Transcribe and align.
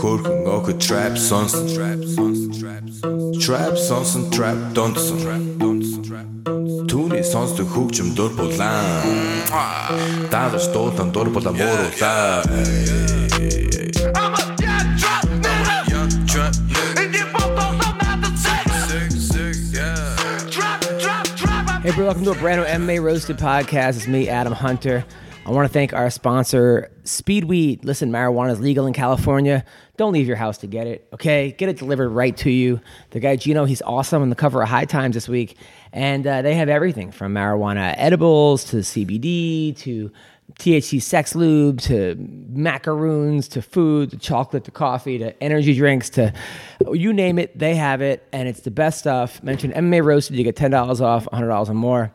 Хөрхөн 0.00 0.44
охид 0.54 0.78
trap 0.86 1.14
сонсон 1.28 1.64
trap 1.74 2.00
сонсон 2.14 2.50
trap 2.58 2.84
сонсон 3.00 3.32
trap 3.44 3.74
сонсон 3.88 4.24
trap 4.34 4.58
донсон 4.76 5.18
trap 5.24 5.44
донсон 5.60 6.02
trap 6.08 6.26
Түүний 6.90 7.24
сонсдог 7.32 7.66
хөгжим 7.74 8.08
дур 8.18 8.30
булаан 8.36 9.48
Даалж 10.32 10.66
дуулан 10.74 11.08
дур 11.14 11.28
булаа 11.34 11.52
мууруулаа 11.56 12.44
I'm 14.12 14.34
a 14.36 14.44
young 14.66 14.90
trap 15.00 15.24
nigga. 15.44 15.76
Young 15.94 16.12
trap 16.32 16.52
nigga 16.68 17.00
And 17.00 17.14
you 17.16 17.24
both 17.32 17.52
don't 17.58 17.74
know 17.80 17.92
not 18.02 18.18
to 18.24 18.30
take 18.44 18.68
it. 18.68 18.80
Sick, 18.90 19.10
sick, 19.32 19.56
yeah 19.72 20.50
Trap, 20.54 20.80
trap, 21.00 21.24
trap. 21.40 21.64
I'm 21.72 21.80
Hey, 21.82 21.88
everybody, 21.90 22.06
welcome 22.10 22.24
to 22.28 22.32
a 22.32 22.40
brand 22.42 22.60
new 22.60 22.66
MMA 22.80 23.02
Roasted 23.02 23.38
podcast. 23.38 23.96
It's 23.96 24.06
me, 24.06 24.28
Adam 24.28 24.52
Hunter. 24.52 25.04
I 25.51 25.53
want 25.53 25.67
to 25.67 25.73
thank 25.73 25.91
our 25.91 26.09
sponsor, 26.09 26.89
Speedweed. 27.03 27.83
Listen, 27.83 28.09
marijuana 28.09 28.53
is 28.53 28.61
legal 28.61 28.87
in 28.87 28.93
California. 28.93 29.65
Don't 29.97 30.13
leave 30.13 30.25
your 30.25 30.37
house 30.37 30.57
to 30.59 30.67
get 30.67 30.87
it, 30.87 31.09
okay? 31.11 31.51
Get 31.51 31.67
it 31.67 31.77
delivered 31.77 32.07
right 32.07 32.37
to 32.37 32.49
you. 32.49 32.79
The 33.09 33.19
guy 33.19 33.35
Gino, 33.35 33.65
he's 33.65 33.81
awesome 33.81 34.21
on 34.21 34.29
the 34.29 34.35
cover 34.37 34.61
of 34.61 34.69
High 34.69 34.85
Times 34.85 35.13
this 35.13 35.27
week. 35.27 35.57
And 35.91 36.25
uh, 36.25 36.41
they 36.41 36.55
have 36.55 36.69
everything 36.69 37.11
from 37.11 37.33
marijuana 37.33 37.93
edibles 37.97 38.63
to 38.65 38.77
CBD 38.77 39.75
to 39.79 40.09
THC 40.53 41.01
sex 41.01 41.35
lube 41.35 41.81
to 41.81 42.15
macaroons 42.47 43.49
to 43.49 43.61
food 43.61 44.11
to 44.11 44.17
chocolate 44.17 44.63
to 44.63 44.71
coffee 44.71 45.17
to 45.17 45.43
energy 45.43 45.73
drinks 45.73 46.09
to 46.11 46.33
you 46.93 47.11
name 47.11 47.37
it, 47.37 47.59
they 47.59 47.75
have 47.75 48.01
it. 48.01 48.25
And 48.31 48.47
it's 48.47 48.61
the 48.61 48.71
best 48.71 48.99
stuff. 48.99 49.43
Mention 49.43 49.73
MMA 49.73 50.01
Roasted, 50.01 50.37
you 50.37 50.45
get 50.45 50.55
$10 50.55 51.01
off, 51.01 51.25
$100 51.25 51.69
or 51.69 51.73
more. 51.73 52.13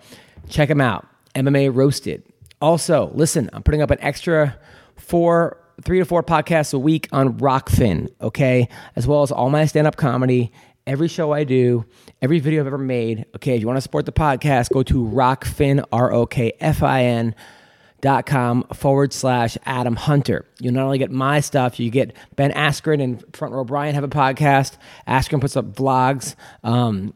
Check 0.49 0.71
them 0.71 0.81
out. 0.81 1.07
MMA 1.35 1.75
Roasted. 1.75 2.23
Also, 2.61 3.11
listen, 3.15 3.51
I'm 3.53 3.63
putting 3.63 3.83
up 3.83 3.91
an 3.91 3.99
extra 4.01 4.59
four, 4.97 5.59
three 5.83 5.99
to 5.99 6.05
four 6.05 6.23
podcasts 6.23 6.73
a 6.73 6.79
week 6.79 7.09
on 7.13 7.39
Rokfin, 7.39 8.09
okay? 8.21 8.69
As 8.97 9.07
well 9.07 9.23
as 9.23 9.31
all 9.31 9.51
my 9.51 9.67
stand 9.67 9.87
up 9.87 9.97
comedy, 9.97 10.53
every 10.87 11.09
show 11.09 11.33
I 11.33 11.45
do, 11.45 11.85
every 12.23 12.39
video 12.39 12.63
I've 12.63 12.67
ever 12.67 12.79
made. 12.79 13.27
Okay, 13.37 13.57
if 13.57 13.61
you 13.61 13.67
want 13.67 13.77
to 13.77 13.83
support 13.83 14.07
the 14.07 14.13
podcast, 14.13 14.71
go 14.71 14.83
to 14.85 15.05
Rokfin, 15.05 15.85
R 15.93 16.13
O 16.13 16.27
K 16.27 16.53
F 16.61 16.83
I 16.83 17.05
N 17.05 17.35
dot 18.01 18.25
com 18.27 18.63
forward 18.73 19.13
slash 19.13 19.59
Adam 19.65 19.97
Hunter. 19.97 20.47
You'll 20.61 20.75
not 20.75 20.85
only 20.85 20.99
get 20.99 21.11
my 21.11 21.41
stuff, 21.41 21.81
you 21.81 21.91
get 21.91 22.15
Ben 22.37 22.53
Askren 22.53 23.03
and 23.03 23.25
Front 23.35 23.53
Row 23.53 23.65
Brian 23.65 23.95
have 23.95 24.05
a 24.05 24.09
podcast. 24.09 24.77
Askren 25.09 25.41
puts 25.41 25.57
up 25.57 25.73
vlogs. 25.75 26.37
Um, 26.63 27.15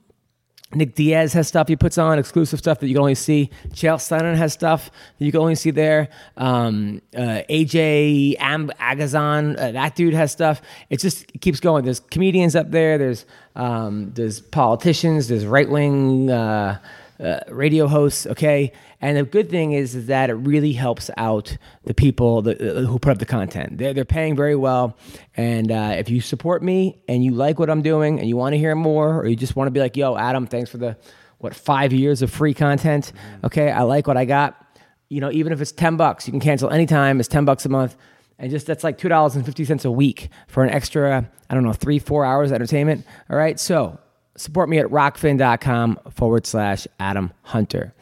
Nick 0.73 0.95
Diaz 0.95 1.33
has 1.33 1.49
stuff 1.49 1.67
he 1.67 1.75
puts 1.75 1.99
on, 1.99 2.19
exclusive 2.19 2.61
stuff 2.61 2.79
that 2.79 2.87
you 2.87 2.95
can 2.95 3.01
only 3.01 3.17
see. 3.17 3.51
Chael 3.71 3.97
Sonnen 3.97 4.37
has 4.37 4.53
stuff 4.53 4.91
that 5.19 5.25
you 5.25 5.33
can 5.33 5.41
only 5.41 5.57
see 5.57 5.71
there. 5.73 6.09
Um, 6.37 7.03
uh, 7.17 7.43
AJ 7.51 8.37
Am- 8.39 8.71
Agazarm, 8.79 9.59
uh, 9.59 9.73
that 9.73 9.97
dude 9.97 10.15
has 10.15 10.31
stuff. 10.31 10.63
It 10.89 11.01
just 11.01 11.27
keeps 11.41 11.59
going. 11.59 11.85
There's 11.85 12.01
comedians 12.01 12.55
up 12.55 12.71
there. 12.71 12.99
There's 12.99 13.27
um, 13.57 14.13
there's 14.15 14.41
politicians. 14.41 15.27
There's 15.27 15.45
right 15.45 15.69
wing 15.69 16.31
uh, 16.31 16.79
uh, 17.21 17.41
radio 17.49 17.87
hosts. 17.87 18.27
Okay, 18.27 18.73
and 19.01 19.17
the 19.17 19.25
good 19.25 19.51
thing 19.51 19.73
is, 19.73 19.95
is 19.95 20.07
that 20.07 20.31
it 20.31 20.35
really 20.35 20.73
helps 20.73 21.11
out 21.17 21.57
the 21.85 21.95
people 21.95 22.43
that, 22.43 22.61
uh, 22.61 22.81
who 22.81 22.99
put 22.99 23.13
up 23.13 23.19
the 23.19 23.27
content. 23.27 23.79
They're, 23.79 23.95
they're 23.95 24.05
paying 24.05 24.37
very 24.37 24.57
well. 24.57 24.97
And 25.37 25.73
uh, 25.73 25.95
if 25.99 26.11
you 26.11 26.21
support 26.21 26.63
me 26.63 27.03
and 27.09 27.25
you 27.25 27.33
like 27.33 27.59
what 27.59 27.71
I'm 27.71 27.83
doing 27.83 28.19
and 28.19 28.29
you 28.29 28.37
want 28.37 28.55
to 28.55 28.59
hear 28.59 28.75
more, 28.75 29.21
or 29.21 29.27
you 29.27 29.37
just 29.37 29.57
want 29.57 29.69
to 29.69 29.71
be 29.71 29.81
like, 29.81 29.97
yo, 29.97 30.17
Adam, 30.17 30.47
thanks 30.47 30.71
for 30.71 30.79
the, 30.79 30.97
what, 31.39 31.55
five 31.55 31.93
years 31.93 32.21
of 32.23 32.31
free 32.31 32.55
content. 32.55 33.13
Okay, 33.45 33.71
I 33.71 33.83
like 33.83 34.07
what 34.07 34.17
I 34.17 34.27
got. 34.27 34.67
You 35.09 35.21
know, 35.21 35.31
even 35.33 35.53
if 35.53 35.61
it's 35.61 35.73
10 35.73 35.97
bucks, 35.97 36.27
you 36.27 36.33
can 36.33 36.41
cancel 36.41 36.71
anytime. 36.71 37.21
It's 37.21 37.29
10 37.29 37.45
bucks 37.45 37.65
a 37.65 37.69
month. 37.69 37.97
And 38.39 38.51
just 38.51 38.67
that's 38.67 38.85
like 38.85 38.97
$2.50 38.97 39.85
a 39.85 39.91
week 39.91 40.31
for 40.47 40.63
an 40.63 40.71
extra, 40.71 41.31
I 41.49 41.55
don't 41.55 41.65
know, 41.65 41.73
three, 41.73 41.99
four 41.99 42.25
hours 42.25 42.51
of 42.51 42.55
entertainment. 42.55 43.05
All 43.29 43.37
right, 43.37 43.59
so 43.61 43.99
support 44.37 44.69
me 44.69 44.79
at 44.79 44.87
rokfin.com 44.87 45.99
forward 46.11 46.47
slash 46.47 46.87
Adam 46.99 47.33
Hunter. 47.43 47.95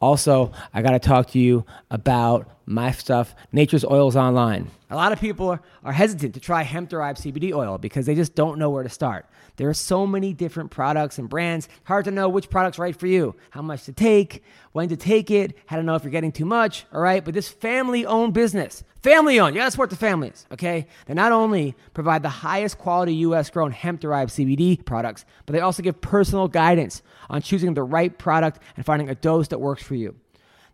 Also, 0.00 0.52
I 0.74 0.82
got 0.82 0.90
to 0.90 0.98
talk 0.98 1.28
to 1.30 1.38
you 1.38 1.64
about 1.90 2.50
my 2.66 2.90
stuff, 2.90 3.34
Nature's 3.52 3.84
Oils 3.84 4.16
Online. 4.16 4.70
A 4.90 4.96
lot 4.96 5.12
of 5.12 5.20
people 5.20 5.58
are, 5.82 5.92
hesitant 5.92 6.34
to 6.34 6.40
try 6.40 6.62
hemp 6.62 6.88
derived 6.88 7.20
CBD 7.20 7.52
oil 7.52 7.78
because 7.78 8.06
they 8.06 8.14
just 8.14 8.34
don't 8.34 8.58
know 8.58 8.70
where 8.70 8.82
to 8.82 8.88
start. 8.88 9.26
There 9.56 9.68
are 9.68 9.74
so 9.74 10.06
many 10.06 10.32
different 10.32 10.70
products 10.70 11.18
and 11.18 11.28
brands, 11.28 11.68
hard 11.84 12.04
to 12.06 12.10
know 12.10 12.28
which 12.28 12.50
product's 12.50 12.78
right 12.78 12.94
for 12.94 13.06
you, 13.06 13.34
how 13.50 13.62
much 13.62 13.84
to 13.84 13.92
take, 13.92 14.42
when 14.72 14.88
to 14.88 14.96
take 14.96 15.30
it, 15.30 15.56
how 15.66 15.76
to 15.76 15.82
know 15.82 15.94
if 15.94 16.04
you're 16.04 16.10
getting 16.10 16.32
too 16.32 16.44
much, 16.44 16.86
all 16.92 17.00
right? 17.00 17.24
But 17.24 17.34
this 17.34 17.48
family 17.48 18.06
owned 18.06 18.34
business, 18.34 18.82
family 19.02 19.38
owned, 19.38 19.54
you 19.54 19.60
gotta 19.60 19.70
support 19.70 19.90
the 19.90 19.96
families, 19.96 20.46
okay? 20.52 20.86
They 21.06 21.14
not 21.14 21.32
only 21.32 21.74
provide 21.92 22.22
the 22.22 22.28
highest 22.28 22.78
quality 22.78 23.14
US 23.16 23.50
grown 23.50 23.70
hemp 23.70 24.00
derived 24.00 24.32
CBD 24.32 24.84
products, 24.84 25.24
but 25.46 25.52
they 25.52 25.60
also 25.60 25.82
give 25.82 26.00
personal 26.00 26.48
guidance 26.48 27.02
on 27.30 27.42
choosing 27.42 27.74
the 27.74 27.82
right 27.82 28.16
product 28.16 28.60
and 28.76 28.84
finding 28.84 29.08
a 29.08 29.14
dose 29.14 29.48
that 29.48 29.60
works 29.60 29.82
for 29.82 29.94
you. 29.94 30.14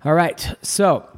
All 0.05 0.13
right, 0.13 0.55
so 0.61 1.09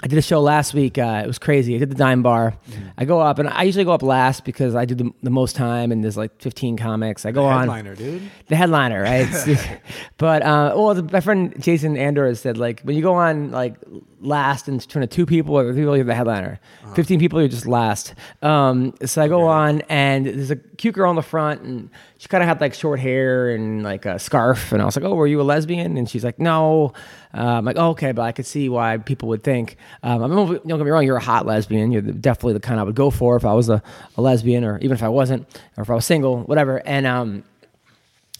I 0.00 0.06
did 0.06 0.16
a 0.16 0.22
show 0.22 0.40
last 0.40 0.74
week. 0.74 0.96
Uh, 0.96 1.22
it 1.24 1.26
was 1.26 1.38
crazy. 1.40 1.74
I 1.74 1.78
did 1.78 1.90
the 1.90 1.96
Dime 1.96 2.22
Bar. 2.22 2.54
I 2.96 3.04
go 3.04 3.20
up, 3.20 3.40
and 3.40 3.48
I 3.48 3.64
usually 3.64 3.84
go 3.84 3.92
up 3.92 4.02
last 4.02 4.44
because 4.44 4.76
I 4.76 4.84
do 4.84 4.94
the, 4.94 5.10
the 5.24 5.30
most 5.30 5.56
time, 5.56 5.90
and 5.90 6.04
there's 6.04 6.16
like 6.16 6.40
15 6.40 6.76
comics. 6.76 7.26
I 7.26 7.32
go 7.32 7.44
on 7.44 7.66
the 7.66 7.72
Headliner, 7.72 7.96
dude. 7.96 8.22
the 8.46 8.56
headliner, 8.56 9.02
right? 9.02 9.28
But 10.18 10.42
uh, 10.42 10.72
well, 10.76 10.94
the, 10.94 11.02
my 11.02 11.20
friend 11.20 11.54
Jason 11.60 11.96
Andor 11.96 12.26
has 12.26 12.40
said 12.40 12.56
like 12.58 12.80
when 12.82 12.96
you 12.96 13.02
go 13.02 13.14
on 13.14 13.52
like 13.52 13.76
last 14.20 14.66
and 14.66 14.86
turn 14.88 15.02
to 15.02 15.06
two 15.06 15.26
people 15.26 15.56
or 15.56 15.72
three 15.72 15.82
people, 15.82 15.96
you're 15.96 16.04
the 16.04 16.14
headliner. 16.14 16.58
Fifteen 16.94 17.20
people, 17.20 17.38
you're 17.40 17.48
just 17.48 17.66
last. 17.66 18.14
Um, 18.42 18.94
so 19.04 19.22
I 19.22 19.28
go 19.28 19.46
on 19.46 19.82
and 19.82 20.26
there's 20.26 20.50
a 20.50 20.56
cute 20.56 20.94
girl 20.94 21.10
in 21.10 21.16
the 21.16 21.22
front 21.22 21.62
and 21.62 21.90
she 22.18 22.26
kind 22.26 22.42
of 22.42 22.48
had 22.48 22.60
like 22.60 22.74
short 22.74 22.98
hair 22.98 23.50
and 23.54 23.84
like 23.84 24.06
a 24.06 24.18
scarf 24.18 24.72
and 24.72 24.82
I 24.82 24.84
was 24.84 24.96
like, 24.96 25.04
oh, 25.04 25.14
were 25.14 25.26
you 25.28 25.40
a 25.40 25.42
lesbian? 25.42 25.96
And 25.96 26.08
she's 26.10 26.24
like, 26.24 26.38
no. 26.40 26.92
I'm 27.32 27.64
like, 27.64 27.76
oh, 27.78 27.90
okay, 27.90 28.12
but 28.12 28.22
I 28.22 28.32
could 28.32 28.46
see 28.46 28.68
why 28.68 28.96
people 28.98 29.28
would 29.28 29.42
think. 29.42 29.76
Um, 30.02 30.22
I 30.22 30.26
mean, 30.26 30.36
don't 30.36 30.66
get 30.66 30.84
me 30.84 30.90
wrong, 30.90 31.04
you're 31.04 31.16
a 31.16 31.22
hot 31.22 31.46
lesbian. 31.46 31.92
You're 31.92 32.02
definitely 32.02 32.54
the 32.54 32.60
kind 32.60 32.80
I 32.80 32.82
would 32.84 32.94
go 32.94 33.10
for 33.10 33.36
if 33.36 33.44
I 33.44 33.52
was 33.52 33.68
a, 33.68 33.82
a 34.16 34.22
lesbian 34.22 34.64
or 34.64 34.78
even 34.78 34.92
if 34.92 35.02
I 35.02 35.08
wasn't 35.08 35.46
or 35.76 35.82
if 35.82 35.90
I 35.90 35.94
was 35.94 36.06
single, 36.06 36.40
whatever. 36.42 36.78
And 36.86 37.06
um, 37.06 37.44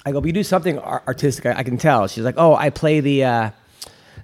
I 0.06 0.12
go, 0.12 0.20
but 0.20 0.26
you 0.26 0.32
do 0.32 0.42
something 0.42 0.78
ar- 0.78 1.02
artistic. 1.06 1.46
I, 1.46 1.58
I 1.58 1.62
can 1.62 1.76
tell. 1.76 2.06
She's 2.06 2.24
like, 2.24 2.36
oh, 2.38 2.54
I 2.54 2.70
play 2.70 3.00
the. 3.00 3.24
Uh, 3.24 3.50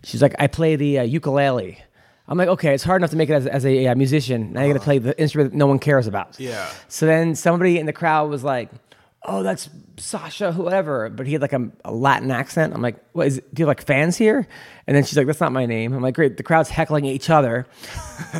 she's 0.02 0.22
like, 0.22 0.34
I 0.38 0.46
play 0.46 0.76
the 0.76 1.00
uh, 1.00 1.02
ukulele. 1.02 1.78
I'm 2.26 2.38
like, 2.38 2.48
okay, 2.48 2.72
it's 2.72 2.84
hard 2.84 3.00
enough 3.00 3.10
to 3.10 3.16
make 3.16 3.28
it 3.28 3.34
as, 3.34 3.46
as 3.46 3.66
a, 3.66 3.86
uh 3.88 3.94
musician. 3.94 4.54
Now 4.54 4.62
you 4.62 4.72
got 4.72 4.78
to 4.78 4.84
play 4.84 4.98
the 4.98 5.20
instrument 5.20 5.50
that 5.50 5.56
no 5.58 5.66
one 5.66 5.78
cares 5.78 6.06
about. 6.06 6.40
Yeah. 6.40 6.70
So 6.88 7.04
then 7.04 7.34
somebody 7.34 7.78
in 7.78 7.84
the 7.84 7.92
crowd 7.92 8.30
was 8.30 8.42
like, 8.42 8.70
"Oh, 9.24 9.42
that's 9.42 9.68
Sasha, 9.96 10.52
whoever," 10.52 11.08
but 11.08 11.26
he 11.26 11.32
had 11.32 11.42
like 11.42 11.52
a, 11.52 11.70
a 11.84 11.92
Latin 11.92 12.30
accent. 12.30 12.74
I'm 12.74 12.82
like, 12.82 12.96
"What 13.12 13.26
is? 13.26 13.36
Do 13.52 13.60
you 13.60 13.64
have 13.64 13.68
like 13.68 13.82
fans 13.86 14.16
here?" 14.16 14.46
And 14.86 14.96
then 14.96 15.04
she's 15.04 15.16
like, 15.16 15.26
"That's 15.26 15.40
not 15.40 15.52
my 15.52 15.66
name." 15.66 15.92
I'm 15.92 16.02
like, 16.02 16.14
"Great." 16.14 16.36
The 16.36 16.42
crowd's 16.42 16.68
heckling 16.70 17.04
each 17.04 17.30
other, 17.30 17.66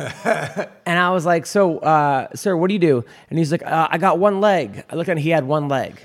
and 0.85 0.99
I 0.99 1.09
was 1.11 1.25
like, 1.25 1.45
"So, 1.45 1.79
uh, 1.79 2.27
sir, 2.35 2.55
what 2.55 2.67
do 2.67 2.73
you 2.73 2.79
do?" 2.79 3.03
And 3.29 3.39
he's 3.39 3.51
like, 3.51 3.63
uh, 3.65 3.87
"I 3.89 3.97
got 3.97 4.19
one 4.19 4.41
leg." 4.41 4.83
I 4.89 4.95
looked 4.95 5.09
at 5.09 5.17
him; 5.17 5.23
he 5.23 5.29
had 5.31 5.45
one 5.45 5.67
leg, 5.67 5.99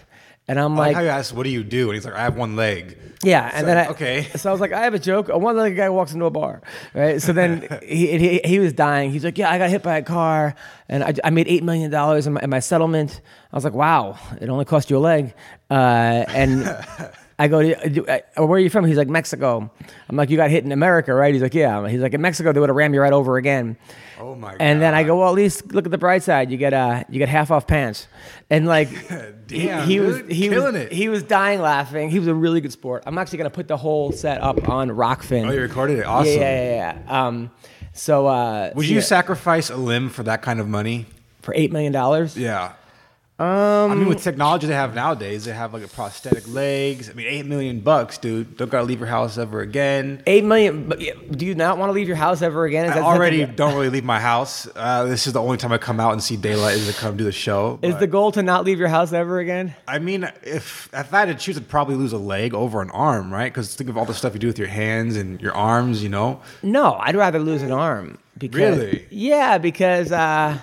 and 0.51 0.59
I'm 0.59 0.77
Like 0.77 0.95
how 0.97 1.03
you 1.03 1.09
asked, 1.09 1.33
what 1.33 1.45
do 1.45 1.51
you 1.51 1.63
do? 1.65 1.89
And 1.89 1.95
he's 1.95 2.05
like, 2.05 2.15
I 2.15 2.23
have 2.23 2.37
one 2.37 2.57
leg. 2.57 2.97
yeah, 3.23 3.51
and 3.53 3.61
So, 3.61 3.67
then 3.67 3.77
I, 3.79 3.87
okay. 3.91 4.23
So 4.37 4.49
I 4.49 4.53
was 4.53 4.61
like, 4.61 4.73
I 4.73 4.83
have 4.85 4.95
a 4.95 4.99
joke. 4.99 5.29
A 5.29 5.39
one-legged 5.39 5.77
guy 5.77 5.89
walks 5.91 6.13
into 6.13 6.25
a 6.27 6.31
bar, 6.31 6.63
right? 6.95 7.21
So 7.23 7.33
then 7.33 7.67
he, 7.83 8.19
he 8.19 8.41
he 8.45 8.59
was 8.59 8.73
dying. 8.73 9.11
He's 9.13 9.25
like, 9.25 9.39
yeah, 9.39 9.51
I 9.51 9.59
got 9.59 9.71
hit 9.71 9.83
by 9.83 9.97
a 9.99 10.03
car, 10.03 10.55
and 10.89 11.05
I, 11.05 11.13
I 11.23 11.31
made 11.31 11.47
eight 11.49 11.63
million 11.63 11.91
dollars 11.91 12.27
in 12.27 12.33
my, 12.35 12.41
in 12.43 12.51
my 12.51 12.61
settlement. 12.61 13.21
I 13.53 13.57
was 13.57 13.65
like, 13.65 13.75
wow, 13.75 14.19
it 14.41 14.49
only 14.49 14.65
cost 14.65 14.91
you 14.91 14.97
a 14.99 15.05
leg, 15.13 15.35
uh, 15.71 16.25
and. 16.29 16.65
I 17.43 17.49
go, 17.49 17.63
"Do- 17.63 18.05
uh, 18.07 18.19
where 18.37 18.57
are 18.57 18.59
you 18.59 18.69
from? 18.69 18.85
He's 18.85 18.99
like, 18.99 19.09
Mexico. 19.09 19.71
I'm 20.09 20.17
like, 20.17 20.29
you 20.29 20.37
got 20.37 20.51
hit 20.51 20.63
in 20.65 20.73
America, 20.73 21.15
right? 21.15 21.33
He's 21.33 21.43
like, 21.43 21.55
yeah. 21.55 21.89
He's 21.89 22.01
like, 22.01 22.13
in 22.13 22.21
Mexico, 22.21 22.53
they 22.53 22.61
would 22.61 22.69
have 22.69 22.77
rammed 22.77 22.95
you 22.95 23.01
right 23.01 23.13
over 23.13 23.39
again. 23.39 23.77
Oh 24.21 24.35
my 24.35 24.55
And 24.61 24.83
then 24.83 24.95
I 24.95 25.03
go, 25.05 25.19
well, 25.19 25.29
at 25.31 25.35
least 25.35 25.73
look 25.73 25.87
at 25.87 25.91
the 25.91 25.97
bright 25.99 26.23
side. 26.23 26.51
You 26.51 26.59
get 26.59 26.75
uh, 26.75 27.05
you 27.09 27.19
get 27.19 27.31
half 27.31 27.51
off 27.51 27.67
pants, 27.67 28.07
and 28.51 28.67
like, 28.67 28.89
he- 28.89 29.17
Damn, 29.67 29.89
he, 29.89 29.99
was 30.01 30.19
dude. 30.19 30.31
he 30.31 30.49
Killing 30.51 30.75
was 30.75 30.83
it. 30.83 30.93
he 30.93 31.09
was 31.09 31.23
dying 31.23 31.61
laughing. 31.61 32.11
He 32.11 32.19
was 32.19 32.29
a 32.29 32.35
really 32.35 32.61
good 32.61 32.73
sport. 32.73 33.03
I'm 33.07 33.17
actually 33.19 33.39
gonna 33.39 33.51
put 33.51 33.67
the 33.69 33.77
whole 33.79 34.13
set 34.13 34.43
up 34.43 34.69
on 34.69 34.91
Rokfin. 34.91 35.49
Oh, 35.49 35.53
you 35.53 35.63
recorded 35.63 35.99
it? 36.01 36.05
Awesome. 36.07 36.35
Yeah, 36.35 36.41
yeah, 36.41 36.75
yeah. 36.75 36.99
yeah. 37.07 37.27
Um, 37.27 37.51
so 37.95 38.27
uh, 38.27 38.71
Would 38.75 38.87
you 38.87 38.97
yeah, 38.97 39.01
sacrifice 39.01 39.71
a 39.71 39.77
limb 39.77 40.11
for 40.11 40.23
that 40.25 40.43
kind 40.43 40.61
of 40.61 40.69
money? 40.69 41.07
for 41.43 41.55
eight 41.57 41.73
million 41.73 41.91
dollars? 41.93 42.37
Yeah. 42.37 42.73
Um, 43.41 43.91
I 43.91 43.95
mean, 43.95 44.07
with 44.07 44.23
technology 44.23 44.67
they 44.67 44.75
have 44.75 44.95
nowadays, 44.95 45.47
they 45.47 45.53
have 45.55 45.73
like 45.73 45.83
a 45.83 45.89
prosthetic 45.89 46.47
legs. 46.47 47.09
I 47.09 47.15
mean, 47.15 47.27
eight 47.27 47.47
million 47.47 47.81
bucks, 47.81 48.19
dude. 48.19 48.59
Don't 48.59 48.71
gotta 48.71 48.85
leave 48.85 48.99
your 48.99 49.09
house 49.09 49.39
ever 49.39 49.63
again. 49.63 50.23
Eight 50.27 50.45
million. 50.45 50.91
Do 51.31 51.47
you 51.47 51.55
not 51.55 51.79
want 51.79 51.89
to 51.89 51.95
leave 51.95 52.07
your 52.07 52.19
house 52.19 52.43
ever 52.43 52.67
again? 52.67 52.85
Is 52.85 52.93
I 52.93 52.97
that 52.97 53.05
already 53.05 53.47
don't 53.47 53.73
really 53.73 53.89
leave 53.89 54.05
my 54.05 54.21
house. 54.21 54.69
Uh, 54.77 55.05
this 55.05 55.27
is 55.27 55.33
the 55.33 55.41
only 55.41 55.57
time 55.57 55.73
I 55.73 55.79
come 55.79 56.01
out 56.01 56.13
and 56.13 56.23
see 56.23 56.37
daylight 56.37 56.77
is 56.77 56.87
to 56.87 57.01
come 57.01 57.17
do 57.17 57.25
the 57.25 57.33
show. 57.33 57.79
Is 57.81 57.97
the 57.97 58.07
goal 58.07 58.31
to 58.33 58.43
not 58.43 58.67
leave 58.67 58.79
your 58.79 58.89
house 58.89 59.15
ever 59.15 59.39
again? 59.39 59.75
I 59.89 60.01
mean, 60.01 60.25
if 60.43 60.91
if 60.93 61.15
I 61.15 61.21
had 61.21 61.29
to 61.29 61.35
choose, 61.35 61.57
I'd 61.57 61.67
probably 61.67 61.97
lose 61.97 62.13
a 62.13 62.19
leg 62.19 62.53
over 62.53 62.83
an 62.83 62.91
arm, 62.91 63.33
right? 63.33 63.51
Because 63.51 63.75
think 63.75 63.89
of 63.89 63.97
all 63.97 64.05
the 64.05 64.13
stuff 64.13 64.35
you 64.35 64.39
do 64.39 64.49
with 64.49 64.59
your 64.59 64.69
hands 64.69 65.17
and 65.17 65.41
your 65.41 65.55
arms. 65.55 66.03
You 66.03 66.11
know, 66.11 66.43
No, 66.63 66.99
I'd 67.01 67.17
rather 67.17 67.39
lose 67.39 67.63
an 67.63 67.73
arm. 67.73 68.19
Because, 68.37 68.79
Really? 68.79 69.07
Yeah, 69.11 69.57
because 69.57 70.13
uh, 70.13 70.59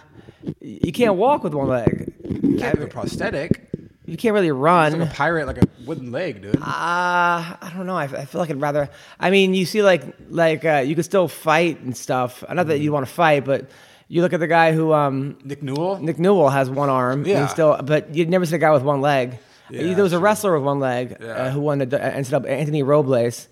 you 0.62 0.91
can't 0.91 1.15
walk 1.15 1.44
with 1.44 1.56
one 1.56 1.69
leg. 1.69 2.13
You 2.29 2.57
can't 2.57 2.77
have 2.77 2.81
a 2.81 2.88
prosthetic. 2.88 3.63
You 4.06 4.15
can't 4.15 4.33
really 4.33 4.51
run. 4.51 4.97
Like 5.00 5.09
a 5.09 5.13
pirate, 5.13 5.47
like 5.47 5.57
a 5.62 5.68
wooden 5.85 6.12
leg, 6.13 6.41
dude. 6.41 6.56
Uh, 6.56 6.62
I 6.65 7.71
don't 7.75 7.85
know. 7.85 7.97
I, 7.97 8.03
I 8.06 8.25
feel 8.25 8.39
like 8.39 8.50
I'd 8.50 8.62
rather. 8.62 8.89
I 9.19 9.29
mean, 9.31 9.53
you 9.53 9.65
see, 9.65 9.83
like, 9.83 10.03
like 10.29 10.63
uh, 10.63 10.83
you 10.85 10.95
could 10.95 11.03
still 11.06 11.27
fight 11.27 11.81
and 11.81 11.95
stuff. 11.95 12.44
Not 12.50 12.68
that 12.68 12.79
you 12.79 12.94
want 12.94 13.06
to 13.06 13.12
fight, 13.12 13.44
but 13.44 13.69
you 14.07 14.21
look 14.21 14.31
at 14.31 14.39
the 14.39 14.47
guy 14.47 14.71
who, 14.71 14.94
um, 14.94 15.38
Nick 15.44 15.62
Newell. 15.62 16.00
Nick 16.00 16.19
Newell 16.19 16.50
has 16.50 16.69
one 16.69 16.88
arm. 16.89 17.25
Yeah. 17.25 17.47
Still, 17.47 17.77
but 17.83 18.15
you'd 18.15 18.29
never 18.29 18.45
see 18.45 18.56
a 18.56 18.59
guy 18.59 18.71
with 18.71 18.83
one 18.83 19.01
leg. 19.01 19.39
Yeah, 19.69 19.94
there 19.95 20.03
was 20.03 20.13
a 20.13 20.19
wrestler 20.19 20.53
with 20.56 20.63
one 20.63 20.79
leg 20.79 21.18
Yeah. 21.19 21.27
uh, 21.27 21.50
who 21.51 21.59
won 21.59 21.79
the 21.79 22.01
uh, 22.01 22.18
NCAA, 22.18 22.47
Anthony 22.47 22.83
Robles. 22.83 23.50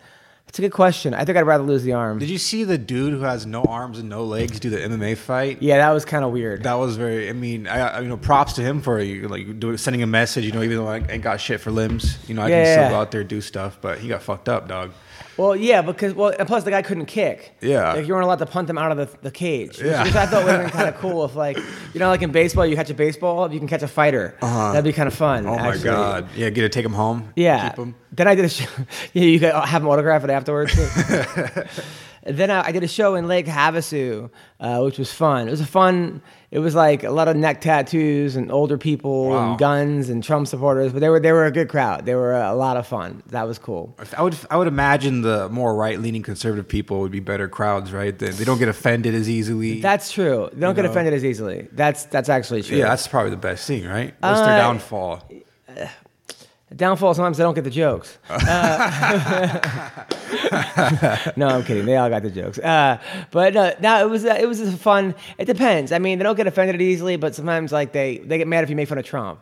It's 0.55 0.59
a 0.59 0.61
good 0.61 0.71
question. 0.71 1.13
I 1.13 1.25
think 1.25 1.37
I'd 1.37 1.41
rather 1.41 1.65
lose 1.65 1.83
the 1.83 1.91
arm. 1.91 2.17
Did 2.17 2.29
you 2.29 2.37
see 2.37 2.63
the 2.63 2.77
dude 2.77 3.11
who 3.11 3.19
has 3.23 3.45
no 3.45 3.63
arms 3.65 3.99
and 3.99 4.07
no 4.07 4.23
legs 4.23 4.57
do 4.57 4.69
the 4.69 4.77
MMA 4.77 5.17
fight? 5.17 5.61
yeah, 5.61 5.79
that 5.79 5.91
was 5.91 6.05
kind 6.05 6.23
of 6.23 6.31
weird. 6.31 6.63
That 6.63 6.75
was 6.75 6.95
very. 6.95 7.29
I 7.29 7.33
mean, 7.33 7.67
I, 7.67 7.97
I 7.97 7.99
you 7.99 8.07
know, 8.07 8.15
props 8.15 8.53
to 8.53 8.61
him 8.61 8.81
for 8.81 8.97
you 9.01 9.27
like 9.27 9.59
doing 9.59 9.75
sending 9.75 10.01
a 10.01 10.07
message. 10.07 10.45
You 10.45 10.53
know, 10.53 10.63
even 10.63 10.77
though 10.77 10.87
I 10.87 11.03
ain't 11.09 11.21
got 11.21 11.41
shit 11.41 11.59
for 11.59 11.71
limbs, 11.71 12.17
you 12.29 12.35
know, 12.35 12.41
I 12.41 12.47
Yeah, 12.47 12.63
can 12.63 12.71
still 12.71 12.83
yeah. 12.83 12.89
go 12.91 12.95
out 12.95 13.11
there 13.11 13.19
and 13.19 13.29
do 13.29 13.41
stuff. 13.41 13.79
But 13.81 13.97
he 13.99 14.07
got 14.07 14.21
fucked 14.23 14.47
up, 14.47 14.69
dog. 14.69 14.93
Well, 15.37 15.55
yeah, 15.55 15.81
because 15.81 16.13
well, 16.13 16.33
and 16.37 16.47
plus 16.47 16.63
the 16.63 16.71
guy 16.71 16.81
couldn't 16.81 17.07
kick. 17.07 17.57
Yeah. 17.61 17.93
like 17.93 18.07
you 18.07 18.13
weren't 18.13 18.23
allowed 18.23 18.39
to 18.39 18.45
punt 18.45 18.69
him 18.69 18.77
out 18.77 18.91
of 18.91 18.97
the, 18.97 19.17
the 19.21 19.31
cage. 19.31 19.77
Which, 19.77 19.85
Yeah. 19.87 20.03
which 20.03 20.15
I 20.15 20.25
thought 20.25 20.45
would 20.45 20.53
have 20.53 20.61
been 20.61 20.69
kind 20.71 20.87
of 20.87 20.95
cool 21.01 21.25
if, 21.25 21.35
like, 21.35 21.57
you 21.93 21.99
know, 21.99 22.07
like 22.07 22.21
in 22.21 22.31
baseball, 22.31 22.65
you 22.65 22.75
catch 22.75 22.89
a 22.89 22.93
baseball, 22.93 23.51
you 23.51 23.59
can 23.59 23.67
catch 23.67 23.83
a 23.83 23.87
fighter. 23.87 24.37
Uh-huh. 24.41 24.71
That'd 24.71 24.85
be 24.85 24.93
kind 24.93 25.07
of 25.07 25.13
fun. 25.13 25.45
Oh 25.45 25.57
my 25.57 25.77
god! 25.77 26.29
Yeah, 26.35 26.49
get 26.51 26.61
to 26.61 26.69
take 26.69 26.85
him 26.85 26.93
home. 26.93 27.33
Yeah. 27.35 27.69
keep 27.69 27.77
him. 27.79 27.95
Then 28.13 28.27
I 28.29 28.35
did 28.35 28.45
a 28.45 28.49
show. 28.49 28.69
yeah, 29.13 29.23
you 29.23 29.39
could 29.39 29.51
have 29.53 29.81
him 29.81 29.87
autograph 29.89 30.23
it 30.23 30.29
afterwards. 30.29 30.73
then 32.23 32.49
I, 32.49 32.67
I 32.67 32.71
did 32.71 32.83
a 32.83 32.87
show 32.87 33.15
in 33.15 33.27
Lake 33.27 33.45
Havasu, 33.45 34.29
uh, 34.59 34.81
which 34.81 34.97
was 34.97 35.11
fun. 35.11 35.47
It 35.47 35.51
was 35.51 35.61
a 35.61 35.65
fun. 35.65 36.21
It 36.55 36.59
was 36.59 36.73
like 36.73 37.03
a 37.03 37.09
lot 37.11 37.27
of 37.27 37.35
neck 37.35 37.59
tattoos 37.59 38.37
and 38.37 38.49
older 38.49 38.77
people 38.77 39.29
Wow. 39.29 39.49
and 39.49 39.59
guns 39.59 40.07
and 40.09 40.23
Trump 40.23 40.47
supporters, 40.47 40.93
but 40.93 40.99
they 41.01 41.09
were 41.09 41.19
they 41.19 41.33
were 41.33 41.43
a 41.45 41.51
good 41.51 41.67
crowd. 41.67 42.05
They 42.05 42.15
were 42.15 42.31
a 42.33 42.55
lot 42.55 42.77
of 42.77 42.87
fun. 42.87 43.21
That 43.27 43.45
was 43.45 43.59
cool. 43.59 43.93
I 44.17 44.21
would 44.23 44.37
I 44.49 44.55
would 44.55 44.67
imagine 44.67 45.21
the 45.21 45.49
more 45.49 45.75
right 45.75 45.99
leaning 45.99 46.23
conservative 46.23 46.65
people 46.67 47.01
would 47.01 47.11
be 47.11 47.19
better 47.19 47.49
crowds, 47.49 47.91
right? 47.91 48.17
They, 48.17 48.29
they 48.29 48.45
don't 48.45 48.57
get 48.57 48.69
offended 48.69 49.13
as 49.13 49.27
easily. 49.29 49.81
That's 49.81 50.11
true. 50.13 50.49
They 50.53 50.61
don't 50.61 50.75
get 50.75 50.85
know? 50.85 50.91
offended 50.91 51.13
as 51.13 51.25
easily. 51.25 51.67
That's 51.73 52.05
that's 52.05 52.29
actually 52.29 52.63
true. 52.63 52.77
yeah, 52.77 52.87
that's 52.87 53.05
probably 53.05 53.31
the 53.31 53.37
best 53.51 53.67
thing, 53.67 53.85
right? 53.85 54.13
What's 54.21 54.39
their 54.39 54.53
Uh, 54.55 54.57
downfall? 54.57 55.23
Downfall. 56.75 57.13
Sometimes 57.13 57.37
they 57.37 57.43
don't 57.43 57.53
get 57.53 57.63
the 57.65 57.69
jokes. 57.69 58.17
Uh, 58.29 60.03
no, 61.35 61.47
I'm 61.47 61.63
kidding. 61.63 61.85
They 61.85 61.97
all 61.97 62.09
got 62.09 62.23
the 62.23 62.29
jokes. 62.29 62.59
Uh, 62.59 62.99
but 63.31 63.55
uh, 63.55 63.75
no, 63.79 64.05
it 64.05 64.09
was 64.09 64.25
uh, 64.25 64.37
it 64.39 64.47
was 64.47 64.61
fun. 64.75 65.15
It 65.37 65.45
depends. 65.45 65.91
I 65.91 65.99
mean, 65.99 66.17
they 66.19 66.23
don't 66.23 66.35
get 66.35 66.47
offended 66.47 66.81
easily, 66.81 67.15
but 67.15 67.35
sometimes 67.35 67.71
like 67.71 67.91
they 67.91 68.17
they 68.19 68.37
get 68.37 68.47
mad 68.47 68.63
if 68.63 68.69
you 68.69 68.75
make 68.75 68.89
fun 68.89 68.97
of 68.97 69.05
Trump. 69.05 69.39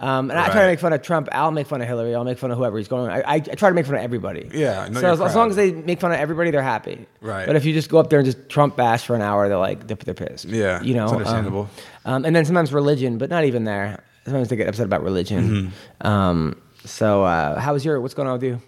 Um, 0.00 0.30
and 0.32 0.38
I 0.40 0.46
try 0.50 0.62
to 0.62 0.66
make 0.66 0.80
fun 0.80 0.92
of 0.92 1.00
Trump. 1.02 1.28
I'll 1.30 1.52
make 1.52 1.68
fun 1.68 1.80
of 1.80 1.86
Hillary. 1.86 2.12
I'll 2.16 2.24
make 2.24 2.36
fun 2.38 2.50
of 2.50 2.58
whoever 2.58 2.76
he's 2.76 2.88
going. 2.88 3.08
I, 3.08 3.20
I, 3.20 3.34
I 3.34 3.38
try 3.38 3.68
to 3.68 3.74
make 3.74 3.86
fun 3.86 3.94
of 3.94 4.00
everybody. 4.00 4.50
Yeah, 4.52 4.90
So 4.92 5.12
as, 5.12 5.20
as 5.20 5.36
long 5.36 5.50
as 5.50 5.54
they 5.54 5.70
make 5.70 6.00
fun 6.00 6.10
of 6.10 6.18
everybody, 6.18 6.50
they're 6.50 6.60
happy. 6.60 7.06
Right. 7.20 7.46
But 7.46 7.54
if 7.54 7.64
you 7.64 7.72
just 7.72 7.88
go 7.88 7.98
up 7.98 8.10
there 8.10 8.18
and 8.18 8.26
just 8.26 8.48
Trump 8.48 8.76
bash 8.76 9.04
for 9.06 9.14
an 9.14 9.22
hour, 9.22 9.48
they're 9.48 9.58
like 9.58 9.86
they're, 9.86 9.96
they're 9.96 10.14
pissed. 10.14 10.46
Yeah, 10.46 10.82
You 10.82 10.94
know. 10.94 11.04
it's 11.04 11.12
um, 11.12 11.18
understandable. 11.18 11.70
Um, 12.04 12.24
and 12.24 12.34
then 12.34 12.44
sometimes 12.44 12.72
religion, 12.72 13.16
but 13.16 13.30
not 13.30 13.44
even 13.44 13.62
there. 13.62 14.02
Sometimes 14.24 14.48
they 14.48 14.56
get 14.56 14.66
upset 14.68 14.86
about 14.86 15.04
religion. 15.04 15.72
Mm-hmm. 16.02 16.06
Um, 16.06 16.60
so 16.84 17.22
uh, 17.22 17.60
how 17.60 17.72
was 17.72 17.84
your? 17.84 18.00
What's 18.00 18.14
going 18.14 18.26
on 18.26 18.34
with 18.34 18.42
you? 18.42 18.60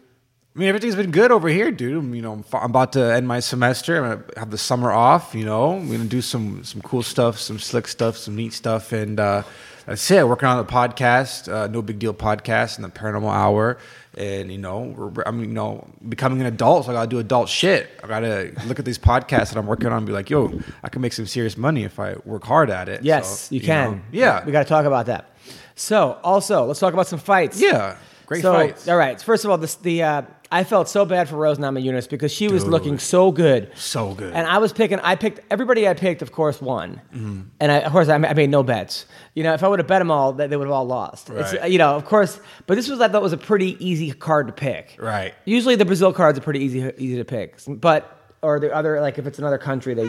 I 0.54 0.60
mean, 0.60 0.68
everything's 0.68 0.94
been 0.94 1.10
good 1.10 1.32
over 1.32 1.48
here, 1.48 1.72
dude. 1.72 2.14
You 2.14 2.22
know, 2.22 2.44
I'm, 2.52 2.70
about 2.70 2.92
to 2.92 3.02
end 3.12 3.26
my 3.26 3.40
semester. 3.40 3.96
I'm 3.96 4.10
gonna 4.20 4.24
have 4.36 4.50
the 4.52 4.58
summer 4.58 4.92
off. 4.92 5.34
You 5.34 5.44
know, 5.44 5.72
I'm 5.72 5.90
gonna 5.90 6.04
do 6.04 6.20
some 6.20 6.62
some 6.62 6.80
cool 6.80 7.02
stuff, 7.02 7.40
some 7.40 7.58
slick 7.58 7.88
stuff, 7.88 8.16
some 8.16 8.36
neat 8.36 8.52
stuff, 8.52 8.92
and 8.92 9.18
uh, 9.18 9.42
that's 9.84 10.08
it. 10.12 10.28
Working 10.28 10.46
on 10.46 10.58
the 10.58 10.72
podcast, 10.72 11.52
uh, 11.52 11.66
no 11.66 11.82
big 11.82 11.98
deal 11.98 12.14
podcast, 12.14 12.76
and 12.76 12.84
the 12.84 12.88
Paranormal 12.88 13.34
Hour. 13.34 13.78
And 14.16 14.52
you 14.52 14.58
know, 14.58 14.94
we're, 14.96 15.24
I'm 15.26 15.40
you 15.40 15.48
know 15.48 15.88
becoming 16.08 16.40
an 16.40 16.46
adult, 16.46 16.84
so 16.84 16.92
I 16.92 16.94
gotta 16.94 17.10
do 17.10 17.18
adult 17.18 17.48
shit. 17.48 17.90
I 18.04 18.06
gotta 18.06 18.52
look 18.66 18.78
at 18.78 18.84
these 18.84 18.98
podcasts 18.98 19.48
that 19.52 19.56
I'm 19.56 19.66
working 19.66 19.88
on, 19.88 19.94
and 19.94 20.06
be 20.06 20.12
like, 20.12 20.30
yo, 20.30 20.60
I 20.84 20.88
can 20.88 21.02
make 21.02 21.14
some 21.14 21.26
serious 21.26 21.56
money 21.56 21.82
if 21.82 21.98
I 21.98 22.14
work 22.24 22.44
hard 22.44 22.70
at 22.70 22.88
it. 22.88 23.02
Yes, 23.02 23.48
So, 23.48 23.56
you 23.56 23.60
can. 23.60 23.90
know, 23.90 24.00
yeah, 24.12 24.44
we 24.46 24.52
got 24.52 24.62
to 24.62 24.68
talk 24.68 24.84
about 24.84 25.06
that. 25.06 25.30
So 25.74 26.20
also, 26.22 26.64
let's 26.66 26.78
talk 26.78 26.94
about 26.94 27.08
some 27.08 27.18
fights. 27.18 27.60
yeah, 27.60 27.96
great 28.26 28.42
so, 28.42 28.52
fights. 28.52 28.86
All 28.86 28.96
right. 28.96 29.20
First 29.20 29.44
of 29.44 29.50
all, 29.50 29.58
this, 29.58 29.74
the 29.74 30.04
uh, 30.04 30.22
I 30.54 30.62
felt 30.62 30.88
so 30.88 31.04
bad 31.04 31.28
for 31.28 31.34
Rose 31.36 31.58
Namajunas 31.58 32.08
because 32.08 32.30
she 32.30 32.46
was 32.46 32.62
Dude. 32.62 32.70
looking 32.70 33.00
so 33.00 33.32
good. 33.32 33.72
So 33.74 34.14
good. 34.14 34.32
And 34.32 34.46
I 34.46 34.58
was 34.58 34.72
picking. 34.72 35.00
I 35.00 35.16
picked 35.16 35.40
everybody. 35.50 35.88
I 35.88 35.94
picked, 35.94 36.22
of 36.22 36.30
course, 36.30 36.62
won. 36.62 37.00
Mm-hmm. 37.12 37.40
And 37.58 37.72
I, 37.72 37.78
of 37.80 37.90
course, 37.90 38.08
I, 38.08 38.18
made 38.18 38.50
no 38.50 38.62
bets. 38.62 39.06
You 39.34 39.42
know, 39.42 39.52
if 39.54 39.64
I 39.64 39.68
would 39.68 39.80
have 39.80 39.88
bet 39.88 39.98
them 40.00 40.12
all, 40.12 40.32
they, 40.32 40.46
they 40.46 40.56
would 40.56 40.68
have 40.68 40.72
all 40.72 40.86
lost. 40.86 41.28
It's, 41.28 41.54
Right. 41.54 41.68
you 41.72 41.78
know, 41.78 41.96
of 41.96 42.04
course. 42.04 42.38
But 42.68 42.76
this 42.76 42.88
was 42.88 43.00
I 43.00 43.08
thought 43.08 43.20
was 43.20 43.32
a 43.32 43.36
pretty 43.36 43.76
easy 43.84 44.12
card 44.12 44.46
to 44.46 44.52
pick. 44.52 44.94
Right. 44.96 45.34
Usually 45.44 45.74
the 45.74 45.84
Brazil 45.84 46.12
cards 46.12 46.38
are 46.38 46.42
pretty 46.42 46.60
easy 46.60 46.88
easy 46.98 47.16
to 47.16 47.24
pick, 47.24 47.58
but 47.66 48.32
or 48.40 48.60
the 48.60 48.72
other 48.72 49.00
like 49.00 49.18
if 49.18 49.26
it's 49.26 49.40
another 49.40 49.58
country 49.58 49.94
they 49.94 50.08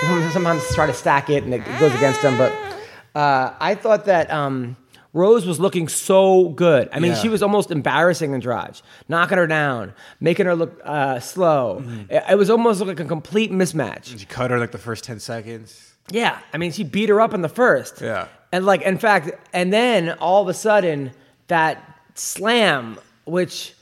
sometimes, 0.00 0.32
sometimes 0.32 0.74
try 0.74 0.86
to 0.86 0.94
stack 0.94 1.30
it 1.30 1.44
and 1.44 1.54
it 1.54 1.64
goes 1.78 1.94
against 1.94 2.22
them. 2.22 2.36
But 2.36 2.52
uh, 3.14 3.54
I 3.60 3.76
thought 3.76 4.06
that 4.06 4.32
um, 4.32 4.76
Rose 5.16 5.46
was 5.46 5.58
looking 5.58 5.88
so 5.88 6.50
good. 6.50 6.88
I 6.92 7.00
mean, 7.00 7.12
Yeah. 7.12 7.18
she 7.18 7.28
was 7.30 7.42
almost 7.42 7.70
embarrassing 7.70 8.34
Andrade, 8.34 8.80
knocking 9.08 9.38
her 9.38 9.46
down, 9.46 9.94
making 10.20 10.44
her 10.46 10.54
look 10.54 10.78
uh, 10.84 11.20
slow. 11.20 11.82
It, 12.10 12.22
it 12.32 12.34
was 12.38 12.50
almost 12.50 12.80
like 12.82 13.00
a 13.00 13.04
complete 13.04 13.50
mismatch. 13.50 14.18
She 14.18 14.26
cut 14.26 14.50
her 14.50 14.58
like 14.58 14.72
the 14.72 14.78
first 14.78 15.04
ten 15.04 15.18
seconds. 15.18 15.94
Yeah, 16.10 16.38
I 16.52 16.58
mean, 16.58 16.70
she 16.70 16.84
beat 16.84 17.08
her 17.08 17.20
up 17.20 17.32
in 17.34 17.40
the 17.40 17.48
first. 17.48 18.00
Yeah. 18.00 18.28
and 18.52 18.66
like 18.66 18.82
in 18.82 18.98
fact, 18.98 19.30
and 19.52 19.72
then 19.72 20.10
all 20.20 20.42
of 20.42 20.48
a 20.48 20.54
sudden 20.54 21.12
that 21.48 21.82
slam, 22.14 22.98
which, 23.24 23.74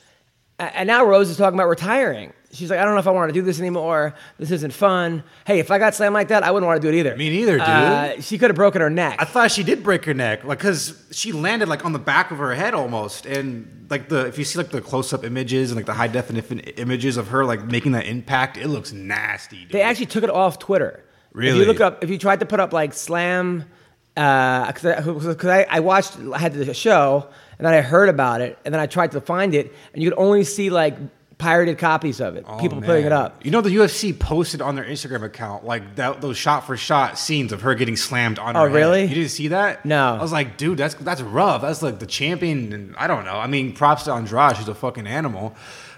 and 0.57 0.87
now 0.87 1.03
Rose 1.05 1.29
is 1.29 1.37
talking 1.37 1.57
about 1.59 1.67
retiring. 1.69 2.31
She's 2.55 2.69
like, 2.69 2.79
I 2.79 2.85
don't 2.85 2.93
know 2.93 2.99
if 2.99 3.07
I 3.07 3.11
want 3.11 3.29
to 3.29 3.33
do 3.33 3.41
this 3.41 3.59
anymore. 3.59 4.15
This 4.39 4.49
isn't 4.51 4.71
fun. 4.73 5.23
Hey, 5.45 5.59
if 5.59 5.69
I 5.71 5.77
got 5.77 5.93
slammed 5.93 6.13
like 6.13 6.29
that, 6.29 6.43
I 6.43 6.51
wouldn't 6.51 6.67
want 6.67 6.81
to 6.81 6.87
do 6.89 6.95
it 6.95 6.99
either. 6.99 7.15
Me 7.15 7.29
neither, 7.29 7.57
dude. 7.57 7.61
Uh, 7.67 8.21
she 8.21 8.37
could 8.37 8.49
have 8.49 8.55
broken 8.55 8.81
her 8.81 8.89
neck. 8.89 9.17
I 9.19 9.25
thought 9.25 9.51
she 9.51 9.63
did 9.63 9.83
break 9.83 10.05
her 10.05 10.13
neck, 10.13 10.43
like 10.43 10.57
because 10.59 11.03
she 11.11 11.31
landed 11.31 11.67
like 11.69 11.85
on 11.85 11.93
the 11.93 11.99
back 11.99 12.31
of 12.31 12.37
her 12.37 12.53
head 12.55 12.73
almost, 12.73 13.25
and 13.25 13.85
like 13.89 14.09
the 14.09 14.25
if 14.27 14.37
you 14.37 14.43
see 14.45 14.57
like 14.57 14.69
the 14.69 14.81
close 14.81 15.11
up 15.13 15.23
images 15.25 15.69
and 15.71 15.75
like 15.75 15.85
the 15.85 15.93
high 15.93 16.07
definition 16.07 16.59
images 16.59 17.17
of 17.17 17.27
her 17.27 17.43
like 17.45 17.63
making 17.65 17.91
that 17.91 18.05
impact, 18.05 18.57
it 18.57 18.67
looks 18.67 18.91
nasty. 18.93 19.61
Dude. 19.65 19.71
They 19.71 19.81
actually 19.81 20.07
took 20.07 20.23
it 20.23 20.29
off 20.29 20.57
Twitter. 20.57 21.03
Really? 21.33 21.59
If 21.59 21.65
you 21.67 21.71
look 21.71 21.81
up, 21.81 22.03
if 22.03 22.09
you 22.09 22.17
tried 22.17 22.39
to 22.39 22.45
put 22.45 22.59
up 22.61 22.71
like 22.71 22.93
slam, 22.93 23.65
because 24.13 24.85
I, 24.85 25.01
'cause 25.01 25.45
I, 25.45 25.65
I 25.69 25.79
watched, 25.81 26.17
I 26.33 26.37
had 26.39 26.53
the 26.53 26.73
show, 26.73 27.27
and 27.59 27.65
then 27.65 27.73
I 27.73 27.81
heard 27.81 28.07
about 28.07 28.39
it, 28.39 28.57
and 28.63 28.73
then 28.73 28.79
I 28.79 28.85
tried 28.85 29.11
to 29.11 29.19
find 29.21 29.53
it, 29.53 29.73
and 29.93 30.01
you 30.01 30.09
could 30.09 30.17
only 30.17 30.45
see 30.45 30.69
like 30.69 30.95
pirated 31.37 31.77
copies 31.77 32.21
of 32.21 32.35
it, 32.37 32.45
Oh, 32.47 32.57
people 32.57 32.81
putting 32.81 33.05
it 33.05 33.11
up. 33.11 33.43
You 33.45 33.51
know, 33.51 33.61
the 33.61 33.69
UFC 33.69 34.17
posted 34.17 34.61
on 34.61 34.75
their 34.75 34.85
Instagram 34.85 35.23
account 35.23 35.65
like 35.65 35.95
that, 35.95 36.21
those 36.21 36.37
shot 36.37 36.65
for 36.65 36.77
shot 36.77 37.19
scenes 37.19 37.51
of 37.51 37.61
her 37.61 37.75
getting 37.75 37.95
slammed 37.97 38.39
on. 38.39 38.55
Oh, 38.55 38.61
her 38.61 38.69
head. 38.69 38.75
really? 38.75 39.01
You 39.03 39.15
didn't 39.15 39.31
see 39.31 39.49
that? 39.49 39.85
No. 39.85 40.15
I 40.15 40.21
was 40.21 40.31
like, 40.31 40.57
dude, 40.57 40.77
that's 40.77 40.95
that's 40.95 41.21
rough. 41.21 41.61
That's 41.61 41.81
like 41.81 41.99
the 41.99 42.05
champion. 42.05 42.71
And 42.73 42.95
I 42.97 43.07
don't 43.07 43.25
know. 43.25 43.35
I 43.37 43.47
mean, 43.47 43.73
props 43.73 44.03
to 44.03 44.13
Andrade. 44.13 44.55
She's 44.57 44.67
a 44.67 44.75
fucking 44.75 45.07
animal. 45.07 45.55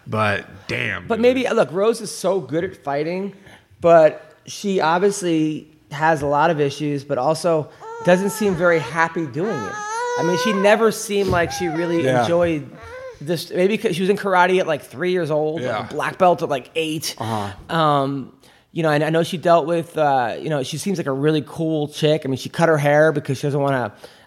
But 0.07 0.47
damn. 0.67 1.05
But 1.07 1.15
dude. 1.15 1.21
maybe 1.21 1.47
uh, 1.47 1.53
look, 1.53 1.71
Rose 1.71 2.01
is 2.01 2.15
so 2.15 2.39
good 2.39 2.63
at 2.63 2.75
fighting, 2.83 3.35
but 3.81 4.35
she 4.45 4.79
obviously 4.79 5.69
has 5.91 6.21
a 6.21 6.27
lot 6.27 6.49
of 6.49 6.59
issues, 6.59 7.03
but 7.03 7.17
also 7.17 7.69
doesn't 8.05 8.29
seem 8.31 8.55
very 8.55 8.79
happy 8.79 9.25
doing 9.27 9.55
it. 9.55 9.71
I 10.19 10.23
mean, 10.25 10.37
she 10.43 10.51
never 10.53 10.91
seemed 10.91 11.29
like 11.29 11.51
she 11.51 11.67
really 11.67 12.03
Yeah. 12.03 12.21
enjoyed 12.23 12.69
this. 13.19 13.51
Maybe 13.51 13.77
she 13.77 14.01
was 14.01 14.09
in 14.09 14.17
karate 14.17 14.59
at 14.59 14.67
like 14.67 14.81
three 14.83 15.11
years 15.11 15.31
old, 15.31 15.61
Yeah. 15.61 15.77
Uh-huh. 15.79 15.87
a 15.89 15.93
black 15.93 16.17
belt 16.17 16.41
at 16.43 16.49
like 16.49 16.69
8 16.75 17.15
Um, 17.69 18.33
you 18.71 18.83
know, 18.83 18.89
and 18.91 19.03
I 19.03 19.09
know 19.09 19.23
she 19.23 19.37
dealt 19.37 19.65
with. 19.65 19.97
Uh, 19.97 20.35
you 20.39 20.49
know, 20.49 20.63
she 20.63 20.77
seems 20.77 20.97
like 20.97 21.07
a 21.07 21.11
really 21.11 21.43
cool 21.45 21.87
chick. 21.87 22.21
I 22.25 22.27
mean, 22.27 22.37
she 22.37 22.49
cut 22.49 22.69
her 22.69 22.77
hair 22.77 23.11
because 23.11 23.37
she 23.39 23.47
doesn't 23.47 23.61
want 23.61 23.73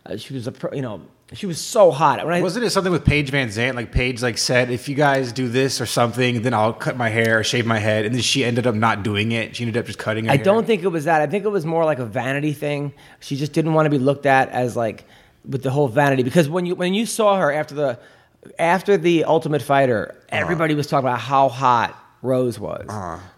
to. 0.06 0.12
Uh, 0.12 0.16
she 0.16 0.34
was 0.34 0.46
a, 0.46 0.52
pro- 0.52 0.72
you 0.72 0.82
know, 0.82 1.02
she 1.32 1.46
was 1.46 1.60
so 1.60 1.92
hot. 1.92 2.24
When 2.24 2.34
I, 2.34 2.40
Wasn't 2.40 2.64
it 2.64 2.70
something 2.70 2.92
with 2.92 3.04
Paige 3.04 3.30
VanZant? 3.30 3.74
Like 3.74 3.92
Paige 3.92 4.22
like 4.22 4.38
said, 4.38 4.70
if 4.70 4.88
you 4.88 4.96
guys 4.96 5.30
do 5.30 5.46
this 5.48 5.80
or 5.80 5.86
something, 5.86 6.42
then 6.42 6.52
I'll 6.54 6.72
cut 6.72 6.96
my 6.96 7.08
hair 7.10 7.38
or 7.38 7.44
shave 7.44 7.66
my 7.66 7.78
head. 7.78 8.06
And 8.06 8.14
then 8.14 8.22
she 8.22 8.44
ended 8.44 8.66
up 8.66 8.74
not 8.74 9.04
doing 9.04 9.30
it. 9.30 9.54
She 9.54 9.62
ended 9.62 9.76
up 9.76 9.86
just 9.86 9.98
cutting 10.00 10.28
I 10.28 10.36
hair. 10.36 10.44
don't 10.44 10.66
think 10.66 10.82
it 10.82 10.88
was 10.88 11.04
that. 11.04 11.20
I 11.20 11.26
think 11.28 11.44
it 11.44 11.50
was 11.50 11.64
more 11.64 11.84
like 11.84 12.00
a 12.00 12.06
vanity 12.06 12.52
thing. 12.52 12.92
She 13.20 13.36
just 13.36 13.52
didn't 13.52 13.74
want 13.74 13.86
to 13.86 13.90
be 13.90 13.98
looked 13.98 14.26
at 14.26 14.48
as 14.48 14.74
like 14.74 15.04
with 15.48 15.62
the 15.62 15.70
whole 15.70 15.86
vanity 15.86 16.22
because 16.24 16.48
when 16.48 16.66
you 16.66 16.74
when 16.74 16.92
you 16.94 17.06
saw 17.06 17.38
her 17.38 17.52
after 17.52 17.74
the 17.74 17.98
after 18.58 18.96
the 18.96 19.24
Ultimate 19.24 19.62
Fighter, 19.62 20.14
Uh-huh. 20.32 20.40
everybody 20.42 20.74
was 20.74 20.86
talking 20.86 21.06
about 21.08 21.20
how 21.20 21.48
hot 21.48 21.96
Rose 22.22 22.58
was. 22.58 22.86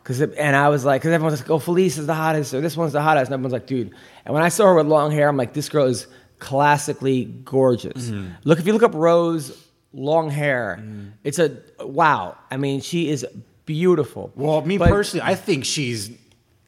Cause 0.04 0.20
it, 0.20 0.34
and 0.38 0.56
I 0.56 0.68
was 0.68 0.84
like, 0.84 1.00
because 1.02 1.12
everyone's 1.12 1.40
like, 1.40 1.50
oh, 1.50 1.58
Felice 1.58 1.98
is 1.98 2.06
the 2.06 2.14
hottest, 2.14 2.52
or 2.54 2.60
this 2.60 2.76
one's 2.76 2.92
the 2.92 3.00
hottest, 3.02 3.26
and 3.30 3.34
everyone's 3.34 3.52
like, 3.52 3.66
dude. 3.66 3.92
And 4.24 4.34
when 4.34 4.42
I 4.42 4.48
saw 4.48 4.66
her 4.66 4.74
with 4.74 4.86
long 4.86 5.12
hair, 5.12 5.28
I'm 5.28 5.36
like, 5.36 5.52
this 5.54 5.68
girl 5.68 5.86
is 5.86 6.06
classically 6.40 7.24
gorgeous. 7.44 8.08
Mm-hmm. 8.10 8.28
Look, 8.44 8.58
if 8.58 8.66
you 8.66 8.72
look 8.72 8.82
up 8.82 8.94
Rose 8.94 9.56
long 9.92 10.30
hair, 10.30 10.78
Mm-hmm. 10.80 11.08
it's 11.24 11.38
a 11.38 11.56
wow. 11.80 12.36
I 12.50 12.56
mean, 12.56 12.80
she 12.80 13.08
is 13.08 13.24
beautiful. 13.66 14.32
Well, 14.34 14.60
me 14.62 14.76
But- 14.78 14.90
personally, 14.90 15.24
I 15.24 15.34
think 15.36 15.64
she's, 15.64 16.10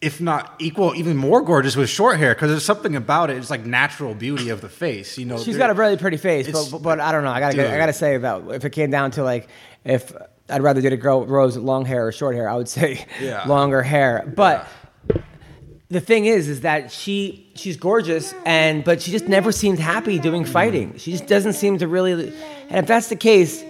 if 0.05 0.21
not 0.21 0.55
equal, 0.59 0.95
even 0.95 1.17
more 1.17 1.41
gorgeous 1.41 1.77
with 1.77 1.89
short 1.89 2.19
hair 2.19 2.35
because 2.35 2.51
there's 2.51 2.65
something 2.65 2.95
about 2.95 3.31
it. 3.31 3.37
It's 3.39 3.51
like 3.51 3.65
natural 3.65 4.15
beauty 4.15 4.51
of 4.51 4.61
the 4.61 4.69
face. 4.69 5.17
You 5.19 5.25
know, 5.27 5.39
She's 5.39 5.57
got 5.57 5.71
a 5.71 5.75
really 5.75 5.97
pretty 5.97 6.19
face, 6.19 6.47
It's- 6.49 6.69
but, 6.69 6.83
but 6.83 7.01
I 7.01 7.11
don't 7.13 7.25
know. 7.25 7.31
I 7.31 7.41
gotta 7.41 7.57
Dude. 7.57 7.67
I 7.67 7.79
gotta 7.79 7.93
say 7.93 8.17
that 8.19 8.43
if 8.51 8.65
it 8.65 8.71
came 8.71 8.91
down 8.91 9.11
to 9.13 9.25
like 9.25 9.49
if 9.85 10.13
I'd 10.49 10.63
rather 10.63 10.81
date 10.83 10.93
a 10.93 10.97
girl 10.99 11.25
Rose 11.27 11.57
with 11.57 11.65
long 11.65 11.87
hair 11.87 12.07
or 12.07 12.13
short 12.13 12.35
hair, 12.37 12.49
I 12.49 12.55
would 12.57 12.69
say 12.69 13.05
Yeah. 13.21 13.45
longer 13.49 13.83
hair. 13.83 14.31
But 14.37 14.69
the 15.89 16.01
thing 16.01 16.27
is, 16.27 16.49
is 16.49 16.61
that 16.63 16.91
she 16.91 17.51
she's 17.55 17.77
gorgeous 17.77 18.35
and 18.45 18.85
but 18.85 19.01
she 19.01 19.11
just 19.11 19.29
never 19.29 19.53
seemed 19.53 19.79
happy 19.79 20.19
doing 20.19 20.45
fighting. 20.45 20.99
She 20.99 21.13
just 21.13 21.27
doesn't 21.27 21.55
seem 21.55 21.79
to 21.79 21.89
really. 21.89 22.33
And 22.69 22.81
if 22.85 22.87
that's 22.87 23.09
the 23.09 23.17
case. 23.17 23.65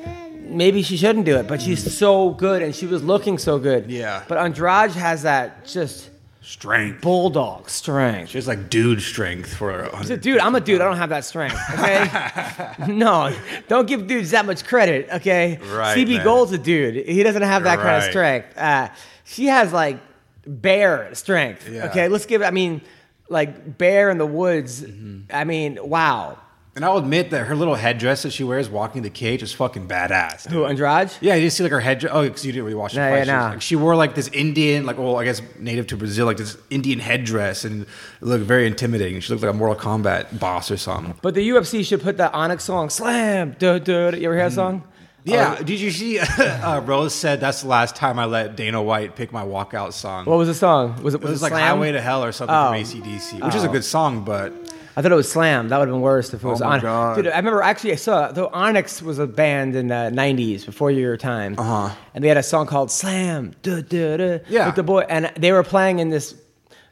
Maybe 0.47 0.83
she 0.83 0.99
shouldn't 0.99 1.25
do 1.25 1.37
it, 1.38 1.49
but 1.49 1.62
she's 1.62 1.97
so 1.97 2.31
good 2.31 2.61
and 2.62 2.75
she 2.75 2.85
was 2.87 3.03
looking 3.03 3.38
so 3.38 3.59
good. 3.59 3.91
Yeah. 3.91 4.23
But 4.29 4.37
Andrade 4.38 4.91
has 4.93 5.23
that 5.23 5.64
just 5.64 6.11
strength. 6.44 7.00
bulldog 7.00 7.68
strength. 7.68 8.30
She 8.30 8.38
has 8.38 8.46
like 8.46 8.70
dude 8.70 9.02
strength 9.02 9.54
for 9.54 9.70
a 9.70 10.16
dude, 10.16 10.38
I'm 10.38 10.54
a 10.54 10.60
dude. 10.60 10.80
I 10.80 10.84
don't 10.84 10.96
have 10.96 11.10
that 11.10 11.24
strength. 11.24 11.56
Okay. 11.72 12.74
no, 12.92 13.34
don't 13.68 13.86
give 13.86 14.06
dudes 14.06 14.30
that 14.30 14.46
much 14.46 14.64
credit. 14.64 15.08
Okay. 15.10 15.58
Right, 15.72 15.96
CB 15.96 16.16
man. 16.16 16.24
Gold's 16.24 16.52
a 16.52 16.58
dude. 16.58 17.06
He 17.06 17.22
doesn't 17.22 17.42
have 17.42 17.64
that 17.64 17.78
kind 17.78 17.96
of 17.96 18.04
strength. 18.04 18.56
Uh, 18.56 18.88
she 19.24 19.46
has 19.46 19.72
like 19.72 19.98
bear 20.46 21.14
strength. 21.14 21.68
Yeah. 21.68 21.86
Okay. 21.86 22.08
Let's 22.08 22.26
give 22.26 22.42
it. 22.42 22.46
I 22.46 22.50
mean, 22.50 22.80
like 23.28 23.78
bear 23.78 24.10
in 24.10 24.18
the 24.18 24.26
woods. 24.26 24.82
Mm-hmm. 24.82 25.34
I 25.34 25.44
mean, 25.44 25.78
wow. 25.82 26.38
And 26.76 26.85
I'll 26.85 26.97
admit 26.97 27.31
that 27.31 27.47
her 27.47 27.54
little 27.54 27.76
headdress 27.76 28.25
that 28.25 28.33
she 28.33 28.43
wears 28.43 28.69
walking 28.69 29.02
the 29.02 29.11
cage 29.11 29.45
is 29.45 29.52
fucking 29.52 29.87
badass. 29.87 30.43
dude. 30.43 30.52
Who 30.52 30.64
Andrade? 30.64 31.12
Yeah, 31.21 31.37
you 31.37 31.47
just 31.47 31.57
see 31.57 31.62
like 31.62 31.71
her 31.71 31.78
headdress. 31.78 32.11
Oh, 32.12 32.23
because 32.23 32.45
you 32.45 32.50
didn't 32.50 32.64
really 32.64 32.75
watch 32.75 32.95
the 32.95 32.99
No, 32.99 33.11
fight. 33.11 33.16
yeah, 33.19 33.23
She, 33.25 33.31
no. 33.31 33.49
like, 33.50 33.62
she 33.62 33.76
wore 33.76 33.95
like 33.95 34.14
this 34.16 34.26
Indian, 34.28 34.85
like 34.85 34.99
well, 34.99 35.16
I 35.16 35.25
guess 35.25 35.40
native 35.59 35.87
to 35.88 35.97
Brazil, 35.97 36.26
like 36.26 36.37
this 36.37 36.57
Indian 36.71 36.99
headdress, 36.99 37.64
and 37.64 37.83
it 37.83 37.88
looked 38.23 38.45
very 38.45 38.66
intimidating. 38.66 39.21
She 39.21 39.33
looked 39.33 39.45
like 39.45 39.54
a 39.54 39.57
Mortal 39.57 39.76
Kombat 39.76 40.40
boss 40.40 40.71
or 40.73 40.76
something. 40.76 41.14
But 41.23 41.35
the 41.35 41.49
UFC 41.49 41.85
should 41.87 42.02
put 42.02 42.16
that 42.16 42.35
Onyx 42.35 42.64
song, 42.64 42.90
Slam. 42.90 43.54
Duh, 43.61 43.78
duh. 43.78 43.93
You 44.16 44.26
ever 44.26 44.35
hear 44.35 44.49
that 44.49 44.52
song? 44.52 44.83
Yeah, 45.26 45.62
did 45.62 45.78
you 45.81 45.90
see? 45.93 46.19
uh, 46.19 46.81
Rose 46.81 47.14
said 47.14 47.40
that's 47.40 47.62
the 47.62 47.69
last 47.69 47.95
time 47.97 48.19
I 48.19 48.25
let 48.26 48.57
Dana 48.57 48.83
White 48.83 49.14
pick 49.16 49.33
my 49.33 49.43
walkout 49.45 49.93
song. 49.95 50.26
What 50.26 50.37
was 50.38 50.49
the 50.49 50.54
song? 50.54 51.00
Was 51.02 51.14
it, 51.14 51.23
it 51.23 51.26
was 51.28 51.40
like 51.40 51.52
Slam? 51.52 51.62
Highway 51.76 51.93
to 51.93 52.00
Hell 52.00 52.25
or 52.25 52.33
something 52.33 52.54
Oh. 52.54 52.73
from 52.73 52.75
ACDC, 52.83 53.43
which 53.45 53.54
is 53.54 53.62
a 53.64 53.69
good 53.69 53.85
song, 53.85 54.25
but 54.25 54.52
I 54.96 55.02
thought 55.02 55.10
it 55.10 55.16
was 55.16 55.30
Slam. 55.30 55.68
That 55.70 55.78
would 55.78 55.88
have 55.88 55.94
been 55.94 56.02
worse 56.02 56.32
if 56.32 56.44
it 56.44 56.46
was 56.46 56.60
my 56.60 56.66
Onyx. 56.66 56.82
God. 56.82 57.16
Dude, 57.16 57.26
I 57.28 57.36
remember 57.36 57.62
actually 57.62 57.92
I 57.92 57.96
saw 57.96 58.30
though 58.30 58.48
Onyx 58.52 59.02
was 59.02 59.18
a 59.18 59.26
band 59.26 59.74
in 59.74 59.88
the 59.88 60.10
'90s 60.14 60.64
before 60.64 60.90
your 60.90 61.16
time, 61.16 61.56
uh-huh. 61.58 61.94
and 62.14 62.22
they 62.22 62.28
had 62.28 62.36
a 62.36 62.42
song 62.42 62.66
called 62.66 62.90
Slam. 62.90 63.54
Duh, 63.62 63.80
duh, 63.82 64.16
duh, 64.16 64.38
Yeah. 64.48 64.66
with 64.66 64.76
the 64.76 64.82
boy, 64.84 65.00
and 65.08 65.32
they 65.36 65.50
were 65.52 65.64
playing 65.64 65.98
in 65.98 66.10
this 66.10 66.34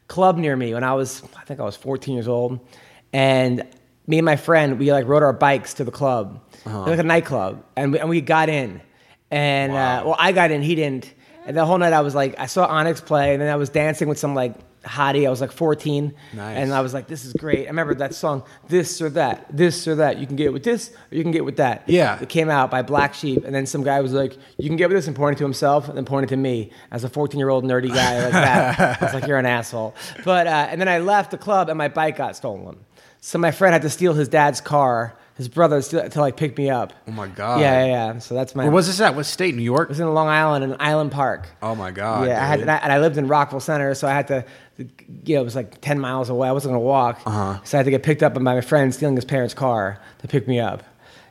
club 0.09 0.37
near 0.37 0.57
me 0.57 0.75
when 0.75 0.85
I 0.85 0.95
was, 0.95 1.23
I 1.39 1.45
think 1.45 1.61
I 1.61 1.63
was 1.65 1.77
14 1.77 2.15
years 2.15 2.29
old, 2.29 2.59
and 3.13 3.63
me 4.07 4.19
and 4.19 4.25
my 4.25 4.37
friend 4.37 4.79
we 4.79 4.91
like 4.93 5.07
rode 5.07 5.23
our 5.23 5.33
bikes 5.33 5.75
to 5.75 5.85
the 5.85 5.93
club, 5.93 6.41
Uh-huh. 6.67 6.83
like 6.83 6.99
a 6.99 7.03
nightclub, 7.05 7.63
and 7.77 7.93
we, 7.93 7.99
and 8.01 8.09
we 8.09 8.21
got 8.21 8.49
in, 8.49 8.81
and 9.31 9.73
uh, 9.73 10.03
well 10.05 10.17
I 10.19 10.33
got 10.33 10.51
in, 10.51 10.61
he 10.63 10.75
didn't, 10.75 11.13
and 11.47 11.57
the 11.57 11.65
whole 11.65 11.79
night 11.79 11.93
I 11.93 12.01
was 12.01 12.15
like 12.15 12.35
I 12.39 12.47
saw 12.47 12.67
Onyx 12.67 13.01
play, 13.01 13.33
and 13.33 13.41
then 13.41 13.49
I 13.49 13.57
was 13.57 13.71
dancing 13.71 14.09
with 14.09 14.19
some 14.19 14.35
like 14.35 14.55
hottie. 14.85 15.27
I 15.27 15.31
was 15.31 15.41
like 15.41 15.53
14, 15.53 16.15
Nice. 16.35 16.57
and 16.57 16.73
I 16.73 16.81
was 16.81 16.93
like, 16.95 17.07
this 17.07 17.25
is 17.25 17.33
great. 17.33 17.65
I 17.67 17.69
remember 17.69 17.95
that 17.95 18.15
song, 18.15 18.43
this 18.69 19.01
or 19.01 19.11
that, 19.11 19.47
this 19.57 19.87
or 19.89 19.95
that. 19.97 20.19
You 20.19 20.27
can 20.27 20.37
get 20.37 20.47
it 20.47 20.53
with 20.53 20.65
this, 20.65 20.91
or 21.11 21.17
you 21.17 21.23
can 21.23 21.33
get 21.33 21.39
it 21.39 21.45
with 21.45 21.57
that. 21.57 21.85
Yeah. 21.89 22.21
It 22.21 22.29
came 22.29 22.51
out 22.51 22.71
by 22.71 22.83
Black 22.83 23.15
Sheep, 23.15 23.45
and 23.45 23.55
then 23.55 23.67
some 23.67 23.83
guy 23.83 24.01
was 24.01 24.13
like, 24.13 24.37
you 24.59 24.69
can 24.69 24.77
get 24.77 24.89
with 24.89 24.97
this, 24.99 25.07
and 25.07 25.17
pointed 25.17 25.39
to 25.39 25.45
himself, 25.45 25.89
and 25.89 25.97
then 25.97 26.05
pointed 26.05 26.29
to 26.31 26.37
me 26.37 26.71
as 26.91 27.05
a 27.05 27.09
14 27.09 27.39
year 27.39 27.49
old 27.49 27.65
nerdy 27.65 27.89
guy 27.93 28.23
like 28.25 28.33
that. 28.33 29.03
I 29.03 29.05
was 29.05 29.15
like, 29.15 29.27
you're 29.27 29.39
an 29.39 29.47
asshole. 29.47 29.95
But 30.25 30.47
uh, 30.47 30.67
and 30.71 30.81
then 30.81 30.89
I 30.89 30.99
left 30.99 31.31
the 31.31 31.39
club, 31.39 31.69
and 31.69 31.79
my 31.79 31.89
bike 31.89 32.17
got 32.17 32.37
stolen. 32.37 32.77
So 33.21 33.39
my 33.39 33.53
friend 33.53 33.73
had 33.73 33.83
to 33.83 33.91
steal 33.91 34.15
his 34.15 34.27
dad's 34.29 34.61
car, 34.61 35.17
his 35.37 35.49
brother, 35.49 35.81
to, 35.81 36.09
to 36.09 36.21
like 36.21 36.37
pick 36.37 36.59
me 36.59 36.69
up. 36.71 36.93
Oh 37.07 37.13
my 37.13 37.29
God. 37.29 37.61
Yeah, 37.61 37.85
yeah, 37.85 38.13
yeah. 38.13 38.19
So 38.19 38.35
that's 38.35 38.57
my. 38.57 38.65
where 38.65 38.73
was 38.73 38.89
this 38.89 39.01
at? 39.01 39.15
What 39.15 39.27
state? 39.27 39.55
New 39.55 39.63
York? 39.63 39.89
It 39.89 39.91
was 39.91 40.01
in 40.01 40.13
Long 40.13 40.27
Island, 40.27 40.65
in 40.65 40.77
Island 40.81 41.13
Park. 41.13 41.47
Oh 41.63 41.77
my 41.77 41.93
God. 41.93 42.27
Yeah, 42.27 42.43
I 42.43 42.47
had, 42.49 42.57
dude. 42.57 42.63
and 42.63 42.71
I, 42.73 42.77
and 42.79 42.93
I 42.93 42.99
lived 42.99 43.19
in 43.19 43.29
Rockville 43.29 43.61
Centre, 43.61 43.95
so 43.95 44.09
I 44.09 44.13
had 44.13 44.27
to, 44.29 44.45
you 44.79 45.35
know, 45.35 45.41
it 45.41 45.45
was 45.45 45.57
like 45.57 45.81
10 45.81 45.99
miles 46.01 46.29
away. 46.29 46.49
I 46.49 46.53
wasn't 46.53 46.73
going 46.73 46.83
to 46.83 46.87
walk. 46.87 47.21
Uh-huh. 47.27 47.61
So 47.65 47.77
I 47.77 47.81
had 47.81 47.85
to 47.85 47.91
get 47.91 48.03
picked 48.03 48.23
up 48.23 48.35
by 48.35 48.41
my 48.41 48.61
friend 48.61 48.95
stealing 48.95 49.17
his 49.17 49.25
parents' 49.25 49.55
car 49.55 50.01
to 50.21 50.29
pick 50.29 50.49
me 50.49 50.61
up. 50.61 50.83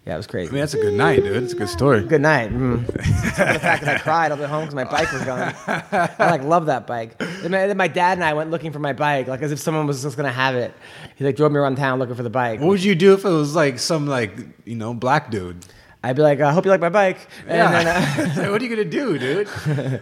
Yeah, 0.06 0.16
it 0.16 0.18
was 0.18 0.26
crazy. 0.26 0.50
I 0.50 0.54
mean, 0.54 0.62
that's 0.62 0.74
a 0.74 0.80
good 0.80 0.96
night, 0.96 1.24
dude. 1.24 1.44
It's 1.44 1.54
a 1.54 1.56
good 1.56 1.70
story. 1.70 2.04
Good 2.04 2.22
night. 2.22 2.52
Mm. 2.52 2.88
The 3.32 3.60
fact 3.60 3.84
that 3.84 3.98
I 3.98 4.00
cried. 4.00 4.32
I 4.32 4.36
was 4.36 4.44
at 4.44 4.50
home 4.50 4.62
because 4.62 4.76
my 4.76 4.84
bike 4.84 5.12
was 5.12 5.24
gone. 5.24 5.54
I 5.68 6.32
like 6.32 6.44
love 6.44 6.66
that 6.66 6.86
bike. 6.86 7.18
Then 7.18 7.52
my, 7.52 7.68
then 7.68 7.78
my 7.78 7.88
dad 7.88 8.18
and 8.18 8.24
I 8.24 8.34
went 8.34 8.52
looking 8.52 8.72
for 8.72 8.80
my 8.80 8.94
bike, 8.94 9.28
like 9.28 9.42
as 9.42 9.52
if 9.52 9.60
someone 9.60 9.88
was 9.88 10.02
just 10.02 10.18
gonna 10.18 10.32
have 10.32 10.56
it. 10.56 10.74
He 11.16 11.24
like 11.24 11.36
drove 11.36 11.52
me 11.52 11.60
around 11.60 11.78
town 11.78 11.98
looking 12.00 12.16
for 12.16 12.24
the 12.24 12.30
bike. 12.30 12.60
What 12.60 12.68
would 12.68 12.84
you 12.84 12.94
do 12.94 13.14
if 13.14 13.26
it 13.26 13.30
was 13.30 13.56
like 13.56 13.80
some 13.80 14.08
like 14.08 14.32
you 14.66 14.76
know 14.76 14.94
black 14.94 15.32
dude? 15.32 15.66
I'd 16.04 16.16
be 16.16 16.22
like, 16.24 16.40
I 16.42 16.52
hope 16.52 16.66
you 16.66 16.72
like 16.72 16.82
my 16.82 16.90
bike. 16.90 17.20
And 17.48 17.58
Yeah. 17.58 17.84
then, 18.18 18.48
uh, 18.48 18.52
what 18.52 18.62
are 18.62 18.66
you 18.66 18.70
gonna 18.70 18.86
do, 18.90 19.18
dude? 19.20 19.48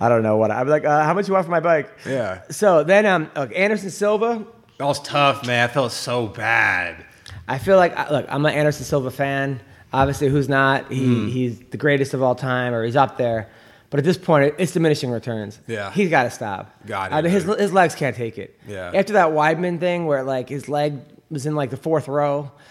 I 0.00 0.08
don't 0.08 0.22
know 0.22 0.36
what. 0.36 0.50
I'd 0.50 0.64
be 0.64 0.70
like, 0.70 0.84
uh, 0.84 1.04
how 1.04 1.14
much 1.14 1.28
you 1.28 1.34
want 1.34 1.44
for 1.46 1.50
my 1.52 1.60
bike? 1.60 1.90
Yeah. 2.06 2.42
So 2.50 2.82
then, 2.82 3.06
um, 3.06 3.30
look, 3.36 3.52
Anderson 3.54 3.90
Silva. 3.90 4.44
That 4.78 4.84
was 4.84 5.00
tough, 5.00 5.46
man. 5.46 5.68
I 5.68 5.72
felt 5.72 5.92
so 5.92 6.26
bad. 6.26 7.04
I 7.48 7.58
feel 7.58 7.76
like 7.76 7.96
I- 7.96 8.10
look, 8.10 8.26
I'm 8.28 8.44
an 8.44 8.54
Anderson 8.54 8.84
Silva 8.84 9.10
fan. 9.10 9.60
Obviously, 9.92 10.28
who's 10.28 10.48
not? 10.48 10.90
He, 10.90 11.04
Hmm. 11.04 11.28
He's 11.28 11.60
the 11.70 11.76
greatest 11.76 12.12
of 12.12 12.22
all 12.22 12.34
time, 12.34 12.74
or 12.74 12.84
he's 12.84 12.96
up 12.96 13.16
there. 13.16 13.48
But 13.88 13.98
at 13.98 14.04
this 14.04 14.18
point, 14.18 14.52
it's 14.58 14.72
diminishing 14.72 15.12
returns. 15.12 15.60
Yeah. 15.68 15.92
he's 15.92 16.10
got 16.10 16.24
to 16.24 16.30
stop. 16.30 16.72
Got 16.86 17.12
it, 17.12 17.24
Uh, 17.24 17.28
his 17.28 17.44
his 17.44 17.72
legs 17.72 17.94
can't 17.94 18.16
take 18.16 18.36
it. 18.36 18.58
Yeah. 18.66 18.90
After 18.92 19.12
that 19.12 19.28
Weidman 19.28 19.78
thing, 19.78 20.06
where 20.06 20.24
like 20.24 20.48
his 20.48 20.68
leg 20.68 20.98
was 21.30 21.46
in 21.46 21.54
like 21.54 21.70
the 21.70 21.76
fourth 21.76 22.08
row. 22.08 22.50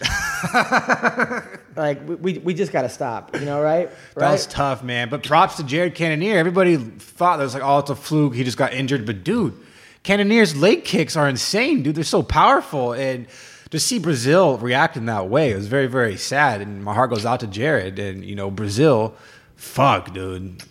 like 1.76 2.06
we, 2.06 2.14
we, 2.14 2.38
we 2.38 2.54
just 2.54 2.72
got 2.72 2.82
to 2.82 2.88
stop. 2.88 3.34
You 3.34 3.44
know, 3.44 3.60
right? 3.60 3.90
That 4.14 4.32
was 4.32 4.46
tough, 4.46 4.82
man. 4.82 5.08
But 5.08 5.22
props 5.22 5.56
to 5.56 5.64
Jared 5.64 5.94
Cannonier. 5.94 6.38
Everybody 6.38 6.76
thought 6.76 7.38
that 7.38 7.44
was 7.44 7.54
like, 7.54 7.62
oh, 7.62 7.78
it's 7.78 7.90
a 7.90 7.96
fluke. 7.96 8.34
He 8.34 8.44
just 8.44 8.58
got 8.58 8.72
injured. 8.72 9.06
But 9.06 9.24
dude, 9.24 9.54
Cannonier's 10.02 10.56
leg 10.56 10.84
kicks 10.84 11.16
are 11.16 11.28
insane, 11.28 11.82
dude. 11.82 11.94
They're 11.94 12.04
so 12.04 12.22
powerful. 12.22 12.92
And 12.92 13.26
to 13.70 13.80
see 13.80 13.98
Brazil 13.98 14.58
react 14.58 14.96
in 14.96 15.06
that 15.06 15.28
way, 15.28 15.50
it 15.50 15.56
was 15.56 15.66
very, 15.66 15.86
very 15.86 16.16
sad. 16.16 16.60
And 16.60 16.84
my 16.84 16.94
heart 16.94 17.10
goes 17.10 17.26
out 17.26 17.40
to 17.40 17.46
Jared. 17.46 17.98
And 17.98 18.24
you 18.24 18.34
know, 18.34 18.50
Brazil, 18.50 19.14
fuck, 19.56 20.12
dude, 20.12 20.62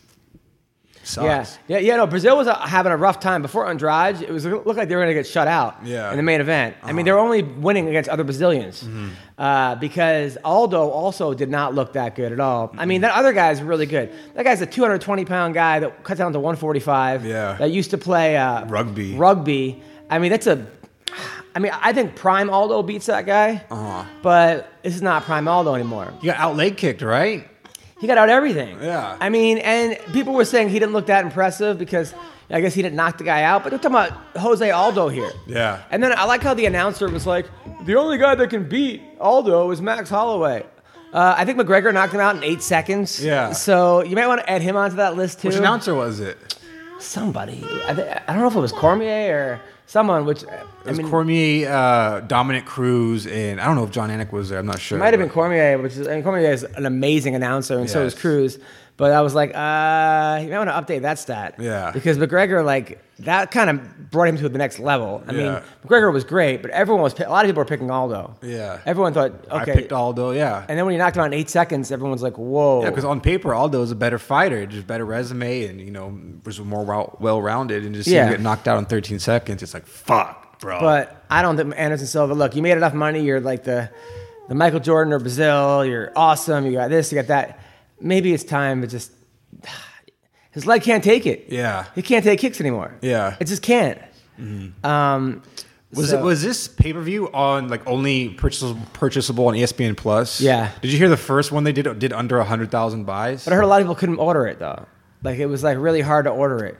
sucks. 1.06 1.58
Yeah, 1.68 1.78
yeah, 1.78 1.88
yeah. 1.88 1.96
No, 1.98 2.08
Brazil 2.08 2.36
was 2.38 2.48
uh, 2.48 2.56
having 2.60 2.92
a 2.92 2.98
rough 2.98 3.20
time 3.20 3.42
before 3.42 3.68
Andrade. 3.68 4.22
It 4.22 4.32
was 4.32 4.46
it 4.46 4.50
looked 4.50 4.78
like 4.78 4.90
they 4.90 4.96
were 4.96 5.02
going 5.04 5.16
to 5.16 5.20
get 5.20 5.28
shut 5.28 5.48
out. 5.48 5.86
Yeah. 5.86 6.04
Uh-huh. 6.04 6.12
in 6.12 6.18
the 6.18 6.24
main 6.24 6.42
event. 6.42 6.76
I 6.84 6.92
mean, 6.94 7.06
they 7.06 7.12
were 7.12 7.20
only 7.20 7.42
winning 7.44 7.88
against 7.88 8.10
other 8.10 8.24
Brazilians 8.24 8.84
Mm-hmm. 8.84 9.10
uh, 9.38 9.76
because 9.76 10.38
Aldo 10.44 10.90
also 10.90 11.34
did 11.34 11.50
not 11.50 11.74
look 11.74 11.94
that 11.94 12.16
good 12.16 12.32
at 12.32 12.40
all. 12.40 12.74
I 12.78 12.86
mean, 12.86 13.02
that 13.02 13.14
other 13.16 13.34
guy's 13.34 13.62
really 13.62 13.86
good. 13.86 14.12
That 14.34 14.44
guy's 14.44 14.62
a 14.62 14.66
220 14.66 15.26
pound 15.26 15.54
guy 15.54 15.80
that 15.80 16.04
cut 16.04 16.18
down 16.18 16.34
to 16.34 16.40
145. 16.40 17.26
Yeah. 17.26 17.54
that 17.60 17.72
used 17.72 17.92
to 17.92 17.98
play 17.98 18.38
uh, 18.38 18.66
Rugby. 18.66 19.16
Rugby. 19.16 19.82
I 20.10 20.20
mean, 20.20 20.32
that's 20.32 20.48
a. 20.48 20.66
I 21.56 21.60
mean, 21.60 21.72
I 21.74 21.94
think 21.94 22.16
Prime 22.16 22.50
Aldo 22.50 22.84
beats 22.84 23.06
that 23.06 23.26
guy, 23.26 23.64
uh-huh. 23.72 24.04
but 24.22 24.70
this 24.84 24.94
is 24.94 25.02
not 25.02 25.24
Prime 25.24 25.48
Aldo 25.48 25.74
anymore. 25.74 26.14
You 26.22 26.32
got 26.32 26.38
out 26.40 26.58
leg 26.58 26.76
kicked, 26.76 27.02
right? 27.02 27.48
He 28.00 28.08
got 28.08 28.18
out 28.18 28.30
everything. 28.30 28.78
Yeah. 28.82 29.18
I 29.20 29.30
mean, 29.30 29.58
and 29.60 29.98
people 30.14 30.34
were 30.34 30.46
saying 30.46 30.70
he 30.70 30.80
didn't 30.80 30.94
look 30.94 31.08
that 31.08 31.24
impressive 31.24 31.78
because 31.78 32.14
I 32.50 32.60
guess 32.62 32.74
he 32.74 32.82
didn't 32.82 32.96
knock 32.96 33.18
the 33.18 33.24
guy 33.24 33.44
out. 33.44 33.64
But 33.64 33.70
they're 33.70 33.80
talking 33.80 33.96
about 33.96 34.12
Jose 34.38 34.70
Aldo 34.70 35.08
here. 35.10 35.32
Yeah. 35.48 35.84
And 35.92 36.04
then 36.04 36.12
I 36.14 36.26
like 36.26 36.42
how 36.44 36.54
the 36.54 36.66
announcer 36.66 37.10
was 37.10 37.26
like, 37.26 37.48
the 37.86 37.96
only 37.96 38.18
guy 38.18 38.36
that 38.36 38.50
can 38.50 38.68
beat 38.68 39.02
Aldo 39.20 39.72
is 39.72 39.82
Max 39.82 40.10
Holloway. 40.10 40.66
Uh, 41.14 41.34
I 41.38 41.46
think 41.46 41.58
McGregor 41.58 41.94
knocked 41.94 42.14
him 42.14 42.20
out 42.20 42.36
in 42.36 42.44
eight 42.44 42.62
seconds. 42.62 43.24
Yeah. 43.24 43.54
So 43.54 44.04
you 44.04 44.16
might 44.18 44.28
want 44.28 44.42
to 44.42 44.50
add 44.50 44.62
him 44.62 44.76
onto 44.76 44.98
that 44.98 45.16
list 45.16 45.40
too. 45.40 45.48
Which 45.48 45.58
announcer 45.58 45.96
was 45.96 46.20
it? 46.20 46.38
Somebody. 47.00 47.64
I, 47.88 47.94
th- 47.94 48.08
I 48.28 48.34
don't 48.34 48.42
know 48.42 48.48
if 48.48 48.56
it 48.56 48.60
was 48.60 48.72
Cormier 48.72 49.36
or 49.36 49.62
someone. 49.86 50.26
Which 50.26 50.44
It 50.44 50.50
was 50.86 50.98
mean, 50.98 51.10
Cormier, 51.10 51.70
uh, 51.70 52.20
Dominick 52.22 52.66
Cruz, 52.66 53.28
and 53.28 53.60
I 53.60 53.66
don't 53.66 53.76
know 53.76 53.84
if 53.84 53.92
Jon 53.92 54.10
Anik 54.10 54.32
was 54.32 54.50
there. 54.50 54.60
I'm 54.60 54.66
not 54.66 54.80
sure. 54.80 54.98
It 54.98 55.00
might 55.00 55.14
have 55.14 55.20
been 55.20 55.30
Cormier, 55.30 55.78
which 55.78 55.98
is 55.98 56.08
I 56.08 56.16
mean, 56.16 56.24
Cormier 56.24 56.52
is 56.52 56.64
an 56.64 56.86
amazing 56.86 57.36
announcer, 57.36 57.78
and 57.78 57.90
so 57.90 58.04
is 58.04 58.16
Cruz. 58.16 58.60
But 58.98 59.12
I 59.12 59.20
was 59.22 59.36
like, 59.36 59.50
uh, 59.54 60.40
you 60.42 60.50
might 60.50 60.66
want 60.66 60.70
to 60.70 60.94
update 60.94 61.02
that 61.02 61.20
stat. 61.20 61.56
Yeah. 61.60 61.92
Because 61.92 62.18
McGregor, 62.18 62.64
like, 62.64 63.04
that 63.20 63.52
kind 63.52 63.70
of 63.70 64.10
brought 64.10 64.30
him 64.30 64.38
to 64.38 64.48
the 64.48 64.58
next 64.58 64.80
level. 64.80 65.22
I 65.28 65.34
mean, 65.34 65.62
McGregor 65.86 66.14
was 66.14 66.24
great, 66.24 66.62
but 66.62 66.72
everyone 66.72 67.02
was, 67.04 67.14
a 67.20 67.28
lot 67.30 67.44
of 67.44 67.50
people 67.50 67.60
were 67.60 67.66
picking 67.66 67.92
Aldo. 67.92 68.38
Yeah. 68.42 68.80
Everyone 68.86 69.14
thought, 69.14 69.32
okay. 69.52 69.72
I 69.72 69.76
picked 69.76 69.92
Aldo, 69.92 70.32
yeah. 70.32 70.66
And 70.70 70.78
then 70.78 70.86
when 70.86 70.94
he 70.94 70.98
knocked 70.98 71.18
him 71.18 71.24
out 71.24 71.26
in 71.28 71.34
eight 71.34 71.50
seconds, 71.50 71.92
everyone's 71.92 72.24
like, 72.24 72.38
whoa. 72.38 72.84
Yeah, 72.84 72.90
because 72.90 73.04
on 73.04 73.20
paper, 73.20 73.54
Aldo 73.54 73.82
is 73.82 73.92
a 73.92 73.96
better 73.96 74.18
fighter, 74.18 74.66
just 74.66 74.88
better 74.88 75.04
resume, 75.06 75.66
and 75.66 75.82
you 75.82 75.92
know 75.92 76.18
was 76.46 76.58
more 76.62 76.86
well 77.20 77.42
rounded. 77.42 77.84
And 77.84 77.96
just 77.96 78.08
Yeah. 78.08 78.26
him 78.28 78.32
get 78.32 78.40
knocked 78.42 78.68
out 78.70 78.78
in 78.78 78.86
13 78.86 79.20
seconds, 79.20 79.62
it's 79.62 79.74
like 79.74 79.88
fuck, 79.88 80.60
bro. 80.62 80.80
But 80.80 81.26
I 81.30 81.42
don't 81.42 81.58
think 81.58 81.74
Anderson 81.76 82.08
Silva. 82.08 82.34
Look, 82.34 82.56
you 82.56 82.62
made 82.62 82.78
enough 82.78 82.94
money. 82.94 83.24
You're 83.24 83.42
like 83.42 83.66
the, 83.66 83.90
the 84.48 84.56
Michael 84.56 84.80
Jordan 84.80 85.12
of 85.12 85.22
Brazil. 85.22 85.84
You're 85.86 86.14
awesome. 86.16 86.66
You 86.66 86.74
got 86.74 86.90
this. 86.90 87.12
You 87.12 87.18
got 87.18 87.28
that. 87.28 87.60
Maybe 88.00 88.34
it's 88.34 88.44
time 88.44 88.82
to 88.82 88.88
just. 88.88 89.12
His 90.52 90.66
leg 90.66 90.84
can't 90.84 91.04
take 91.04 91.26
it. 91.26 91.48
Yeah. 91.50 91.86
he 91.96 92.02
can't 92.02 92.24
take 92.24 92.40
kicks 92.40 92.62
anymore. 92.62 92.96
Yeah. 93.02 93.32
Mm-hmm. 93.32 93.44
it 93.44 93.48
just 93.48 93.62
can't. 93.62 94.00
Um, 94.84 95.44
was 95.94 96.10
so- 96.10 96.20
it 96.20 96.24
was 96.24 96.42
this 96.42 96.68
pay 96.68 96.94
per 96.94 97.02
view 97.02 97.32
on 97.34 97.68
like 97.68 97.86
only 97.88 98.30
purchasable, 98.30 98.80
purchasable 98.94 99.48
on 99.48 99.54
ESPN 99.54 99.96
Plus? 99.98 100.40
Yeah. 100.42 100.72
Did 100.82 100.92
you 100.92 100.98
hear 100.98 101.10
the 101.10 101.18
first 101.18 101.52
one 101.52 101.64
they 101.66 101.72
did 101.74 102.00
did 102.00 102.14
under 102.14 102.42
hundred 102.44 102.72
thousand 102.72 103.04
buys? 103.06 103.44
But 103.46 103.52
I 103.54 103.56
heard 103.58 103.64
a 103.64 103.68
lot 103.68 103.82
of 103.82 103.86
people 103.86 103.96
couldn't 103.96 104.18
order 104.18 104.46
it 104.48 104.60
though. 104.60 104.86
Like 105.24 105.40
it 105.40 105.46
was 105.48 105.64
like 105.64 105.78
really 105.78 106.02
hard 106.02 106.26
to 106.26 106.32
order 106.32 106.64
it. 106.66 106.78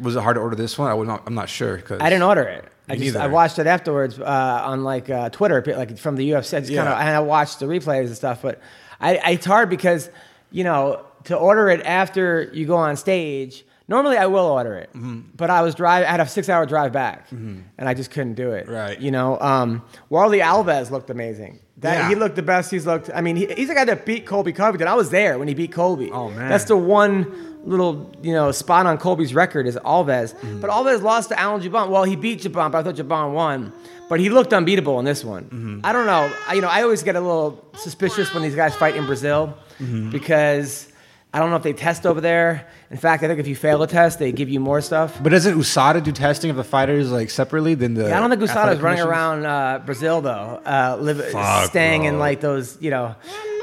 was 0.00 0.16
it 0.16 0.22
hard 0.22 0.36
to 0.36 0.40
order 0.40 0.56
this 0.56 0.78
one? 0.78 0.90
I 0.90 0.94
would 0.94 1.08
not. 1.08 1.22
I'm 1.26 1.34
not 1.34 1.48
sure. 1.48 1.78
Cause 1.78 1.98
I 2.00 2.08
didn't 2.10 2.22
order 2.24 2.42
it. 2.42 2.64
I 2.88 2.94
just 2.94 3.04
neither. 3.04 3.20
I 3.20 3.26
watched 3.26 3.58
it 3.58 3.66
afterwards 3.66 4.18
uh, 4.18 4.24
on 4.64 4.84
like 4.84 5.10
uh, 5.10 5.28
Twitter, 5.30 5.62
like 5.76 5.98
from 5.98 6.16
the 6.16 6.30
UFC. 6.30 6.56
I 6.56 6.60
just 6.60 6.70
Yeah. 6.72 6.84
kind 6.84 6.94
of 6.94 7.00
and 7.00 7.08
I 7.10 7.20
watched 7.20 7.60
the 7.60 7.66
replays 7.66 8.06
and 8.06 8.16
stuff. 8.16 8.40
But 8.42 8.60
I, 9.00 9.16
I, 9.16 9.30
it's 9.32 9.46
hard 9.46 9.68
because 9.70 10.08
you 10.50 10.64
know 10.64 11.04
to 11.24 11.36
order 11.36 11.68
it 11.68 11.84
after 11.84 12.50
you 12.52 12.66
go 12.66 12.76
on 12.76 12.96
stage. 12.96 13.64
Normally 13.90 14.18
I 14.18 14.26
will 14.26 14.44
order 14.44 14.74
it, 14.74 14.90
Mm-hmm. 14.90 15.20
but 15.34 15.48
I 15.48 15.62
was 15.62 15.74
drive. 15.74 16.04
I 16.04 16.10
had 16.10 16.20
a 16.20 16.26
six-hour 16.28 16.66
drive 16.66 16.92
back, 16.92 17.30
and 17.32 17.64
I 17.78 17.94
just 17.94 18.10
couldn't 18.10 18.34
do 18.34 18.52
it. 18.52 18.68
Right. 18.68 19.00
You 19.00 19.10
know, 19.10 19.40
um, 19.40 19.82
Warley 20.10 20.40
Alves 20.40 20.90
looked 20.90 21.08
amazing. 21.08 21.60
That 21.78 21.96
Yeah. 21.96 22.08
he 22.10 22.14
looked 22.14 22.36
the 22.36 22.42
best 22.42 22.70
he's 22.70 22.84
looked. 22.86 23.08
I 23.14 23.22
mean, 23.22 23.36
he, 23.36 23.46
he's 23.46 23.68
the 23.68 23.74
guy 23.74 23.86
that 23.86 24.04
beat 24.04 24.26
Colby 24.26 24.52
Covington. 24.52 24.88
I 24.88 24.94
was 24.94 25.08
there 25.08 25.38
when 25.38 25.48
he 25.48 25.54
beat 25.54 25.72
Colby. 25.72 26.10
Oh, 26.12 26.28
man. 26.28 26.50
that's 26.50 26.64
the 26.64 26.76
one 26.76 27.57
little 27.68 28.10
you 28.22 28.32
know 28.32 28.50
spot 28.52 28.86
on 28.86 28.98
Colby's 28.98 29.34
record 29.34 29.66
is 29.66 29.76
Alves. 29.76 30.34
Mm-hmm. 30.34 30.60
But 30.60 30.70
Alves 30.70 31.02
lost 31.02 31.28
to 31.30 31.38
Alan 31.38 31.60
Jouban. 31.62 31.88
Well, 31.90 32.04
he 32.04 32.16
beat 32.16 32.40
Jouban, 32.40 32.72
but 32.72 32.78
I 32.78 32.82
thought 32.82 32.96
Jouban 32.96 33.32
won. 33.32 33.72
But 34.08 34.20
he 34.20 34.30
looked 34.30 34.52
unbeatable 34.54 34.98
in 34.98 35.04
this 35.04 35.22
one. 35.22 35.44
Mm-hmm. 35.44 35.80
I 35.84 35.92
don't 35.92 36.06
know. 36.06 36.32
I, 36.48 36.54
you 36.54 36.62
know, 36.62 36.68
I 36.68 36.82
always 36.82 37.02
get 37.02 37.14
a 37.14 37.20
little 37.20 37.62
suspicious 37.76 38.32
when 38.32 38.42
these 38.42 38.54
guys 38.54 38.74
fight 38.74 38.96
in 38.96 39.06
Brazil 39.06 39.54
Mm-hmm. 39.80 40.10
because 40.10 40.90
I 41.32 41.38
don't 41.38 41.50
know 41.50 41.56
if 41.56 41.62
they 41.62 41.72
test 41.74 42.04
over 42.04 42.20
there. 42.20 42.66
In 42.90 42.96
fact, 42.96 43.22
I 43.22 43.28
think 43.28 43.38
if 43.38 43.46
you 43.46 43.54
fail 43.54 43.80
a 43.82 43.86
test, 43.86 44.18
they 44.18 44.32
give 44.32 44.48
you 44.48 44.58
more 44.60 44.80
stuff. 44.80 45.22
But 45.22 45.28
doesn't 45.30 45.54
USADA 45.56 46.02
do 46.02 46.10
testing 46.10 46.50
of 46.50 46.56
the 46.56 46.64
fighters 46.64 47.12
like 47.12 47.30
separately 47.30 47.74
than 47.74 47.94
the? 47.94 48.08
Yeah, 48.08 48.16
I 48.16 48.20
don't 48.20 48.30
think 48.30 48.42
USADA's 48.42 48.56
athletic 48.56 48.82
running 48.82 49.02
around 49.04 49.46
uh, 49.46 49.78
Brazil 49.86 50.20
though, 50.20 50.60
uh, 50.64 50.96
live, 51.00 51.24
Fuck, 51.30 51.66
staying 51.70 52.04
in 52.04 52.18
like 52.18 52.40
those. 52.40 52.76
You 52.80 52.90
know, 52.90 53.14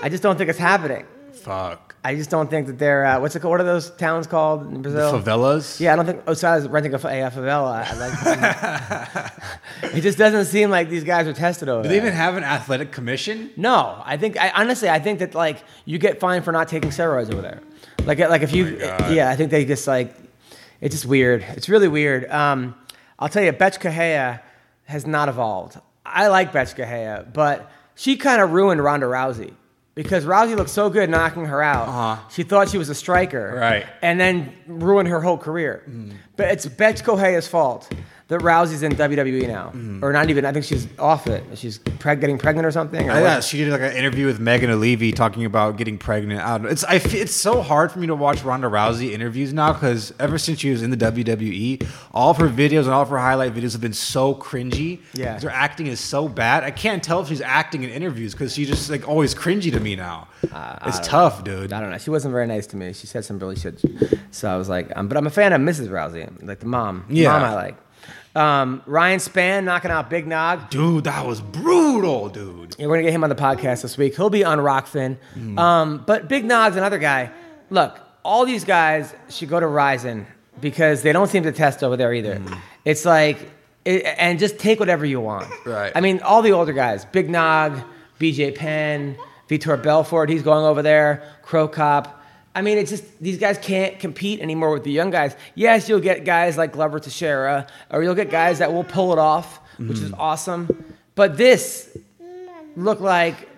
I 0.03 0.07
just 0.09 0.21
don't 0.23 0.37
think 0.37 0.49
it's 0.49 0.59
happening. 0.59 1.05
Fuck. 1.33 1.94
I 2.05 2.13
just 2.13 2.29
don't 2.29 2.51
think 2.51 2.67
that 2.67 2.77
they're. 2.77 3.03
Uh, 3.03 3.19
what's 3.19 3.35
it 3.35 3.39
called? 3.39 3.49
What 3.49 3.61
are 3.61 3.63
those 3.63 3.89
towns 3.89 4.27
called 4.27 4.67
in 4.67 4.73
The 4.75 4.79
Brazil? 4.89 5.19
favelas. 5.19 5.79
Yeah, 5.79 5.93
I 5.93 5.95
don't 5.95 6.05
think 6.05 6.23
USADA's 6.25 6.67
renting 6.67 6.93
a, 6.93 6.97
a 6.97 6.99
favela. 6.99 7.83
I 7.83 9.31
like, 9.81 9.91
it 9.95 10.01
just 10.01 10.15
doesn't 10.19 10.45
seem 10.45 10.69
like 10.69 10.87
these 10.87 11.03
guys 11.03 11.25
are 11.25 11.33
tested 11.33 11.67
over 11.67 11.81
there. 11.81 11.89
Do 11.89 11.89
they 11.89 11.99
there. 11.99 12.09
even 12.09 12.15
have 12.15 12.37
an 12.37 12.43
athletic 12.43 12.91
commission? 12.91 13.49
no, 13.57 14.03
I 14.05 14.17
think 14.17 14.39
I, 14.39 14.51
honestly, 14.51 14.87
I 14.87 14.99
think 14.99 15.17
that 15.17 15.33
like 15.33 15.63
you 15.85 15.97
get 15.97 16.19
fined 16.19 16.45
for 16.45 16.51
not 16.51 16.67
taking 16.67 16.91
steroids 16.91 17.33
over 17.33 17.41
there. 17.41 17.61
Like, 18.05 18.19
like 18.19 18.43
if 18.43 18.53
you, 18.53 18.77
yeah, 18.77 19.31
I 19.31 19.35
think 19.35 19.49
they 19.49 19.65
just 19.65 19.87
like, 19.87 20.15
it's 20.81 20.93
just 20.93 21.07
weird. 21.07 21.41
It's 21.57 21.69
really 21.69 21.87
weird. 21.87 22.29
Um, 22.29 22.75
I'll 23.17 23.29
tell 23.29 23.43
you, 23.43 23.51
Bethe 23.51 23.79
Correia 23.79 24.43
has 24.83 25.07
not 25.07 25.27
evolved. 25.27 25.79
I 26.05 26.27
like 26.27 26.51
Bethe 26.51 26.75
Correia, 26.75 27.25
but 27.33 27.71
she 27.95 28.15
kind 28.15 28.43
of 28.43 28.51
ruined 28.51 28.83
Ronda 28.83 29.07
Rousey 29.07 29.55
because 29.95 30.25
Rousey 30.25 30.55
looked 30.55 30.69
so 30.69 30.89
good 30.89 31.09
knocking 31.09 31.45
her 31.45 31.61
out. 31.61 31.87
Uh-huh. 31.87 32.17
She 32.29 32.43
thought 32.43 32.69
she 32.69 32.77
was 32.77 32.89
a 32.89 32.95
striker, 32.95 33.55
Right. 33.59 33.85
And 34.01 34.19
then 34.19 34.53
ruined 34.67 35.07
her 35.09 35.21
whole 35.21 35.37
career. 35.37 35.83
But 36.35 36.51
it's 36.51 36.65
Bethe 36.65 37.01
Correia's 37.03 37.47
fault 37.47 37.91
that 38.27 38.39
Rousey's 38.41 38.81
in 38.81 38.93
WWE 38.93 39.47
now, 39.47 39.71
or 40.03 40.11
not 40.11 40.31
even. 40.31 40.45
I 40.45 40.51
think 40.51 40.65
she's 40.65 40.87
off 40.97 41.27
it. 41.27 41.43
She's 41.55 41.77
preg- 41.77 42.21
getting 42.21 42.39
pregnant 42.39 42.65
or 42.65 42.71
something. 42.71 43.07
or 43.07 43.11
I, 43.13 43.21
yeah, 43.21 43.39
she 43.39 43.59
did 43.59 43.71
like 43.71 43.81
an 43.81 43.95
interview 43.95 44.25
with 44.25 44.39
Megan 44.39 44.71
Olivi 44.71 45.11
talking 45.13 45.45
about 45.45 45.77
getting 45.77 45.99
pregnant. 45.99 46.41
I 46.41 46.57
don't 46.57 46.63
know. 46.63 46.69
It's 46.69 46.83
I, 46.83 46.95
it's 46.95 47.35
so 47.35 47.61
hard 47.61 47.91
for 47.91 47.99
me 47.99 48.07
to 48.07 48.15
watch 48.15 48.43
Ronda 48.43 48.67
Rousey 48.67 49.11
interviews 49.11 49.53
now 49.53 49.73
because 49.73 50.11
ever 50.19 50.39
since 50.39 50.59
she 50.59 50.71
was 50.71 50.81
in 50.81 50.89
the 50.89 50.97
WWE, 50.97 51.87
all 52.13 52.31
of 52.31 52.37
her 52.37 52.49
videos 52.49 52.85
and 52.85 52.91
all 52.91 53.03
of 53.03 53.09
her 53.09 53.17
highlight 53.19 53.53
videos 53.53 53.73
have 53.73 53.81
been 53.81 53.93
so 53.93 54.33
cringy. 54.33 55.01
Yeah, 55.13 55.39
her 55.39 55.49
acting 55.49 55.85
is 55.87 55.99
so 55.99 56.27
bad. 56.27 56.63
I 56.63 56.71
can't 56.71 57.03
tell 57.03 57.21
if 57.21 57.27
she's 57.27 57.41
acting 57.41 57.83
in 57.83 57.91
interviews 57.91 58.33
because 58.33 58.55
she's 58.55 58.67
just 58.67 58.89
like 58.89 59.07
always 59.07 59.35
cringy 59.35 59.71
to 59.71 59.79
me 59.79 59.95
now. 59.95 60.27
it's 60.41 60.99
tough, 61.07 61.43
dude. 61.43 61.71
I 61.73 61.79
don't 61.79 61.91
know. 61.91 61.97
She 61.99 62.09
wasn't 62.09 62.31
very 62.31 62.47
nice 62.47 62.65
to 62.67 62.75
me. 62.77 62.93
She 62.93 63.05
said 63.05 63.23
some 63.23 63.37
really 63.37 63.55
shit. 63.55 63.79
So 64.31 64.49
I 64.49 64.57
was 64.57 64.67
like, 64.67 64.91
um, 64.95 65.07
but 65.07 65.15
I'm 65.17 65.27
a 65.27 65.29
fan 65.29 65.53
of 65.53 65.61
Mrs. 65.61 65.89
Rousey, 65.89 66.27
like 66.45 66.59
the 66.59 66.65
mom. 66.65 67.05
Yeah. 67.07 67.29
Mom 67.31 67.43
I 67.43 67.53
like. 67.53 67.77
Um, 68.35 68.81
Ryan 68.85 69.19
Spann 69.19 69.63
knocking 69.63 69.91
out 69.91 70.09
Big 70.09 70.27
Nog. 70.27 70.69
Dude, 70.69 71.05
that 71.05 71.25
was 71.25 71.39
brutal, 71.41 72.27
dude. 72.29 72.75
Yeah, 72.77 72.87
we're 72.87 72.95
gonna 72.95 73.03
get 73.03 73.13
him 73.13 73.23
on 73.23 73.29
the 73.29 73.35
podcast 73.35 73.81
this 73.81 73.97
week. 73.97 74.15
He'll 74.15 74.29
be 74.29 74.43
on 74.43 74.59
Rokfin. 74.59 75.17
Um, 75.57 76.03
but 76.05 76.27
Big 76.27 76.43
Nog's 76.43 76.75
another 76.75 76.97
guy. 76.97 77.31
Look, 77.69 77.99
all 78.23 78.45
these 78.45 78.65
guys 78.65 79.13
should 79.29 79.49
go 79.49 79.59
to 79.59 79.67
Rizin 79.67 80.27
because 80.59 81.01
they 81.01 81.13
don't 81.13 81.27
seem 81.27 81.43
to 81.43 81.51
test 81.51 81.83
over 81.83 81.95
there 81.95 82.13
either. 82.13 82.41
It's 82.83 83.05
like, 83.05 83.51
it, 83.85 84.03
and 84.17 84.37
just 84.39 84.57
take 84.59 84.79
whatever 84.79 85.05
you 85.05 85.19
want. 85.21 85.47
Right. 85.65 85.91
I 85.95 86.01
mean, 86.01 86.19
all 86.21 86.41
the 86.41 86.51
older 86.51 86.73
guys, 86.73 87.05
Big 87.05 87.29
Nog, 87.29 87.79
BJ 88.19 88.55
Penn, 88.55 89.15
Vitor 89.49 89.81
Belfort, 89.81 90.29
he's 90.29 90.41
going 90.43 90.65
over 90.65 90.81
there. 90.81 91.23
Cro 91.43 91.67
Cop. 91.67 92.21
I 92.55 92.61
mean, 92.61 92.77
it's 92.77 92.89
just 92.89 93.03
these 93.21 93.37
guys 93.37 93.57
can't 93.57 93.99
compete 93.99 94.39
anymore 94.39 94.71
with 94.71 94.85
the 94.85 94.91
young 94.91 95.11
guys. 95.11 95.35
Yes, 95.55 95.89
you'll 95.89 95.99
get 95.99 96.23
guys 96.23 96.57
like 96.57 96.71
Glover 96.71 96.99
Teixeira, 97.01 97.67
or 97.91 98.01
you'll 98.01 98.15
get 98.15 98.29
guys 98.29 98.59
that 98.59 98.71
will 98.71 98.85
pull 98.85 99.11
it 99.11 99.19
off, 99.19 99.59
which 99.77 99.99
is 99.99 100.13
awesome. 100.13 100.85
But 101.15 101.35
this 101.35 101.95
looked 102.77 103.01
like 103.01 103.49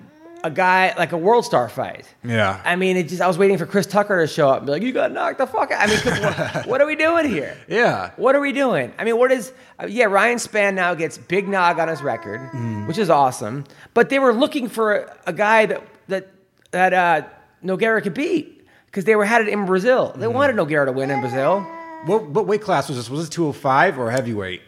a 0.44 0.52
guy 0.52 0.96
like 0.98 1.12
a 1.12 1.18
world 1.18 1.46
star 1.46 1.70
fight. 1.70 2.12
Yeah. 2.24 2.60
I 2.66 2.76
mean, 2.76 2.98
it 2.98 3.08
just 3.08 3.22
I 3.22 3.28
was 3.28 3.38
waiting 3.38 3.58
for 3.60 3.68
Chris 3.68 3.86
Tucker 3.86 4.20
to 4.22 4.28
show 4.28 4.50
up 4.50 4.58
and 4.60 4.66
be 4.66 4.72
like, 4.72 4.82
"You 4.82 4.92
got 4.92 5.12
knocked 5.12 5.38
the 5.38 5.46
fuck 5.46 5.72
out." 5.72 5.80
I 5.80 5.88
mean, 5.88 6.24
what, 6.24 6.66
what 6.68 6.82
are 6.82 6.88
we 6.88 6.96
doing 6.96 7.30
here? 7.30 7.56
Yeah. 7.68 8.12
What 8.16 8.36
are 8.36 8.42
we 8.42 8.52
doing? 8.52 8.94
I 8.98 9.04
mean, 9.04 9.18
what 9.18 9.32
is? 9.32 9.54
Uh, 9.80 9.86
yeah, 9.88 10.06
Ryan 10.06 10.38
Spann 10.38 10.74
now 10.74 10.96
gets 10.96 11.18
big 11.20 11.48
nog 11.48 11.78
on 11.78 11.88
his 11.88 12.02
record, 12.02 12.40
which 12.88 12.98
is 12.98 13.12
awesome. 13.12 13.66
But 13.94 14.10
they 14.10 14.18
were 14.18 14.34
looking 14.34 14.70
for 14.70 14.96
a, 14.96 15.18
a 15.28 15.34
guy 15.34 15.68
that 15.68 15.84
that 16.08 16.32
that 16.72 16.94
uh, 16.94 17.28
Nogueira 17.64 18.02
could 18.02 18.14
beat 18.16 18.57
because 18.98 19.06
they 19.06 19.16
were 19.16 19.26
had 19.26 19.42
it 19.44 19.48
in 19.48 19.68
Brazil. 19.68 20.12
They 20.16 20.26
wanted 20.28 20.56
Nogueira 20.56 20.88
to 20.88 20.92
win 20.92 21.12
in 21.12 21.22
Brazil. 21.22 21.60
What, 22.06 22.26
what 22.30 22.48
weight 22.48 22.64
class 22.64 22.88
was 22.88 22.98
this? 22.98 23.12
Was 23.12 23.20
this 23.20 23.30
205 23.30 24.00
or 24.00 24.10
heavyweight? 24.10 24.60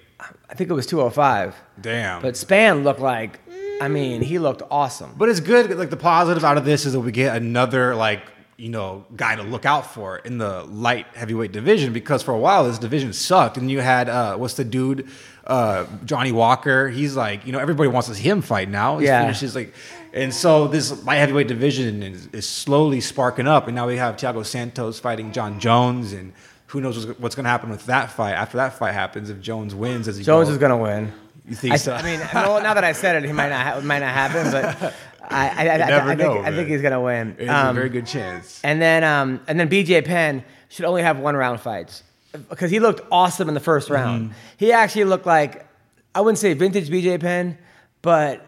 I 0.48 0.54
think 0.54 0.70
it 0.70 0.74
was 0.74 0.86
205. 0.86 1.56
Damn. 1.82 2.22
But 2.22 2.36
Spann 2.36 2.84
looked 2.84 3.00
like 3.00 3.40
I 3.82 3.88
mean, 3.88 4.22
he 4.22 4.38
looked 4.38 4.62
awesome. 4.70 5.16
But 5.18 5.30
it's 5.30 5.40
good. 5.40 5.76
Like 5.76 5.90
the 5.90 5.98
positive 5.98 6.44
out 6.44 6.58
of 6.60 6.66
this 6.66 6.86
is 6.86 6.94
that 6.94 7.00
we 7.00 7.12
get 7.12 7.38
another 7.38 7.96
like 7.96 8.22
you 8.56 8.70
know 8.70 9.04
guy 9.16 9.36
to 9.36 9.42
look 9.42 9.66
out 9.66 9.92
for 9.92 10.18
in 10.20 10.38
the 10.38 10.64
light 10.66 11.08
heavyweight 11.16 11.52
division 11.52 11.92
because 11.92 12.22
for 12.22 12.34
a 12.34 12.38
while 12.38 12.66
this 12.66 12.78
division 12.78 13.14
sucked, 13.14 13.58
and 13.58 13.72
you 13.72 13.80
had 13.80 14.10
uh, 14.10 14.36
what's 14.36 14.54
the 14.54 14.64
dude 14.66 15.08
uh, 15.48 15.88
Johnny 16.06 16.32
Walker. 16.32 16.88
He's 16.90 17.16
like 17.16 17.48
you 17.48 17.52
know 17.52 17.58
everybody 17.60 17.90
wants 17.90 18.10
to 18.10 18.14
see 18.16 18.22
him 18.30 18.44
fight 18.44 18.70
now. 18.70 19.00
He's 19.00 19.08
Yeah. 19.08 19.22
finishes 19.24 19.56
like. 19.56 19.74
And 20.14 20.34
so 20.34 20.68
this 20.68 21.04
light 21.06 21.18
heavyweight 21.18 21.48
division 21.48 22.02
is, 22.04 22.28
is 22.34 22.48
slowly 22.48 23.00
sparking 23.02 23.48
up, 23.48 23.68
and 23.68 23.76
now 23.76 23.88
we 23.88 23.98
have 23.98 24.16
Thiago 24.18 24.46
Santos 24.46 25.00
fighting 25.00 25.32
Jon 25.32 25.60
Jones, 25.60 26.14
and 26.14 26.34
who 26.68 26.82
knows 26.82 27.06
what's, 27.06 27.20
what's 27.20 27.36
going 27.36 27.44
to 27.44 27.50
happen 27.50 27.70
with 27.70 27.86
that 27.86 28.12
fight 28.12 28.34
after 28.34 28.58
that 28.58 28.74
fight 28.74 28.94
happens 28.94 29.30
if 29.30 29.40
Jones 29.40 29.76
wins. 29.76 30.08
As 30.08 30.18
he 30.18 30.24
Jones 30.24 30.48
goes. 30.48 30.54
is 30.54 30.58
gonna 30.60 30.78
win. 30.78 31.12
You 31.48 31.56
think 31.56 31.74
I, 31.74 31.78
so? 31.78 31.94
I 31.94 32.02
mean, 32.04 32.20
well, 32.34 32.62
now 32.62 32.74
that 32.76 32.84
I 32.84 32.92
said 32.92 33.24
it, 33.24 33.26
he 33.28 33.34
might 33.34 33.50
not 33.50 33.66
ha- 33.66 33.80
might 33.82 34.00
not 34.00 34.14
happen, 34.14 34.52
but 34.52 34.94
I 35.30 35.48
I, 35.50 35.68
I, 35.68 35.74
I, 35.74 35.78
never 35.78 36.10
I 36.10 36.16
think 36.16 36.20
know, 36.20 36.42
I 36.42 36.52
think 36.52 36.70
he's 36.70 36.82
gonna 36.82 37.02
win. 37.02 37.36
It's 37.40 37.50
a 37.50 37.56
Um, 37.68 37.76
very 37.76 37.90
good 37.90 38.06
chance. 38.06 38.62
And 38.64 38.82
then 38.82 39.04
um, 39.04 39.40
and 39.48 39.60
then 39.60 39.70
BJ 39.70 40.06
Penn 40.06 40.44
should 40.70 40.86
only 40.86 41.02
have 41.04 41.20
one 41.20 41.36
round 41.36 41.60
fights 41.60 42.04
because 42.50 42.70
he 42.72 42.80
looked 42.80 43.02
awesome 43.12 43.48
in 43.48 43.54
the 43.56 43.60
first 43.60 43.90
round. 43.90 44.26
Mm-hmm. 44.30 44.34
He 44.58 44.72
actually 44.72 45.06
looked 45.06 45.26
like 45.26 45.68
I 46.14 46.22
wouldn't 46.22 46.38
say 46.40 46.54
vintage 46.54 46.90
BJ 46.90 47.20
Penn, 47.20 47.58
but 48.04 48.46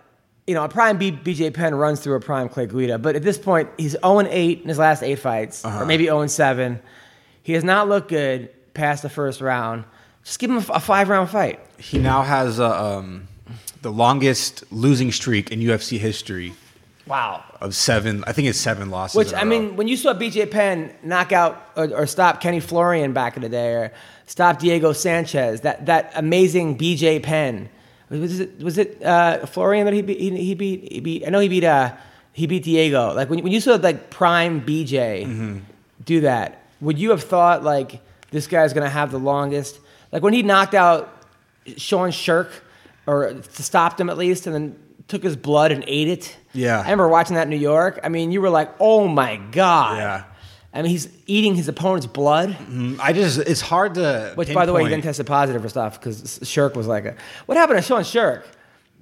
you 0.51 0.55
know, 0.55 0.65
a 0.65 0.69
prime 0.69 0.97
B- 0.97 1.13
BJ 1.13 1.53
Penn 1.53 1.73
runs 1.73 2.01
through 2.01 2.15
a 2.15 2.19
prime 2.19 2.49
Clay 2.49 2.65
Guida. 2.67 2.97
But 2.97 3.15
at 3.15 3.23
this 3.23 3.37
point, 3.37 3.69
he's 3.77 3.93
0 3.93 4.27
8 4.29 4.61
in 4.63 4.67
his 4.67 4.77
last 4.77 5.01
eight 5.01 5.15
fights, 5.19 5.63
Uh-huh. 5.63 5.83
or 5.83 5.85
maybe 5.85 6.03
0 6.07 6.27
7. 6.27 6.77
He 7.41 7.53
has 7.53 7.63
not 7.63 7.87
looked 7.87 8.09
good 8.09 8.49
past 8.73 9.01
the 9.01 9.07
first 9.09 9.39
round. 9.39 9.85
Just 10.25 10.39
give 10.39 10.49
him 10.49 10.57
a, 10.57 10.59
f- 10.59 10.69
a 10.71 10.79
five 10.81 11.07
round 11.07 11.29
fight. 11.29 11.61
He 11.77 11.99
now 11.99 12.21
has 12.23 12.59
uh, 12.59 12.97
um, 12.97 13.29
the 13.81 13.93
longest 13.93 14.65
losing 14.73 15.13
streak 15.13 15.51
in 15.53 15.61
UFC 15.61 15.97
history 15.97 16.53
Wow. 17.07 17.43
of 17.61 17.73
seven. 17.73 18.25
I 18.27 18.33
think 18.33 18.49
it's 18.49 18.59
seven 18.59 18.89
losses. 18.91 19.15
Which 19.15 19.33
I 19.33 19.43
row. 19.43 19.45
mean, 19.49 19.75
when 19.77 19.87
you 19.87 19.95
saw 19.95 20.13
BJ 20.13 20.51
Penn 20.51 20.93
knock 21.01 21.31
out 21.31 21.65
or, 21.77 21.85
or 21.95 22.05
stop 22.07 22.41
Kenny 22.41 22.59
Florian 22.59 23.13
back 23.13 23.37
in 23.37 23.41
the 23.41 23.49
day, 23.49 23.71
or 23.73 23.93
stop 24.27 24.59
Diego 24.59 24.91
Sanchez, 24.91 25.61
that 25.61 25.85
that 25.85 26.11
amazing 26.15 26.77
BJ 26.77 27.23
Penn 27.23 27.69
was 28.19 28.39
it 28.39 28.59
was 28.61 28.77
it 28.77 29.01
uh, 29.03 29.45
Florian 29.45 29.85
that 29.85 29.93
he 29.93 30.01
beat? 30.01 30.19
He, 30.19 30.29
he 30.37 30.55
beat 30.55 30.91
he 30.91 30.99
beat. 30.99 31.25
I 31.25 31.29
know 31.29 31.39
he 31.39 31.47
beat 31.49 31.63
uh 31.63 31.93
he 32.33 32.45
beat 32.47 32.63
Diego. 32.63 33.13
Like 33.13 33.29
when 33.29 33.41
when 33.43 33.51
you 33.51 33.59
saw 33.61 33.75
like 33.75 34.09
prime 34.09 34.61
BJ 34.61 35.25
Mm-hmm. 35.25 35.57
do 36.05 36.21
that, 36.21 36.63
would 36.81 36.97
you 36.99 37.09
have 37.11 37.23
thought 37.23 37.63
like 37.63 38.01
this 38.31 38.47
guy's 38.47 38.73
gonna 38.73 38.89
have 38.89 39.11
the 39.11 39.19
longest? 39.19 39.79
Like 40.11 40.23
when 40.23 40.33
he 40.33 40.43
knocked 40.43 40.73
out 40.73 41.09
Sean 41.77 42.09
Sherk, 42.09 42.49
or 43.07 43.35
stopped 43.49 43.99
him 43.99 44.09
at 44.09 44.17
least, 44.17 44.45
and 44.47 44.53
then 44.55 44.79
took 45.07 45.23
his 45.23 45.35
blood 45.35 45.71
and 45.71 45.83
ate 45.87 46.07
it. 46.07 46.37
Yeah. 46.53 46.77
I 46.79 46.83
remember 46.83 47.07
watching 47.07 47.35
that 47.35 47.43
in 47.43 47.49
New 47.49 47.55
York. 47.57 47.99
I 48.03 48.09
mean, 48.09 48.31
you 48.31 48.41
were 48.41 48.49
like, 48.49 48.73
"Oh 48.79 49.07
my 49.07 49.37
god!" 49.51 49.97
Yeah. 49.97 50.23
I 50.73 50.81
mean, 50.81 50.91
he's 50.91 51.09
eating 51.27 51.55
his 51.55 51.67
opponent's 51.67 52.05
blood. 52.07 52.51
Mm, 52.69 52.97
I 53.01 53.11
just 53.13 53.39
it's 53.39 53.59
hard 53.61 53.95
to. 53.95 54.31
Which, 54.35 54.53
by 54.53 54.65
the 54.65 54.71
way, 54.73 54.83
he 54.83 54.85
then 54.85 54.97
pinpoint. 54.97 55.03
tested 55.03 55.27
positive 55.27 55.61
for 55.61 55.69
stuff 55.69 55.99
because 55.99 56.21
Sherk 56.39 56.75
was 56.75 56.87
like, 56.87 57.05
a, 57.05 57.15
"What 57.45 57.57
happened 57.57 57.77
to 57.79 57.83
Sean 57.83 58.01
Sherk?" 58.03 58.45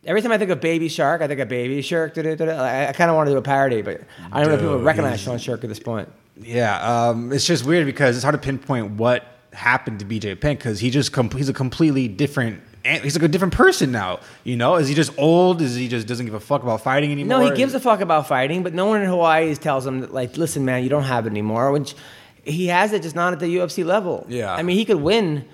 Every 0.06 0.22
time 0.22 0.32
I 0.32 0.38
think 0.38 0.50
of 0.50 0.62
Baby 0.62 0.88
Shark, 0.90 1.22
I 1.22 1.28
think 1.28 1.40
of 1.42 1.50
Baby 1.50 1.82
Shark. 1.82 2.14
da-da-da-da. 2.16 2.54
I, 2.60 2.88
I 2.88 2.92
kind 2.94 3.12
of 3.12 3.18
want 3.18 3.28
to 3.28 3.34
do 3.34 3.38
a 3.38 3.42
parody, 3.42 3.82
but 3.82 4.02
I 4.32 4.40
don't 4.40 4.48
know 4.50 4.54
if 4.56 4.62
people 4.62 4.78
Dude, 4.78 4.86
recognize 4.86 5.20
he's- 5.22 5.42
Sean 5.42 5.58
Sherk 5.58 5.62
at 5.64 5.70
this 5.70 5.80
point. 5.80 6.10
Yeah, 6.42 7.10
um, 7.10 7.34
it's 7.34 7.46
just 7.46 7.66
weird 7.66 7.86
because 7.86 8.16
it's 8.16 8.24
hard 8.24 8.34
to 8.34 8.40
pinpoint 8.40 8.92
what 8.92 9.26
happened 9.52 10.00
to 10.00 10.06
BJ 10.06 10.40
Penn 10.40 10.56
because 10.56 10.80
he 10.80 10.90
just 10.90 11.12
com- 11.12 11.30
he's 11.32 11.50
a 11.50 11.54
completely 11.54 12.08
different. 12.08 12.62
He's 12.86 13.16
like 13.16 13.24
a 13.24 13.28
different 13.28 13.54
person 13.54 13.92
now. 13.92 14.20
You 14.44 14.56
know, 14.56 14.76
is 14.76 14.88
he 14.88 14.96
just 14.96 15.12
old? 15.18 15.62
Is 15.62 15.76
he 15.76 15.88
just 15.88 16.08
doesn't 16.08 16.26
give 16.26 16.34
a 16.36 16.40
fuck 16.40 16.64
about 16.64 16.82
fighting 16.82 17.12
anymore? 17.12 17.40
No, 17.40 17.50
he 17.50 17.56
gives 17.56 17.74
a 17.74 17.80
fuck 17.80 18.00
about 18.02 18.28
fighting, 18.28 18.64
but 18.64 18.74
no 18.74 18.86
one 18.86 19.02
in 19.02 19.08
Hawaii 19.10 19.54
tells 19.56 19.86
him 19.86 20.00
that, 20.02 20.14
like, 20.14 20.38
listen, 20.38 20.64
man, 20.66 20.84
you 20.84 20.90
don't 20.90 21.04
have 21.04 21.26
it 21.28 21.30
anymore. 21.32 21.72
Which 21.72 21.96
he 22.44 22.68
has 22.68 22.94
it, 22.94 23.02
just 23.02 23.16
not 23.16 23.34
at 23.34 23.40
the 23.40 23.48
UFC 23.48 23.86
level. 23.86 24.26
Yeah. 24.30 24.54
I 24.54 24.64
mean, 24.64 24.78
he 24.78 24.86
could 24.86 25.02
win 25.02 25.46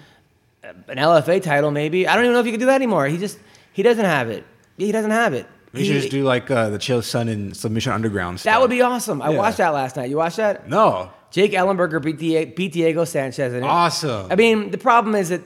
an 0.63 0.97
LFA 0.97 1.41
title, 1.41 1.71
maybe. 1.71 2.07
I 2.07 2.15
don't 2.15 2.25
even 2.25 2.33
know 2.33 2.39
if 2.39 2.45
he 2.45 2.51
could 2.51 2.59
do 2.59 2.67
that 2.67 2.75
anymore. 2.75 3.07
He 3.07 3.17
just 3.17 3.39
he 3.73 3.83
doesn't 3.83 4.05
have 4.05 4.29
it. 4.29 4.45
He 4.77 4.91
doesn't 4.91 5.11
have 5.11 5.33
it. 5.33 5.47
He 5.73 5.83
should 5.83 5.95
just 5.99 6.11
do 6.11 6.23
like 6.23 6.49
uh, 6.49 6.69
the 6.69 6.77
Chael 6.77 6.99
Sonnen 6.99 7.53
Submission 7.55 7.91
Underground. 7.91 8.38
that 8.39 8.61
would 8.61 8.69
be 8.69 8.81
awesome. 8.81 9.21
I 9.21 9.31
Yeah. 9.31 9.38
watched 9.38 9.57
that 9.57 9.73
last 9.73 9.97
night. 9.97 10.09
You 10.09 10.17
watched 10.17 10.38
that? 10.38 10.69
no 10.69 11.11
Jake 11.31 11.51
Ellenberger 11.51 12.01
beat 12.55 12.71
Diego 12.71 13.03
Sanchez 13.03 13.51
in 13.53 13.61
it. 13.63 13.67
awesome. 13.67 14.31
I 14.31 14.35
mean, 14.35 14.71
the 14.71 14.77
problem 14.77 15.15
is 15.15 15.29
that 15.29 15.41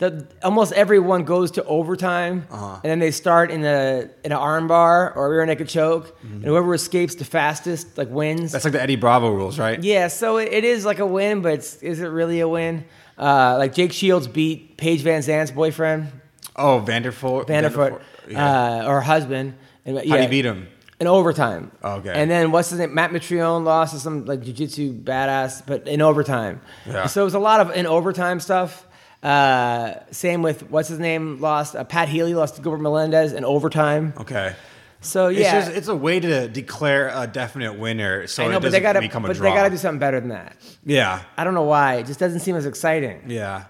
the 0.00 0.26
almost 0.42 0.72
everyone 0.72 1.24
goes 1.24 1.50
to 1.52 1.64
overtime, 1.64 2.46
Uh-huh. 2.50 2.80
and 2.82 2.90
then 2.90 2.98
they 2.98 3.10
start 3.12 3.50
in 3.50 3.64
a 3.64 4.08
in 4.24 4.32
an 4.32 4.38
armbar 4.38 5.14
or 5.14 5.26
a 5.26 5.30
rear 5.30 5.46
naked 5.46 5.68
choke, 5.68 6.16
and 6.22 6.42
whoever 6.44 6.74
escapes 6.74 7.14
the 7.14 7.24
fastest 7.24 7.96
like 7.98 8.08
wins. 8.10 8.40
Mm-hmm. 8.40 8.52
that's 8.52 8.64
like 8.64 8.72
the 8.72 8.82
Eddie 8.82 8.96
Bravo 8.96 9.30
rules, 9.30 9.58
right? 9.58 9.78
yeah, 9.84 10.08
so 10.08 10.38
it, 10.38 10.52
it 10.52 10.64
is 10.64 10.84
like 10.84 10.98
a 10.98 11.06
win, 11.06 11.42
but 11.42 11.52
it's, 11.52 11.76
is 11.82 12.00
it 12.00 12.08
really 12.08 12.40
a 12.40 12.48
win? 12.48 12.84
Uh, 13.18 13.56
like 13.58 13.74
Jake 13.74 13.92
Shields 13.92 14.26
beat 14.26 14.76
Paige 14.78 15.02
VanZant's 15.04 15.50
boyfriend, 15.52 16.08
Oh, 16.56 16.82
Vanderford. 16.84 17.46
Vanderfoot, 17.46 18.00
Yeah. 18.28 18.82
uh, 18.84 18.88
or 18.90 19.00
husband. 19.02 19.54
And, 19.84 19.96
How 19.98 20.16
do 20.16 20.22
you 20.22 20.28
beat 20.28 20.44
him? 20.46 20.66
In 20.98 21.06
overtime. 21.06 21.70
Okay. 21.82 22.12
And 22.12 22.30
then 22.30 22.50
what's 22.52 22.68
his 22.70 22.78
name? 22.78 22.92
Matt 22.94 23.10
Mitrione 23.10 23.64
lost 23.64 23.94
to 23.94 24.00
some 24.00 24.24
like 24.26 24.42
jiu-jitsu 24.42 24.92
badass, 25.02 25.62
but 25.66 25.86
in 25.88 26.00
overtime. 26.02 26.60
Yeah. 26.86 27.06
So 27.06 27.22
it 27.22 27.24
was 27.24 27.34
a 27.34 27.38
lot 27.38 27.60
of 27.60 27.70
in 27.76 27.86
overtime 27.86 28.40
stuff. 28.40 28.86
Uh, 29.22 29.94
same 30.10 30.42
with 30.42 30.70
what's 30.70 30.88
his 30.88 30.98
name 30.98 31.40
lost. 31.40 31.76
Uh, 31.76 31.84
Pat 31.84 32.08
Healy 32.08 32.34
lost 32.34 32.56
to 32.56 32.62
Gilbert 32.62 32.78
Melendez 32.78 33.32
in 33.32 33.44
overtime. 33.44 34.14
Okay. 34.18 34.54
So 35.02 35.28
It's 35.28 35.40
yeah, 35.40 35.60
just 35.60 35.72
it's 35.76 35.88
a 35.88 35.96
way 35.96 36.20
to 36.20 36.46
declare 36.48 37.10
a 37.14 37.26
definite 37.26 37.78
winner, 37.78 38.26
so 38.26 38.44
I 38.44 38.48
know, 38.48 38.58
it 38.58 38.62
but 38.62 38.72
they 38.72 38.80
gotta, 38.80 39.00
become 39.00 39.24
a 39.24 39.28
but 39.28 39.38
they 39.38 39.48
gotta 39.50 39.70
do 39.70 39.78
something 39.78 39.98
better 39.98 40.20
than 40.20 40.28
that. 40.28 40.56
yeah, 40.84 41.22
I 41.38 41.44
don't 41.44 41.54
know 41.54 41.62
why. 41.62 41.96
It 41.96 42.06
just 42.06 42.20
doesn't 42.20 42.40
seem 42.40 42.54
as 42.56 42.66
exciting. 42.66 43.22
yeah. 43.26 43.64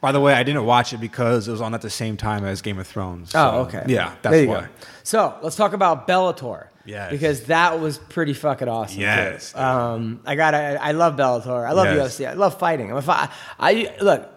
By 0.00 0.12
the 0.12 0.20
way, 0.20 0.32
I 0.32 0.44
didn't 0.44 0.64
watch 0.64 0.92
it 0.92 1.00
because 1.00 1.48
it 1.48 1.50
was 1.50 1.60
on 1.60 1.74
at 1.74 1.80
the 1.82 1.90
same 1.90 2.16
time 2.16 2.44
as 2.44 2.62
Game 2.62 2.78
of 2.78 2.86
Thrones. 2.86 3.32
Oh, 3.34 3.62
okay. 3.62 3.82
Yeah, 3.88 4.14
that's 4.22 4.32
there 4.32 4.42
you 4.44 4.48
why. 4.48 4.60
Go. 4.60 4.66
So 5.02 5.36
let's 5.42 5.56
talk 5.56 5.72
about 5.72 6.06
Bellator. 6.06 6.68
Yes. 6.84 7.10
Because 7.10 7.42
that 7.46 7.80
was 7.80 7.98
pretty 7.98 8.32
fucking 8.32 8.68
awesome. 8.68 9.00
Yes. 9.00 9.52
Um, 9.56 10.20
I 10.24 10.36
got. 10.36 10.54
I 10.54 10.92
love 10.92 11.16
Bellator. 11.16 11.66
I 11.68 11.72
love 11.72 11.86
Yes. 11.86 12.16
UFC. 12.20 12.28
I 12.28 12.34
love 12.34 12.56
fighting. 12.60 12.92
I'm 12.92 12.98
a 12.98 13.02
fi- 13.02 13.28
I 13.58 13.92
look. 14.00 14.30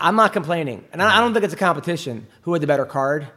I'm 0.00 0.16
not 0.16 0.32
complaining, 0.32 0.84
and 0.92 1.02
I, 1.02 1.18
I 1.18 1.20
don't 1.20 1.32
think 1.34 1.44
it's 1.44 1.54
a 1.54 1.58
competition. 1.58 2.26
Who 2.42 2.52
had 2.52 2.62
the 2.62 2.66
better 2.66 2.86
card? 2.86 3.28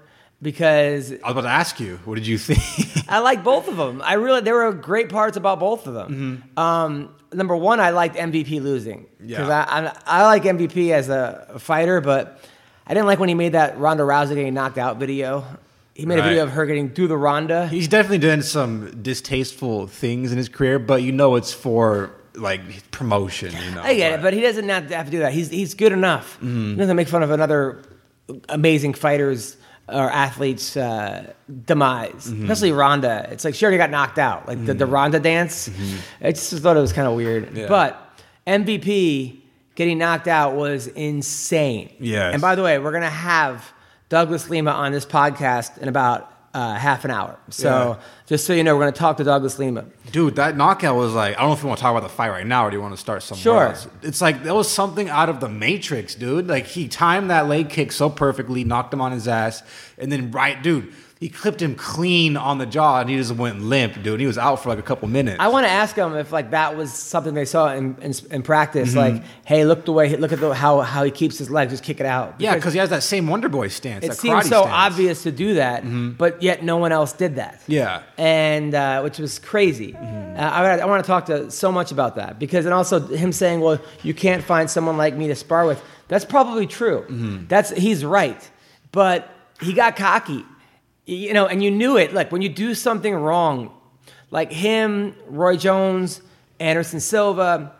Because 0.41 1.11
I 1.11 1.15
was 1.15 1.31
about 1.31 1.41
to 1.41 1.47
ask 1.49 1.79
you, 1.79 1.99
what 2.05 2.15
did 2.15 2.27
you 2.27 2.37
think? 2.37 3.05
I 3.09 3.19
like 3.19 3.43
both 3.43 3.67
of 3.69 3.77
them. 3.77 4.01
I 4.03 4.13
really 4.15 4.41
there 4.41 4.55
were 4.55 4.73
great 4.73 5.09
parts 5.09 5.37
about 5.37 5.59
both 5.59 5.87
of 5.87 5.93
them. 5.93 6.43
Um, 6.57 7.15
number 7.31 7.55
one, 7.55 7.79
I 7.79 7.91
liked 7.91 8.15
MVP 8.17 8.61
losing 8.61 9.05
because 9.21 9.47
Yeah. 9.47 9.65
I, 9.67 9.85
I 9.85 10.19
I 10.21 10.23
like 10.25 10.43
MVP 10.43 10.91
as 10.91 11.07
a 11.09 11.55
fighter, 11.59 12.01
but 12.01 12.39
I 12.85 12.93
didn't 12.93 13.05
like 13.07 13.19
when 13.19 13.29
he 13.29 13.35
made 13.35 13.53
that 13.53 13.77
Ronda 13.79 14.03
Rousey 14.03 14.35
getting 14.35 14.53
knocked 14.53 14.77
out 14.77 14.97
video. 14.97 15.45
He 15.95 16.05
made 16.05 16.19
a 16.19 16.23
video 16.23 16.43
of 16.43 16.49
her 16.51 16.65
getting 16.65 16.89
through 16.89 17.07
the 17.07 17.17
Ronda. 17.17 17.67
He's 17.67 17.87
definitely 17.87 18.17
done 18.17 18.41
some 18.41 19.01
distasteful 19.01 19.87
things 19.87 20.31
in 20.31 20.37
his 20.39 20.49
career, 20.49 20.77
but 20.79 21.03
you 21.03 21.11
know 21.11 21.35
it's 21.35 21.53
for 21.53 22.11
like 22.35 22.91
promotion. 22.91 23.51
You 23.51 23.75
know, 23.75 23.81
I 23.81 23.95
get 23.95 24.13
it, 24.13 24.21
but 24.21 24.33
he 24.33 24.41
doesn't 24.41 24.67
have 24.69 24.87
to, 24.87 24.95
have 24.95 25.05
to 25.05 25.11
do 25.11 25.19
that. 25.19 25.33
He's 25.33 25.49
he's 25.49 25.73
good 25.73 25.91
enough. 25.91 26.35
Mm-hmm. 26.37 26.71
He 26.71 26.75
doesn't 26.75 26.95
make 26.95 27.07
fun 27.07 27.23
of 27.23 27.31
another 27.31 27.83
amazing 28.49 28.93
fighters 28.93 29.57
uh, 29.89 29.97
or 29.97 30.09
athletes' 30.09 30.77
uh, 30.77 31.33
demise, 31.65 32.27
mm-hmm. 32.27 32.43
especially 32.43 32.71
Ronda. 32.71 33.27
It's 33.31 33.45
like 33.45 33.55
she 33.55 33.65
already 33.65 33.77
got 33.77 33.89
knocked 33.89 34.17
out, 34.17 34.47
like 34.47 34.65
the, 34.65 34.73
the 34.73 34.85
mm-hmm. 34.85 34.93
Ronda 34.93 35.19
dance. 35.19 35.69
I 36.21 36.31
just 36.31 36.53
thought 36.53 36.77
it 36.77 36.81
was 36.81 36.93
kind 36.93 37.07
of 37.07 37.15
weird. 37.15 37.55
Yeah. 37.55 37.67
But 37.67 38.21
MVP 38.47 39.41
getting 39.75 39.97
knocked 39.97 40.27
out 40.27 40.55
was 40.55 40.87
insane. 40.87 41.93
Yeah. 41.99 42.29
And 42.29 42.41
by 42.41 42.55
the 42.55 42.63
way, 42.63 42.79
we're 42.79 42.91
gonna 42.91 43.09
have 43.09 43.73
Douglas 44.09 44.49
Lima 44.49 44.71
on 44.71 44.91
this 44.91 45.05
podcast 45.05 45.77
in 45.79 45.87
about 45.87 46.32
uh, 46.53 46.75
half 46.75 47.03
an 47.05 47.11
hour. 47.11 47.37
So 47.49 47.97
Yeah. 47.99 48.05
just 48.27 48.45
so 48.45 48.53
you 48.53 48.63
know, 48.63 48.75
we're 48.75 48.81
gonna 48.83 48.91
talk 48.91 49.17
to 49.17 49.23
Douglas 49.23 49.57
Lima. 49.57 49.85
Dude, 50.11 50.35
that 50.35 50.55
knockout 50.55 50.95
was 50.95 51.13
like 51.13 51.35
I 51.37 51.39
don't 51.41 51.49
know 51.49 51.53
if 51.55 51.63
we 51.63 51.67
want 51.67 51.79
to 51.79 51.81
talk 51.81 51.91
about 51.97 52.03
the 52.03 52.13
fight 52.13 52.29
right 52.29 52.45
now 52.45 52.67
or 52.67 52.69
do 52.69 52.75
you 52.77 52.81
want 52.81 52.93
to 52.93 52.99
start 53.01 53.23
somewhere 53.23 53.41
Sure. 53.41 53.67
else. 53.69 53.87
It's 54.03 54.21
like 54.21 54.43
that 54.43 54.53
was 54.53 54.69
something 54.69 55.09
out 55.09 55.29
of 55.29 55.39
the 55.39 55.49
Matrix, 55.49 56.13
dude. 56.15 56.47
Like 56.47 56.65
he 56.67 56.87
timed 56.87 57.29
that 57.31 57.47
leg 57.47 57.69
kick 57.69 57.91
so 57.91 58.09
perfectly, 58.09 58.63
knocked 58.63 58.93
him 58.93 59.01
on 59.01 59.11
his 59.11 59.27
ass, 59.27 59.63
and 59.97 60.11
then 60.11 60.29
right, 60.31 60.61
dude, 60.61 60.93
he 61.23 61.29
clipped 61.29 61.61
him 61.61 61.73
clean 61.73 62.35
on 62.35 62.57
the 62.57 62.65
jaw 62.65 62.99
and 62.99 63.09
he 63.09 63.15
just 63.15 63.31
went 63.31 63.61
limp, 63.61 64.03
dude. 64.03 64.19
He 64.19 64.27
was 64.27 64.37
out 64.37 64.61
for 64.61 64.67
like 64.67 64.77
a 64.77 64.81
couple 64.81 65.07
minutes. 65.07 65.37
I 65.39 65.47
want 65.47 65.65
to 65.65 65.71
ask 65.71 65.95
him 65.95 66.17
if 66.17 66.33
like 66.33 66.51
that 66.51 66.75
was 66.75 66.91
something 66.91 67.33
they 67.33 67.45
saw 67.45 67.73
in, 67.73 67.95
in, 68.01 68.13
in 68.29 68.43
practice. 68.43 68.89
Mm-hmm. 68.89 68.97
Like, 68.97 69.23
hey, 69.45 69.63
look 69.63 69.85
the 69.85 69.93
way, 69.93 70.13
look 70.17 70.33
at 70.33 70.41
the, 70.41 70.53
how 70.53 70.81
how 70.81 71.05
he 71.05 71.11
keeps 71.11 71.37
his 71.37 71.49
leg, 71.49 71.69
just 71.69 71.81
kick 71.81 72.01
it 72.01 72.05
out. 72.05 72.35
yeah, 72.39 72.55
because 72.55 72.73
he 72.73 72.79
has 72.79 72.89
that 72.89 73.03
same 73.03 73.27
Wonder 73.27 73.47
Boy 73.47 73.69
stance. 73.69 74.03
it 74.03 74.15
seems 74.15 74.43
so 74.43 74.47
stance. 74.47 74.65
Mm-hmm. 74.65 74.73
obvious 74.73 75.23
to 75.23 75.31
do 75.31 75.53
that, 75.53 76.17
but 76.17 76.43
yet 76.43 76.61
no 76.61 76.75
one 76.75 76.91
else 76.91 77.13
did 77.13 77.37
that. 77.37 77.61
Yeah. 77.67 78.03
and 78.17 78.75
uh, 78.75 78.99
which 78.99 79.17
was 79.17 79.39
crazy. 79.39 79.93
Mm-hmm. 79.93 80.37
Uh, 80.37 80.41
I, 80.41 80.77
I 80.79 80.85
want 80.85 81.05
to 81.05 81.07
talk 81.07 81.27
to 81.27 81.49
so 81.49 81.71
much 81.71 81.93
about 81.93 82.15
that 82.17 82.37
because, 82.37 82.65
and 82.65 82.73
also 82.73 82.99
him 82.99 83.31
saying, 83.31 83.61
"Well, 83.61 83.79
you 84.01 84.13
can't 84.13 84.43
find 84.43 84.69
someone 84.69 84.97
like 84.97 85.15
me 85.15 85.29
to 85.29 85.35
spar 85.35 85.65
with." 85.65 85.81
That's 86.09 86.25
probably 86.25 86.67
true. 86.67 87.03
Mm-hmm. 87.03 87.45
That's 87.47 87.69
he's 87.69 88.03
right, 88.03 88.51
but 88.91 89.29
he 89.61 89.71
got 89.71 89.95
cocky. 89.95 90.43
You 91.05 91.33
know, 91.33 91.47
and 91.47 91.63
you 91.63 91.69
knew 91.69 91.97
it. 91.97 92.13
Like 92.13 92.31
when 92.31 92.41
you 92.41 92.49
do 92.49 92.73
something 92.73 93.13
wrong, 93.13 93.71
like 94.31 94.51
him, 94.51 95.15
Roy 95.27 95.57
Jones, 95.57 96.21
Anderson 96.59 96.99
Silva, 96.99 97.73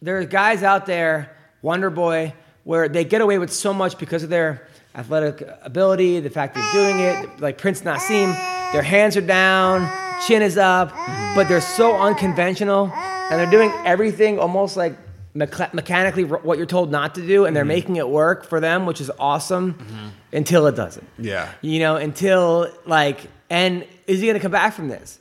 there 0.00 0.18
are 0.18 0.24
guys 0.24 0.62
out 0.62 0.86
there, 0.86 1.36
Wonder 1.62 1.90
Boy, 1.90 2.32
where 2.64 2.88
they 2.88 3.04
get 3.04 3.20
away 3.20 3.38
with 3.38 3.52
so 3.52 3.72
much 3.72 3.98
because 3.98 4.22
of 4.22 4.30
their 4.30 4.68
athletic 4.94 5.46
ability, 5.62 6.20
the 6.20 6.30
fact 6.30 6.54
they're 6.54 6.72
doing 6.72 7.00
it. 7.00 7.40
Like 7.40 7.58
Prince 7.58 7.82
Naseem, 7.82 8.32
their 8.72 8.82
hands 8.82 9.16
are 9.16 9.20
down, 9.20 9.90
chin 10.26 10.42
is 10.42 10.56
up, 10.56 10.90
but 11.34 11.48
they're 11.48 11.60
so 11.60 11.96
unconventional, 11.96 12.90
and 12.94 13.40
they're 13.40 13.50
doing 13.50 13.72
everything 13.84 14.38
almost 14.38 14.76
like 14.76 14.96
mecha- 15.36 15.72
mechanically 15.74 16.24
what 16.24 16.56
you're 16.58 16.66
told 16.66 16.90
not 16.90 17.14
to 17.16 17.26
do, 17.26 17.44
and 17.44 17.54
they're 17.54 17.62
mm-hmm. 17.62 17.68
making 17.68 17.96
it 17.96 18.08
work 18.08 18.44
for 18.46 18.58
them, 18.58 18.86
which 18.86 19.00
is 19.00 19.10
awesome, 19.18 19.74
mm-hmm. 19.74 20.08
until 20.32 20.66
it 20.66 20.74
doesn't. 20.74 21.06
Yeah. 21.18 21.52
You 21.60 21.78
know, 21.80 21.96
until 21.96 22.68
like, 22.86 23.20
and 23.50 23.86
is 24.06 24.20
he 24.20 24.26
going 24.26 24.34
to 24.34 24.40
come 24.40 24.52
back 24.52 24.74
from 24.74 24.88
this? 24.88 25.20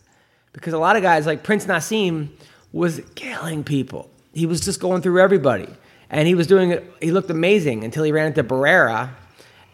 Because 0.54 0.74
a 0.74 0.78
lot 0.78 0.96
of 0.96 1.02
guys, 1.02 1.26
like 1.26 1.44
Prince 1.44 1.66
Naseem, 1.66 2.30
was 2.72 3.02
killing 3.16 3.64
people. 3.64 4.10
He 4.34 4.46
was 4.46 4.62
just 4.62 4.80
going 4.80 5.02
through 5.02 5.20
everybody, 5.20 5.68
and 6.10 6.28
he 6.28 6.36
was 6.36 6.48
doing 6.48 6.72
it. 6.72 6.92
He 7.02 7.12
looked 7.12 7.30
amazing 7.30 7.84
until 7.84 8.04
he 8.04 8.12
ran 8.12 8.28
into 8.28 8.44
Barrera, 8.44 9.12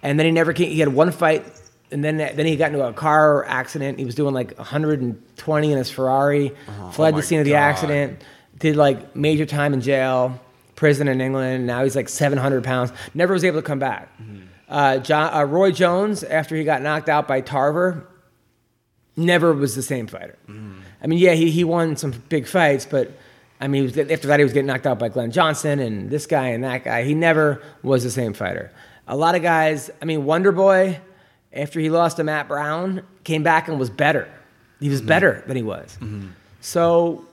and 0.02 0.18
then 0.18 0.26
he 0.26 0.32
never 0.32 0.54
came. 0.54 0.70
He 0.70 0.80
had 0.80 0.90
one 0.90 1.12
fight, 1.12 1.46
and 1.92 2.04
then 2.04 2.18
then 2.18 2.46
he 2.46 2.56
got 2.56 2.72
into 2.72 2.86
a 2.86 2.94
car 2.94 3.46
accident. 3.46 4.00
He 4.00 4.06
was 4.06 4.16
doing 4.16 4.34
like 4.34 4.58
120 4.58 5.72
in 5.72 5.78
his 5.78 5.92
Ferrari, 5.92 6.52
uh-huh. 6.68 6.92
fled 6.92 7.14
Oh 7.14 7.18
the 7.18 7.24
scene 7.24 7.40
of 7.40 7.46
the 7.46 7.52
God. 7.52 7.58
accident, 7.58 8.24
did 8.62 8.76
like 8.78 9.16
major 9.16 9.46
time 9.46 9.74
in 9.74 9.82
jail, 9.82 10.40
prison 10.76 11.08
in 11.08 11.20
England. 11.20 11.68
Now 11.68 11.84
he's 11.84 11.96
like 11.96 12.08
700 12.10 12.64
pounds. 12.64 12.92
Never 13.14 13.34
was 13.34 13.44
able 13.44 13.60
to 13.60 13.66
come 13.66 13.80
back. 13.80 14.10
Uh, 14.70 14.98
John, 15.00 15.34
uh, 15.34 15.44
Roy 15.44 15.72
Jones, 15.72 16.24
after 16.24 16.56
he 16.56 16.64
got 16.64 16.82
knocked 16.82 17.10
out 17.10 17.28
by 17.28 17.42
Tarver, 17.42 18.08
never 19.18 19.52
was 19.54 19.76
the 19.76 19.82
same 19.82 20.08
fighter. 20.08 20.38
I 21.04 21.08
mean, 21.08 21.20
yeah, 21.20 21.34
he, 21.34 21.52
he 21.52 21.64
won 21.66 21.98
some 21.98 22.12
big 22.30 22.48
fights, 22.48 22.86
but 22.86 23.12
I 23.60 23.68
mean, 23.68 23.84
was, 23.84 23.98
after 23.98 24.28
that, 24.28 24.40
he 24.40 24.44
was 24.44 24.54
getting 24.54 24.68
knocked 24.68 24.88
out 24.88 24.98
by 24.98 25.10
Glenn 25.10 25.32
Johnson 25.32 25.80
and 25.80 26.10
this 26.10 26.26
guy 26.26 26.50
and 26.50 26.64
that 26.64 26.84
guy. 26.84 27.04
He 27.04 27.14
never 27.14 27.62
was 27.84 28.04
the 28.04 28.10
same 28.12 28.34
fighter. 28.34 28.72
A 29.08 29.16
lot 29.16 29.36
of 29.36 29.42
guys, 29.42 29.90
I 30.02 30.06
mean, 30.06 30.26
Wonder 30.26 30.52
Boy, 30.52 31.00
after 31.52 31.80
he 31.80 31.90
lost 31.90 32.18
to 32.18 32.24
Matt 32.24 32.48
Brown, 32.48 33.04
came 33.24 33.44
back 33.44 33.68
and 33.68 33.78
was 33.78 33.90
better. 33.90 34.32
He 34.80 34.90
was 34.90 35.02
better 35.02 35.44
than 35.48 35.58
he 35.58 35.64
was. 35.64 35.98
So, 36.62 37.26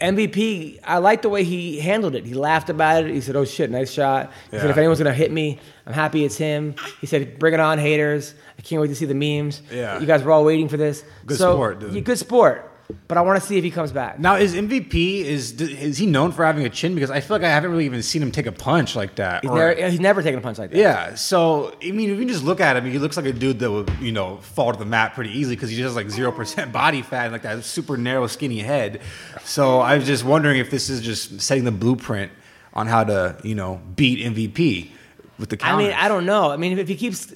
MVP, 0.00 0.78
I 0.84 0.98
like 0.98 1.22
the 1.22 1.28
way 1.28 1.42
he 1.42 1.80
handled 1.80 2.14
it. 2.14 2.24
He 2.24 2.34
laughed 2.34 2.70
about 2.70 3.04
it. 3.04 3.10
He 3.12 3.20
said, 3.20 3.34
"Oh 3.34 3.44
shit, 3.44 3.68
nice 3.70 3.90
shot." 3.90 4.32
He 4.50 4.58
said, 4.58 4.70
"If 4.70 4.76
anyone's 4.76 4.98
gonna 4.98 5.12
hit 5.12 5.32
me, 5.32 5.58
I'm 5.86 5.92
happy 5.92 6.24
it's 6.24 6.36
him." 6.36 6.76
He 7.00 7.06
said, 7.06 7.38
"Bring 7.38 7.54
it 7.54 7.60
on, 7.60 7.78
haters! 7.78 8.34
I 8.58 8.62
can't 8.62 8.80
wait 8.80 8.88
to 8.88 8.94
see 8.94 9.06
the 9.06 9.14
memes." 9.14 9.60
Yeah. 9.72 9.98
you 9.98 10.06
guys 10.06 10.22
were 10.22 10.30
all 10.30 10.44
waiting 10.44 10.68
for 10.68 10.76
this. 10.76 11.02
Good 11.26 11.38
so, 11.38 11.54
sport, 11.54 11.80
dude. 11.80 11.94
yeah, 11.94 12.00
Good 12.00 12.18
sport. 12.18 12.67
But 13.06 13.18
I 13.18 13.20
want 13.20 13.38
to 13.40 13.46
see 13.46 13.58
if 13.58 13.64
he 13.64 13.70
comes 13.70 13.92
back. 13.92 14.18
Now 14.18 14.36
is 14.36 14.54
MVP 14.54 15.20
is 15.22 15.60
is 15.60 15.98
he 15.98 16.06
known 16.06 16.32
for 16.32 16.44
having 16.44 16.64
a 16.64 16.70
chin? 16.70 16.94
Because 16.94 17.10
I 17.10 17.20
feel 17.20 17.36
like 17.36 17.44
I 17.44 17.50
haven't 17.50 17.70
really 17.70 17.84
even 17.84 18.02
seen 18.02 18.22
him 18.22 18.30
take 18.32 18.46
a 18.46 18.52
punch 18.52 18.96
like 18.96 19.16
that. 19.16 19.42
He's, 19.42 19.50
Or- 19.50 19.58
never, 19.58 19.88
he's 19.90 20.00
never 20.00 20.22
taken 20.22 20.38
a 20.38 20.42
punch 20.42 20.58
like 20.58 20.70
that. 20.70 20.78
yeah, 20.78 21.14
so 21.14 21.74
I 21.82 21.90
mean, 21.90 22.08
if 22.10 22.18
you 22.18 22.24
just 22.24 22.44
look 22.44 22.60
at 22.60 22.76
him, 22.76 22.86
he 22.90 22.98
looks 22.98 23.16
like 23.18 23.26
a 23.26 23.32
dude 23.32 23.58
that 23.58 23.70
would 23.70 23.90
you 24.00 24.12
know 24.12 24.38
fall 24.38 24.72
to 24.72 24.78
the 24.78 24.86
mat 24.86 25.14
pretty 25.14 25.30
easily 25.38 25.54
because 25.54 25.68
he 25.68 25.76
just 25.76 25.84
has 25.84 25.96
like 25.96 26.08
zero 26.08 26.32
percent 26.32 26.72
body 26.82 27.02
fat 27.02 27.24
and 27.24 27.32
like 27.32 27.42
that 27.42 27.62
super 27.64 27.98
narrow, 27.98 28.26
skinny 28.26 28.60
head. 28.60 29.02
So 29.44 29.80
I 29.80 29.96
was 29.96 30.06
just 30.06 30.24
wondering 30.24 30.58
if 30.58 30.70
this 30.70 30.88
is 30.88 31.02
just 31.02 31.40
setting 31.42 31.64
the 31.64 31.72
blueprint 31.72 32.32
on 32.72 32.86
how 32.86 33.04
to 33.04 33.36
you 33.42 33.54
know 33.54 33.80
beat 33.96 34.24
MVP 34.24 34.90
with 35.38 35.50
the 35.50 35.58
I 35.62 35.76
mean, 35.76 35.92
I 35.92 36.08
don't 36.08 36.24
know. 36.26 36.50
I 36.50 36.56
mean, 36.56 36.78
if 36.78 36.88
he 36.88 36.96
keeps 36.96 37.32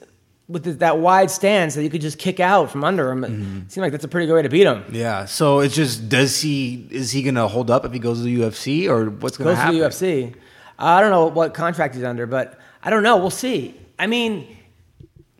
with 0.49 0.65
this, 0.65 0.77
that 0.77 0.99
wide 0.99 1.31
stance 1.31 1.75
that 1.77 1.83
you 1.83 1.91
could 1.91 2.01
just 2.01 2.19
kick 2.19 2.41
out 2.41 2.71
from 2.71 2.85
under 2.85 3.11
him, 3.11 3.23
Mm-hmm. 3.23 3.59
it 3.59 3.73
seems 3.73 3.83
like 3.83 3.93
that's 3.93 4.05
a 4.05 4.09
pretty 4.09 4.27
good 4.27 4.35
way 4.35 4.43
to 4.43 4.49
beat 4.49 4.67
him. 4.67 4.85
Yeah, 4.91 5.25
so 5.25 5.61
it's 5.61 5.75
just 5.75 6.09
does 6.09 6.41
he 6.41 6.87
is 6.91 7.11
he 7.13 7.23
gonna 7.23 7.49
hold 7.49 7.71
up 7.71 7.85
if 7.85 7.93
he 7.93 7.99
goes 7.99 8.19
to 8.19 8.25
the 8.25 8.37
UFC 8.41 8.89
or 8.89 9.09
what's 9.11 9.37
gonna 9.37 9.55
Goes 9.55 9.65
to 9.65 9.73
the 9.73 10.07
UFC. 10.07 10.35
I 10.79 11.01
don't 11.01 11.11
know 11.11 11.27
what 11.27 11.55
contract 11.55 11.95
he's 11.95 12.05
under, 12.05 12.27
but 12.27 12.59
I 12.83 12.91
don't 12.91 13.03
know. 13.03 13.17
We'll 13.19 13.31
see. 13.31 13.79
I 13.99 14.07
mean, 14.09 14.57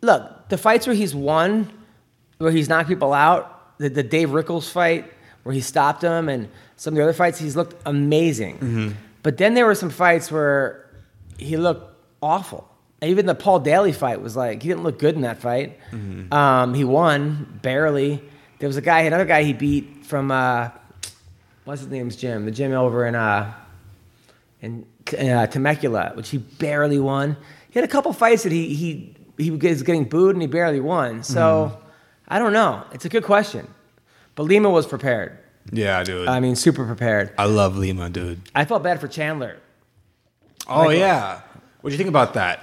look, 0.01 0.47
the 0.49 0.57
fights 0.57 0.87
where 0.87 0.95
he's 0.95 1.13
won, 1.13 1.69
where 2.37 2.51
he's 2.51 2.69
knocked 2.69 2.87
people 2.87 3.13
out, 3.13 3.77
the, 3.79 3.89
the 3.89 4.03
Dave 4.03 4.31
Rickels 4.31 4.69
fight 4.71 5.11
where 5.43 5.53
he 5.53 5.59
stopped 5.59 6.01
him, 6.01 6.29
and 6.29 6.47
some 6.77 6.93
of 6.93 6.97
the 6.97 7.03
other 7.03 7.11
fights, 7.13 7.37
he's 7.37 7.57
looked 7.57 7.75
amazing. 7.85 8.55
Mm-hmm. 8.55 8.89
But 9.23 9.37
then 9.37 9.53
there 9.55 9.65
were 9.65 9.75
some 9.75 9.89
fights 9.89 10.31
where 10.31 10.89
he 11.37 11.57
looked 11.57 11.93
awful. 12.21 12.69
Even 13.03 13.25
the 13.25 13.35
Paul 13.35 13.59
Daley 13.59 13.91
fight 13.91 14.21
was 14.21 14.35
like 14.35 14.61
he 14.61 14.69
didn't 14.69 14.83
look 14.83 14.99
good 14.99 15.15
in 15.15 15.21
that 15.21 15.39
fight. 15.39 15.79
Mm-hmm. 15.91 16.33
Um, 16.33 16.73
he 16.73 16.83
won 16.83 17.59
barely. 17.61 18.21
There 18.59 18.67
was 18.67 18.77
a 18.77 18.81
guy, 18.81 19.01
another 19.01 19.25
guy 19.25 19.43
he 19.43 19.53
beat 19.53 20.05
from 20.05 20.31
uh, 20.31 20.69
what's 21.65 21.81
his 21.81 21.89
name's 21.89 22.15
gym, 22.15 22.45
the 22.45 22.51
gym 22.51 22.71
over 22.71 23.05
in 23.05 23.15
uh, 23.15 23.53
in 24.61 24.85
uh, 25.17 25.47
Temecula, 25.47 26.11
which 26.15 26.29
he 26.29 26.37
barely 26.37 26.99
won. 26.99 27.35
He 27.69 27.79
had 27.79 27.83
a 27.83 27.91
couple 27.91 28.13
fights 28.13 28.43
that 28.43 28.51
he 28.51 28.73
he 28.73 29.15
he 29.37 29.51
was 29.51 29.83
getting 29.83 30.05
booed 30.05 30.35
and 30.35 30.41
he 30.41 30.47
barely 30.47 30.79
won. 30.79 31.23
So 31.23 31.79
I 32.27 32.39
don't 32.39 32.53
know. 32.53 32.83
It's 32.93 33.05
a 33.05 33.09
good 33.09 33.23
question, 33.23 33.67
but 34.35 34.43
Lima 34.43 34.69
was 34.69 34.85
prepared. 34.85 35.37
Yeah, 35.71 36.03
dude. 36.03 36.27
I 36.27 36.39
mean, 36.39 36.55
super 36.55 36.85
prepared. 36.85 37.33
I 37.37 37.45
love 37.45 37.77
Lima, 37.77 38.09
dude. 38.09 38.41
I 38.53 38.65
felt 38.65 38.83
bad 38.83 38.99
for 38.99 39.07
Chandler. 39.07 39.57
Oh 40.67 40.85
Michael. 40.85 40.93
yeah. 40.93 41.41
What 41.81 41.89
do 41.89 41.93
you 41.93 41.97
think 41.97 42.09
about 42.09 42.35
that? 42.35 42.61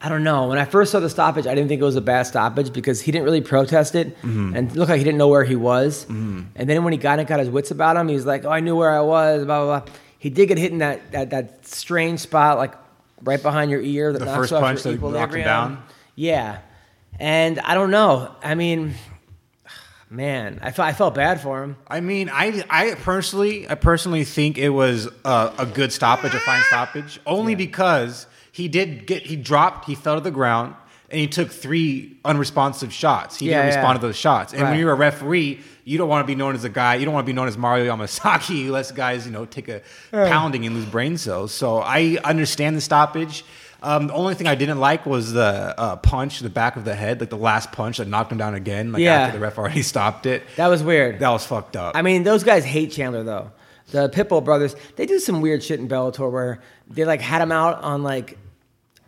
I 0.00 0.08
don't 0.08 0.22
know. 0.22 0.46
When 0.48 0.58
I 0.58 0.64
first 0.64 0.92
saw 0.92 1.00
the 1.00 1.10
stoppage, 1.10 1.46
I 1.48 1.54
didn't 1.56 1.68
think 1.68 1.80
it 1.80 1.84
was 1.84 1.96
a 1.96 2.00
bad 2.00 2.22
stoppage 2.22 2.72
because 2.72 3.00
he 3.00 3.10
didn't 3.10 3.24
really 3.24 3.40
protest 3.40 3.96
it 3.96 4.16
Mm-hmm. 4.22 4.54
and 4.54 4.70
it 4.70 4.76
looked 4.76 4.90
like 4.90 4.98
he 4.98 5.04
didn't 5.04 5.18
know 5.18 5.26
where 5.28 5.42
he 5.44 5.56
was. 5.56 6.06
And 6.08 6.46
then 6.54 6.84
when 6.84 6.92
he 6.92 6.98
got 6.98 7.18
it, 7.18 7.26
got 7.26 7.40
his 7.40 7.50
wits 7.50 7.70
about 7.72 7.96
him, 7.96 8.06
he 8.08 8.14
was 8.14 8.24
like, 8.26 8.44
"Oh, 8.44 8.50
I 8.50 8.60
knew 8.60 8.76
where 8.76 8.90
I 8.90 9.00
was." 9.00 9.44
Blah 9.44 9.64
blah 9.64 9.80
blah. 9.80 9.92
He 10.20 10.30
did 10.30 10.46
get 10.46 10.56
hit 10.58 10.70
in 10.72 10.78
that 10.78 11.10
that, 11.12 11.30
that 11.30 11.66
strange 11.66 12.20
spot, 12.20 12.58
like 12.58 12.74
right 13.22 13.42
behind 13.42 13.70
your 13.72 13.80
ear, 13.80 14.12
that 14.12 14.18
The 14.20 14.24
knocks 14.26 14.36
first 14.38 14.52
off 14.52 14.62
punch 14.62 14.84
your 14.84 14.94
that 14.96 15.18
knocked 15.18 15.34
him 15.34 15.44
down? 15.44 15.82
Yeah, 16.14 16.58
and 17.18 17.58
I 17.60 17.74
don't 17.74 17.90
know. 17.90 18.30
I 18.42 18.54
mean, 18.54 18.94
man, 20.10 20.60
I 20.62 20.70
felt 20.70 20.86
I 20.88 20.92
felt 20.92 21.14
bad 21.16 21.40
for 21.40 21.62
him. 21.64 21.76
I 21.88 22.00
mean, 22.00 22.30
I 22.32 22.64
I 22.70 22.94
personally 22.94 23.68
I 23.68 23.74
personally 23.74 24.22
think 24.24 24.58
it 24.58 24.70
was 24.70 25.08
a, 25.24 25.52
a 25.58 25.66
good 25.66 25.92
stoppage, 25.92 26.34
a 26.34 26.40
fine 26.40 26.62
stoppage, 26.68 27.18
only 27.26 27.54
because 27.56 28.26
he 28.58 28.68
did 28.68 29.06
get 29.06 29.22
he 29.22 29.36
dropped, 29.36 29.86
he 29.86 29.94
fell 29.94 30.16
to 30.16 30.20
the 30.20 30.30
ground, 30.30 30.74
and 31.10 31.18
he 31.18 31.26
took 31.26 31.50
three 31.50 32.18
unresponsive 32.24 32.92
shots. 32.92 33.38
He 33.38 33.46
Yeah, 33.48 33.62
didn't 33.62 33.72
yeah. 33.72 33.76
respond 33.78 34.00
to 34.00 34.06
those 34.06 34.16
shots. 34.16 34.52
And 34.52 34.62
Right. 34.62 34.70
when 34.72 34.78
you're 34.80 34.92
a 34.92 34.96
referee, 34.96 35.60
you 35.84 35.96
don't 35.96 36.08
want 36.08 36.22
to 36.22 36.26
be 36.26 36.34
known 36.34 36.54
as 36.54 36.64
a 36.64 36.68
guy. 36.68 36.96
You 36.96 37.06
don't 37.06 37.14
want 37.14 37.24
to 37.26 37.32
be 37.32 37.34
known 37.34 37.48
as 37.48 37.56
Mario 37.56 37.84
Yamasaki, 37.90 38.64
who 38.66 38.72
lets 38.72 38.92
guys 38.92 39.24
you 39.24 39.32
know 39.32 39.46
take 39.46 39.68
a 39.68 39.80
pounding 40.12 40.66
and 40.66 40.74
lose 40.76 40.84
brain 40.84 41.16
cells. 41.16 41.52
So 41.54 41.78
I 41.78 42.18
understand 42.24 42.76
the 42.76 42.80
stoppage. 42.82 43.44
Um, 43.80 44.08
the 44.08 44.12
only 44.12 44.34
thing 44.34 44.48
I 44.48 44.56
didn't 44.56 44.80
like 44.80 45.06
was 45.06 45.32
the 45.32 45.72
uh, 45.78 45.94
punch 45.96 46.38
to 46.38 46.42
the 46.42 46.50
back 46.50 46.74
of 46.76 46.84
the 46.84 46.96
head, 46.96 47.20
like 47.20 47.30
the 47.30 47.36
last 47.36 47.70
punch 47.70 47.98
that 47.98 48.08
knocked 48.08 48.32
him 48.32 48.38
down 48.38 48.54
again. 48.54 48.90
Like 48.92 49.00
Yeah. 49.02 49.14
after 49.20 49.38
the 49.38 49.42
ref 49.42 49.56
already 49.56 49.82
stopped 49.94 50.26
it. 50.26 50.42
That 50.56 50.66
was 50.66 50.82
weird. 50.82 51.20
That 51.20 51.30
was 51.30 51.46
fucked 51.46 51.76
up. 51.76 51.92
I 51.96 52.02
mean, 52.02 52.24
those 52.24 52.42
guys 52.42 52.64
hate 52.64 52.90
Chandler 52.90 53.22
though. 53.22 53.52
The 53.92 54.08
Pitbull 54.10 54.44
brothers, 54.44 54.74
they 54.96 55.06
do 55.06 55.18
some 55.20 55.40
weird 55.40 55.62
shit 55.62 55.78
in 55.80 55.88
Bellator 55.88 56.30
where 56.30 56.60
they 56.90 57.04
like 57.06 57.20
had 57.22 57.40
him 57.40 57.52
out 57.52 57.80
on 57.82 58.02
like, 58.02 58.36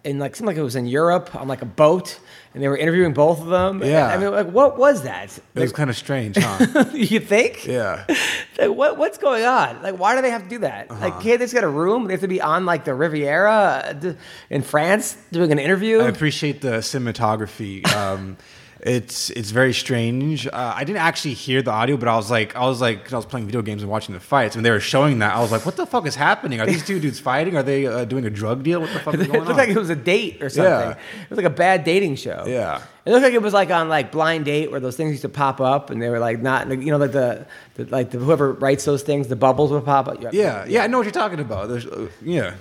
in 0.05 0.19
like 0.19 0.37
seemed 0.37 0.47
like 0.47 0.57
it 0.57 0.63
was 0.63 0.77
in 0.77 0.87
Europe 0.87 1.35
on 1.35 1.49
like 1.49 1.63
a 1.63 1.67
boat, 1.67 2.19
and 2.55 2.63
they 2.63 2.69
were 2.69 2.77
interviewing 2.77 3.13
both 3.13 3.41
of 3.41 3.49
them. 3.49 3.83
Yeah. 3.83 4.07
I 4.07 4.17
mean, 4.17 4.31
like 4.31 4.51
what 4.51 4.79
was 4.79 5.03
that? 5.03 5.37
it 5.55 5.61
was 5.61 5.73
kind 5.73 5.91
of 5.91 5.97
strange, 5.97 6.37
huh? 6.39 6.85
you 6.95 7.21
think? 7.21 7.67
yeah. 7.67 8.07
Like 8.59 8.77
what 8.77 8.99
what's 8.99 9.17
going 9.17 9.45
on? 9.45 9.81
Like 9.83 9.99
why 9.99 10.15
do 10.17 10.21
they 10.21 10.31
have 10.31 10.43
to 10.43 10.49
do 10.49 10.59
that? 10.59 10.91
Uh-huh. 10.91 11.01
Like 11.01 11.15
can't 11.15 11.39
they 11.39 11.45
just 11.45 11.55
get 11.55 11.65
a 11.65 11.69
room? 11.69 12.09
They 12.09 12.13
have 12.13 12.21
to 12.21 12.29
be 12.29 12.43
on 12.43 12.67
like 12.67 12.85
the 12.85 12.95
Riviera 12.95 13.97
uh, 14.03 14.13
in 14.51 14.61
France 14.61 15.17
doing 15.33 15.51
an 15.51 15.59
interview. 15.59 16.01
I 16.01 16.09
appreciate 16.09 16.61
the 16.61 16.79
cinematography. 16.81 17.87
Um, 17.95 18.37
it's 18.83 19.31
it's 19.31 19.51
very 19.51 19.73
strange. 19.75 20.47
Uh, 20.47 20.51
I 20.75 20.85
didn't 20.85 21.03
actually 21.03 21.35
hear 21.35 21.61
the 21.63 21.71
audio, 21.71 21.97
but 21.97 22.09
I 22.09 22.17
was 22.17 22.31
like, 22.31 22.57
I 22.57 22.65
was 22.67 22.81
like, 22.81 23.05
'cause 23.05 23.13
I 23.13 23.17
was 23.17 23.27
playing 23.27 23.47
video 23.47 23.63
games 23.63 23.83
and 23.83 23.91
watching 23.91 24.15
the 24.15 24.21
fights, 24.21 24.57
and 24.57 24.65
they 24.65 24.71
were 24.71 24.81
showing 24.81 25.19
that. 25.19 25.35
I 25.35 25.41
was 25.41 25.53
like, 25.53 25.67
what 25.67 25.77
the 25.77 25.87
fuck 25.87 26.07
is 26.07 26.15
happening? 26.17 26.61
Are 26.61 26.67
these 26.67 26.85
two 26.87 26.99
dudes 26.99 27.19
fighting? 27.21 27.57
Are 27.57 27.63
they 27.63 27.87
uh, 27.87 28.05
doing 28.07 28.25
a 28.25 28.31
drug 28.31 28.63
deal? 28.63 28.81
What 28.81 28.93
the 28.93 28.99
fuck 29.01 29.15
is 29.15 29.21
it 29.23 29.27
going 29.27 29.41
looked 29.41 29.51
on? 29.51 29.57
like 29.59 29.69
it 29.69 29.77
was 29.77 29.91
a 29.91 29.97
date 29.97 30.43
or 30.43 30.49
something. 30.49 30.73
Yeah. 30.73 30.91
It 31.25 31.31
was 31.31 31.37
like 31.37 31.47
a 31.47 31.51
bad 31.51 31.85
dating 31.85 32.17
show. 32.17 32.45
Yeah. 32.47 32.83
It 33.05 33.11
looked 33.13 33.23
like 33.25 33.35
it 33.35 33.43
was 33.43 33.53
like 33.55 33.71
on 33.71 33.89
like 33.89 34.13
blind 34.13 34.45
date 34.45 34.71
where 34.71 34.81
those 34.81 34.97
things 34.97 35.11
used 35.11 35.23
to 35.23 35.29
pop 35.29 35.61
up 35.61 35.91
and 35.91 36.01
they 36.01 36.09
were 36.09 36.19
like 36.19 36.41
not 36.41 36.69
you 36.69 36.91
know 36.91 36.99
like 36.99 37.13
the, 37.13 37.47
the 37.75 37.85
like 37.87 38.11
the, 38.11 38.19
whoever 38.19 38.53
writes 38.53 38.85
those 38.85 39.03
things 39.03 39.29
the 39.29 39.37
bubbles 39.37 39.71
would 39.73 39.85
pop 39.85 40.07
up. 40.09 40.19
yeah, 40.33 40.65
yeah, 40.67 40.85
I 40.85 40.87
know 40.87 40.99
what 40.99 41.05
you're 41.05 41.13
talking 41.13 41.41
about. 41.41 41.69
There's, 41.69 41.87
uh, 41.87 42.09
yeah, 42.23 42.55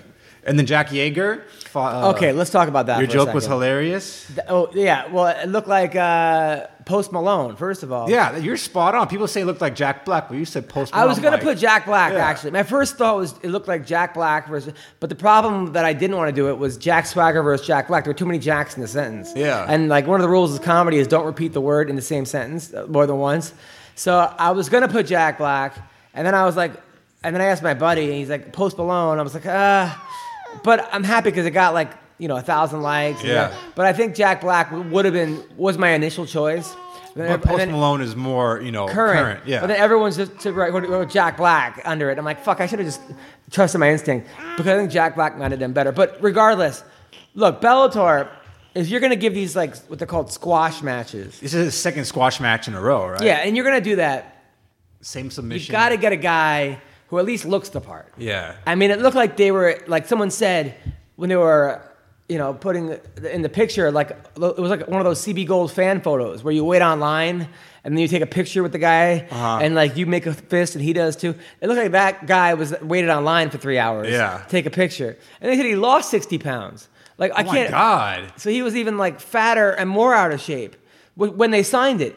And 0.46 0.58
then 0.58 0.66
Jake 0.66 0.88
Hager. 0.88 1.44
fought, 1.66 2.04
uh, 2.04 2.10
Okay, 2.16 2.32
let's 2.32 2.50
talk 2.50 2.68
about 2.70 2.86
that. 2.88 2.98
Your 3.00 3.08
joke 3.08 3.34
was 3.34 3.46
hilarious. 3.46 4.26
Oh 4.48 4.70
yeah, 4.74 5.08
well 5.12 5.28
it 5.28 5.48
looked 5.50 5.68
like 5.68 5.96
uh, 5.96 6.66
Post 6.86 7.12
Malone. 7.12 7.56
First 7.58 7.84
of 7.84 7.92
all, 7.92 8.10
Yeah, 8.10 8.38
you're 8.38 8.58
spot 8.58 8.96
on. 8.96 9.08
People 9.08 9.28
say 9.28 9.42
it 9.42 9.46
looked 9.46 9.62
like 9.62 9.76
Jack 9.76 10.06
Black, 10.06 10.30
but 10.30 10.38
you 10.38 10.46
said 10.46 10.68
Post. 10.70 10.94
Malone. 10.94 11.06
I 11.06 11.10
was 11.10 11.20
gonna 11.20 11.36
like- 11.36 11.44
put 11.44 11.58
Jack 11.58 11.86
Black 11.86 12.14
Yeah. 12.14 12.20
actually. 12.26 12.52
My 12.52 12.64
first 12.64 12.98
thought 12.98 13.18
was 13.18 13.36
it 13.44 13.50
looked 13.50 13.68
like 13.68 13.86
Jack 13.86 14.14
Black 14.14 14.48
versus, 14.48 14.74
but 15.00 15.10
the 15.10 15.16
problem 15.16 15.74
that 15.74 15.84
I 15.86 15.94
didn't 15.94 16.16
want 16.18 16.30
to 16.30 16.34
do 16.36 16.48
it 16.50 16.58
was 16.58 16.78
Jack 16.78 17.06
Swagger 17.06 17.44
versus 17.44 17.68
Jack 17.68 17.88
Black. 17.90 18.06
There 18.06 18.12
were 18.14 18.18
too 18.18 18.26
many 18.26 18.40
Jacks 18.40 18.76
in 18.76 18.82
the 18.82 18.88
sentence. 18.88 19.34
Yeah. 19.36 19.66
and 19.68 19.90
like 19.90 20.08
one 20.08 20.20
of 20.20 20.24
the 20.24 20.30
rules 20.30 20.56
of 20.56 20.62
comedy 20.64 20.98
is 20.98 21.08
don't 21.08 21.26
repeat 21.26 21.54
the 21.54 21.62
word 21.62 21.90
in 21.90 21.96
the 21.98 22.02
same 22.02 22.26
sentence 22.26 22.74
uh, 22.74 22.86
more 22.90 23.06
than 23.06 23.18
once. 23.18 23.54
So 23.96 24.34
I 24.40 24.52
was 24.52 24.70
gonna 24.70 24.88
put 24.88 25.06
Jack 25.06 25.38
Black, 25.38 25.76
and 26.14 26.26
then 26.26 26.34
I 26.34 26.46
was 26.46 26.56
like, 26.56 26.72
and 27.22 27.36
then 27.36 27.42
I 27.42 27.48
asked 27.48 27.62
my 27.62 27.74
buddy, 27.74 28.06
and 28.06 28.14
he's 28.14 28.30
like 28.30 28.54
Post 28.54 28.78
Malone. 28.78 29.20
I 29.20 29.22
was 29.22 29.34
like, 29.34 29.46
ah, 29.46 30.09
but 30.64 30.88
I'm 30.92 31.04
happy 31.04 31.30
because 31.30 31.46
it 31.46 31.52
got 31.52 31.74
like 31.74 31.92
you 32.18 32.28
know 32.28 32.36
a 32.38 32.42
thousand 32.42 32.82
likes. 32.82 33.20
and 33.22 33.30
Yeah. 33.30 33.48
that- 33.50 33.54
But 33.76 33.86
I 33.86 33.94
think 33.94 34.16
Jack 34.16 34.42
Black 34.42 34.72
would 34.72 35.06
have 35.06 35.14
been 35.14 35.44
was 35.58 35.78
my 35.78 35.90
initial 35.90 36.26
choice. 36.26 36.76
But 37.16 37.26
And 37.26 37.42
Post 37.44 37.58
then- 37.58 37.72
Malone 37.72 38.02
is 38.02 38.16
more, 38.16 38.62
you 38.62 38.72
know, 38.72 38.88
current. 38.88 39.20
current. 39.20 39.40
yeah. 39.46 39.62
But 39.62 39.68
then 39.68 39.78
everyone's 39.78 40.16
just 40.16 40.38
to 40.42 40.54
write 40.54 40.72
wrote 40.72 41.10
Jack 41.10 41.38
Black 41.38 41.82
under 41.86 42.10
it. 42.12 42.18
I'm 42.20 42.24
like, 42.26 42.44
fuck, 42.44 42.62
I 42.62 42.68
should 42.68 42.80
have 42.80 42.88
just 42.88 43.02
trusted 43.52 43.80
my 43.80 43.90
instinct 43.90 44.28
because 44.56 44.68
I 44.68 44.78
think 44.78 44.92
Jack 44.92 45.16
Black 45.16 45.38
might 45.38 45.50
have 45.52 45.60
done 45.60 45.74
better. 45.74 45.92
But 45.92 46.18
regardless, 46.22 46.84
look, 47.34 47.62
Bellator, 47.62 48.28
if 48.76 48.90
you're 48.90 49.00
gonna 49.02 49.16
give 49.16 49.34
these 49.34 49.56
like 49.56 49.76
what 49.88 49.98
they're 49.98 50.08
called 50.08 50.32
squash 50.32 50.82
matches, 50.84 51.40
this 51.40 51.54
is 51.56 51.66
his 51.66 51.76
second 51.76 52.06
squash 52.06 52.40
match 52.40 52.68
in 52.68 52.76
a 52.76 52.82
row, 52.82 53.08
right? 53.08 53.22
yeah, 53.24 53.38
and 53.38 53.56
you're 53.56 53.66
gonna 53.66 53.82
do 53.82 53.96
that, 53.96 54.44
Same 55.02 55.32
submission. 55.32 55.66
you 55.68 55.72
got 55.72 55.90
to 55.90 55.98
get 55.98 56.12
a 56.12 56.18
guy 56.18 56.80
who 57.10 57.20
at 57.20 57.26
least 57.26 57.46
looks 57.46 57.70
the 57.70 57.82
part. 57.82 58.12
Yeah. 58.18 58.56
I 58.66 58.76
mean, 58.76 58.92
it 58.92 59.00
looked 59.00 59.16
like 59.16 59.38
they 59.38 59.52
were 59.52 59.82
like 59.88 60.08
someone 60.08 60.32
said 60.32 60.76
when 61.16 61.30
they 61.30 61.36
were, 61.36 61.82
you 62.28 62.38
know, 62.38 62.54
putting 62.54 62.98
in 63.32 63.42
the 63.42 63.50
picture 63.50 63.92
like 63.92 64.12
it 64.12 64.40
was 64.40 64.70
like 64.70 64.88
one 64.88 65.00
of 65.02 65.06
those 65.06 65.20
CB 65.26 65.48
Gold 65.48 65.72
fan 65.72 66.02
photos 66.02 66.44
where 66.44 66.54
you 66.54 66.64
wait 66.64 66.82
online 66.82 67.48
and 67.84 67.96
then 67.96 68.02
you 68.02 68.08
take 68.08 68.22
a 68.22 68.28
picture 68.28 68.62
with 68.62 68.72
the 68.74 68.78
guy 68.78 69.28
Uh-huh. 69.32 69.60
and 69.62 69.74
like 69.74 69.98
you 69.98 70.06
make 70.06 70.26
a 70.26 70.34
fist 70.34 70.76
and 70.76 70.84
he 70.84 70.94
does 70.94 71.16
too. 71.16 71.34
It 71.62 71.68
looked 71.68 71.82
like 71.82 71.92
that 71.94 72.28
guy 72.28 72.54
was 72.54 72.76
waited 72.82 73.10
online 73.10 73.50
for 73.50 73.58
three 73.58 73.80
hours. 73.80 74.10
Yeah. 74.12 74.38
to 74.44 74.50
take 74.50 74.66
a 74.66 74.70
picture, 74.70 75.18
and 75.42 75.52
they 75.52 75.56
said 75.58 75.66
he 75.66 75.76
lost 75.76 76.10
sixty 76.12 76.38
pounds. 76.38 76.88
Like 77.18 77.32
I 77.36 77.42
Oh 77.42 77.46
my 77.46 77.56
can't. 77.56 77.72
God. 77.72 78.34
So 78.38 78.50
he 78.50 78.62
was 78.62 78.76
even 78.76 78.98
like 78.98 79.20
fatter 79.20 79.72
and 79.72 79.90
more 79.90 80.14
out 80.14 80.32
of 80.32 80.40
shape 80.42 80.76
when 81.16 81.52
they 81.52 81.64
signed 81.64 82.00
it. 82.02 82.16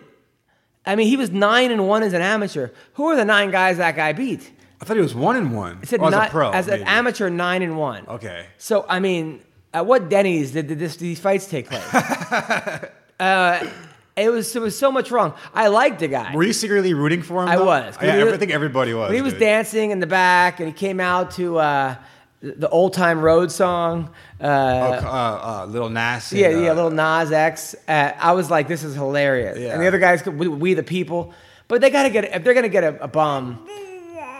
I 0.85 0.95
mean, 0.97 1.07
he 1.09 1.17
was 1.17 1.31
nine 1.31 1.71
and 1.71 1.89
one 1.89 2.03
as 2.03 2.13
an 2.13 2.23
amateur. 2.23 2.69
Who 2.95 3.07
are 3.09 3.17
the 3.17 3.25
nine 3.25 3.51
guys 3.51 3.79
that 3.79 3.97
guy 3.97 4.13
beat? 4.13 4.51
I 4.83 4.85
thought 4.85 4.97
he 4.97 5.03
was 5.03 5.15
one 5.15 5.37
and 5.37 5.55
one. 5.55 5.79
It 5.81 5.89
said 5.89 6.01
Or 6.01 6.09
as 6.09 6.27
a 6.27 6.31
pro. 6.31 6.51
as 6.51 6.67
an 6.67 6.83
amateur, 6.83 7.31
nine 7.31 7.63
and 7.63 7.79
one. 7.79 8.05
Okay. 8.09 8.47
So 8.59 8.85
I 8.89 8.99
mean, 8.99 9.41
at 9.73 9.87
what 9.87 10.09
Denny's 10.09 10.51
did, 10.51 10.67
did 10.67 10.81
this, 10.81 10.97
these 10.97 11.21
fights 11.21 11.47
take 11.47 11.69
place? 11.69 11.85
uh, 13.21 13.71
it 14.17 14.29
was 14.29 14.53
there 14.53 14.61
was 14.61 14.77
so 14.77 14.91
much 14.91 15.13
wrong. 15.13 15.35
I 15.55 15.69
liked 15.69 16.01
the 16.01 16.09
guy. 16.09 16.35
Were 16.35 16.43
you 16.43 16.53
secretly 16.53 16.95
rooting 16.95 17.23
for 17.23 17.45
him? 17.45 17.49
I 17.49 17.57
though? 17.57 17.65
was. 17.65 17.95
When 17.97 18.27
he 18.27 18.33
I 18.33 18.37
think 18.37 18.51
everybody 18.51 18.93
was. 18.93 19.09
When 19.09 19.15
he 19.15 19.23
was 19.23 19.35
dude. 19.35 19.41
dancing 19.41 19.93
in 19.93 20.01
the 20.01 20.09
back, 20.09 20.59
and 20.59 20.69
he 20.69 20.75
came 20.75 20.99
out 20.99 21.31
to 21.33 21.59
uh, 21.59 21.95
the 22.41 22.69
old 22.69 22.93
time 22.93 23.21
road 23.21 23.53
song. 23.53 24.11
Oh, 24.41 24.45
Uh, 24.49 24.49
uh, 24.51 25.63
uh, 25.63 25.67
Lil 25.67 25.91
Nas. 25.91 26.33
and, 26.33 26.41
yeah, 26.41 26.49
uh, 26.49 26.59
yeah, 26.59 26.73
Lil 26.73 26.91
Nas 26.91 27.31
X. 27.31 27.77
Uh, 27.87 28.11
I 28.19 28.33
was 28.33 28.51
like, 28.51 28.67
this 28.67 28.83
is 28.83 28.97
hilarious. 28.97 29.57
Yeah. 29.59 29.75
And 29.75 29.81
the 29.81 29.87
other 29.87 30.01
guys, 30.01 30.27
we, 30.27 30.49
we 30.49 30.75
the 30.75 30.83
people, 30.83 31.33
but 31.69 31.81
they 31.81 31.89
got 31.89 32.03
to 32.03 32.11
get 32.11 32.25
if 32.25 32.43
they're 32.43 32.55
gonna 32.55 32.69
get 32.69 32.83
a, 32.83 33.05
a 33.05 33.09
bum. 33.09 33.65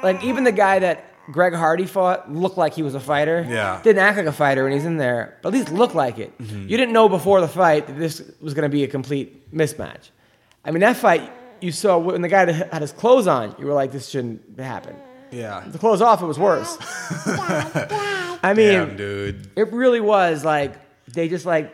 Like 0.03 0.23
even 0.25 0.45
the 0.45 0.53
guy 0.53 0.79
that 0.81 1.05
Greg 1.31 1.55
Hardy 1.55 1.87
fought 1.87 2.31
looked 2.33 2.59
like 2.59 2.75
he 2.75 2.83
was 2.83 2.95
a 2.95 3.01
fighter. 3.01 3.47
Yeah. 3.49 3.81
Didn't 3.83 4.03
act 4.03 4.17
like 4.17 4.27
a 4.27 4.33
fighter 4.33 4.65
when 4.65 4.73
he's 4.73 4.85
in 4.85 4.97
there, 4.97 5.39
but 5.43 5.51
at 5.51 5.55
least 5.55 5.73
looked 5.73 5.95
like 5.95 6.19
it. 6.19 6.37
Mm-hmm. 6.39 6.69
You 6.69 6.77
didn't 6.77 6.93
know 6.93 7.09
before 7.09 7.41
the 7.41 7.49
fight 7.49 7.87
that 7.87 7.99
this 7.99 8.23
was 8.41 8.55
gonna 8.55 8.69
be 8.69 8.85
a 8.85 8.89
complete 8.89 9.53
mismatch. 9.55 10.11
I 10.65 10.71
mean, 10.71 10.81
that 10.81 10.97
fight 10.97 11.31
you 11.61 11.71
saw 11.73 11.99
when 11.99 12.23
the 12.23 12.29
guy 12.29 12.51
had 12.51 12.83
his 12.83 12.93
clothes 12.93 13.27
on, 13.27 13.55
you 13.59 13.67
were 13.67 13.73
like, 13.73 13.93
this 13.93 14.09
shouldn't 14.09 14.59
happen. 14.59 14.97
Yeah. 15.31 15.63
The 15.67 15.79
clothes 15.79 16.03
off, 16.03 16.23
it 16.23 16.27
was 16.27 16.39
worse. 16.39 16.77
I 17.27 18.55
mean, 18.57 18.73
Damn, 18.73 18.97
dude. 18.97 19.51
it 19.57 19.73
really 19.73 20.01
was 20.01 20.45
like 20.45 20.75
they 21.13 21.29
just 21.29 21.47
like 21.47 21.73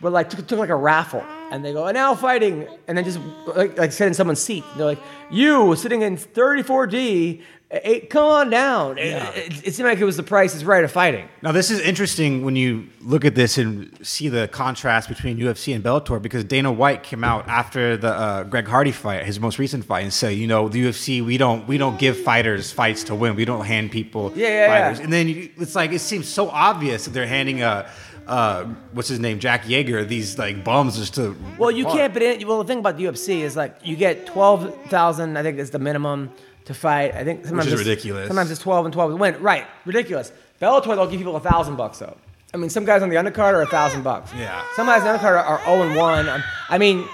were 0.00 0.10
like 0.10 0.30
took, 0.30 0.46
took 0.46 0.58
like 0.58 0.68
a 0.70 0.76
raffle 0.76 1.24
and 1.50 1.64
they 1.64 1.72
go 1.72 1.86
and 1.86 1.94
now 1.94 2.14
fighting 2.14 2.66
and 2.86 2.96
then 2.98 3.04
just 3.04 3.18
like, 3.56 3.78
like 3.78 3.92
sit 3.92 4.06
in 4.06 4.14
someone's 4.14 4.40
seat. 4.40 4.64
They're 4.76 4.86
like 4.86 5.00
you 5.30 5.74
sitting 5.76 6.02
in 6.02 6.16
34D, 6.16 7.42
eight, 7.70 8.10
come 8.10 8.24
on 8.24 8.50
down. 8.50 8.98
It- 8.98 9.08
It, 9.36 9.66
it, 9.68 9.74
seemed 9.74 9.88
like 9.88 9.98
it 9.98 10.04
was 10.04 10.16
the 10.16 10.22
price 10.22 10.54
is 10.54 10.64
right 10.64 10.82
of 10.84 10.90
fighting. 10.92 11.28
Now 11.42 11.52
this 11.52 11.70
is 11.70 11.80
interesting 11.80 12.44
when 12.44 12.56
you 12.56 12.88
look 13.00 13.24
at 13.24 13.34
this 13.34 13.58
and 13.58 13.96
see 14.06 14.28
the 14.28 14.48
contrast 14.48 15.08
between 15.08 15.38
UFC 15.38 15.74
and 15.74 15.82
Bellator 15.84 16.20
because 16.20 16.44
Dana 16.44 16.70
White 16.72 17.02
came 17.02 17.24
out 17.24 17.46
after 17.48 17.96
the 17.96 18.08
uh, 18.12 18.42
Greg 18.44 18.66
Hardy 18.66 18.92
fight, 18.92 19.24
his 19.24 19.38
most 19.40 19.58
recent 19.58 19.84
fight, 19.84 20.02
and 20.04 20.12
said, 20.12 20.30
you 20.30 20.46
know, 20.46 20.68
the 20.68 20.84
UFC 20.86 21.24
we 21.24 21.36
don't 21.38 21.66
we 21.68 21.78
don't 21.78 21.98
give 21.98 22.16
fighters 22.18 22.72
fights 22.72 23.04
to 23.04 23.14
win. 23.14 23.34
We 23.36 23.44
don't 23.44 23.64
hand 23.64 23.90
people 23.90 24.32
Yeah, 24.34 24.48
yeah, 24.48 24.66
fighters. 24.68 24.98
yeah. 24.98 25.04
And 25.04 25.12
then 25.12 25.28
you, 25.28 25.50
it's 25.58 25.74
like 25.74 25.92
it 25.92 26.00
seems 26.00 26.26
so 26.28 26.48
obvious 26.50 27.04
that 27.04 27.12
they're 27.12 27.26
handing 27.26 27.62
a. 27.62 27.88
Uh, 28.28 28.64
what's 28.92 29.08
his 29.08 29.18
name? 29.18 29.38
Jake 29.38 29.62
Hager. 29.62 30.04
These 30.04 30.38
like 30.38 30.62
bums 30.62 30.98
just 30.98 31.14
to. 31.14 31.34
Well, 31.56 31.70
you 31.70 31.86
can't. 31.86 32.12
But 32.12 32.22
in, 32.22 32.46
well, 32.46 32.58
the 32.58 32.64
thing 32.68 32.78
about 32.80 32.96
the 32.98 33.04
UFC 33.04 33.40
is 33.40 33.56
like 33.56 33.76
you 33.82 33.96
get 33.96 34.26
twelve 34.26 34.74
thousand. 34.88 35.36
I 35.38 35.42
think 35.42 35.58
is 35.58 35.70
the 35.70 35.78
minimum 35.78 36.30
to 36.66 36.74
fight. 36.74 37.14
I 37.14 37.24
think 37.24 37.46
sometimes 37.46 37.66
is 37.68 37.72
it's- 37.72 37.86
ridiculous. 37.88 38.26
Sometimes 38.28 38.50
it's 38.50 38.60
twelve 38.60 38.84
and 38.84 38.92
twelve 38.92 39.10
to 39.12 39.16
win. 39.16 39.40
Right, 39.42 39.66
ridiculous. 39.86 40.30
Bellator 40.60 40.94
they'll 40.94 41.06
give 41.06 41.18
people 41.18 41.36
a 41.36 41.40
thousand 41.40 41.76
bucks 41.76 41.98
though. 42.00 42.16
I 42.52 42.56
mean, 42.56 42.70
some 42.70 42.84
guys 42.84 43.02
on 43.02 43.08
the 43.08 43.16
undercard 43.16 43.52
are 43.54 43.62
a 43.62 43.66
thousand 43.66 44.02
bucks. 44.02 44.32
Yeah. 44.34 44.62
Some 44.74 44.86
guys 44.86 45.02
on 45.02 45.12
the 45.12 45.18
undercard 45.18 45.42
are 45.44 45.60
zero 45.64 45.82
and 45.82 45.96
one. 45.96 46.42
I 46.68 46.78
mean, 46.78 47.06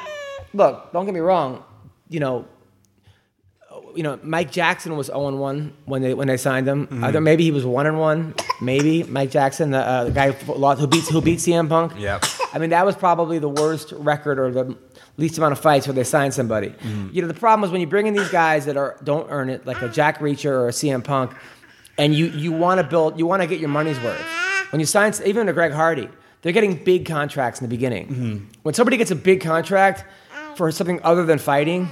look, 0.53 0.92
don't 0.92 1.05
get 1.05 1.14
me 1.14 1.20
wrong. 1.20 1.62
You 2.09 2.20
know, 2.20 2.46
you 3.95 4.03
know, 4.03 4.19
Mike 4.23 4.51
Jackson 4.51 4.97
was 4.97 5.07
0 5.07 5.37
1 5.37 5.73
when 5.85 6.03
they 6.03 6.15
when 6.15 6.29
they 6.29 6.37
signed 6.37 6.69
him. 6.69 6.87
Mm-hmm. 6.87 7.05
Thought 7.05 7.23
maybe 7.23 7.45
he 7.45 7.51
was 7.51 7.65
1 7.65 7.97
1, 7.97 8.35
Maybe 8.61 9.03
Mike 9.03 9.31
Jackson, 9.31 9.71
the, 9.71 9.79
uh, 9.79 10.05
the 10.05 10.11
guy 10.11 10.31
who 10.31 10.87
beats 10.87 11.09
who 11.09 11.21
beat 11.21 11.39
CM 11.39 11.69
Punk. 11.69 11.93
Yep. 11.99 12.25
I 12.53 12.59
mean, 12.59 12.71
that 12.71 12.87
was 12.87 12.97
probably 12.97 13.39
the 13.39 13.49
worst 13.49 13.93
record 13.93 14.39
or 14.39 14.51
the 14.51 14.77
least 15.17 15.39
amount 15.39 15.53
of 15.53 15.61
fights 15.61 15.87
where 15.87 15.95
they 15.95 16.05
signed 16.05 16.35
somebody. 16.35 16.69
Mm-hmm. 16.69 17.09
You 17.13 17.23
know, 17.23 17.29
the 17.29 17.35
problem 17.35 17.67
is 17.67 17.73
when 17.73 17.81
you 17.81 17.87
bring 17.87 18.07
in 18.07 18.15
these 18.15 18.31
guys 18.31 18.67
that 18.67 18.77
are 18.77 18.97
don't 19.03 19.31
earn 19.31 19.51
it, 19.51 19.67
like 19.67 19.83
a 19.83 19.89
Jack 19.89 20.19
Reacher 20.19 20.51
or 20.51 20.69
a 20.69 20.73
CM 20.73 21.03
Punk, 21.03 21.33
and 21.99 22.15
you 22.15 22.27
you 22.27 22.53
want 22.53 22.81
to 22.81 22.87
build, 22.87 23.19
you 23.19 23.27
want 23.27 23.43
to 23.43 23.49
get 23.49 23.61
your 23.61 23.69
money's 23.69 24.01
worth. 24.01 24.25
When 24.71 24.81
you 24.81 24.87
sign 24.87 25.13
even 25.25 25.49
a 25.49 25.53
Greg 25.53 25.73
Hardy, 25.73 26.09
they're 26.43 26.53
getting 26.53 26.83
big 26.83 27.07
contracts 27.07 27.61
in 27.61 27.65
the 27.65 27.75
beginning. 27.75 28.09
Mm-hmm. 28.09 28.45
When 28.63 28.75
somebody 28.75 28.97
gets 28.97 29.11
a 29.11 29.17
big 29.17 29.41
contract 29.41 30.05
for 30.57 30.71
something 30.71 31.01
other 31.03 31.25
than 31.25 31.39
fighting, 31.39 31.89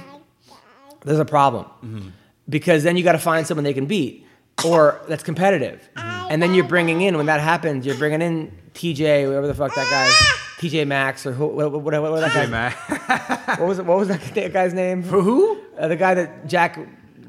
there's 1.05 1.19
a 1.19 1.25
problem 1.25 2.13
because 2.49 2.83
then 2.83 2.97
you 2.97 3.03
got 3.03 3.13
to 3.13 3.19
find 3.19 3.45
someone 3.47 3.63
they 3.63 3.73
can 3.73 3.85
beat 3.85 4.25
or 4.65 5.01
that's 5.07 5.23
competitive 5.23 5.87
and 5.95 6.41
then 6.41 6.53
you're 6.53 6.67
bringing 6.67 7.01
in 7.01 7.17
when 7.17 7.25
that 7.25 7.39
happens 7.41 7.85
you're 7.85 7.97
bringing 7.97 8.21
in 8.21 8.51
tj 8.73 9.27
whatever 9.27 9.47
the 9.47 9.53
fuck 9.53 9.73
that 9.75 9.89
guy's 9.89 10.13
tj 10.59 10.85
maxx 10.87 11.25
or 11.25 11.31
who 11.33 11.47
what, 11.47 11.71
what, 11.71 11.81
what, 11.83 12.01
what, 12.01 12.19
that 12.21 12.31
Hey, 12.31 12.45
guy, 12.45 12.49
man. 12.49 12.71
what 13.59 13.67
was 13.67 13.79
it, 13.79 13.85
what 13.85 13.97
was 13.97 14.07
that 14.09 14.53
guy's 14.53 14.73
name 14.73 15.03
For 15.03 15.21
who? 15.21 15.59
uh, 15.77 15.87
the 15.87 15.95
guy 15.95 16.13
that 16.15 16.47
jack 16.47 16.79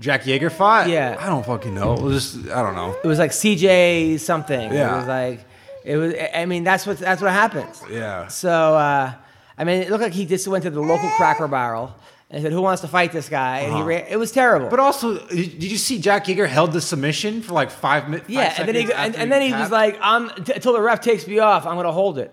Jake 0.00 0.22
Hager 0.22 0.50
fought? 0.50 0.88
Yeah. 0.88 1.16
I 1.18 1.26
don't 1.28 1.46
fucking 1.46 1.72
know. 1.74 1.94
It 1.94 2.02
was 2.02 2.34
just 2.34 2.50
I 2.50 2.62
don't 2.62 2.74
know. 2.74 2.94
it 3.02 3.06
was 3.06 3.18
like 3.18 3.30
cj 3.30 4.18
something 4.20 4.72
Yeah. 4.72 4.94
it 4.94 4.98
was 4.98 5.06
like 5.08 5.44
it 5.84 5.96
was 5.96 6.14
i 6.34 6.46
mean 6.46 6.64
that's 6.64 6.86
what 6.86 6.98
that's 6.98 7.20
what 7.22 7.30
happens 7.32 7.82
Yeah. 7.90 8.26
so 8.28 8.50
uh, 8.74 9.12
i 9.58 9.64
mean 9.64 9.82
it 9.82 9.90
looked 9.90 10.02
like 10.02 10.12
he 10.12 10.26
just 10.26 10.46
went 10.48 10.64
to 10.64 10.70
the 10.70 10.80
local 10.80 11.08
cracker 11.10 11.46
barrel 11.48 11.94
and 12.30 12.42
said 12.42 12.52
who 12.52 12.62
wants 12.62 12.80
to 12.82 12.88
fight 12.88 13.12
this 13.12 13.28
guy 13.28 13.60
and 13.60 13.74
he 13.76 13.82
ran 13.82 14.06
it 14.08 14.16
was 14.16 14.32
terrible 14.32 14.68
But 14.68 14.80
also, 14.80 15.18
did 15.28 15.62
you 15.62 15.76
see 15.76 15.98
Jake 15.98 16.26
Hager 16.26 16.46
held 16.46 16.72
the 16.72 16.80
submission 16.80 17.42
for 17.42 17.52
like 17.52 17.70
five 17.70 18.08
minutes? 18.08 18.28
Yeah, 18.28 18.54
and 18.58 18.66
then 18.68 18.74
he 18.74 18.92
and, 18.92 19.14
and 19.16 19.30
then 19.30 19.42
he 19.42 19.52
was 19.52 19.70
like, 19.70 19.98
"I'm 20.00 20.30
t- 20.44 20.52
until 20.54 20.72
the 20.72 20.80
ref 20.80 21.00
takes 21.00 21.26
me 21.26 21.38
off, 21.38 21.66
I'm 21.66 21.76
gonna 21.76 21.92
hold 21.92 22.18
it." 22.18 22.32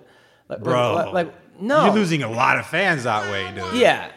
Like, 0.50 0.64
bro, 0.64 0.94
like, 0.96 1.14
like, 1.14 1.34
no, 1.62 1.86
you're 1.86 1.94
losing 1.94 2.24
a 2.24 2.30
lot 2.32 2.58
of 2.58 2.66
fans 2.66 3.04
that 3.04 3.30
way, 3.32 3.52
dude. 3.54 3.80
Yeah, 3.80 4.10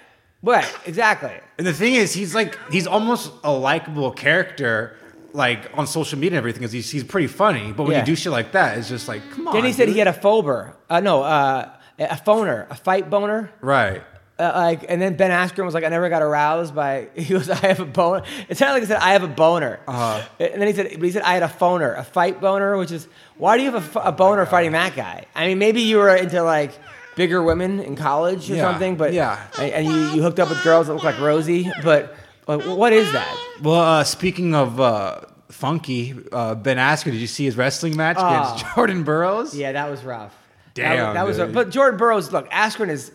right, 0.42 0.66
exactly. 0.86 1.32
And 1.58 1.66
the 1.66 1.72
thing 1.72 1.94
is, 1.94 2.12
he's 2.12 2.34
like, 2.34 2.58
he's 2.72 2.86
almost 2.86 3.30
a 3.44 3.52
likable 3.52 4.10
character, 4.10 4.96
like 5.32 5.70
on 5.78 5.86
social 5.86 6.18
media 6.18 6.32
and 6.32 6.38
everything, 6.38 6.60
because 6.60 6.72
he's, 6.72 6.90
he's 6.90 7.04
pretty 7.04 7.28
funny. 7.28 7.72
But 7.72 7.84
when 7.84 7.92
Yeah. 7.92 8.00
you 8.00 8.06
do 8.06 8.16
shit 8.16 8.32
like 8.32 8.50
that, 8.52 8.78
it's 8.78 8.88
just 8.88 9.06
like, 9.06 9.22
come 9.30 9.46
on. 9.48 9.54
Then 9.54 9.64
he 9.64 9.72
said 9.72 9.84
dude. 9.86 9.94
he 9.94 9.98
had 10.00 10.08
a 10.08 10.12
phober. 10.12 10.74
Uh, 10.90 10.98
no, 11.00 11.22
uh, 11.22 11.70
a 12.00 12.16
phoner, 12.16 12.68
a 12.70 12.74
fight 12.74 13.08
boner. 13.10 13.50
right. 13.60 14.02
Uh, 14.36 14.50
like, 14.56 14.84
and 14.88 15.00
then 15.00 15.16
Ben 15.16 15.30
Askren 15.30 15.64
was 15.64 15.74
like, 15.74 15.84
"I 15.84 15.88
never 15.88 16.08
got 16.08 16.20
aroused 16.22 16.74
by." 16.74 17.08
He 17.14 17.34
was, 17.34 17.48
"I 17.48 17.54
have 17.68 17.78
a 17.80 17.84
boner." 17.84 18.24
It 18.48 18.56
sounded 18.58 18.72
like 18.74 18.82
he 18.82 18.86
said, 18.88 18.98
"I 19.00 19.12
have 19.12 19.22
a 19.22 19.28
boner," 19.28 19.78
uh-huh. 19.86 20.22
and 20.40 20.60
then 20.60 20.66
he 20.66 20.74
said, 20.74 20.90
"But 20.94 21.02
he 21.02 21.12
said 21.12 21.22
I 21.22 21.34
had 21.34 21.44
a 21.44 21.48
phoner, 21.48 21.96
a 21.96 22.02
fight 22.02 22.40
boner," 22.40 22.76
which 22.76 22.90
is 22.90 23.06
why 23.36 23.56
do 23.56 23.62
you 23.62 23.70
have 23.70 23.82
a, 23.96 24.00
f- 24.00 24.06
a 24.08 24.12
boner 24.12 24.44
fighting 24.44 24.72
that 24.72 24.96
guy? 24.96 25.26
I 25.36 25.46
mean, 25.46 25.58
maybe 25.58 25.82
you 25.82 25.98
were 25.98 26.14
into 26.16 26.42
like 26.42 26.72
bigger 27.14 27.40
women 27.44 27.78
in 27.78 27.94
college 27.94 28.50
or 28.50 28.56
Yeah, 28.56 28.62
something, 28.70 28.96
but 28.96 29.12
yeah. 29.12 29.38
and, 29.56 29.86
you, 29.86 29.94
you 30.16 30.22
hooked 30.22 30.40
up 30.40 30.48
with 30.48 30.64
girls 30.64 30.88
that 30.88 30.94
look 30.94 31.04
like 31.04 31.20
Rosie, 31.20 31.70
but 31.84 32.16
like, 32.48 32.62
what 32.64 32.92
is 32.92 33.12
that? 33.12 33.38
Well, 33.62 33.80
uh, 33.80 34.02
speaking 34.04 34.52
of 34.56 34.80
uh, 34.80 35.20
Funky 35.48 36.12
uh, 36.32 36.56
Ben 36.56 36.76
Askren. 36.78 37.12
Did 37.12 37.20
you 37.20 37.28
see 37.28 37.44
his 37.44 37.56
wrestling 37.56 37.96
match 37.96 38.16
Oh. 38.18 38.26
against 38.28 38.66
Jordan 38.74 39.04
Burroughs? 39.04 39.54
Yeah, 39.56 39.70
that 39.72 39.88
was 39.88 40.02
rough. 40.02 40.34
Damn, 40.74 41.14
that, 41.14 41.14
that 41.14 41.26
was. 41.26 41.52
but 41.54 41.70
Jordan 41.70 41.96
Burroughs, 41.98 42.32
look, 42.32 42.50
Askren 42.50 42.88
is 42.90 43.12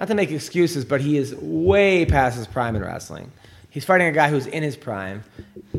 not 0.00 0.08
to 0.08 0.14
make 0.14 0.30
excuses, 0.30 0.86
but 0.86 1.02
he 1.02 1.18
is 1.18 1.34
way 1.36 2.06
past 2.06 2.38
his 2.38 2.46
prime 2.46 2.74
in 2.74 2.80
wrestling. 2.80 3.30
He's 3.68 3.84
fighting 3.84 4.06
a 4.06 4.12
guy 4.12 4.30
who's 4.30 4.46
in 4.46 4.62
his 4.62 4.74
prime. 4.74 5.22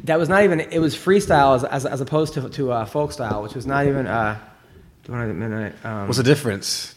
That 0.04 0.20
was 0.20 0.30
not 0.30 0.44
even. 0.44 0.60
It 0.60 0.78
was 0.78 0.96
freestyle 0.96 1.56
as, 1.56 1.64
as, 1.64 1.86
as 1.88 2.02
opposed 2.02 2.36
to 2.36 2.48
to 2.48 2.72
uh, 2.72 2.86
folk 2.86 3.12
style, 3.12 3.42
which 3.42 3.56
was 3.56 3.66
not 3.66 3.88
even. 3.88 4.06
Uh, 4.06 4.40
do 5.04 5.12
you 5.12 5.18
want 5.18 5.32
a 5.32 5.34
minute? 5.34 5.74
Um, 5.84 6.06
What's 6.06 6.20
the 6.20 6.24
difference? 6.24 6.94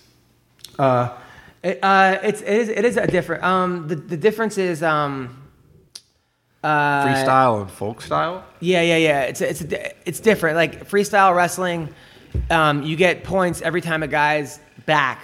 uh, 0.79 1.16
it, 1.62 1.79
uh, 1.83 2.18
it's 2.22 2.43
it 2.43 2.49
is 2.49 2.68
it 2.68 2.85
is 2.85 2.99
a 2.99 3.07
different. 3.07 3.43
Um, 3.43 3.89
the 3.89 3.97
the 3.97 4.18
difference 4.18 4.59
is 4.59 4.83
um. 4.83 5.41
Uh, 6.62 7.07
Freestyle 7.07 7.62
and 7.62 7.70
folk 7.70 8.03
style? 8.03 8.45
Yeah, 8.61 8.83
yeah, 8.83 8.97
yeah. 8.99 9.22
It's 9.22 9.41
it's 9.41 9.62
it's 10.05 10.20
different. 10.20 10.57
Like 10.57 10.89
freestyle 10.91 11.35
wrestling, 11.35 11.89
um, 12.51 12.83
you 12.83 12.97
get 12.97 13.25
points 13.25 13.62
every 13.62 13.81
time 13.81 14.03
a 14.03 14.09
guy's 14.09 14.61
back 14.85 15.22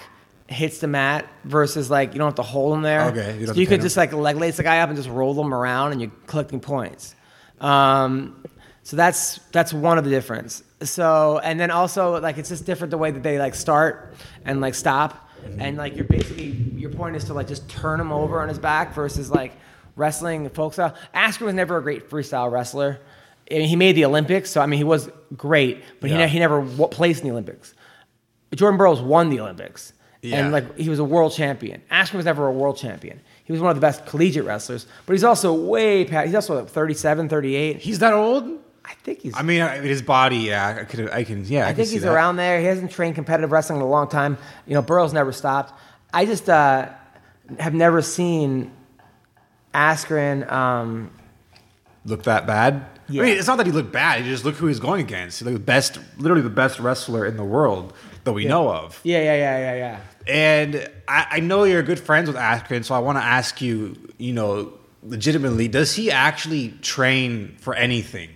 hits 0.51 0.79
the 0.79 0.87
mat 0.87 1.27
versus 1.45 1.89
like 1.89 2.13
you 2.13 2.19
don't 2.19 2.27
have 2.27 2.35
to 2.35 2.41
hold 2.41 2.75
him 2.75 2.81
there. 2.81 3.05
Okay, 3.05 3.39
you 3.39 3.47
so 3.47 3.53
you 3.53 3.65
could 3.65 3.79
him. 3.79 3.81
just 3.81 3.97
like 3.97 4.11
leg 4.13 4.35
lace 4.37 4.57
the 4.57 4.63
guy 4.63 4.79
up 4.79 4.89
and 4.89 4.97
just 4.97 5.09
roll 5.09 5.33
them 5.33 5.53
around, 5.53 5.91
and 5.93 6.01
you're 6.01 6.11
collecting 6.27 6.59
points. 6.59 7.15
Um, 7.59 8.43
so 8.83 8.97
that's 8.97 9.37
that's 9.51 9.73
one 9.73 9.97
of 9.97 10.03
the 10.03 10.09
difference. 10.09 10.63
So 10.81 11.39
and 11.43 11.59
then 11.59 11.71
also 11.71 12.19
like 12.19 12.37
it's 12.37 12.49
just 12.49 12.65
different 12.65 12.91
the 12.91 12.97
way 12.97 13.11
that 13.11 13.23
they 13.23 13.37
like 13.39 13.55
start 13.55 14.15
and 14.45 14.61
like 14.61 14.73
stop, 14.75 15.29
and 15.59 15.77
like 15.77 15.95
you're 15.95 16.05
basically 16.05 16.49
your 16.75 16.89
point 16.91 17.15
is 17.15 17.25
to 17.25 17.33
like 17.33 17.47
just 17.47 17.69
turn 17.69 17.99
him 17.99 18.11
over 18.11 18.41
on 18.41 18.49
his 18.49 18.59
back 18.59 18.93
versus 18.93 19.29
like 19.29 19.53
wrestling 19.95 20.49
folk 20.49 20.73
style. 20.73 20.95
Askren 21.13 21.41
was 21.45 21.53
never 21.53 21.77
a 21.77 21.81
great 21.83 22.09
freestyle 22.09 22.51
wrestler. 22.51 22.99
I 23.49 23.55
mean, 23.55 23.67
he 23.67 23.75
made 23.75 23.95
the 23.97 24.05
Olympics, 24.05 24.49
so 24.49 24.61
I 24.61 24.65
mean 24.65 24.77
he 24.77 24.83
was 24.83 25.09
great, 25.35 25.83
but 25.99 26.09
he, 26.09 26.15
ne- 26.15 26.27
he 26.27 26.39
never 26.39 26.61
w- 26.61 26.87
placed 26.87 27.21
in 27.21 27.27
the 27.27 27.31
Olympics. 27.31 27.73
Jordan 28.55 28.77
Burroughs 28.77 29.01
won 29.01 29.29
the 29.29 29.39
Olympics. 29.41 29.93
Yeah. 30.21 30.37
And 30.37 30.51
like 30.51 30.77
he 30.77 30.89
was 30.89 30.99
a 30.99 31.03
world 31.03 31.33
champion. 31.33 31.81
Askren 31.91 32.15
was 32.15 32.25
never 32.25 32.45
a 32.47 32.51
world 32.51 32.77
champion. 32.77 33.19
He 33.43 33.51
was 33.51 33.61
one 33.61 33.71
of 33.71 33.75
the 33.77 33.81
best 33.81 34.05
collegiate 34.05 34.45
wrestlers, 34.45 34.85
but 35.05 35.13
he's 35.13 35.23
also 35.23 35.53
way 35.53 36.05
past. 36.05 36.27
He's 36.27 36.35
also 36.35 36.63
37, 36.65 37.27
38. 37.27 37.77
He's 37.77 37.99
that 37.99 38.13
old? 38.13 38.59
I 38.85 38.93
think 39.03 39.21
he's. 39.21 39.33
I 39.35 39.41
mean, 39.41 39.61
I- 39.61 39.77
his 39.79 40.01
body, 40.01 40.37
yeah, 40.37 40.77
I 40.81 40.83
could, 40.85 41.09
I 41.09 41.23
can, 41.23 41.43
yeah, 41.45 41.65
I, 41.65 41.69
I 41.69 41.73
think 41.73 41.89
he's 41.89 42.03
that. 42.03 42.13
around 42.13 42.35
there. 42.35 42.59
He 42.59 42.65
hasn't 42.65 42.91
trained 42.91 43.15
competitive 43.15 43.51
wrestling 43.51 43.77
in 43.79 43.83
a 43.83 43.89
long 43.89 44.09
time. 44.09 44.37
You 44.67 44.75
know, 44.75 44.81
Burroughs 44.81 45.13
never 45.13 45.31
stopped. 45.31 45.79
I 46.13 46.25
just 46.25 46.49
uh, 46.49 46.89
have 47.59 47.73
never 47.73 48.01
seen 48.01 48.71
Askren. 49.73 50.49
Um, 50.51 51.11
Look 52.05 52.23
that 52.23 52.47
bad? 52.47 52.85
Yeah. 53.09 53.21
I 53.21 53.25
mean, 53.25 53.37
it's 53.37 53.47
not 53.47 53.57
that 53.57 53.65
he 53.67 53.71
looked 53.71 53.91
bad. 53.91 54.21
He 54.23 54.29
just 54.29 54.43
look 54.45 54.55
who 54.55 54.65
he's 54.67 54.79
going 54.79 55.01
against. 55.01 55.39
He 55.39 55.45
looked 55.45 55.55
the 55.57 55.63
best, 55.63 55.99
literally 56.17 56.41
the 56.41 56.49
best 56.49 56.79
wrestler 56.79 57.25
in 57.25 57.37
the 57.37 57.43
world 57.43 57.93
that 58.23 58.33
we 58.33 58.45
know 58.45 58.69
of. 58.69 58.99
yeah, 59.03 59.19
yeah, 59.19 59.35
yeah, 59.35 59.57
yeah, 59.57 59.75
yeah. 59.75 59.99
And 60.27 60.89
I, 61.07 61.27
I 61.31 61.39
know 61.39 61.63
you're 61.63 61.83
good 61.83 61.99
friends 61.99 62.27
with 62.27 62.37
Askren, 62.37 62.85
so 62.85 62.93
I 62.93 62.99
want 62.99 63.17
to 63.17 63.23
ask 63.23 63.61
you, 63.61 63.95
you 64.17 64.33
know, 64.33 64.73
legitimately, 65.03 65.67
does 65.67 65.95
he 65.95 66.11
actually 66.11 66.69
train 66.81 67.55
for 67.59 67.73
anything? 67.73 68.29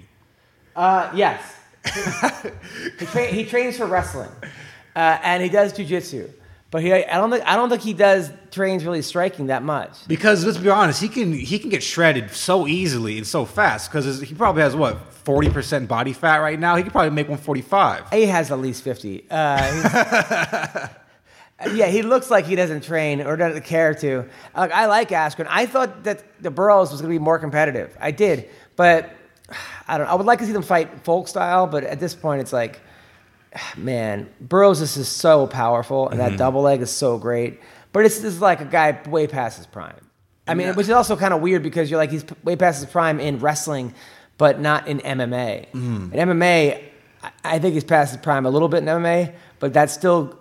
Uh, 0.76 1.12
yes. 1.14 1.56
he, 3.00 3.06
tra- 3.06 3.28
he 3.28 3.46
trains 3.46 3.78
for 3.78 3.86
wrestling, 3.86 4.30
uh, 4.96 5.20
and 5.22 5.44
he 5.44 5.50
does 5.50 5.72
jujitsu. 5.74 6.30
But 6.76 6.84
he, 6.84 6.92
I 6.92 7.16
don't 7.16 7.32
think, 7.32 7.46
I 7.48 7.56
don't 7.56 7.70
think 7.70 7.84
he 7.84 7.94
does 7.94 8.30
trains 8.52 8.84
really 8.84 9.02
striking 9.02 9.48
that 9.48 9.64
much. 9.64 10.06
Because 10.10 10.44
let's 10.44 10.58
be 10.58 10.68
honest, 10.68 11.02
he 11.02 11.08
can 11.08 11.32
he 11.32 11.58
can 11.58 11.70
get 11.70 11.82
shredded 11.82 12.32
so 12.32 12.68
easily 12.68 13.16
and 13.16 13.26
so 13.26 13.46
fast. 13.46 13.90
Because 13.90 14.20
he 14.20 14.36
probably 14.36 14.62
has 14.62 14.76
what 14.76 15.14
forty 15.14 15.50
percent 15.50 15.88
body 15.88 16.12
fat 16.12 16.40
right 16.40 16.60
now. 16.60 16.76
He 16.76 16.84
could 16.84 16.92
probably 16.92 17.12
make 17.12 17.30
one 17.30 17.38
forty 17.38 17.62
five. 17.62 18.10
He 18.12 18.26
has 18.26 18.52
at 18.52 18.60
least 18.60 18.84
fifty. 18.84 19.26
Uh, 19.32 20.90
yeah, 21.74 21.88
he 21.88 22.02
looks 22.02 22.30
like 22.30 22.46
he 22.46 22.58
doesn't 22.58 22.84
train 22.84 23.22
or 23.22 23.38
doesn't 23.38 23.64
care 23.64 23.94
to. 23.94 24.28
Like, 24.54 24.74
I 24.74 24.88
like 24.88 25.12
Askren. 25.12 25.48
I 25.50 25.68
thought 25.68 26.04
that 26.04 26.26
the 26.44 26.52
Burroughs 26.52 26.92
was 26.92 27.00
going 27.00 27.10
to 27.10 27.18
be 27.18 27.24
more 27.24 27.40
competitive. 27.40 27.96
I 28.02 28.12
did, 28.12 28.50
but 28.76 29.12
I 29.88 29.98
don't. 29.98 30.08
I 30.08 30.16
would 30.16 30.26
like 30.26 30.40
to 30.40 30.46
see 30.46 30.52
them 30.52 30.62
fight 30.62 31.06
folk 31.06 31.30
style, 31.30 31.68
but 31.68 31.86
at 31.86 32.02
this 32.02 32.14
point, 32.14 32.42
it's 32.42 32.52
like, 32.52 32.82
man, 33.78 34.30
Burroughs 34.42 34.82
is 34.82 34.96
just 34.96 35.18
so 35.18 35.48
powerful, 35.48 36.10
and 36.10 36.20
that 36.20 36.38
double 36.38 36.62
leg 36.62 36.82
is 36.82 36.92
so 36.92 37.18
great. 37.18 37.60
But 37.94 38.06
it's 38.06 38.20
just 38.20 38.42
like 38.42 38.62
a 38.62 38.66
guy 38.66 39.00
way 39.08 39.28
past 39.28 39.58
his 39.58 39.68
prime. 39.68 39.96
I 40.48 40.54
mean, 40.54 40.76
which 40.76 40.86
is 40.88 40.92
also 40.92 41.16
kind 41.16 41.34
of 41.34 41.42
weird 41.42 41.64
because 41.64 41.90
you're 41.90 41.98
like 41.98 42.12
he's 42.12 42.24
way 42.44 42.56
past 42.56 42.82
his 42.84 42.92
prime 42.92 43.20
in 43.20 43.40
wrestling, 43.40 43.94
but 44.38 44.60
not 44.60 44.88
in 44.88 45.00
MMA. 45.00 45.68
In 45.74 46.12
MMA, 46.12 46.82
I- 47.44 47.58
think 47.60 47.74
he's 47.74 47.84
past 47.84 48.12
his 48.14 48.22
prime 48.22 48.46
a 48.46 48.50
little 48.50 48.68
bit 48.68 48.80
in 48.80 48.86
MMA, 48.86 49.34
but 49.60 49.74
that's 49.74 49.94
still 49.94 50.38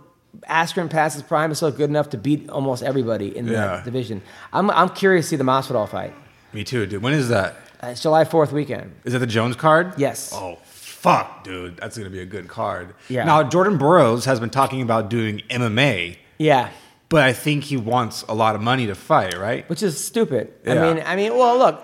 Askren 0.51 0.91
past 0.91 1.15
his 1.15 1.23
prime 1.23 1.53
is 1.53 1.59
still 1.59 1.71
good 1.71 1.89
enough 1.89 2.11
to 2.11 2.19
beat 2.19 2.51
almost 2.51 2.83
everybody 2.83 3.35
in 3.37 3.47
Yeah. 3.47 3.81
division. 3.85 4.21
I'm 4.53 4.69
I'm 4.71 4.89
curious 4.91 5.27
to 5.27 5.31
see 5.31 5.37
the 5.37 5.45
Masvidal 5.45 5.89
fight. 5.89 6.13
Me 6.53 6.65
too, 6.65 6.85
dude. 6.87 7.03
When 7.03 7.15
is 7.15 7.29
that? 7.29 7.55
Uh, 7.83 7.87
it's 7.89 8.03
July 8.03 8.25
4th 8.25 8.51
weekend. 8.53 8.93
Is 9.05 9.13
that 9.13 9.21
the 9.21 9.27
Jones 9.27 9.57
card? 9.57 9.95
Yes. 9.97 10.33
Oh 10.35 10.59
fuck, 11.05 11.45
dude, 11.45 11.77
that's 11.77 11.99
gonna 11.99 12.09
be 12.11 12.21
a 12.21 12.27
good 12.27 12.49
card. 12.49 12.95
Yeah. 13.11 13.25
Now 13.25 13.43
Jordan 13.43 13.77
Burroughs 13.79 14.25
has 14.25 14.41
been 14.41 14.51
talking 14.51 14.81
about 14.81 15.11
doing 15.11 15.43
MMA, 15.51 16.17
Yeah. 16.39 16.71
but 17.11 17.23
I 17.23 17.33
think 17.35 17.65
he 17.65 17.77
wants 17.77 18.23
a 18.29 18.35
lot 18.35 18.55
of 18.55 18.63
money 18.63 18.87
to 18.87 18.95
fight, 18.95 19.37
right? 19.39 19.69
which 19.69 19.83
is 19.83 20.03
stupid. 20.03 20.53
Yeah. 20.65 20.73
I 20.83 20.95
mean, 20.95 21.03
I 21.07 21.17
mean, 21.17 21.37
well, 21.37 21.59
look, 21.59 21.83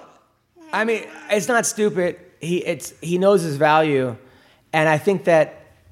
I 0.72 0.84
mean, 0.84 1.02
it's 1.30 1.48
not 1.48 1.66
stupid. 1.66 2.16
He 2.40 2.64
it's 2.64 2.94
he 3.02 3.18
knows 3.18 3.42
his 3.42 3.56
value, 3.56 4.16
and 4.72 4.88
I 4.88 4.96
think 4.96 5.24
that 5.24 5.46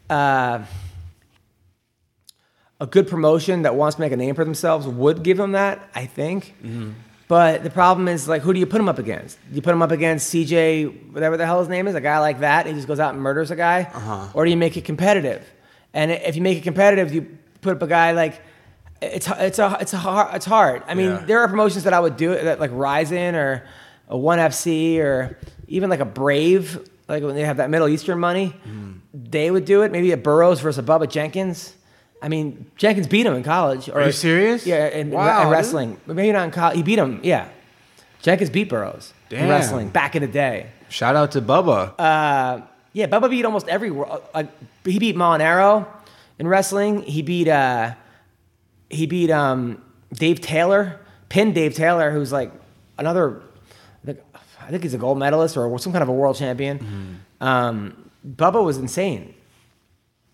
uh, 0.09 0.61
a 2.81 2.87
good 2.87 3.09
promotion 3.09 3.63
that 3.63 3.75
wants 3.75 3.97
to 3.97 4.01
make 4.01 4.13
a 4.13 4.17
name 4.17 4.35
for 4.35 4.45
themselves 4.45 4.87
would 4.87 5.23
give 5.23 5.39
him 5.39 5.53
that. 5.53 5.87
I 5.95 6.07
think. 6.07 6.55
But 7.29 7.63
the 7.63 7.71
problem 7.71 8.09
is, 8.09 8.27
like, 8.27 8.41
who 8.41 8.55
do 8.55 8.59
you 8.59 8.67
put 8.67 8.81
him 8.81 8.89
up 8.89 8.99
against? 8.99 9.39
Do 9.51 9.57
you 9.57 9.63
put 9.63 9.75
him 9.75 9.83
up 9.83 9.91
against 9.91 10.33
CJ, 10.33 11.13
whatever 11.13 11.37
the 11.37 11.45
hell 11.45 11.61
his 11.61 11.69
name 11.69 11.87
is, 11.87 11.95
a 11.95 12.01
guy 12.01 12.19
like 12.21 12.41
that? 12.41 12.67
He 12.67 12.73
just 12.73 12.89
goes 12.89 12.99
out 12.99 13.13
and 13.13 13.23
murders 13.23 13.51
a 13.51 13.57
guy, 13.57 13.83
uh-huh. 13.93 14.29
or 14.33 14.47
do 14.47 14.51
you 14.51 14.57
make 14.57 14.79
it 14.79 14.87
competitive? 14.87 15.47
And 15.93 16.11
if 16.11 16.37
you 16.37 16.43
make 16.43 16.57
it 16.57 16.63
competitive, 16.63 17.13
you 17.13 17.39
put 17.61 17.77
up 17.77 17.83
a 17.83 17.87
guy 17.87 18.13
like 18.13 18.41
it's 19.01 19.29
it's 19.29 19.59
a 19.59 19.77
it's 19.81 19.93
a 19.93 19.99
hard 19.99 20.35
it's 20.35 20.47
hard. 20.47 20.83
I 20.87 20.95
mean, 20.95 21.11
Yeah. 21.11 21.25
there 21.27 21.41
are 21.41 21.49
promotions 21.49 21.85
that 21.85 21.93
I 21.93 22.01
would 22.01 22.17
do 22.17 22.35
that 22.35 22.61
like 22.61 22.71
Rizin 22.73 23.35
or 23.35 23.65
a 24.09 24.17
One 24.17 24.39
FC 24.39 24.99
or 24.99 25.39
even 25.67 25.91
like 25.91 26.01
a 26.01 26.05
Brave, 26.05 26.89
like 27.09 27.23
when 27.23 27.35
they 27.35 27.43
have 27.45 27.59
that 27.59 27.71
Middle 27.71 27.89
Eastern 27.89 28.19
money, 28.19 28.49
hmm. 28.65 28.93
they 29.13 29.51
would 29.51 29.65
do 29.65 29.83
it. 29.83 29.93
Maybe 29.93 30.13
a 30.13 30.17
Burroughs 30.17 30.61
versus 30.61 30.79
a 30.79 30.83
Bubba 30.83 31.09
Jenkins. 31.09 31.75
I 32.21 32.29
mean, 32.29 32.67
Jenkins 32.77 33.07
beat 33.07 33.27
him 33.27 33.35
in 33.35 33.43
college. 33.45 33.89
Or, 33.89 34.01
Are 34.01 34.07
you 34.07 34.13
serious? 34.13 34.67
Yeah, 34.67 34.87
in, 34.89 35.11
Wow, 35.11 35.39
in 35.41 35.47
dude. 35.47 35.53
wrestling. 35.53 36.01
Maybe 36.07 36.33
not 36.33 36.45
in 36.47 36.51
college. 36.51 36.77
He 36.77 36.83
beat 36.83 36.99
him. 36.99 37.21
Yeah, 37.23 37.49
Jenkins 38.23 38.51
beat 38.51 38.69
Burroughs 38.69 39.13
Damn. 39.29 39.45
in 39.45 39.49
wrestling 39.51 39.89
back 39.91 40.17
in 40.17 40.23
the 40.23 40.29
day. 40.29 40.67
Shout 40.89 41.15
out 41.17 41.33
to 41.33 41.41
Bubba. 41.43 41.95
Uh, 41.99 42.63
yeah, 42.93 43.07
Bubba 43.07 43.31
beat 43.31 43.45
almost 43.45 43.69
every 43.69 43.91
world. 43.91 44.23
Like 44.35 44.49
he 44.85 44.99
beat 44.99 45.15
Molinaro 45.17 45.87
in 46.39 46.49
wrestling. 46.49 47.03
He 47.03 47.23
beat 47.23 47.47
uh, 47.49 47.95
he 48.91 49.07
beat 49.07 49.31
um, 49.31 49.81
Dave 50.13 50.41
Taylor, 50.41 50.99
pinned 51.29 51.55
Dave 51.55 51.75
Taylor, 51.75 52.11
who's 52.11 52.33
like 52.33 52.51
another. 52.99 53.43
I 54.03 54.07
think, 54.07 54.19
I 54.61 54.71
think 54.71 54.83
he's 54.83 54.95
a 54.95 54.99
gold 54.99 55.19
medalist 55.19 55.57
or 55.57 55.79
some 55.79 55.93
kind 55.93 56.03
of 56.03 56.09
a 56.09 56.13
world 56.13 56.37
champion. 56.37 57.21
Um, 57.41 58.11
Bubba 58.27 58.65
was 58.65 58.79
insane. 58.79 59.35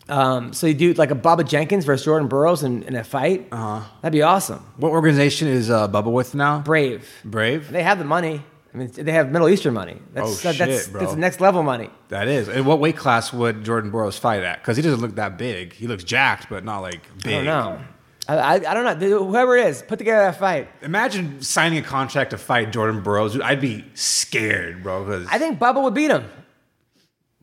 Um, 0.09 0.52
so 0.52 0.66
you 0.66 0.74
do 0.74 0.92
like 0.94 1.11
a 1.11 1.14
Bubba 1.14 1.46
Jenkins 1.48 1.84
versus 1.84 2.05
Jordan 2.05 2.28
Burroughs 2.28 2.62
in, 2.62 2.82
in 2.82 2.94
a 2.94 3.05
fight. 3.05 3.48
Uh-huh. 3.50 3.80
That'd 4.02 4.12
be 4.12 4.22
awesome. 4.22 4.59
what 4.76 4.90
organization 4.90 5.48
is 5.48 5.70
uh, 5.70 5.88
Bubba 5.88 6.12
with 6.12 6.34
now? 6.34 6.59
Brave. 6.61 7.09
Brave. 7.24 7.70
They 7.70 7.82
have 7.82 7.98
the 7.98 8.05
money. 8.05 8.42
I 8.72 8.76
mean, 8.76 8.90
they 8.92 9.12
have 9.12 9.30
Middle 9.30 9.48
Eastern 9.48 9.72
money. 9.72 9.98
That's, 10.12 10.44
Oh, 10.44 10.48
that- 10.50 10.59
that's, 10.59 10.84
shit, 10.84 10.92
bro. 10.92 11.00
that's 11.00 11.14
next 11.16 11.40
level 11.40 11.62
money. 11.62 11.90
That 12.09 12.28
is. 12.28 12.48
And 12.48 12.66
what 12.66 12.80
weight 12.80 12.96
class 12.96 13.32
would 13.32 13.64
Jordan 13.64 13.90
Burroughs 13.90 14.18
fight 14.18 14.42
at? 14.42 14.61
Because 14.61 14.76
he 14.76 14.82
doesn't 14.82 15.00
look 15.00 15.14
that 15.14 15.38
big. 15.38 15.72
He 15.72 15.86
looks 15.86 16.05
jacked, 16.05 16.50
but 16.50 16.64
not 16.64 16.80
like 16.80 17.00
big. 17.22 17.34
I 17.34 17.36
don't 17.36 17.44
know. 17.44 17.80
I, 18.26 18.36
I, 18.36 18.55
I 18.55 18.74
don't 18.74 18.98
know. 19.00 19.24
Whoever 19.24 19.57
it 19.57 19.66
is, 19.68 19.82
put 19.82 19.98
together 19.98 20.22
that 20.24 20.38
fight. 20.38 20.68
Imagine 20.82 21.40
signing 21.40 21.78
a 21.78 21.82
contract 21.82 22.30
to 22.30 22.38
fight 22.38 22.72
Jordan 22.72 23.00
Burroughs. 23.02 23.34
Dude, 23.34 23.42
I'd 23.42 23.61
be 23.61 23.84
scared, 23.94 24.82
bro. 24.82 25.05
Because 25.05 25.28
I 25.28 25.38
think 25.38 25.59
Bubba 25.59 25.82
would 25.82 25.94
beat 25.94 26.11
him 26.11 26.24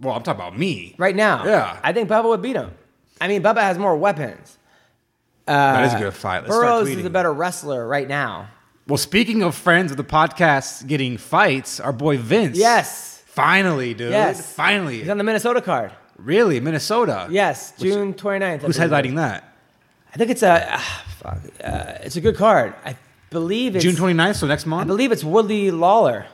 well, 0.01 0.15
I'm 0.15 0.23
talking 0.23 0.41
about 0.41 0.57
me. 0.57 0.95
right 0.97 1.15
now. 1.15 1.45
Yeah. 1.45 1.79
I 1.83 1.93
think 1.93 2.09
Bubba 2.09 2.25
would 2.25 2.41
beat 2.41 2.55
him. 2.55 2.71
I 3.19 3.27
mean, 3.27 3.43
Bubba 3.43 3.61
has 3.61 3.77
more 3.77 3.95
weapons. 3.95 4.57
that 5.45 5.85
is 5.85 5.93
a 5.93 5.99
good 5.99 6.13
fight. 6.13 6.43
Let's 6.43 6.55
Burroughs 6.55 6.89
is 6.89 7.05
a 7.05 7.09
better 7.09 7.31
wrestler 7.31 7.87
right 7.87 8.07
now. 8.07 8.49
Well, 8.87 8.97
speaking 8.97 9.43
of 9.43 9.55
friends 9.55 9.91
of 9.91 9.97
the 9.97 10.03
podcast 10.03 10.87
getting 10.87 11.17
fights, 11.17 11.79
our 11.79 11.93
boy 11.93 12.17
Vince. 12.17 12.57
Yes. 12.57 13.23
Finally, 13.27 13.93
dude. 13.93 14.11
Yes. 14.11 14.53
Finally. 14.53 14.99
He's 14.99 15.09
on 15.09 15.17
the 15.17 15.23
Minnesota 15.23 15.61
card. 15.61 15.91
really? 16.17 16.59
Minnesota? 16.59 17.27
Yes, 17.31 17.73
June 17.79 18.13
29th. 18.13 18.61
Who's 18.61 18.77
headlining 18.77 19.15
that? 19.15 19.55
I 20.13 20.17
think 20.17 20.31
it's 20.31 20.43
a 20.43 20.67
ah, 20.71 21.05
fuck, 21.19 21.39
uh, 21.63 21.93
it's 22.01 22.17
a 22.17 22.21
good 22.21 22.35
card. 22.35 22.73
I 22.83 22.97
believe 23.29 23.75
it's 23.75 23.85
June 23.85 23.95
29th, 23.95 24.35
so 24.35 24.47
next 24.47 24.65
month? 24.65 24.81
I 24.81 24.87
believe 24.87 25.11
it's 25.11 25.23
Woodley 25.23 25.71
Lawler. 25.71 26.25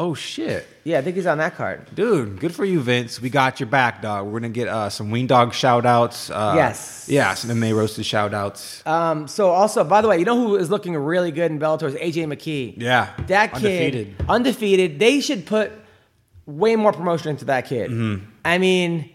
Oh 0.00 0.14
shit. 0.14 0.64
Yeah, 0.84 0.98
I 0.98 1.02
think 1.02 1.16
he's 1.16 1.26
on 1.26 1.38
that 1.38 1.56
card. 1.56 1.92
Dude, 1.92 2.38
good 2.38 2.54
for 2.54 2.64
you, 2.64 2.80
Vince. 2.80 3.20
We 3.20 3.30
got 3.30 3.58
your 3.58 3.68
back, 3.68 4.00
dog. 4.00 4.26
We're 4.26 4.38
gonna 4.38 4.48
get 4.50 4.68
uh, 4.68 4.90
some 4.90 5.10
Weendawg 5.10 5.52
shout 5.52 5.84
outs. 5.84 6.30
Uh, 6.30 6.52
Yes. 6.56 7.06
Yeah, 7.10 7.34
some 7.34 7.50
MMA 7.50 7.74
roasted 7.76 8.06
shout 8.06 8.32
outs. 8.32 8.86
Um, 8.86 9.26
so 9.26 9.50
also, 9.50 9.82
by 9.82 10.00
the 10.00 10.06
way, 10.08 10.18
you 10.18 10.24
know 10.24 10.36
who 10.40 10.54
is 10.56 10.70
looking 10.70 10.94
really 10.96 11.32
good 11.32 11.50
in 11.50 11.58
Bellator 11.58 11.88
is 11.88 11.94
AJ 11.96 12.26
McKee. 12.32 12.74
Yeah, 12.80 13.12
that 13.26 13.52
kid 13.54 13.64
undefeated. 13.96 14.14
undefeated. 14.28 14.98
They 15.00 15.20
should 15.20 15.44
put 15.46 15.72
way 16.46 16.76
more 16.76 16.92
promotion 16.92 17.30
into 17.30 17.44
that 17.46 17.66
kid. 17.66 17.90
Mm-hmm. 17.90 18.24
I 18.44 18.58
mean, 18.58 19.10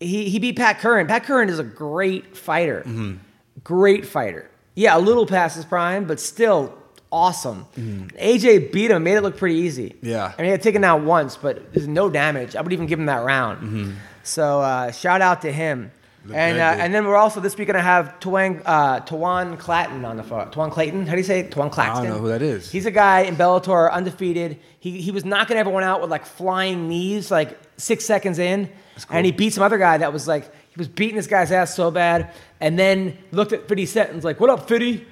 he 0.00 0.30
he 0.30 0.38
beat 0.38 0.56
Pat 0.56 0.78
Curran. 0.78 1.06
Pat 1.08 1.24
Curran 1.24 1.50
is 1.50 1.58
a 1.58 1.64
great 1.64 2.36
fighter, 2.36 2.82
Mm-hmm. 2.86 3.16
great 3.62 4.06
fighter. 4.06 4.48
Yeah, 4.74 4.96
a 4.96 4.98
little 4.98 5.26
past 5.26 5.56
his 5.56 5.66
prime, 5.66 6.06
but 6.06 6.18
still 6.18 6.72
awesome. 7.12 7.66
AJ 7.76 8.72
beat 8.72 8.90
him, 8.90 9.04
made 9.04 9.14
it 9.14 9.20
look 9.20 9.36
pretty 9.36 9.56
easy. 9.56 9.90
Mm-hmm. 9.90 10.06
Yeah. 10.06 10.32
I 10.36 10.42
mean, 10.42 10.46
he 10.46 10.50
had 10.50 10.62
taken 10.62 10.82
out 10.82 11.02
once, 11.02 11.36
but 11.36 11.72
there's 11.72 11.86
no 11.86 12.10
damage. 12.10 12.56
I 12.56 12.62
would 12.62 12.72
even 12.72 12.86
give 12.86 12.98
him 12.98 13.06
that 13.06 13.24
round. 13.24 13.96
So 14.24 14.60
uh, 14.60 14.90
shout 14.90 15.20
out 15.20 15.42
to 15.42 15.52
him. 15.52 15.92
And 16.32 16.58
uh, 16.58 16.62
and 16.78 16.94
then 16.94 17.04
we're 17.04 17.16
also 17.16 17.40
this 17.40 17.56
week 17.56 17.66
gonna 17.66 17.80
have 17.82 18.20
Tawan 18.20 18.62
uh, 18.64 19.00
Tawan 19.00 19.58
Clayton 19.58 20.04
on 20.04 20.16
the 20.16 20.22
phone. 20.22 20.46
Tawan 20.52 20.70
Clayton, 20.70 21.06
how 21.06 21.12
do 21.12 21.18
you 21.18 21.24
say 21.24 21.40
it? 21.40 21.50
Tawan 21.50 21.72
Claxton? 21.72 22.06
I 22.06 22.08
don't 22.08 22.16
know 22.16 22.22
who 22.22 22.28
that 22.28 22.42
is. 22.42 22.70
He's 22.70 22.86
a 22.86 22.92
guy 22.92 23.22
in 23.22 23.34
Bellator, 23.34 23.90
undefeated. 23.90 24.58
He 24.78 25.00
he 25.00 25.10
was 25.10 25.24
knocking 25.24 25.56
everyone 25.56 25.82
out 25.82 26.00
with 26.00 26.10
like 26.10 26.24
flying 26.24 26.88
knees, 26.88 27.32
like 27.32 27.58
six 27.76 28.04
seconds 28.04 28.38
in, 28.38 28.70
and 29.10 29.26
he 29.26 29.32
beat 29.32 29.52
some 29.52 29.64
other 29.64 29.78
guy 29.78 29.98
that 29.98 30.12
was 30.12 30.28
like 30.28 30.44
he 30.44 30.78
was 30.78 30.86
beating 30.86 31.16
this 31.16 31.26
guy's 31.26 31.50
ass 31.50 31.74
so 31.74 31.90
bad, 31.90 32.30
and 32.60 32.78
then 32.78 33.18
looked 33.32 33.52
at 33.52 33.66
Fitty 33.66 33.86
Set 33.86 34.06
and 34.06 34.14
was 34.14 34.24
like, 34.24 34.38
"What 34.38 34.48
up, 34.48 34.68
Fitty?" 34.68 35.04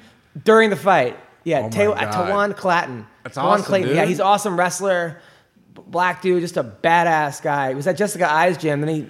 During 0.44 0.70
the 0.70 0.76
fight, 0.76 1.18
yeah, 1.44 1.58
Oh 1.60 1.62
my 1.62 1.68
Tawan 1.70 2.56
Clayton. 2.56 3.06
That's 3.22 3.36
Tawan 3.38 3.42
awesome, 3.44 3.64
Clayton, 3.66 3.88
dude. 3.88 3.96
yeah, 3.96 4.04
he's 4.06 4.18
an 4.20 4.26
awesome 4.26 4.58
wrestler, 4.58 5.20
black 5.74 6.22
dude, 6.22 6.40
just 6.40 6.56
a 6.56 6.64
badass 6.64 7.42
guy. 7.42 7.70
He 7.70 7.74
was 7.74 7.86
at 7.86 7.96
Jessica 7.96 8.30
Eye's 8.30 8.56
gym, 8.58 8.80
then 8.80 8.88
he. 8.94 9.08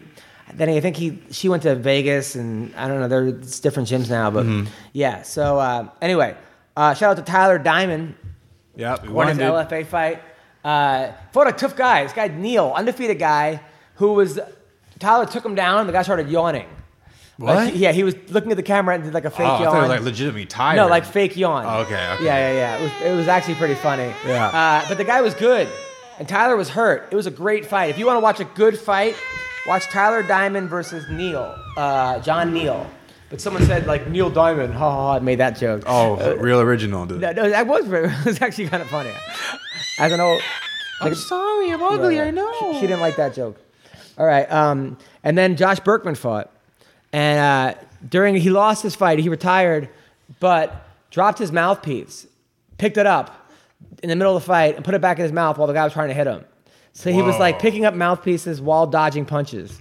Then 0.53 0.69
he, 0.69 0.77
I 0.79 0.81
think 0.81 0.97
he 0.97 1.23
she 1.31 1.49
went 1.49 1.63
to 1.63 1.77
Vegas 1.77 2.35
and 2.35 2.75
I 2.75 2.89
don't 2.89 2.99
know. 2.99 3.07
There's 3.07 3.61
different 3.61 3.89
gyms 3.89 4.11
now, 4.11 4.33
but 4.33 4.47
Mm-hmm. 4.47 4.67
yeah. 4.93 5.23
So 5.23 5.61
uh, 5.61 5.89
anyway, 6.03 6.37
uh, 6.77 6.93
shout 6.95 7.11
out 7.17 7.25
to 7.25 7.31
Tyler 7.31 7.57
Diamond 7.57 8.17
Yep, 8.75 9.03
we 9.05 9.09
won 9.11 9.29
dude. 9.29 9.39
LFA 9.47 9.87
fight. 9.87 10.21
Uh, 10.65 11.13
fought 11.33 11.47
a 11.47 11.53
tough 11.53 11.77
guy. 11.77 12.03
This 12.03 12.13
guy 12.13 12.27
Neil, 12.27 12.73
undefeated 12.75 13.21
guy, 13.21 13.61
who 13.95 14.15
was 14.15 14.41
Tyler 14.99 15.25
took 15.25 15.45
him 15.45 15.55
down. 15.55 15.87
The 15.87 15.93
guy 15.93 16.03
started 16.03 16.29
yawning. 16.29 16.67
What? 17.41 17.57
Like, 17.57 17.75
yeah, 17.75 17.93
he 17.93 18.05
was 18.05 18.15
looking 18.29 18.51
at 18.51 18.59
the 18.59 18.63
camera 18.63 18.95
and 18.95 19.03
did 19.03 19.15
like 19.15 19.25
a 19.25 19.31
fake 19.31 19.47
Oh, 19.47 19.51
I 19.55 19.63
yawn. 19.63 19.73
thought 19.73 19.79
it 19.79 19.81
was 19.81 19.89
like 19.89 20.01
legitimately 20.03 20.45
tired. 20.45 20.77
No, 20.77 20.89
like 20.89 21.07
fake 21.07 21.37
yawn. 21.39 21.65
Oh, 21.65 21.81
okay, 21.81 22.13
okay. 22.15 22.25
Yeah, 22.25 22.37
yeah, 22.37 22.53
yeah. 22.53 22.77
It 22.77 22.83
was, 22.83 22.93
it 23.13 23.17
was 23.17 23.29
actually 23.29 23.55
pretty 23.55 23.77
funny. 23.77 24.13
Yeah. 24.27 24.47
Uh, 24.49 24.89
but 24.89 24.99
the 24.99 25.05
guy 25.05 25.23
was 25.23 25.33
good, 25.35 25.67
and 26.19 26.29
Tyler 26.29 26.55
was 26.57 26.69
hurt. 26.69 27.09
It 27.11 27.17
was 27.17 27.27
a 27.27 27.31
great 27.31 27.65
fight. 27.65 27.89
If 27.89 27.99
you 27.99 28.05
want 28.05 28.17
to 28.17 28.21
watch 28.21 28.41
a 28.41 28.45
good 28.45 28.79
fight, 28.79 29.17
watch 29.67 29.85
Tyler 29.87 30.23
Diamond 30.23 30.69
versus 30.69 31.05
Neil, 31.11 31.57
uh, 31.79 32.19
John 32.21 32.53
Neal. 32.53 32.87
But 33.31 33.41
someone 33.41 33.65
said 33.65 33.87
like 33.87 34.07
Neil 34.09 34.29
Diamond. 34.29 34.75
Ha 34.75 34.79
ha! 34.91 35.13
ha, 35.15 35.19
made 35.21 35.39
that 35.39 35.57
joke. 35.59 35.85
Oh, 35.87 36.37
real 36.37 36.61
original, 36.61 37.07
dude. 37.07 37.23
No, 37.23 37.33
no, 37.33 37.49
that 37.49 37.67
was 37.67 37.85
it 37.93 38.25
was 38.27 38.43
actually 38.43 38.69
kind 38.69 38.83
of 38.83 38.91
funny. 38.91 39.13
I 39.99 40.09
don't 40.09 40.19
know. 40.19 40.39
I'm 41.01 41.15
sorry, 41.15 41.71
I'm 41.71 41.83
ugly. 41.83 42.17
Yeah, 42.17 42.25
I 42.25 42.31
know. 42.33 42.53
She, 42.73 42.81
she 42.81 42.87
didn't 42.87 43.01
like 43.01 43.17
that 43.17 43.35
joke. 43.35 43.59
All 44.19 44.27
right. 44.27 44.51
Um, 44.53 44.99
and 45.25 45.39
then 45.39 45.57
Josh 45.57 45.81
Burkman 45.81 46.15
fought, 46.15 46.51
and 47.13 47.39
uh, 47.39 47.81
during 48.09 48.35
he 48.37 48.51
lost 48.51 48.83
his 48.83 48.95
fight, 48.95 49.19
he 49.19 49.29
retired, 49.29 49.89
but 50.39 50.87
dropped 51.11 51.39
his 51.39 51.53
mouthpiece, 51.53 52.27
picked 52.79 52.97
it 52.97 53.07
up 53.07 53.51
in 54.03 54.09
the 54.09 54.17
middle 54.17 54.37
of 54.37 54.43
the 54.43 54.47
fight, 54.47 54.77
and 54.77 54.85
put 54.85 54.95
it 54.95 55.01
back 55.01 55.19
in 55.19 55.23
his 55.23 55.33
mouth 55.33 55.59
while 55.59 55.67
the 55.67 55.75
guy 55.75 55.85
was 55.85 55.93
trying 55.93 56.09
to 56.09 56.15
hit 56.15 56.27
him. 56.27 56.45
So 56.93 57.13
he 57.13 57.23
was 57.23 57.39
like 57.39 57.59
picking 57.61 57.85
up 57.85 57.95
mouthpieces 57.95 58.61
while 58.61 58.87
dodging 58.87 59.25
punches. 59.25 59.81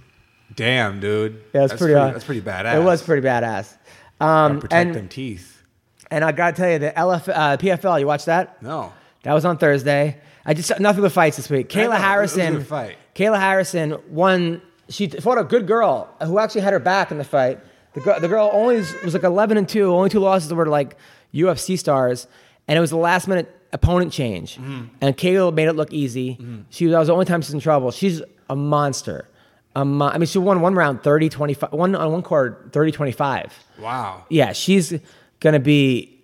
Damn, 0.54 1.00
dude. 1.00 1.42
Yeah, 1.52 1.62
it's 1.62 1.72
that's 1.72 1.80
pretty. 1.80 1.94
That's 1.94 2.24
pretty 2.24 2.40
badass. 2.40 2.76
It 2.76 2.84
was 2.84 3.02
pretty 3.02 3.26
badass. 3.26 3.76
Um, 4.20 4.60
protect 4.60 4.72
and 4.86 4.94
them 4.94 5.08
teeth. 5.08 5.62
and 6.10 6.24
I 6.24 6.32
gotta 6.32 6.56
tell 6.56 6.70
you, 6.70 6.78
the 6.78 6.90
LF, 6.90 7.28
uh, 7.28 7.56
PFL, 7.56 8.00
you 8.00 8.06
watched 8.06 8.26
that? 8.26 8.62
No. 8.62 8.92
That 9.22 9.32
was 9.32 9.44
on 9.44 9.58
Thursday. 9.58 10.18
I 10.44 10.54
just 10.54 10.78
nothing 10.80 11.02
but 11.02 11.12
fights 11.12 11.36
this 11.36 11.48
week. 11.50 11.68
Kayla 11.68 11.84
it 11.84 11.88
was 11.88 11.98
a 11.98 12.00
Harrison. 12.00 12.64
Kayla 13.14 13.38
Harrison 13.38 13.98
won. 14.08 14.62
She 14.90 15.08
fought 15.08 15.38
a 15.38 15.44
good 15.44 15.66
girl 15.66 16.14
who 16.22 16.38
actually 16.38 16.60
had 16.62 16.72
her 16.72 16.78
back 16.78 17.10
in 17.10 17.18
the 17.18 17.24
fight. 17.24 17.60
The 17.94 18.00
girl, 18.00 18.20
the 18.20 18.28
girl 18.28 18.50
only 18.52 18.76
was, 18.76 19.14
like 19.14 19.22
11 19.22 19.56
and 19.56 19.68
two. 19.68 19.92
Only 19.92 20.10
two 20.10 20.20
losses 20.20 20.52
were 20.52 20.64
to 20.64 20.70
like 20.70 20.96
UFC 21.32 21.78
stars, 21.78 22.26
and 22.68 22.76
it 22.76 22.80
was 22.80 22.90
the 22.90 22.96
last 22.96 23.26
minute 23.26 23.54
opponent 23.72 24.12
change. 24.12 24.56
Mm-hmm. 24.56 24.84
And 25.00 25.16
Kayla 25.16 25.54
made 25.54 25.68
it 25.68 25.74
look 25.74 25.92
easy. 25.92 26.38
She 26.70 26.86
that 26.86 26.98
was 26.98 27.08
the 27.08 27.14
only 27.14 27.24
time 27.24 27.42
she's 27.42 27.54
in 27.54 27.60
trouble. 27.60 27.90
She's 27.90 28.22
a 28.48 28.56
monster. 28.56 29.28
A 29.76 29.80
I 29.80 29.84
mean, 29.84 30.26
she 30.26 30.38
won 30.38 30.60
one 30.60 30.74
round 30.74 31.02
30 31.02 31.28
25, 31.28 31.72
one 31.72 31.94
on 31.94 32.12
one 32.12 32.22
court 32.22 32.70
30 32.72 32.92
25. 32.92 33.64
Wow. 33.78 34.24
Yeah, 34.28 34.52
she's 34.52 34.98
gonna 35.38 35.60
be. 35.60 36.19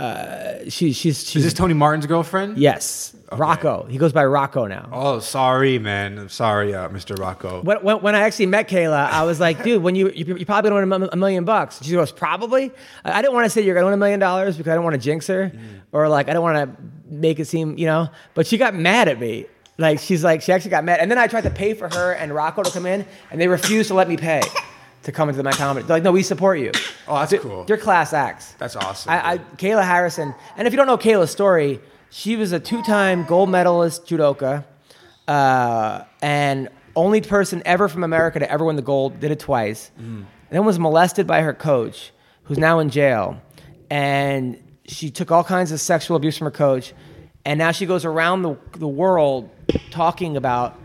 Uh, 0.00 0.70
she, 0.70 0.92
she's 0.94 1.28
she's 1.28 1.36
Is 1.36 1.44
this 1.44 1.52
Tony 1.52 1.74
Martin's 1.74 2.06
girlfriend? 2.06 2.56
Yes, 2.56 3.14
Rocco. 3.32 3.84
He 3.84 3.98
goes 3.98 4.14
by 4.14 4.24
Rocco 4.24 4.66
now. 4.66 4.88
Oh, 4.90 5.18
sorry, 5.20 5.78
man. 5.78 6.18
I'm 6.18 6.28
sorry, 6.30 6.74
uh, 6.74 6.88
Mr. 6.88 7.18
Rocco. 7.18 7.60
When, 7.60 7.76
when, 7.82 8.00
when 8.00 8.14
I 8.14 8.20
actually 8.20 8.46
met 8.46 8.66
Kayla, 8.66 9.10
I 9.10 9.24
was 9.24 9.40
like, 9.40 9.62
dude, 9.62 9.82
when 9.82 9.94
you 9.94 10.10
you, 10.10 10.36
you 10.36 10.46
probably 10.46 10.70
don't 10.70 10.88
win 10.88 10.92
a, 10.92 10.98
mi- 11.00 11.08
a 11.12 11.16
million 11.16 11.44
bucks. 11.44 11.82
She 11.84 11.92
goes, 11.92 12.12
probably. 12.12 12.72
I 13.04 13.18
I 13.18 13.22
didn't 13.22 13.34
want 13.34 13.44
to 13.44 13.50
say 13.50 13.60
you're 13.60 13.74
gonna 13.74 13.86
win 13.88 13.94
a 13.94 13.98
million 13.98 14.20
dollars 14.20 14.56
because 14.56 14.70
I 14.70 14.74
don't 14.74 14.84
want 14.84 14.94
to 14.94 15.00
jinx 15.00 15.26
her, 15.26 15.52
or 15.92 16.08
like 16.08 16.30
I 16.30 16.32
don't 16.32 16.42
want 16.42 16.56
to 16.78 16.82
make 17.14 17.38
it 17.38 17.44
seem, 17.44 17.76
you 17.76 17.84
know. 17.84 18.08
But 18.32 18.46
she 18.46 18.56
got 18.56 18.74
mad 18.74 19.06
at 19.08 19.20
me. 19.20 19.44
Like 19.76 19.98
she's 19.98 20.24
like 20.24 20.40
she 20.40 20.50
actually 20.52 20.70
got 20.70 20.84
mad, 20.84 21.00
and 21.00 21.10
then 21.10 21.18
I 21.18 21.26
tried 21.26 21.42
to 21.42 21.50
pay 21.50 21.74
for 21.74 21.90
her 21.90 22.12
and 22.12 22.34
Rocco 22.34 22.62
to 22.62 22.70
come 22.70 22.86
in, 22.86 23.04
and 23.30 23.38
they 23.38 23.48
refused 23.48 23.88
to 23.88 23.94
let 23.94 24.08
me 24.08 24.16
pay 24.16 24.40
to 25.02 25.12
come 25.12 25.28
into 25.28 25.42
my 25.42 25.52
comedy. 25.52 25.86
They're 25.86 25.96
like, 25.96 26.02
no, 26.02 26.12
we 26.12 26.22
support 26.22 26.58
you. 26.58 26.72
Oh, 27.08 27.18
that's 27.18 27.30
They're- 27.30 27.40
cool. 27.40 27.64
They're 27.64 27.76
class 27.78 28.12
acts. 28.12 28.52
That's 28.58 28.76
awesome. 28.76 29.10
I, 29.12 29.32
I, 29.32 29.38
Kayla 29.38 29.84
Harrison, 29.84 30.34
and 30.56 30.66
if 30.68 30.72
you 30.72 30.76
don't 30.76 30.86
know 30.86 30.98
Kayla's 30.98 31.30
story, 31.30 31.80
she 32.10 32.36
was 32.36 32.52
a 32.52 32.60
two-time 32.60 33.24
gold 33.24 33.48
medalist 33.50 34.06
judoka, 34.06 34.64
uh, 35.28 36.04
and 36.22 36.68
only 36.96 37.20
person 37.20 37.62
ever 37.64 37.88
from 37.88 38.04
America 38.04 38.40
to 38.40 38.50
ever 38.50 38.64
win 38.64 38.76
the 38.76 38.82
gold. 38.82 39.20
Did 39.20 39.30
it 39.30 39.38
twice, 39.40 39.90
and 39.96 40.26
then 40.50 40.64
was 40.64 40.78
molested 40.78 41.26
by 41.26 41.42
her 41.42 41.54
coach, 41.54 42.10
who's 42.44 42.58
now 42.58 42.80
in 42.80 42.90
jail, 42.90 43.40
and 43.90 44.60
she 44.86 45.10
took 45.10 45.30
all 45.30 45.44
kinds 45.44 45.70
of 45.72 45.80
sexual 45.80 46.16
abuse 46.16 46.36
from 46.36 46.46
her 46.46 46.50
coach, 46.50 46.92
and 47.44 47.58
now 47.58 47.70
she 47.70 47.86
goes 47.86 48.04
around 48.04 48.42
the 48.42 48.56
the 48.72 48.88
world 48.88 49.48
talking 49.90 50.36
about 50.36 50.76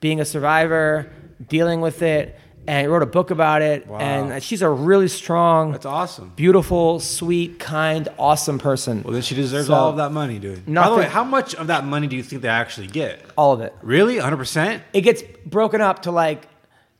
being 0.00 0.20
a 0.20 0.24
survivor, 0.24 1.10
dealing 1.48 1.80
with 1.80 2.02
it. 2.02 2.38
And 2.66 2.90
wrote 2.90 3.02
a 3.02 3.06
book 3.06 3.30
about 3.30 3.60
it, 3.60 3.86
Wow. 3.86 3.98
and 3.98 4.42
she's 4.42 4.62
a 4.62 4.68
really 4.70 5.08
strong, 5.08 5.72
That's 5.72 5.84
awesome. 5.84 6.32
beautiful, 6.34 6.98
sweet, 7.00 7.58
kind, 7.58 8.08
awesome 8.18 8.58
person. 8.58 9.02
Well, 9.04 9.12
then 9.12 9.20
she 9.22 9.34
deserves 9.34 9.66
So- 9.66 9.74
all 9.74 9.90
of 9.90 9.96
that 9.98 10.12
money, 10.12 10.38
dude. 10.38 10.64
By 10.72 10.88
the 10.88 10.96
way, 10.96 11.04
how 11.04 11.24
much 11.24 11.54
of 11.54 11.66
that 11.66 11.84
money 11.84 12.06
do 12.06 12.16
you 12.16 12.22
think 12.22 12.40
they 12.42 12.48
actually 12.48 12.86
get? 12.86 13.20
All 13.36 13.52
of 13.52 13.60
it. 13.60 13.74
Really? 13.82 14.18
100%? 14.18 14.80
It 14.94 15.02
gets 15.02 15.22
broken 15.44 15.80
up 15.82 16.02
to 16.02 16.10
like, 16.10 16.48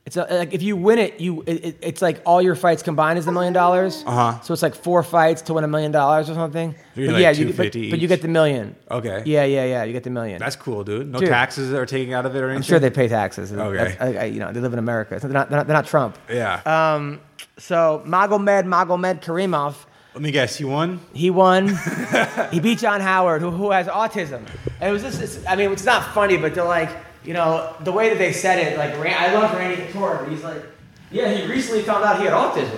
it's 0.05 0.17
a, 0.17 0.21
like 0.29 0.53
if 0.53 0.61
you 0.61 0.75
win 0.77 0.99
it, 0.99 1.19
you 1.19 1.41
it, 1.47 1.65
it- 1.65 1.77
it's 1.81 2.01
like 2.01 2.21
all 2.25 2.39
your 2.41 2.55
fights 2.55 2.83
combined 2.83 3.17
is 3.17 3.25
a 3.27 3.31
million 3.31 3.53
dollars. 3.53 4.03
Uh-huh. 4.05 4.39
So 4.41 4.53
it's 4.53 4.61
like 4.61 4.75
four 4.75 5.01
fights 5.01 5.41
to 5.43 5.53
win 5.55 5.63
a 5.63 5.67
million 5.67 5.91
dollars 5.91 6.29
or 6.29 6.35
something. 6.35 6.75
You 6.95 7.05
get 7.05 7.07
But 7.07 7.13
like 7.13 7.21
yeah, 7.23 7.31
you, 7.31 7.45
but, 7.47 7.51
250 7.71 7.89
but 7.89 7.99
you 7.99 8.03
each. 8.03 8.09
get 8.09 8.21
the 8.21 8.27
million. 8.27 8.75
Okay. 8.91 9.23
Yeah, 9.25 9.45
yeah, 9.45 9.65
yeah. 9.65 9.83
You 9.83 9.93
get 9.93 10.03
the 10.03 10.11
million. 10.11 10.37
That's 10.39 10.55
cool, 10.55 10.83
dude. 10.83 11.11
No 11.11 11.19
Dude. 11.19 11.29
taxes 11.29 11.73
are 11.73 11.85
taken 11.87 12.13
out 12.13 12.25
of 12.27 12.35
it 12.35 12.39
or 12.39 12.45
anything? 12.49 12.57
I'm 12.57 12.61
sure 12.63 12.77
they 12.79 12.91
pay 12.91 13.07
taxes. 13.07 13.51
Okay. 13.51 13.77
That's- 13.77 13.97
I, 13.99 14.21
I, 14.21 14.23
you 14.25 14.39
know, 14.39 14.51
they 14.53 14.59
live 14.59 14.73
in 14.73 14.79
America. 14.79 15.19
So 15.19 15.27
they're 15.27 15.33
not, 15.33 15.49
they're 15.49 15.57
not, 15.59 15.67
they're 15.67 15.75
not 15.75 15.87
Trump. 15.87 16.17
Yeah. 16.29 16.61
Um, 16.65 17.19
so 17.57 18.03
Magomed 18.05 18.65
Magomedkerimov, 18.67 19.75
Let 20.13 20.21
me 20.21 20.31
guess. 20.31 20.59
You 20.59 20.67
won? 20.67 20.99
He 21.13 21.29
won. 21.31 21.75
he 22.51 22.59
beat 22.59 22.77
John 22.79 23.01
Howard, 23.01 23.41
who, 23.41 23.49
who 23.51 23.71
has 23.71 23.87
autism. 23.87 24.45
And 24.79 24.89
it 24.89 24.91
was 24.91 25.01
just, 25.01 25.21
it's, 25.21 25.45
I 25.47 25.55
mean, 25.55 25.71
it's 25.71 25.85
not 25.85 26.13
funny, 26.13 26.37
but 26.37 26.53
they're 26.53 26.63
like, 26.63 26.89
you 27.25 27.33
know, 27.33 27.73
the 27.81 27.91
way 27.91 28.09
that 28.09 28.17
they 28.17 28.31
said 28.33 28.59
it, 28.59 28.77
like, 28.77 28.93
I 28.93 29.33
love 29.33 29.53
Randy 29.55 29.81
Couture, 29.85 30.19
but 30.21 30.29
he's 30.29 30.43
like, 30.43 30.63
yeah, 31.11 31.31
he 31.33 31.47
recently 31.51 31.81
found 31.81 32.03
out 32.03 32.19
he 32.19 32.25
had 32.25 32.33
autism. 32.33 32.77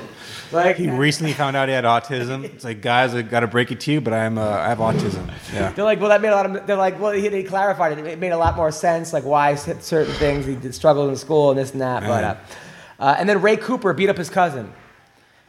Like, 0.52 0.78
He 0.78 0.90
recently 0.90 1.34
found 1.34 1.58
out 1.58 1.68
he 1.68 1.74
had 1.74 1.84
autism. 1.84 2.46
It's 2.46 2.64
like, 2.64 2.82
guys, 2.82 3.14
I 3.14 3.22
got 3.22 3.42
to 3.42 3.48
break 3.48 3.72
it 3.72 3.82
to 3.82 3.92
you, 3.92 4.00
but 4.00 4.14
I'm, 4.14 4.38
uh, 4.38 4.48
I 4.50 4.70
have 4.70 4.78
autism. 4.78 5.30
Yeah. 5.54 5.72
they're 5.72 5.84
like, 5.84 6.00
well, 6.00 6.08
that 6.10 6.22
made 6.22 6.30
a 6.30 6.36
lot 6.36 6.46
of, 6.46 6.66
they're 6.66 6.78
like, 6.78 7.00
well, 7.02 7.12
he, 7.12 7.28
he 7.30 7.44
clarified 7.44 7.98
it. 7.98 8.06
It 8.06 8.20
made 8.20 8.32
a 8.32 8.38
lot 8.38 8.56
more 8.56 8.72
sense, 8.72 9.12
like, 9.12 9.26
why 9.26 9.56
certain 9.56 10.14
things, 10.14 10.46
he 10.46 10.56
did 10.56 10.74
struggle 10.74 11.10
in 11.10 11.16
school 11.18 11.50
and 11.50 11.60
this 11.60 11.72
and 11.74 11.82
that. 11.82 12.04
But, 12.04 12.24
uh, 12.24 12.36
uh, 13.00 13.16
and 13.20 13.28
then 13.28 13.42
Ray 13.42 13.58
Cooper 13.58 13.92
beat 13.94 14.10
up 14.10 14.18
his 14.18 14.30
cousin. 14.30 14.72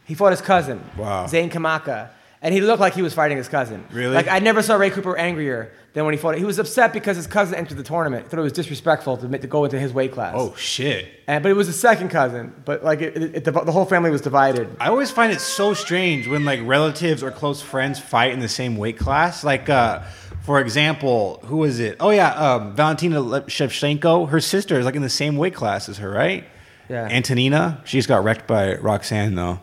He 0.03 0.15
fought 0.15 0.31
his 0.31 0.41
cousin, 0.41 0.83
Wow. 0.97 1.27
Zane 1.27 1.49
Kamaka. 1.49 2.09
And 2.41 2.53
he 2.53 2.61
looked 2.61 2.79
like 2.79 2.93
he 2.93 3.01
was 3.01 3.13
fighting 3.13 3.37
his 3.37 3.49
cousin. 3.49 3.83
Really? 3.91 4.15
Like 4.15 4.29
I 4.29 4.39
never 4.39 4.61
saw 4.61 4.75
Ray 4.77 4.91
Cooper 4.91 5.17
angrier 5.17 5.73
than 5.93 6.05
when 6.05 6.13
he 6.13 6.17
fought. 6.17 6.35
It. 6.35 6.39
He 6.39 6.45
was 6.45 6.57
upset 6.57 6.93
because 6.93 7.17
his 7.17 7.27
cousin 7.27 7.55
entered 7.55 7.77
the 7.77 7.83
tournament. 7.83 8.29
Thought 8.29 8.39
it 8.39 8.43
was 8.43 8.53
disrespectful 8.53 9.17
to, 9.17 9.27
to 9.27 9.47
go 9.47 9.65
into 9.65 9.77
his 9.77 9.91
weight 9.91 10.13
class. 10.13 10.35
Oh 10.37 10.55
shit. 10.55 11.05
And, 11.27 11.43
but 11.43 11.49
it 11.49 11.55
was 11.55 11.67
the 11.67 11.73
second 11.73 12.09
cousin. 12.09 12.53
But 12.63 12.81
like 12.81 13.01
it, 13.01 13.35
it, 13.35 13.43
the, 13.43 13.51
the 13.51 13.73
whole 13.73 13.83
family 13.83 14.09
was 14.09 14.21
divided. 14.21 14.73
I 14.79 14.87
always 14.87 15.11
find 15.11 15.33
it 15.33 15.41
so 15.41 15.73
strange 15.73 16.29
when 16.29 16.45
like 16.45 16.61
relatives 16.63 17.23
or 17.23 17.31
close 17.31 17.61
friends 17.61 17.99
fight 17.99 18.31
in 18.31 18.39
the 18.39 18.47
same 18.47 18.77
weight 18.77 18.97
class. 18.97 19.43
Like, 19.43 19.67
uh, 19.67 20.03
for 20.43 20.61
example, 20.61 21.41
who 21.43 21.65
is 21.65 21.79
it? 21.79 21.97
Oh 21.99 22.11
yeah, 22.11 22.29
um, 22.35 22.73
Valentina 22.73 23.19
Le- 23.19 23.41
Shevchenko. 23.41 24.29
Her 24.29 24.39
sister 24.39 24.79
is 24.79 24.85
like 24.85 24.95
in 24.95 25.01
the 25.01 25.09
same 25.09 25.35
weight 25.35 25.55
class 25.55 25.89
as 25.89 25.97
her, 25.97 26.09
right? 26.09 26.45
Yeah. 26.87 27.03
Antonina. 27.03 27.81
She 27.83 27.97
just 27.97 28.07
got 28.07 28.23
wrecked 28.23 28.47
by 28.47 28.75
Roxanne 28.75 29.35
though. 29.35 29.59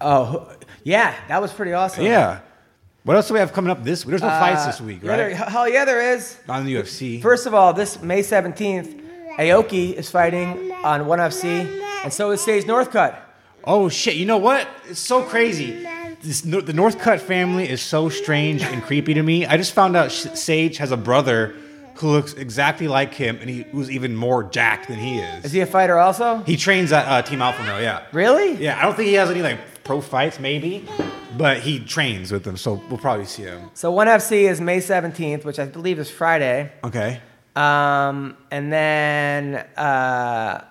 Oh, 0.00 0.48
yeah, 0.88 1.14
that 1.28 1.40
was 1.42 1.52
pretty 1.52 1.72
awesome. 1.74 2.04
Yeah. 2.04 2.40
What 3.04 3.16
else 3.16 3.28
do 3.28 3.34
we 3.34 3.40
have 3.40 3.52
coming 3.52 3.70
up 3.70 3.84
this 3.84 4.04
week? 4.04 4.10
There's 4.10 4.22
no 4.22 4.28
fights 4.28 4.62
Uh, 4.62 4.66
this 4.66 4.80
week, 4.80 5.00
yeah, 5.02 5.10
right? 5.10 5.16
there- 5.16 5.34
hell 5.34 5.68
yeah, 5.68 5.84
there 5.84 6.14
is. 6.14 6.36
On 6.48 6.64
the 6.64 6.74
UFC. 6.74 7.20
First 7.22 7.46
of 7.46 7.54
all, 7.54 7.72
this 7.72 8.00
May 8.02 8.20
17th, 8.22 9.00
Aoki 9.38 9.94
is 9.94 10.10
fighting 10.10 10.72
on 10.84 11.02
1FC, 11.06 11.80
and 12.04 12.12
so 12.12 12.30
is 12.32 12.40
Sage 12.40 12.64
Northcutt. 12.64 13.14
Oh 13.64 13.88
shit! 13.88 14.14
You 14.16 14.24
know 14.26 14.38
what? 14.38 14.66
It's 14.88 15.00
so 15.00 15.22
crazy. 15.22 15.86
This, 16.22 16.40
the 16.40 16.72
Northcutt 16.72 17.20
family 17.20 17.68
is 17.68 17.80
so 17.82 18.08
strange 18.08 18.62
and 18.62 18.82
creepy 18.82 19.14
to 19.14 19.22
me. 19.22 19.46
I 19.46 19.56
just 19.56 19.72
found 19.72 19.96
out 19.96 20.10
Sage 20.10 20.78
has 20.78 20.90
a 20.90 20.96
brother 20.96 21.54
who 21.94 22.10
looks 22.10 22.32
exactly 22.34 22.88
like 22.88 23.12
him, 23.14 23.38
and 23.40 23.48
he 23.50 23.62
who's 23.72 23.90
even 23.90 24.16
more 24.16 24.42
jacked 24.44 24.88
than 24.88 24.98
he 24.98 25.18
is. 25.18 25.44
Is 25.46 25.52
he 25.52 25.60
a 25.60 25.66
fighter 25.66 25.98
also? 25.98 26.38
He 26.46 26.56
trains 26.56 26.92
at 26.92 27.06
uh, 27.06 27.22
Team 27.22 27.40
Alpha 27.42 27.62
Male. 27.62 27.80
Yeah. 27.82 28.02
Really? 28.12 28.54
Yeah. 28.54 28.78
I 28.78 28.82
don't 28.82 28.96
think 28.96 29.08
he 29.08 29.14
has 29.14 29.30
any 29.30 29.42
like 29.42 29.58
pro 29.88 30.02
fights, 30.02 30.38
maybe, 30.38 30.84
but 31.38 31.60
he 31.60 31.80
trains 31.80 32.30
with 32.30 32.44
them, 32.44 32.58
so 32.58 32.74
we'll 32.90 32.98
probably 32.98 33.24
see 33.24 33.44
him. 33.44 33.70
So 33.72 33.90
1FC 33.90 34.42
is 34.42 34.60
May 34.60 34.80
17th, 34.80 35.46
which 35.46 35.58
I 35.58 35.64
believe 35.64 35.98
is 35.98 36.10
Friday. 36.10 36.70
Okay. 36.84 37.20
Um, 37.56 38.36
and 38.50 38.70
then 38.70 39.54
uh, 39.78 40.62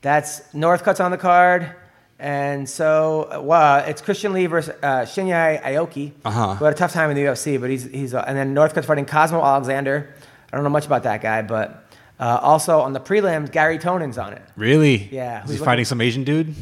that's 0.00 0.40
Northcutt's 0.54 0.98
on 1.00 1.10
the 1.10 1.18
card. 1.18 1.74
And 2.18 2.66
so, 2.66 3.28
uh, 3.30 3.42
well, 3.42 3.84
it's 3.86 4.00
Christian 4.00 4.32
Lee 4.32 4.46
versus 4.46 4.74
uh, 4.82 5.02
Shinya 5.02 5.60
Aoki, 5.62 6.12
Uh-huh. 6.24 6.54
who 6.54 6.64
had 6.64 6.72
a 6.72 6.76
tough 6.76 6.92
time 6.94 7.10
in 7.10 7.16
the 7.16 7.24
UFC, 7.24 7.60
but 7.60 7.68
he's, 7.68 7.84
he's 7.84 8.14
uh, 8.14 8.24
and 8.26 8.34
then 8.38 8.54
Northcutt's 8.54 8.86
fighting 8.86 9.04
Cosmo 9.04 9.42
Alexander. 9.44 10.14
I 10.50 10.56
don't 10.56 10.64
know 10.64 10.70
much 10.70 10.86
about 10.86 11.02
that 11.02 11.20
guy, 11.20 11.42
but 11.42 11.86
uh, 12.18 12.38
also 12.40 12.80
on 12.80 12.94
the 12.94 13.00
prelims, 13.00 13.52
Garry 13.52 13.76
Tonon's 13.78 14.16
on 14.16 14.32
it. 14.32 14.42
Really? 14.56 15.10
Yeah, 15.12 15.44
Is 15.44 15.50
he 15.50 15.56
fighting 15.58 15.84
some 15.84 16.00
Asian 16.00 16.24
dude? 16.24 16.54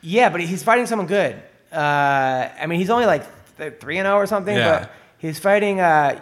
Yeah, 0.00 0.28
but 0.30 0.40
he's 0.40 0.62
fighting 0.62 0.86
someone 0.86 1.06
good. 1.06 1.40
Uh, 1.72 2.48
I 2.60 2.66
mean, 2.66 2.78
he's 2.78 2.90
only 2.90 3.06
like 3.06 3.24
th- 3.58 3.74
three 3.80 3.98
and 3.98 4.06
zero 4.06 4.16
or 4.16 4.26
something. 4.26 4.56
Yeah. 4.56 4.80
But 4.80 4.90
he's 5.18 5.38
fighting 5.38 5.80
uh, 5.80 6.20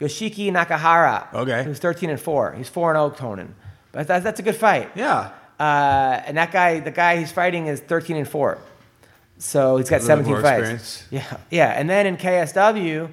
Yoshiki 0.00 0.50
Nakahara. 0.50 1.32
Okay. 1.32 1.64
Who's 1.64 1.78
thirteen 1.78 2.10
and 2.10 2.20
four. 2.20 2.52
He's 2.52 2.68
four 2.68 2.94
and 2.94 2.98
zero 2.98 3.10
Tonon. 3.34 3.48
But 3.92 4.06
that's, 4.06 4.24
that's 4.24 4.40
a 4.40 4.42
good 4.42 4.56
fight. 4.56 4.90
Yeah. 4.94 5.32
Uh, 5.58 6.22
and 6.24 6.36
that 6.36 6.52
guy, 6.52 6.80
the 6.80 6.90
guy 6.90 7.18
he's 7.18 7.32
fighting 7.32 7.66
is 7.66 7.80
thirteen 7.80 8.16
and 8.16 8.28
four. 8.28 8.58
So 9.38 9.76
he's 9.76 9.88
got 9.90 10.02
seventeen 10.02 10.34
fights. 10.40 10.70
experience. 10.70 11.04
Yeah, 11.10 11.36
yeah. 11.50 11.68
And 11.70 11.88
then 11.88 12.06
in 12.06 12.16
KSW, 12.16 13.10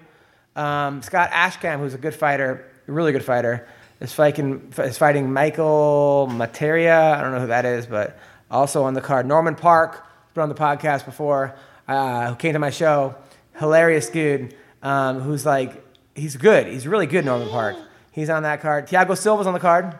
um, 0.55 1.01
Scott 1.01 1.31
Askham, 1.31 1.79
who's 1.79 1.93
a 1.93 1.97
good 1.97 2.15
fighter, 2.15 2.65
a 2.87 2.91
really 2.91 3.11
good 3.11 3.23
fighter, 3.23 3.67
is 3.99 4.13
fighting 4.13 4.73
is 4.77 4.97
fighting 4.97 5.31
Michael 5.31 6.27
Materla. 6.31 7.17
I 7.17 7.21
don't 7.21 7.31
know 7.33 7.39
who 7.41 7.47
that 7.47 7.65
is, 7.65 7.85
but 7.85 8.17
also 8.51 8.83
on 8.83 8.93
the 8.93 9.01
card, 9.01 9.25
Norman 9.25 9.55
Parke, 9.55 10.05
been 10.33 10.43
on 10.43 10.49
the 10.49 10.55
podcast 10.55 11.05
before, 11.05 11.55
uh, 11.87 12.29
who 12.29 12.35
came 12.35 12.53
to 12.53 12.59
my 12.59 12.69
show, 12.69 13.15
hilarious 13.57 14.09
dude, 14.09 14.55
um, 14.83 15.19
who's 15.21 15.45
like 15.45 15.83
he's 16.15 16.35
good. 16.37 16.67
He's 16.67 16.87
really 16.87 17.05
good, 17.07 17.25
Norman 17.25 17.49
Parke. 17.49 17.77
He's 18.11 18.29
on 18.29 18.43
that 18.43 18.61
card. 18.61 18.87
Tiago 18.87 19.13
Silva's 19.15 19.47
on 19.47 19.53
the 19.53 19.59
card. 19.59 19.95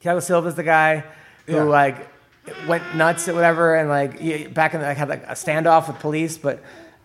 Tiago 0.00 0.20
Silva's 0.20 0.54
the 0.54 0.62
guy 0.62 1.04
who 1.46 1.54
Yeah. 1.56 1.62
like 1.62 2.08
went 2.66 2.94
nuts 2.94 3.28
or 3.28 3.34
whatever, 3.34 3.74
and 3.74 3.88
like 3.88 4.52
back 4.54 4.74
in 4.74 4.80
the, 4.80 4.86
like 4.86 4.96
had 4.96 5.08
like 5.08 5.24
a 5.24 5.32
standoff 5.32 5.88
with 5.88 5.98
police. 5.98 6.36
But 6.38 6.62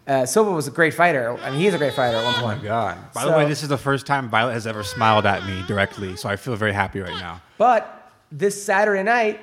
uh, 0.07 0.25
Silva 0.25 0.51
was 0.51 0.67
a 0.67 0.71
great 0.71 0.93
fighter. 0.93 1.37
I 1.41 1.51
mean, 1.51 1.59
he's 1.61 1.73
a 1.73 1.77
great 1.77 1.93
fighter 1.93 2.17
at 2.17 2.23
one 2.23 2.35
Oh 2.37 2.41
my 2.47 2.57
god. 2.57 2.97
By 3.13 3.23
So- 3.23 3.31
the 3.31 3.37
way, 3.37 3.47
this 3.47 3.63
is 3.63 3.69
the 3.69 3.77
first 3.77 4.05
time 4.05 4.29
Violet 4.29 4.53
has 4.53 4.67
ever 4.67 4.83
smiled 4.83 5.25
at 5.25 5.45
me 5.45 5.63
directly, 5.67 6.15
so 6.17 6.27
I 6.29 6.35
feel 6.35 6.55
very 6.55 6.73
happy 6.73 6.99
right 6.99 7.15
now. 7.19 7.41
But 7.57 8.11
this 8.31 8.61
Saturday 8.63 9.03
night, 9.03 9.39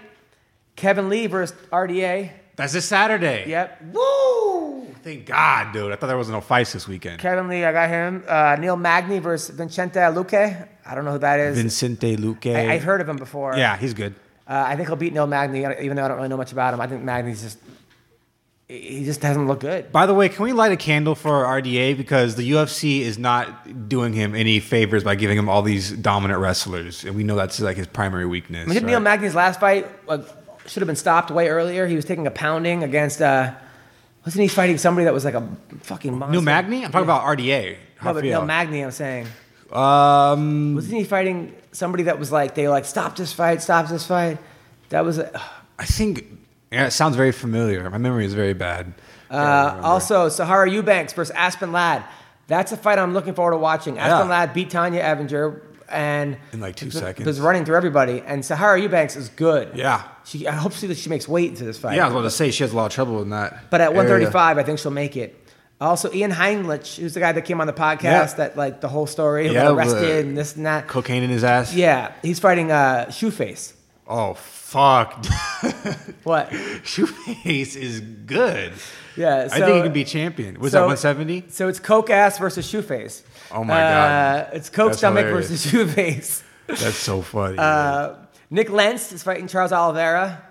Kevin 0.77 1.09
Lee 1.09 1.27
versus 1.27 1.57
RDA. 1.73 2.31
That's 2.57 2.73
this 2.73 2.87
Saturday. 2.87 3.45
Yep. 3.49 3.83
Woo! 3.93 4.87
Thank 5.03 5.27
God, 5.27 5.73
dude. 5.73 5.93
I 5.93 5.97
thought 5.97 6.09
there 6.09 6.17
was 6.17 6.31
no 6.31 6.41
fights 6.41 6.73
this 6.73 6.89
weekend. 6.89 7.21
Kevin 7.21 7.49
Lee, 7.49 7.65
I 7.65 7.73
got 7.73 7.89
him. 7.89 8.25
Uh, 8.27 8.57
Neil 8.59 8.77
Magny 8.77 9.19
versus 9.19 9.55
Vicente 9.55 10.01
Luque. 10.01 10.69
I 10.85 10.95
don't 10.95 11.05
know 11.05 11.13
who 11.13 11.19
that 11.19 11.39
is. 11.39 11.61
Vicente 11.61 12.17
Luque. 12.17 12.55
I, 12.55 12.75
I've 12.75 12.83
heard 12.83 13.01
of 13.01 13.09
him 13.09 13.17
before. 13.17 13.57
Yeah, 13.57 13.77
he's 13.77 13.95
good. 13.95 14.15
Uh, 14.49 14.65
I 14.67 14.77
think 14.77 14.89
he'll 14.89 14.97
beat 14.97 15.13
Neil 15.13 15.27
Magny, 15.27 15.65
even 15.81 15.97
though 15.97 16.05
I 16.05 16.09
don't 16.09 16.17
really 16.17 16.29
know 16.29 16.37
much 16.37 16.53
about 16.53 16.75
him. 16.75 16.81
I 16.81 16.87
think 16.87 17.03
Magny's 17.03 17.43
just. 17.43 17.59
He 18.69 19.05
just 19.05 19.21
doesn't 19.21 19.47
look 19.47 19.61
good. 19.61 19.93
By 19.93 20.07
the 20.07 20.15
way, 20.15 20.29
can 20.29 20.43
we 20.43 20.53
light 20.53 20.73
a 20.73 20.77
candle 20.77 21.15
for 21.15 21.45
RDA 21.45 21.97
because 21.97 22.35
the 22.35 22.51
UFC 22.51 22.99
is 22.99 23.17
not 23.17 23.89
doing 23.89 24.13
him 24.13 24.35
any 24.35 24.59
favors 24.59 25.05
by 25.05 25.15
giving 25.15 25.39
him 25.39 25.49
all 25.49 25.63
these 25.63 25.93
dominant 25.93 26.41
wrestlers, 26.41 27.05
and 27.05 27.15
we 27.15 27.23
know 27.23 27.37
that's 27.37 27.61
like 27.61 27.77
his 27.77 27.87
primary 27.87 28.27
weakness. 28.27 28.65
I 28.65 28.67
mean, 28.67 28.79
right? 28.79 28.87
Neil 28.87 28.99
Magny's 28.99 29.37
last 29.37 29.61
fight 29.61 29.87
should 30.67 30.81
have 30.83 30.87
been 30.87 30.97
stopped 30.97 31.31
way 31.31 31.49
earlier. 31.49 31.87
He 31.87 31.97
was 31.97 32.05
taking 32.05 32.27
a 32.27 32.31
pounding 32.31 32.83
against. 32.83 33.21
Uh, 33.23 33.53
wasn't 34.25 34.43
he 34.43 34.49
fighting 34.49 34.79
somebody 34.79 35.05
that 35.05 35.15
was 35.15 35.25
like 35.25 35.35
a 35.35 35.49
fucking 35.81 36.19
monster? 36.19 36.33
Neil 36.33 36.43
Magny? 36.43 36.85
I'm 36.85 36.91
talking 36.91 37.05
about 37.05 37.23
RDA. 37.25 37.77
No, 38.05 38.13
but 38.15 38.25
Neil. 38.25 38.45
Magny, 38.45 38.81
I'm 38.83 38.91
saying. 38.91 39.27
Um, 39.73 40.75
Wasn't 40.75 40.95
he 40.97 41.05
fighting 41.05 41.55
somebody 41.73 42.05
that 42.05 42.19
was 42.19 42.31
like, 42.31 42.55
they 42.55 42.65
were 42.65 42.71
like, 42.71 42.85
stop 42.85 43.17
this 43.17 43.33
fight, 43.33 43.63
stop 43.63 43.89
this 43.89 44.07
fight? 44.07 44.39
That 44.91 45.05
was. 45.05 45.19
Uh, 45.19 45.31
I 45.79 45.85
think 45.85 46.25
yeah, 46.71 46.87
it 46.87 46.91
sounds 46.93 47.17
very 47.17 47.33
familiar. 47.33 47.89
My 47.91 47.99
memory 47.99 48.25
is 48.25 48.35
very 48.35 48.55
bad. 48.55 48.93
uh, 49.31 49.81
also, 49.83 50.29
Sijara 50.29 50.71
Eubanks 50.71 51.13
versus 51.13 51.35
Aspen 51.35 51.73
Ladd. 51.73 52.05
That's 52.49 52.71
a 52.73 52.77
fight 52.77 52.99
I'm 52.99 53.13
looking 53.13 53.35
forward 53.35 53.53
to 53.53 53.59
watching. 53.59 53.99
Aspen 53.99 54.29
Yeah. 54.29 54.37
Ladd 54.39 54.55
beat 54.55 54.71
Tonya 54.71 55.03
Evinger 55.03 55.61
and 55.89 56.37
In, 56.53 56.61
like, 56.61 56.77
two 56.77 56.87
was- 56.87 56.95
seconds. 56.95 57.27
was 57.27 57.41
running 57.41 57.65
through 57.65 57.77
everybody. 57.77 58.23
And 58.27 58.43
Sijara 58.43 58.81
Eubanks 58.83 59.17
is 59.17 59.29
good. 59.31 59.71
Yeah. 59.75 60.03
She, 60.25 60.47
I 60.49 60.53
hope 60.53 60.73
she, 60.73 60.87
that 60.89 60.97
she 60.97 61.09
makes 61.09 61.29
weight 61.29 61.51
into 61.51 61.65
this 61.65 61.79
fight. 61.79 61.97
Yeah, 61.97 62.03
I 62.05 62.07
was 62.07 62.15
about 62.15 62.23
to 62.23 62.31
say 62.31 62.51
she 62.51 62.63
has 62.65 62.73
a 62.73 62.77
lot 62.77 62.87
of 62.87 62.93
trouble 62.93 63.23
in 63.23 63.31
that. 63.31 63.71
But 63.71 63.81
at 63.81 63.89
area. 63.89 63.97
135, 63.97 64.59
I 64.59 64.63
think 64.63 64.79
she'll 64.79 64.91
make 64.91 65.17
it. 65.17 65.41
Also, 65.81 66.11
Ian 66.13 66.31
Heinisch, 66.33 66.97
who's 66.99 67.13
the 67.15 67.21
guy 67.21 67.33
that 67.33 67.43
came 67.43 67.61
on 67.61 67.67
the 67.67 67.73
podcast, 67.73 68.03
Yeah. 68.03 68.25
that 68.37 68.57
like 68.57 68.81
the 68.81 68.89
whole 68.89 69.07
story, 69.07 69.49
Yeah, 69.51 69.71
arrested 69.73 70.25
and 70.27 70.37
this 70.37 70.57
and 70.57 70.65
that. 70.67 70.89
cocaine 70.89 71.23
in 71.23 71.29
his 71.31 71.45
ass. 71.45 71.75
Yeah, 71.75 72.13
he's 72.23 72.39
fighting 72.39 72.73
uh, 72.73 73.07
Shoeface. 73.11 73.75
Oh 74.09 74.35
fuck. 74.35 75.25
What? 76.25 76.51
Shoeface 76.51 77.77
is 77.77 78.01
good. 78.01 78.73
Yeah, 79.17 79.49
I 79.51 79.61
think 79.61 79.77
he 79.77 79.83
can 79.83 79.93
be 79.93 80.05
champion. 80.05 80.59
Was 80.61 80.73
so- 80.73 80.79
that 80.81 80.87
170? 80.87 81.45
So 81.51 81.69
it's 81.69 81.79
Coke 81.79 82.11
ass 82.11 82.39
versus 82.39 82.67
Shoeface. 82.71 83.23
Oh 83.51 83.65
my 83.65 83.75
Uh, 83.83 84.45
God. 84.45 84.51
It's 84.55 84.69
Coke 84.71 84.89
That's 84.89 84.99
stomach 84.99 85.27
hilarious. 85.27 85.49
versus 85.65 85.73
Shoeface. 85.73 86.43
That's 86.67 86.97
so 86.97 87.23
funny. 87.23 87.59
Uh, 87.59 88.15
Nick 88.51 88.71
Lentz 88.71 89.13
is 89.13 89.23
fighting 89.23 89.47
Charles 89.49 89.73
Oliveira. 89.73 90.43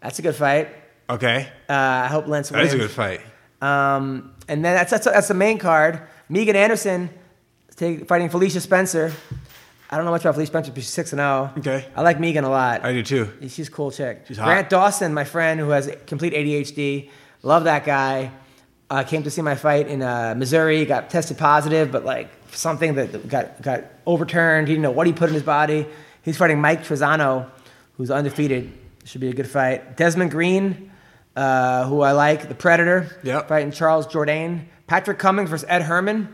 That's 0.00 0.18
a 0.18 0.22
good 0.22 0.34
fight. 0.36 0.68
okay, 1.08 1.48
Uh, 1.68 1.72
I 1.72 2.06
hope 2.06 2.26
Lentz 2.26 2.48
that 2.50 2.58
wins. 2.58 2.68
is 2.68 2.74
a 2.74 2.78
good 2.78 2.90
fight. 2.90 3.20
Um, 3.60 4.32
and 4.48 4.64
then 4.64 4.74
that's, 4.74 4.90
that's 4.90 5.04
that's 5.04 5.28
the 5.28 5.34
main 5.34 5.58
card. 5.58 6.00
Megan 6.28 6.56
Anderson 6.56 7.10
take, 7.76 8.06
fighting 8.08 8.28
Felicia 8.30 8.60
Spencer. 8.60 9.12
I 9.90 9.96
don't 9.96 10.04
know 10.04 10.12
much 10.12 10.22
about 10.22 10.34
Felicia 10.34 10.50
Spencer, 10.52 10.70
but 10.72 10.82
she's 10.82 10.88
six 10.88 11.12
and 11.12 11.18
zero. 11.18 11.52
Okay. 11.58 11.84
I 11.96 12.02
like 12.02 12.20
Megan 12.20 12.44
a 12.44 12.48
lot. 12.50 12.84
I 12.84 12.92
do 12.92 13.02
too. 13.02 13.30
She's 13.48 13.68
a 13.68 13.70
cool 13.70 13.90
chick. 13.90 14.24
She's 14.28 14.38
hot. 14.38 14.46
Grant 14.46 14.70
Dawson, 14.70 15.12
my 15.12 15.24
friend 15.24 15.58
who 15.60 15.70
has 15.70 15.90
complete 16.06 16.32
ADHD, 16.32 17.10
love 17.42 17.64
that 17.64 17.84
guy. 17.84 18.30
Uh, 18.90 19.04
came 19.04 19.22
to 19.22 19.30
see 19.30 19.40
my 19.40 19.54
fight 19.54 19.86
in 19.86 20.02
uh, 20.02 20.34
Missouri. 20.36 20.84
Got 20.84 21.10
tested 21.10 21.38
positive, 21.38 21.92
but 21.92 22.04
like 22.04 22.28
something 22.50 22.94
that 22.96 23.28
got 23.28 23.62
got 23.62 23.84
overturned. 24.04 24.66
He 24.66 24.74
didn't 24.74 24.82
know 24.82 24.90
what 24.90 25.06
he 25.06 25.12
put 25.12 25.28
in 25.28 25.34
his 25.34 25.44
body. 25.44 25.86
He's 26.22 26.36
fighting 26.36 26.60
Mike 26.60 26.82
Trizano, 26.82 27.48
who's 27.96 28.10
undefeated. 28.10 28.72
Should 29.04 29.20
be 29.20 29.28
a 29.28 29.32
good 29.32 29.48
fight. 29.48 29.96
Desmond 29.96 30.30
Green, 30.32 30.90
uh, 31.36 31.86
who 31.86 32.00
I 32.02 32.12
like, 32.12 32.48
the 32.48 32.54
Predator. 32.54 33.16
Yep. 33.22 33.48
Fighting 33.48 33.70
Charles 33.70 34.06
Jourdain. 34.08 34.64
Patrick 34.88 35.18
Cummings 35.20 35.48
versus 35.50 35.66
Ed 35.68 35.82
Herman. 35.82 36.28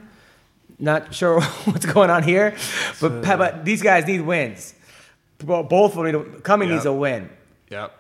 Not 0.79 1.15
sure 1.15 1.41
what's 1.65 1.85
going 1.87 2.09
on 2.11 2.23
here, 2.23 2.57
but, 3.01 3.23
Pa- 3.23 3.37
but 3.37 3.65
these 3.67 3.83
guys 3.83 4.07
need 4.07 4.23
wins. 4.23 4.75
Both 5.39 5.73
of 5.73 5.95
them 5.97 6.07
need 6.07 6.15
a, 6.15 6.41
Cummings 6.41 6.71
Yep. 6.71 6.77
needs 6.77 6.87
a 6.87 6.93
win. 6.93 7.29
Yep. 7.71 7.93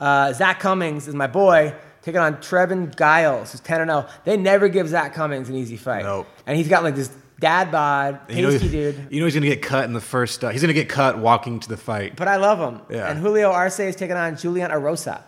Uh, 0.00 0.32
Zak 0.32 0.58
Cummings 0.60 1.06
is 1.08 1.14
my 1.14 1.28
boy, 1.28 1.72
taking 2.02 2.20
on 2.20 2.36
Trevin 2.36 2.96
Giles, 2.96 3.52
who's 3.52 3.60
10 3.60 3.86
0. 3.86 4.06
They 4.24 4.36
never 4.36 4.68
give 4.68 4.88
Zak 4.88 5.14
Cummings 5.14 5.48
an 5.48 5.54
easy 5.56 5.76
fight. 5.76 6.04
Nope. 6.04 6.26
And 6.46 6.56
he's 6.56 6.68
got 6.68 6.82
like 6.82 6.94
this 6.94 7.10
dad 7.40 7.72
bod, 7.72 8.20
You 8.28 8.42
know, 8.42 8.56
dude. 8.56 9.08
you 9.10 9.18
know 9.20 9.26
he's 9.26 9.34
gonna 9.34 9.46
get 9.46 9.62
cut 9.62 9.84
in 9.84 9.92
the 9.92 10.00
first. 10.00 10.44
Uh, 10.44 10.50
he's 10.50 10.60
gonna 10.60 10.72
get 10.72 10.88
cut 10.88 11.18
walking 11.18 11.58
to 11.60 11.68
the 11.68 11.76
fight. 11.76 12.14
But 12.16 12.28
I 12.28 12.36
love 12.36 12.58
him. 12.60 12.80
Yeah. 12.88 13.10
And 13.10 13.18
Julio 13.18 13.50
Arce 13.50 13.80
is 13.80 13.96
taking 13.96 14.16
on 14.16 14.36
Julian 14.36 14.70
Erosa. 14.70 15.22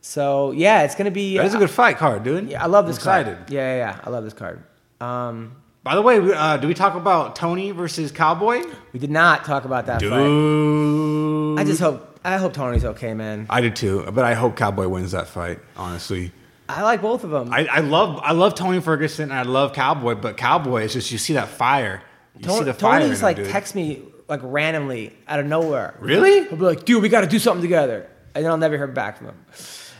So 0.00 0.52
yeah, 0.52 0.82
it's 0.82 0.94
gonna 0.94 1.10
be. 1.10 1.36
That 1.36 1.46
is 1.46 1.54
a 1.54 1.58
good 1.58 1.70
fight 1.70 1.96
card, 1.96 2.22
dude. 2.22 2.48
Yeah, 2.48 2.62
I 2.62 2.66
love 2.66 2.86
this 2.86 2.98
I'm 2.98 3.02
card. 3.02 3.50
Yeah, 3.50 3.60
yeah, 3.60 3.76
yeah, 3.76 4.00
I 4.04 4.10
love 4.10 4.22
this 4.22 4.34
card. 4.34 4.62
Um, 5.00 5.56
By 5.82 5.96
the 5.96 6.02
way, 6.02 6.18
uh, 6.18 6.56
do 6.58 6.68
we 6.68 6.74
talk 6.74 6.94
about 6.94 7.34
Tony 7.34 7.72
versus 7.72 8.12
Cowboy? 8.12 8.62
we 8.92 9.00
did 9.00 9.10
not 9.10 9.44
talk 9.44 9.64
about 9.64 9.86
that 9.86 10.00
fight. 10.00 11.60
I 11.60 11.64
just 11.64 11.80
hope 11.80 12.15
I 12.26 12.38
hope 12.38 12.54
Tony's 12.54 12.84
okay, 12.84 13.14
man. 13.14 13.46
I 13.48 13.60
did 13.60 13.76
too, 13.76 14.02
but 14.10 14.24
I 14.24 14.34
hope 14.34 14.56
Cowboy 14.56 14.88
wins 14.88 15.12
that 15.12 15.28
fight. 15.28 15.60
Honestly, 15.76 16.32
I 16.68 16.82
like 16.82 17.00
both 17.00 17.22
of 17.22 17.30
them. 17.30 17.52
I, 17.52 17.66
I 17.66 17.80
love 17.80 18.20
I 18.22 18.32
love 18.32 18.56
Tony 18.56 18.80
Ferguson 18.80 19.30
and 19.30 19.38
I 19.38 19.42
love 19.42 19.72
Cowboy, 19.72 20.16
but 20.16 20.36
Cowboy 20.36 20.82
is 20.82 20.92
just 20.92 21.12
you 21.12 21.18
see 21.18 21.34
that 21.34 21.48
fire. 21.48 22.02
You 22.36 22.42
see 22.42 22.48
Tony, 22.48 22.64
the 22.64 22.74
fire. 22.74 23.00
Tony's 23.00 23.20
him, 23.20 23.24
like 23.24 23.36
dude. 23.36 23.48
text 23.48 23.76
me 23.76 24.02
like 24.28 24.40
randomly 24.42 25.12
out 25.28 25.38
of 25.38 25.46
nowhere. 25.46 25.94
Really? 26.00 26.48
He'll 26.48 26.56
be 26.56 26.64
like, 26.64 26.84
dude, 26.84 27.00
we 27.00 27.08
got 27.08 27.20
to 27.20 27.28
do 27.28 27.38
something 27.38 27.62
together, 27.62 28.08
and 28.34 28.44
then 28.44 28.50
I'll 28.50 28.58
never 28.58 28.76
hear 28.76 28.88
back 28.88 29.18
from 29.18 29.28
him. 29.28 29.46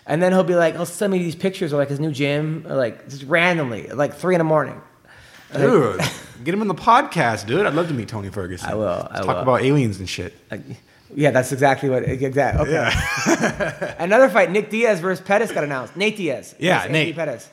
And 0.05 0.21
then 0.21 0.33
he'll 0.33 0.43
be 0.43 0.57
like, 0.57 0.75
he'll 0.75 0.85
send 0.85 1.13
me 1.13 1.19
these 1.19 1.37
pictures 1.37 1.73
of 1.73 1.79
like 1.79 1.89
his 1.89 2.01
new 2.01 2.11
gym, 2.11 2.67
or 2.69 2.75
like 2.75 3.09
just 3.09 3.23
randomly, 3.25 3.87
like 3.89 4.15
three 4.15 4.35
in 4.35 4.41
the 4.41 4.45
morning. 4.45 4.81
Dude, 5.55 6.01
get 6.45 6.53
him 6.53 6.63
in 6.63 6.67
the 6.67 6.75
podcast, 6.75 7.47
dude. 7.47 7.65
I'd 7.65 7.75
love 7.75 7.87
to 7.87 7.95
meet 7.95 8.09
Tony 8.09 8.31
Ferguson. 8.31 8.69
I 8.69 8.75
will, 8.75 8.87
Let's 8.87 9.21
I 9.21 9.23
talk 9.23 9.43
about 9.43 9.63
aliens 9.63 10.01
and 10.01 10.09
shit. 10.09 10.35
Like, 10.51 10.63
yeah, 11.15 11.31
that's 11.31 11.53
exactly 11.53 11.89
what. 11.89 12.05
Exactly. 12.05 12.77
Okay. 12.77 13.95
Another 13.99 14.29
fight: 14.29 14.51
Nick 14.51 14.71
Diaz 14.71 15.01
versus 15.01 15.25
Pettis 15.25 15.53
got 15.53 15.65
announced. 15.65 15.97
Nate 15.97 16.17
Diaz. 16.17 16.55
Yeah, 16.59 16.87
Nate. 16.89 17.15
Pettis. 17.15 17.49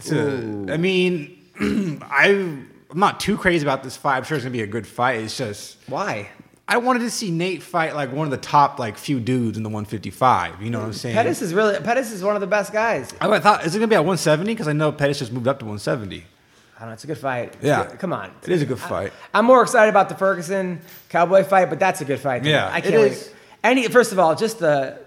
So, 0.00 0.66
I 0.68 0.76
mean, 0.76 1.44
I'm 2.00 2.70
not 2.94 3.20
too 3.20 3.36
crazy 3.36 3.64
about 3.64 3.82
this 3.82 3.96
fight. 3.96 4.18
I'm 4.18 4.24
sure 4.24 4.36
it's 4.36 4.44
gonna 4.44 4.52
be 4.52 4.62
a 4.62 4.66
good 4.66 4.86
fight. 4.86 5.20
It's 5.20 5.36
just 5.36 5.76
Why? 5.88 6.30
I 6.70 6.76
wanted 6.76 7.00
to 7.00 7.10
see 7.10 7.30
Nate 7.30 7.62
fight 7.62 7.94
like 7.94 8.12
one 8.12 8.26
of 8.26 8.30
the 8.30 8.36
top 8.36 8.78
like 8.78 8.98
few 8.98 9.20
dudes 9.20 9.56
in 9.56 9.62
the 9.62 9.70
155. 9.70 10.62
You 10.62 10.70
know 10.70 10.80
what 10.80 10.86
I'm 10.86 10.92
saying? 10.92 11.14
Pettis 11.14 11.40
is 11.40 11.54
really 11.54 11.78
Pettis 11.80 12.12
is 12.12 12.22
one 12.22 12.34
of 12.34 12.40
the 12.40 12.46
best 12.46 12.72
guys. 12.72 13.12
I 13.20 13.38
thought 13.40 13.64
is 13.64 13.74
it 13.74 13.78
gonna 13.78 13.88
be 13.88 13.96
at 13.96 14.00
170 14.00 14.52
because 14.52 14.68
I 14.68 14.72
know 14.72 14.92
Pettis 14.92 15.18
just 15.18 15.32
moved 15.32 15.48
up 15.48 15.58
to 15.60 15.64
170. 15.64 16.24
I 16.78 16.82
don't 16.82 16.90
know. 16.90 16.94
It's 16.94 17.04
a 17.04 17.08
good 17.08 17.18
fight. 17.18 17.54
It's 17.56 17.64
Yeah. 17.64 17.86
good- 17.86 17.98
Come 17.98 18.12
on. 18.12 18.30
It 18.44 18.50
is 18.50 18.62
a 18.62 18.66
good 18.66 18.78
fight. 18.78 19.12
I'm 19.34 19.44
more 19.44 19.62
excited 19.62 19.90
about 19.90 20.08
the 20.08 20.14
Ferguson 20.14 20.80
Cowboy 21.08 21.42
fight, 21.42 21.68
but 21.70 21.80
that's 21.80 22.00
a 22.00 22.04
good 22.04 22.20
fight. 22.20 22.44
too. 22.44 22.50
Yeah, 22.50 22.70
I 22.72 22.80
can't 22.80 22.94
wait. 22.94 23.12
is. 23.12 23.30
Any 23.64 23.88
first 23.88 24.12
of 24.12 24.18
all, 24.20 24.34
just 24.36 24.60
the 24.60 24.98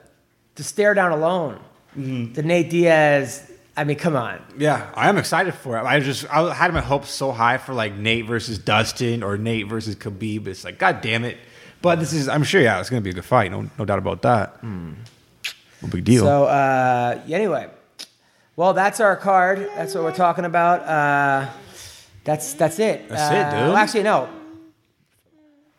the 0.55 0.63
stare 0.63 0.93
down 0.93 1.11
alone, 1.13 1.59
Mm-hmm. 1.97 2.33
the 2.33 2.43
Nate 2.43 2.69
Diaz. 2.69 3.43
I 3.77 3.85
mean, 3.85 3.97
come 3.97 4.17
on. 4.17 4.39
Yeah, 4.57 4.87
I 4.95 5.07
am 5.07 5.17
excited 5.17 5.53
for 5.53 5.77
it. 5.77 5.83
I 5.85 6.01
just 6.01 6.25
I 6.29 6.53
had 6.53 6.73
my 6.73 6.81
hopes 6.81 7.09
so 7.09 7.31
high 7.31 7.57
for 7.57 7.73
like 7.73 7.95
Nate 7.95 8.25
versus 8.25 8.57
Dustin 8.57 9.23
or 9.23 9.37
Nate 9.37 9.67
versus 9.67 9.95
Khabib. 9.95 10.47
It's 10.47 10.65
like 10.65 10.77
God 10.77 10.99
damn 10.99 11.23
it. 11.23 11.37
But 11.81 11.99
this 12.01 12.11
is 12.11 12.27
I'm 12.27 12.43
sure 12.43 12.59
yeah 12.61 12.81
it's 12.81 12.89
gonna 12.89 13.01
be 13.01 13.11
a 13.11 13.13
good 13.13 13.23
fight. 13.25 13.49
No 13.49 13.69
no 13.79 13.85
doubt 13.85 13.97
about 13.99 14.21
that. 14.23 14.61
No 14.61 15.87
big 15.89 16.03
deal. 16.03 16.23
So 16.25 16.43
uh, 16.43 17.19
anyway, 17.29 17.69
well, 18.57 18.73
that's 18.73 18.99
our 18.99 19.15
card. 19.15 19.67
That's 19.77 19.95
what 19.95 20.03
we're 20.03 20.13
talking 20.15 20.45
about. 20.45 20.81
Uh, 20.81 21.49
that's 22.23 22.53
that's 22.53 22.79
it. 22.79 23.09
That's 23.09 23.33
it, 23.33 23.37
Uh, 23.45 23.49
dude. 23.51 23.59
well, 23.69 23.77
actually, 23.77 24.03
no. 24.03 24.29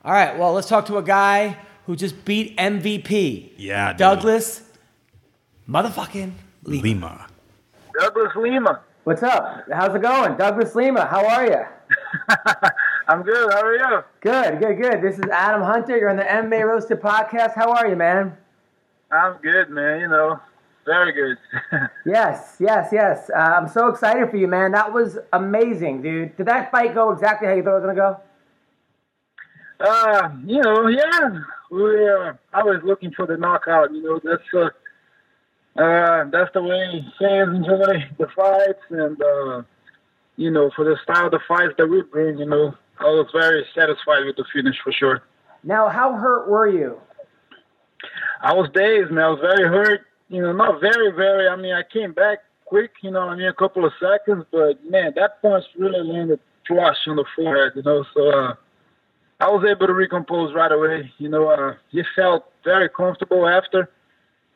All 0.05 0.13
right. 0.13 0.37
Well, 0.39 0.53
let's 0.53 0.69
talk 0.69 0.87
to 0.87 0.97
a 0.99 1.03
guy 1.03 1.57
who 1.87 1.95
just 1.97 2.25
beat 2.25 2.57
MVP. 2.57 3.53
Yeah, 3.57 3.93
dude. 3.93 3.99
Douglas, 3.99 4.63
motherfucking 5.69 6.33
Lima. 6.65 6.83
Lima. 6.83 7.27
Douglas 7.99 8.33
Lima. 8.37 8.81
What's 9.05 9.23
up? 9.23 9.65
How's 9.73 9.95
it 9.95 10.03
going, 10.03 10.37
Douglas 10.37 10.75
Lima? 10.75 11.07
How 11.07 11.27
are 11.27 11.47
you? 11.47 11.65
I'm 13.09 13.23
good. 13.23 13.53
How 13.53 13.61
are 13.63 13.75
you? 13.77 14.05
Good, 14.21 14.61
good, 14.61 14.81
good. 14.81 15.03
This 15.03 15.19
is 15.19 15.25
Adam 15.33 15.63
Hunter. 15.63 15.97
You're 15.99 16.09
on 16.11 16.17
the 16.17 16.23
MMA 16.23 16.65
Roasted 16.67 17.01
podcast. 17.01 17.55
How 17.55 17.73
are 17.73 17.89
you, 17.89 17.97
man? 17.97 18.37
I'm 19.11 19.37
good, 19.43 19.71
man. 19.71 20.01
You 20.01 20.09
know, 20.09 20.41
very 20.85 21.13
good. 21.13 21.39
Yes, 22.05 22.57
yes, 22.59 22.89
yes. 22.93 23.31
Uh, 23.31 23.39
I'm 23.39 23.69
so 23.69 23.87
excited 23.87 24.29
for 24.31 24.37
you, 24.37 24.49
man. 24.49 24.73
That 24.73 24.93
was 24.93 25.19
amazing, 25.33 26.03
dude. 26.03 26.37
Did 26.37 26.47
that 26.47 26.71
fight 26.71 26.95
go 26.95 27.11
exactly 27.13 27.47
how 27.49 27.55
you 27.55 27.63
thought 27.63 27.77
it 27.77 27.87
was 27.87 27.95
gonna 27.95 27.95
go? 27.95 28.21
uh, 29.83 30.31
you 30.45 30.61
know, 30.61 30.89
yeah. 30.89 31.41
We 31.71 32.09
uh, 32.09 32.33
I 32.53 32.63
was 32.63 32.81
looking 32.85 33.13
for 33.13 33.27
the 33.27 33.37
knockout. 33.37 33.93
You 33.93 34.03
know, 34.03 34.21
that's 34.23 34.43
uh, 34.55 35.81
uh, 35.81 36.25
that's 36.31 36.53
the 36.53 36.63
way 36.63 37.05
fans 37.19 37.57
enjoy 37.57 38.09
the 38.19 38.27
fights, 38.37 38.83
and 38.91 39.21
uh, 39.23 39.63
you 40.37 40.51
know, 40.51 40.71
for 40.75 40.85
the 40.85 40.97
style 41.03 41.27
of 41.27 41.33
the 41.33 41.41
fights 41.49 41.75
that 41.79 41.87
we 41.87 42.03
bring, 42.03 42.39
you 42.39 42.47
know, 42.47 42.75
I 42.99 43.05
was 43.05 43.29
very 43.33 43.65
satisfied 43.75 44.25
with 44.27 44.37
the 44.37 44.45
finish 44.53 44.77
for 44.83 44.93
sure. 44.93 45.23
Now, 45.65 45.89
how 45.89 46.15
hurt 46.15 46.49
were 46.49 46.69
you? 46.69 47.01
I 48.41 48.53
was 48.53 48.69
dazed, 48.75 49.11
man. 49.11 49.25
I 49.25 49.29
was 49.29 49.41
very 49.41 49.69
hurt. 49.69 50.01
You 50.33 50.41
know, 50.41 50.53
not 50.55 50.81
very, 50.81 51.13
very. 51.13 51.47
I 51.47 51.57
mean, 51.57 51.75
I 51.75 51.83
came 51.83 52.15
back 52.15 52.39
quick. 52.65 52.93
You 53.03 53.11
know, 53.11 53.29
I 53.29 53.37
mean, 53.37 53.49
a 53.49 53.53
couple 53.53 53.85
of 53.85 53.93
seconds, 54.01 54.47
but 54.51 54.83
man, 54.89 55.13
that 55.15 55.43
punch 55.43 55.67
really 55.79 56.01
landed 56.01 56.41
flush 56.67 56.97
on 57.07 57.17
the 57.17 57.25
forehead. 57.37 57.73
You 57.77 57.83
know, 57.83 58.03
so 58.15 58.31
uh, 58.31 58.55
I 59.41 59.51
was 59.51 59.63
able 59.71 59.87
to 59.89 59.93
recompose 59.93 60.55
right 60.55 60.73
away. 60.73 61.13
You 61.19 61.29
know, 61.29 61.49
uh, 61.49 61.75
he 61.91 62.03
felt 62.17 62.51
very 62.65 62.89
comfortable 62.89 63.47
after, 63.47 63.91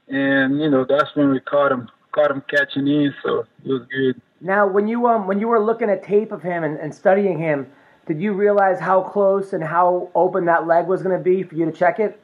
and 0.09 0.59
you 0.63 0.71
know, 0.71 0.87
that's 0.89 1.15
when 1.15 1.29
we 1.29 1.41
caught 1.41 1.73
him, 1.73 1.91
caught 2.13 2.31
him 2.31 2.43
catching 2.49 2.89
in. 2.89 3.15
So 3.23 3.45
it 3.63 3.71
was 3.71 3.83
good. 3.91 4.23
Now, 4.41 4.67
when 4.67 4.89
you 4.89 5.07
um 5.07 5.27
when 5.27 5.41
you 5.41 5.49
were 5.49 5.61
looking 5.61 5.91
at 5.91 6.03
tape 6.03 6.33
of 6.33 6.43
him 6.43 6.65
and, 6.65 6.79
and 6.79 6.95
studying 6.95 7.39
him, 7.39 7.71
did 8.07 8.19
you 8.19 8.33
realize 8.33 8.81
how 8.81 9.03
close 9.03 9.53
and 9.53 9.63
how 9.63 10.11
open 10.15 10.47
that 10.47 10.67
leg 10.67 10.87
was 10.87 11.03
going 11.03 11.19
to 11.19 11.23
be 11.23 11.43
for 11.43 11.55
you 11.55 11.67
to 11.67 11.73
check 11.73 12.01
it? 12.01 12.19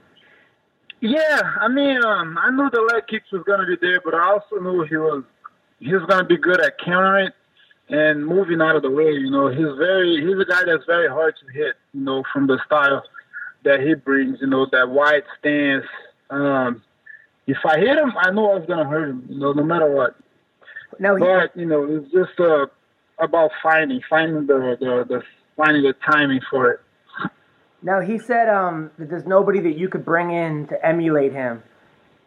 Yeah, 1.03 1.41
I 1.61 1.67
mean, 1.67 2.01
um, 2.05 2.39
I 2.41 2.51
knew 2.51 2.71
the 2.71 2.81
leg 2.81 3.09
kicks 3.09 3.33
was 3.33 3.43
gonna 3.45 3.67
be 3.67 3.77
there, 3.81 4.01
but 4.05 4.15
I 4.15 4.31
also 4.31 4.61
knew 4.61 4.85
he 4.85 4.97
was 4.97 5.25
he 5.81 5.93
was 5.93 6.05
gonna 6.09 6.25
be 6.25 6.37
good 6.37 6.61
at 6.61 6.79
countering 6.79 7.27
it 7.27 7.35
and 7.89 8.25
moving 8.25 8.61
out 8.63 8.77
of 8.77 8.83
the 8.83 8.91
way. 8.91 9.11
You 9.11 9.29
know, 9.29 9.49
he's 9.49 9.77
very 9.79 10.25
he's 10.25 10.39
a 10.39 10.45
guy 10.45 10.63
that's 10.65 10.85
very 10.87 11.09
hard 11.09 11.35
to 11.41 11.53
hit. 11.53 11.75
You 11.93 12.03
know, 12.03 12.23
from 12.33 12.47
the 12.47 12.61
style 12.65 13.03
that 13.65 13.81
he 13.81 13.95
brings. 13.95 14.41
You 14.41 14.47
know, 14.47 14.65
that 14.71 14.91
wide 14.91 15.25
stance. 15.41 15.85
Um, 16.31 16.85
if 17.49 17.59
I 17.65 17.81
hit 17.81 17.99
him, 17.99 18.13
I 18.17 18.31
knew 18.31 18.45
I 18.45 18.55
was 18.59 18.67
gonna 18.69 18.89
hurt 18.89 19.09
him. 19.09 19.27
You 19.29 19.41
know, 19.41 19.53
no 19.53 19.65
matter 19.65 19.91
what. 19.91 20.15
No, 21.01 21.19
But 21.19 21.57
you 21.57 21.67
know, 21.67 21.85
it's 21.85 22.13
just 22.13 22.39
uh, 22.39 22.67
about 23.19 23.51
finding 23.61 24.01
finding 24.09 24.47
the, 24.47 24.77
the 24.79 25.05
the 25.09 25.23
finding 25.57 25.83
the 25.83 25.95
timing 26.09 26.43
for 26.49 26.71
it. 26.71 26.81
Now 27.83 28.01
he 28.01 28.19
said 28.19 28.49
um 28.49 28.91
that 28.99 29.09
there's 29.09 29.27
nobody 29.27 29.61
that 29.61 29.77
you 29.79 29.89
could 29.89 30.05
bring 30.05 30.31
in 30.31 30.67
to 30.69 30.87
emulate 30.87 31.33
him, 31.33 31.63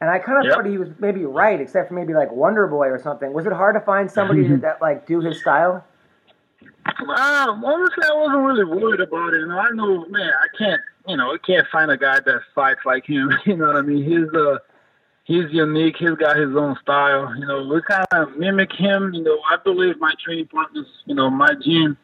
and 0.01 0.09
I 0.09 0.19
kind 0.19 0.39
of 0.39 0.45
Yep. 0.45 0.55
thought 0.55 0.65
he 0.65 0.77
was 0.77 0.89
maybe 0.99 1.25
right, 1.25 1.59
except 1.59 1.89
for 1.89 1.93
maybe 1.93 2.13
like 2.13 2.31
Wonder 2.31 2.67
Boy 2.67 2.87
or 2.87 2.99
something. 2.99 3.33
Was 3.33 3.45
it 3.45 3.53
hard 3.53 3.75
to 3.75 3.81
find 3.81 4.09
somebody 4.11 4.47
that, 4.47 4.61
that 4.67 4.81
like 4.81 5.07
do 5.07 5.21
his 5.21 5.39
style? 5.41 5.83
Um, 6.99 7.63
honestly, 7.65 8.03
I 8.05 8.13
wasn't 8.13 8.43
really 8.43 8.63
worried 8.63 9.01
about 9.01 9.33
it. 9.33 9.39
You 9.41 9.47
know, 9.47 9.59
I 9.59 9.69
know, 9.71 10.05
man, 10.07 10.31
I 10.31 10.57
can't, 10.57 10.81
you 11.07 11.17
know, 11.17 11.33
I 11.33 11.37
can't 11.45 11.67
find 11.71 11.91
a 11.91 11.97
guy 11.97 12.19
that 12.19 12.41
fights 12.53 12.81
like 12.85 13.05
him. 13.05 13.31
You 13.45 13.57
know 13.57 13.67
what 13.67 13.75
I 13.75 13.81
mean? 13.81 14.03
He's 14.03 14.33
uh, 14.33 14.59
he's 15.25 15.51
unique. 15.51 15.95
He's 15.97 16.15
got 16.15 16.37
his 16.37 16.55
own 16.55 16.77
style. 16.81 17.33
You 17.37 17.45
know, 17.47 17.67
we 17.67 17.81
kind 17.81 18.05
of 18.13 18.37
mimic 18.37 18.71
him. 18.71 19.13
You 19.13 19.23
know, 19.23 19.39
I 19.49 19.57
believe 19.63 19.99
my 19.99 20.13
training 20.23 20.47
partners, 20.47 20.87
you 21.05 21.15
know, 21.15 21.29
my 21.29 21.53
gym, 21.61 21.97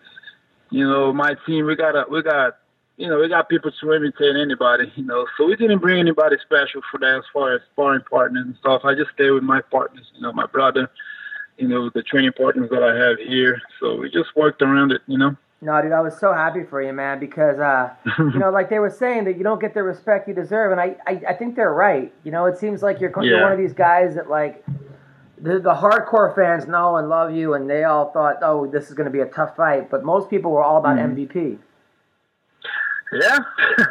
you 0.70 0.88
know, 0.88 1.14
my 1.14 1.36
team, 1.46 1.66
we 1.66 1.76
got 1.76 1.96
a, 1.96 2.06
we 2.10 2.22
got, 2.22 2.58
you 3.02 3.10
know, 3.10 3.20
we 3.20 3.28
got 3.28 3.50
people 3.50 3.72
to 3.72 3.94
imitate 3.94 4.36
anybody. 4.36 4.92
You 4.96 5.04
know, 5.04 5.26
so 5.36 5.46
we 5.46 5.56
didn't 5.56 5.80
bring 5.80 6.00
anybody 6.00 6.38
special 6.40 6.82
for 6.92 7.00
that 7.00 7.16
as 7.18 7.24
far 7.34 7.56
as 7.56 7.62
sparring 7.72 8.04
partners 8.08 8.46
and 8.46 8.56
stuff. 8.58 8.84
I 8.86 8.94
just 8.94 9.10
stay 9.16 9.32
with 9.32 9.42
my 9.42 9.60
partners. 9.60 10.06
You 10.14 10.22
know, 10.22 10.32
my 10.32 10.46
brother. 10.46 10.88
You 11.58 11.68
know, 11.68 11.90
the 11.90 12.04
training 12.04 12.32
partners 12.38 12.70
that 12.70 12.84
I 12.84 12.96
have 12.96 13.18
here. 13.18 13.60
So 13.80 13.96
we 13.96 14.10
just 14.10 14.36
worked 14.36 14.62
around 14.62 14.92
it. 14.92 15.02
You 15.08 15.18
know. 15.18 15.36
No, 15.64 15.80
dude, 15.82 15.92
I 15.92 16.02
was 16.02 16.18
so 16.20 16.34
happy 16.34 16.64
for 16.64 16.82
you, 16.82 16.94
man, 16.94 17.20
because 17.20 17.60
uh, 17.60 17.94
you 18.20 18.40
know, 18.40 18.52
like 18.54 18.70
they 18.70 18.80
were 18.80 18.90
saying 18.90 19.26
that 19.26 19.38
you 19.38 19.44
don't 19.44 19.60
get 19.60 19.74
the 19.74 19.84
respect 19.84 20.28
you 20.28 20.36
deserve, 20.36 20.72
and 20.72 20.80
I, 20.80 20.96
I, 21.08 21.22
I 21.30 21.34
think 21.34 21.56
they're 21.56 21.74
right. 21.74 22.14
You 22.24 22.32
know, 22.32 22.46
it 22.46 22.58
seems 22.58 22.84
like 22.84 23.00
you're, 23.00 23.14
you're 23.24 23.42
one 23.42 23.52
of 23.52 23.60
these 23.60 23.74
guys 23.74 24.16
that 24.16 24.30
like 24.30 24.64
the 25.40 25.60
the 25.60 25.74
hardcore 25.74 26.36
fans 26.36 26.68
know 26.68 26.98
and 26.98 27.10
love 27.10 27.34
you, 27.34 27.56
and 27.56 27.68
they 27.68 27.84
all 27.84 28.12
thought, 28.12 28.38
oh, 28.44 28.68
this 28.68 28.90
is 28.90 28.94
going 28.94 29.06
to 29.06 29.12
be 29.12 29.22
a 29.22 29.26
tough 29.26 29.56
fight, 29.56 29.90
but 29.90 30.04
most 30.04 30.30
people 30.30 30.52
were 30.52 30.64
all 30.64 30.78
about 30.78 30.98
MVP. 30.98 31.58
Yeah. 33.12 33.40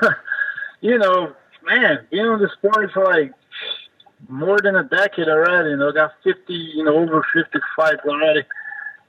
you 0.81 0.99
know, 0.99 1.35
man, 1.65 2.07
being 2.11 2.27
on 2.27 2.41
the 2.41 2.49
sport 2.59 2.91
for 2.93 3.05
like 3.05 3.33
more 4.29 4.59
than 4.63 4.77
a 4.77 4.85
decade 4.85 5.29
already, 5.29 5.71
you 5.71 5.77
know, 5.77 5.93
got 5.93 6.13
50, 6.25 6.53
you 6.53 6.85
know, 6.85 6.97
over 6.97 7.25
50 7.33 7.59
fights 7.77 8.03
already. 8.07 8.45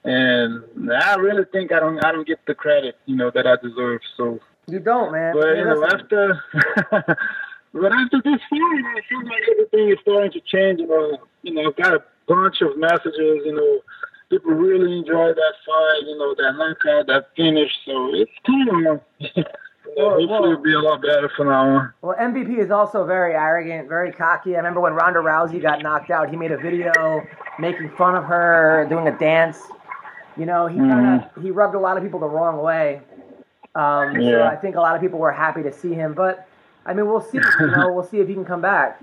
And 0.04 0.64
I 0.92 1.16
really 1.16 1.46
think 1.52 1.72
I 1.72 1.80
don't, 1.80 2.04
I 2.04 2.12
don't 2.12 2.28
get 2.28 2.40
the 2.48 2.56
credit, 2.56 2.98
you 3.06 3.16
know, 3.16 3.30
that 3.32 3.46
I 3.46 3.56
deserve. 3.58 4.02
So, 4.18 4.40
You 4.68 4.80
don't, 4.80 5.12
man. 5.12 5.34
but 5.34 5.58
you 5.58 5.66
know, 5.66 5.86
after, 5.86 6.44
but 7.74 7.92
after 7.94 8.22
this 8.24 8.42
fight, 8.50 8.84
I 8.86 9.02
feel 9.08 9.26
like 9.26 9.44
everything 9.52 9.90
is 9.90 9.98
starting 10.02 10.32
to 10.32 10.42
change. 10.42 10.80
You 10.80 10.88
know, 10.88 11.18
you 11.44 11.54
know, 11.54 11.70
I've 11.70 11.76
got 11.76 11.94
a 11.94 12.04
bunch 12.28 12.62
of 12.62 12.78
messages. 12.78 13.42
You 13.46 13.54
know, 13.56 13.80
people 14.32 14.54
really 14.54 14.98
enjoy 14.98 15.34
that 15.34 15.54
fight. 15.66 16.02
You 16.08 16.18
know, 16.18 16.34
that 16.36 16.54
knockout, 16.58 17.08
that 17.08 17.30
finish. 17.36 17.72
So 17.86 18.16
it's 18.16 18.32
kind 18.46 18.88
of, 18.88 19.02
you 19.86 20.04
hopefully 20.04 20.28
well- 20.28 20.44
it'll 20.46 20.58
be 20.64 20.74
a 20.74 20.80
lot 20.80 21.02
better 21.02 21.30
from 21.36 21.48
now 21.48 21.70
on. 21.70 21.94
Well, 22.02 22.16
MVP 22.20 22.58
is 22.60 22.72
also 22.72 23.06
very 23.06 23.34
arrogant, 23.34 23.88
very 23.90 24.12
cocky. 24.12 24.56
I 24.56 24.58
remember 24.58 24.80
when 24.80 24.94
Ronda 24.94 25.20
Rousey 25.20 25.62
got 25.62 25.82
knocked 25.82 26.10
out, 26.12 26.30
he 26.30 26.36
made 26.36 26.52
a 26.52 26.58
video 26.58 27.26
making 27.60 27.90
fun 27.92 28.16
of 28.16 28.24
her, 28.26 28.86
doing 28.90 29.08
a 29.08 29.18
dance. 29.18 29.62
You 30.38 30.46
know, 30.46 30.68
he 30.68 30.78
kind 30.78 31.22
of 31.36 31.44
he 31.44 31.52
rubbed 31.52 31.76
a 31.76 31.80
lot 31.80 31.98
of 31.98 32.04
people 32.04 32.20
the 32.20 32.28
wrong 32.30 32.62
way. 32.62 33.02
Um, 33.76 34.16
So 34.22 34.44
I 34.44 34.56
think 34.56 34.76
a 34.76 34.82
lot 34.82 34.96
of 34.96 35.02
people 35.02 35.20
were 35.20 35.32
happy 35.32 35.64
to 35.64 35.72
see 35.72 35.94
him, 35.94 36.14
but 36.14 36.48
I 36.86 36.94
mean, 36.94 37.06
we'll 37.08 37.22
see. 37.22 37.40
You 37.60 37.68
know, 37.76 37.92
we'll 37.94 38.04
see 38.04 38.20
if 38.20 38.28
he 38.28 38.34
can 38.34 38.46
come 38.46 38.62
back. 38.62 39.02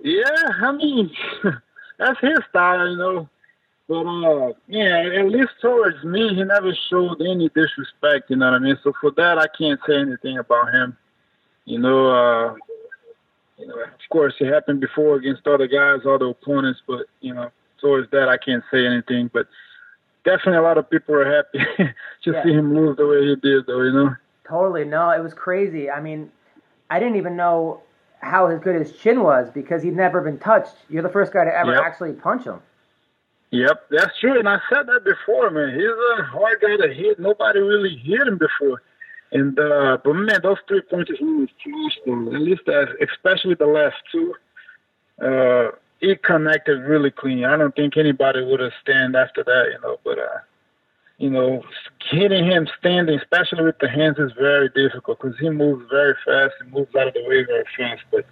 Yeah, 0.00 0.24
I 0.62 0.72
mean, 0.72 1.10
that's 1.98 2.20
his 2.20 2.38
style, 2.50 2.88
you 2.90 2.96
know. 2.96 3.28
But 3.88 4.06
uh, 4.06 4.52
yeah, 4.66 5.10
at 5.18 5.26
least 5.28 5.50
towards 5.60 6.02
me, 6.04 6.34
he 6.34 6.42
never 6.42 6.74
showed 6.88 7.20
any 7.20 7.50
disrespect. 7.50 8.30
You 8.30 8.36
know 8.36 8.46
what 8.50 8.54
I 8.54 8.58
mean? 8.58 8.78
So 8.82 8.92
for 9.00 9.10
that, 9.12 9.38
I 9.38 9.46
can't 9.58 9.78
say 9.86 9.96
anything 9.96 10.38
about 10.38 10.72
him. 10.72 10.96
You 11.66 11.78
know, 11.78 12.08
uh, 12.08 12.54
you 13.58 13.66
know, 13.66 13.74
of 13.82 13.90
course, 14.10 14.34
it 14.40 14.52
happened 14.52 14.80
before 14.80 15.16
against 15.16 15.46
other 15.46 15.66
guys, 15.66 16.00
other 16.06 16.28
opponents. 16.28 16.80
But 16.86 17.06
you 17.20 17.34
know, 17.34 17.50
towards 17.80 18.10
that, 18.12 18.28
I 18.28 18.38
can't 18.38 18.64
say 18.70 18.86
anything. 18.86 19.30
But 19.32 19.48
definitely, 20.24 20.58
a 20.58 20.62
lot 20.62 20.78
of 20.78 20.88
people 20.88 21.14
are 21.16 21.30
happy 21.30 21.58
to 22.24 22.32
Yeah. 22.32 22.42
see 22.42 22.52
him 22.52 22.74
lose 22.74 22.96
the 22.96 23.06
way 23.06 23.22
he 23.26 23.36
did, 23.36 23.66
though. 23.66 23.82
You 23.82 23.92
know. 23.92 24.16
Totally, 24.48 24.84
no, 24.84 25.10
it 25.10 25.22
was 25.22 25.34
crazy. 25.34 25.90
I 25.90 26.00
mean, 26.00 26.30
I 26.90 26.98
didn't 26.98 27.16
even 27.16 27.36
know 27.36 27.82
how 28.20 28.48
his 28.48 28.60
good 28.60 28.76
his 28.76 28.96
chin 28.96 29.22
was 29.22 29.50
because 29.50 29.82
he'd 29.82 29.94
never 29.96 30.22
been 30.22 30.38
touched. 30.38 30.74
You're 30.88 31.02
the 31.02 31.08
first 31.10 31.32
guy 31.34 31.44
to 31.44 31.54
ever 31.54 31.72
Yep. 31.72 31.82
actually 31.82 32.12
punch 32.14 32.44
him. 32.44 32.60
Yep, 33.54 33.86
that's 33.88 34.18
true. 34.18 34.36
And 34.36 34.48
I 34.48 34.58
said 34.68 34.88
that 34.88 35.04
before, 35.04 35.48
man. 35.48 35.78
He's 35.78 35.86
a 35.86 36.24
hard 36.24 36.60
guy 36.60 36.76
to 36.76 36.92
hit. 36.92 37.20
Nobody 37.20 37.60
really 37.60 37.96
hit 37.96 38.26
him 38.26 38.36
before. 38.36 38.82
And 39.30 39.56
uh 39.60 39.98
but 40.02 40.12
man, 40.14 40.40
those 40.42 40.56
three 40.66 40.82
he 40.90 40.96
was 40.96 41.48
trash 41.62 41.98
though. 42.04 42.34
At 42.34 42.40
least 42.40 42.62
that 42.66 42.88
especially 43.00 43.54
the 43.54 43.66
last 43.66 43.94
two. 44.10 44.34
Uh 45.24 45.70
he 46.00 46.16
connected 46.16 46.80
really 46.80 47.12
clean. 47.12 47.44
I 47.44 47.56
don't 47.56 47.74
think 47.76 47.96
anybody 47.96 48.44
would 48.44 48.58
have 48.58 48.72
stand 48.82 49.14
after 49.14 49.44
that, 49.44 49.66
you 49.72 49.78
know, 49.82 50.00
but 50.04 50.18
uh 50.18 50.38
you 51.18 51.30
know, 51.30 51.62
hitting 52.10 52.44
him 52.44 52.66
standing, 52.80 53.16
especially 53.20 53.62
with 53.62 53.78
the 53.78 53.88
hands, 53.88 54.18
is 54.18 54.32
very 54.36 54.68
difficult 54.70 55.20
because 55.20 55.38
he 55.38 55.48
moves 55.48 55.84
very 55.88 56.16
fast. 56.26 56.54
He 56.60 56.68
moves 56.72 56.92
out 56.96 57.06
of 57.06 57.14
the 57.14 57.24
way 57.28 57.44
very 57.44 57.64
fast. 57.78 58.02
But 58.10 58.26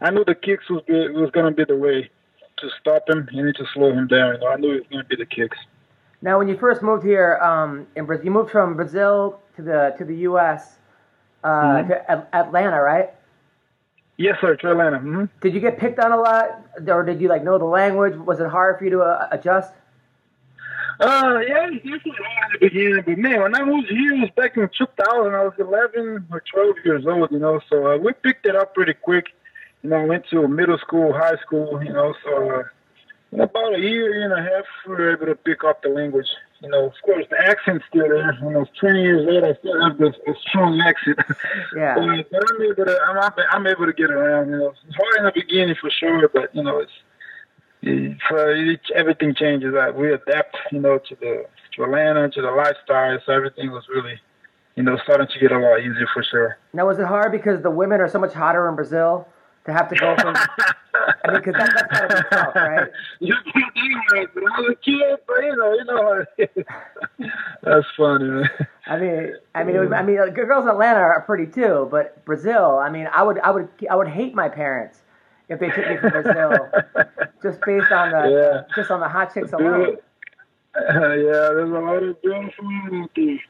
I 0.00 0.10
knew 0.10 0.24
the 0.24 0.34
kicks 0.34 0.68
was 0.68 0.82
be, 0.84 1.10
was 1.10 1.30
to 1.32 1.50
be 1.52 1.64
the 1.64 1.76
way 1.76 2.10
to 2.68 2.74
stop 2.80 3.08
him 3.08 3.28
and 3.32 3.54
to 3.56 3.66
slow 3.72 3.92
him 3.92 4.06
down. 4.06 4.34
You 4.34 4.40
know, 4.40 4.48
I 4.48 4.56
knew 4.56 4.72
it 4.72 4.78
was 4.80 4.86
going 4.90 5.02
to 5.04 5.08
be 5.08 5.16
the 5.16 5.26
kicks. 5.26 5.58
Now, 6.22 6.38
when 6.38 6.48
you 6.48 6.56
first 6.56 6.82
moved 6.82 7.04
here 7.04 7.36
um, 7.42 7.86
in 7.96 8.06
Brazil, 8.06 8.24
you 8.24 8.30
moved 8.30 8.50
from 8.50 8.74
Brazil 8.76 9.40
to 9.56 9.62
the 9.62 9.94
to 9.98 10.04
the 10.04 10.16
U.S. 10.28 10.76
Uh, 11.42 11.48
Mm-hmm. 11.48 11.88
to 11.90 12.10
At- 12.10 12.28
Atlanta, 12.32 12.80
right? 12.80 13.10
Yes, 14.16 14.36
sir, 14.40 14.56
Carolina. 14.56 14.98
hmm 14.98 15.24
Did 15.40 15.54
you 15.54 15.60
get 15.60 15.76
picked 15.78 15.98
on 15.98 16.12
a 16.12 16.16
lot, 16.16 16.62
or 16.88 17.02
did 17.02 17.20
you 17.20 17.28
like 17.28 17.42
know 17.44 17.58
the 17.58 17.64
language? 17.66 18.14
Was 18.16 18.40
it 18.40 18.48
hard 18.48 18.78
for 18.78 18.84
you 18.84 18.90
to 18.90 19.00
uh, 19.00 19.28
adjust? 19.32 19.74
Uh, 21.00 21.40
yeah, 21.46 21.66
it 21.66 21.72
was 21.72 21.80
definitely 21.82 22.12
hard 22.24 22.54
in 22.54 22.60
the 22.60 22.68
beginning, 22.68 23.02
but 23.04 23.18
man, 23.18 23.40
when 23.42 23.54
I 23.56 23.64
moved 23.64 23.88
here, 23.88 24.14
it 24.14 24.20
was 24.20 24.30
back 24.36 24.56
in 24.56 24.70
2000. 24.78 25.34
I 25.34 25.42
was 25.42 25.52
11 25.58 26.28
or 26.30 26.40
12 26.52 26.76
years 26.84 27.04
old, 27.06 27.32
you 27.32 27.40
know, 27.40 27.60
so 27.68 27.92
uh, 27.92 27.96
we 27.98 28.12
picked 28.12 28.46
it 28.46 28.54
up 28.54 28.72
pretty 28.74 28.94
quick. 28.94 29.26
You 29.84 29.90
know, 29.90 29.96
I 29.96 30.04
went 30.06 30.24
to 30.30 30.48
middle 30.48 30.78
school, 30.78 31.12
high 31.12 31.36
school, 31.44 31.78
you 31.84 31.92
know, 31.92 32.14
so 32.24 32.50
uh, 32.50 32.62
in 33.32 33.40
about 33.42 33.74
a 33.74 33.78
year, 33.78 34.14
year 34.14 34.24
and 34.24 34.32
a 34.32 34.42
half, 34.42 34.64
we 34.86 34.94
were 34.94 35.12
able 35.12 35.26
to 35.26 35.34
pick 35.34 35.62
up 35.62 35.82
the 35.82 35.90
language. 35.90 36.26
You 36.62 36.70
know, 36.70 36.86
of 36.86 36.94
course, 37.04 37.26
the 37.28 37.38
accent's 37.38 37.84
still 37.90 38.08
there. 38.08 38.32
You 38.40 38.50
know, 38.50 38.66
20 38.80 39.02
years 39.02 39.26
later, 39.26 39.48
I 39.48 39.58
still 39.58 39.86
have 39.86 39.98
this, 39.98 40.14
this 40.26 40.36
strong 40.48 40.80
accent. 40.80 41.18
Yeah. 41.76 41.96
Uh, 41.98 42.22
but 42.30 42.42
I'm 42.50 42.62
able 42.62 42.84
to, 42.86 42.98
I'm, 43.08 43.32
I'm 43.50 43.66
able 43.66 43.84
to 43.84 43.92
get 43.92 44.10
around. 44.10 44.48
You 44.48 44.58
know, 44.58 44.72
it's 44.86 44.96
hard 44.96 45.16
in 45.18 45.24
the 45.24 45.32
beginning 45.34 45.74
for 45.78 45.90
sure, 45.90 46.30
but 46.32 46.54
you 46.54 46.62
know, 46.62 46.78
it's 46.78 46.92
it's, 47.82 48.22
uh, 48.30 48.94
everything 48.94 49.34
changes. 49.34 49.74
Uh, 49.74 49.92
we 49.94 50.14
adapt, 50.14 50.56
you 50.72 50.80
know, 50.80 50.98
to 50.98 51.14
the 51.16 51.44
to 51.76 51.84
Atlanta, 51.84 52.30
to 52.30 52.40
the 52.40 52.50
lifestyle. 52.50 53.18
So 53.26 53.32
everything 53.32 53.70
was 53.70 53.84
really, 53.94 54.18
you 54.76 54.82
know, 54.82 54.96
starting 55.02 55.26
to 55.26 55.38
get 55.38 55.52
a 55.52 55.58
lot 55.58 55.80
easier 55.80 56.06
for 56.14 56.22
sure. 56.22 56.58
Now, 56.72 56.86
was 56.86 56.98
it 56.98 57.06
hard 57.06 57.32
because 57.32 57.60
the 57.62 57.70
women 57.70 58.00
are 58.00 58.08
so 58.08 58.18
much 58.18 58.32
hotter 58.32 58.66
in 58.68 58.76
Brazil 58.76 59.28
to 59.66 59.72
have 59.72 59.88
to 59.88 59.94
go 59.96 60.14
from? 60.16 60.34
I 60.36 61.32
mean, 61.32 61.42
because 61.42 61.54
that, 61.54 61.88
that's 61.90 62.14
be 62.22 62.28
tough, 62.30 62.54
right? 62.54 62.90
You 63.20 63.34
can't 63.52 63.74
do 63.74 64.16
it, 64.20 64.30
but 64.34 64.42
I 64.44 64.60
was 64.60 64.70
a 64.72 64.74
kid, 64.76 65.18
but 65.26 65.42
you 65.42 65.56
know, 65.56 65.72
you 65.74 65.84
know 65.84 66.02
how 66.02 66.24
it 66.38 66.50
is. 66.56 66.64
That's 67.62 67.86
funny, 67.96 68.24
man. 68.24 68.48
I 68.86 68.98
mean, 68.98 69.34
I 69.54 69.64
mean, 69.64 69.78
was, 69.80 69.92
I 69.92 70.02
mean, 70.02 70.18
uh, 70.18 70.26
girls 70.26 70.64
in 70.64 70.70
Atlanta 70.70 71.00
are 71.00 71.22
pretty 71.22 71.46
too, 71.50 71.88
but 71.90 72.24
Brazil. 72.24 72.78
I 72.78 72.90
mean, 72.90 73.08
I 73.12 73.22
would, 73.22 73.38
I 73.40 73.50
would, 73.50 73.68
I 73.90 73.96
would 73.96 74.08
hate 74.08 74.34
my 74.34 74.48
parents 74.48 75.00
if 75.48 75.60
they 75.60 75.68
took 75.70 75.86
me 75.88 75.96
from 75.98 76.10
Brazil 76.10 76.68
just 77.42 77.60
based 77.66 77.90
on 77.92 78.10
the, 78.10 78.30
Yeah. 78.68 78.74
just 78.76 78.90
on 78.90 79.00
the 79.00 79.08
hot 79.08 79.32
chicks 79.34 79.52
alone. 79.52 79.96
Uh, 80.76 80.82
yeah, 80.92 81.50
there's 81.54 81.70
a 81.70 81.72
lot 81.72 82.02
of 82.02 82.20
beautiful 82.22 82.64
women 82.66 83.02
out 83.04 83.10
there. 83.16 83.34
If 83.34 83.40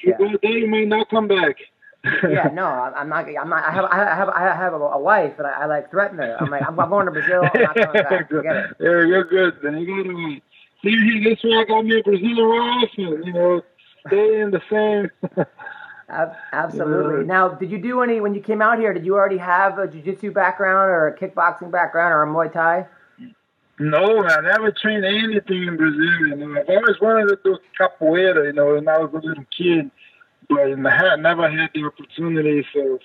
you 0.00 0.10
Yeah. 0.10 0.18
go 0.18 0.38
there, 0.42 0.50
you 0.50 0.68
may 0.68 0.84
not 0.84 1.08
come 1.10 1.28
back. 1.28 1.56
Yeah, 2.04 2.48
no, 2.52 2.66
I'm 2.66 3.08
not. 3.08 3.26
I'm 3.28 3.48
not. 3.48 3.64
I 3.64 3.70
have. 3.70 3.84
I 3.84 3.96
have. 3.96 4.28
I 4.28 4.56
have 4.56 4.74
a, 4.74 4.98
wife, 4.98 5.34
and 5.38 5.46
I, 5.46 5.62
I 5.62 5.66
like 5.66 5.90
threaten 5.90 6.18
her. 6.18 6.36
I'm 6.40 6.50
like, 6.50 6.66
I'm, 6.66 6.78
I'm 6.78 6.90
going 6.90 7.06
to 7.06 7.12
Brazil. 7.12 7.44
I'm 7.54 7.62
not 7.62 7.74
coming 7.74 8.02
back. 8.02 8.28
Forget 8.30 8.56
it. 8.56 8.76
Yeah, 8.80 9.06
you're 9.06 9.24
good. 9.24 9.58
Then 9.62 9.78
you 9.78 9.86
gotta 9.86 10.10
uh, 10.10 10.40
see 10.82 10.90
here. 10.90 11.34
This 11.34 11.44
way 11.44 11.56
I 11.58 11.64
got 11.64 11.84
me 11.84 12.00
a 12.00 12.02
Brazilian 12.02 12.48
wife, 12.48 12.90
and 12.96 13.24
you 13.26 13.32
know, 13.32 13.62
stay 14.06 14.40
in 14.40 14.50
the 14.50 14.60
same. 14.68 15.10
Ab- 16.08 16.34
Absolutely. 16.52 17.24
Now, 17.24 17.48
did 17.48 17.70
you 17.70 17.78
do 17.78 18.02
any 18.02 18.20
when 18.20 18.34
you 18.34 18.40
came 18.40 18.60
out 18.60 18.78
here? 18.78 18.92
Did 18.92 19.06
you 19.06 19.14
already 19.14 19.38
have 19.38 19.78
a 19.78 19.86
jiu-jitsu 19.86 20.32
background 20.32 20.90
or 20.90 21.06
a 21.06 21.16
kickboxing 21.18 21.70
background 21.70 22.12
or 22.12 22.22
a 22.24 22.26
Muay 22.26 22.52
Thai? 22.52 22.86
no, 23.78 24.22
I 24.22 24.40
never 24.42 24.70
trained 24.72 25.04
anything 25.04 25.64
in 25.64 25.76
Brazil. 25.76 26.26
You 26.28 26.36
know, 26.36 26.60
I've 26.60 26.68
always 26.68 27.00
wanted 27.00 27.28
to 27.28 27.38
do 27.42 27.58
capoeira. 27.80 28.46
You 28.46 28.52
know, 28.52 28.74
when 28.74 28.88
I 28.88 28.98
was 28.98 29.10
a 29.14 29.26
little 29.26 29.44
kid, 29.56 29.90
but 30.54 30.92
I 30.92 31.16
never 31.16 31.50
had 31.50 31.70
the 31.74 31.84
opportunity, 31.84 32.66
so 32.72 32.98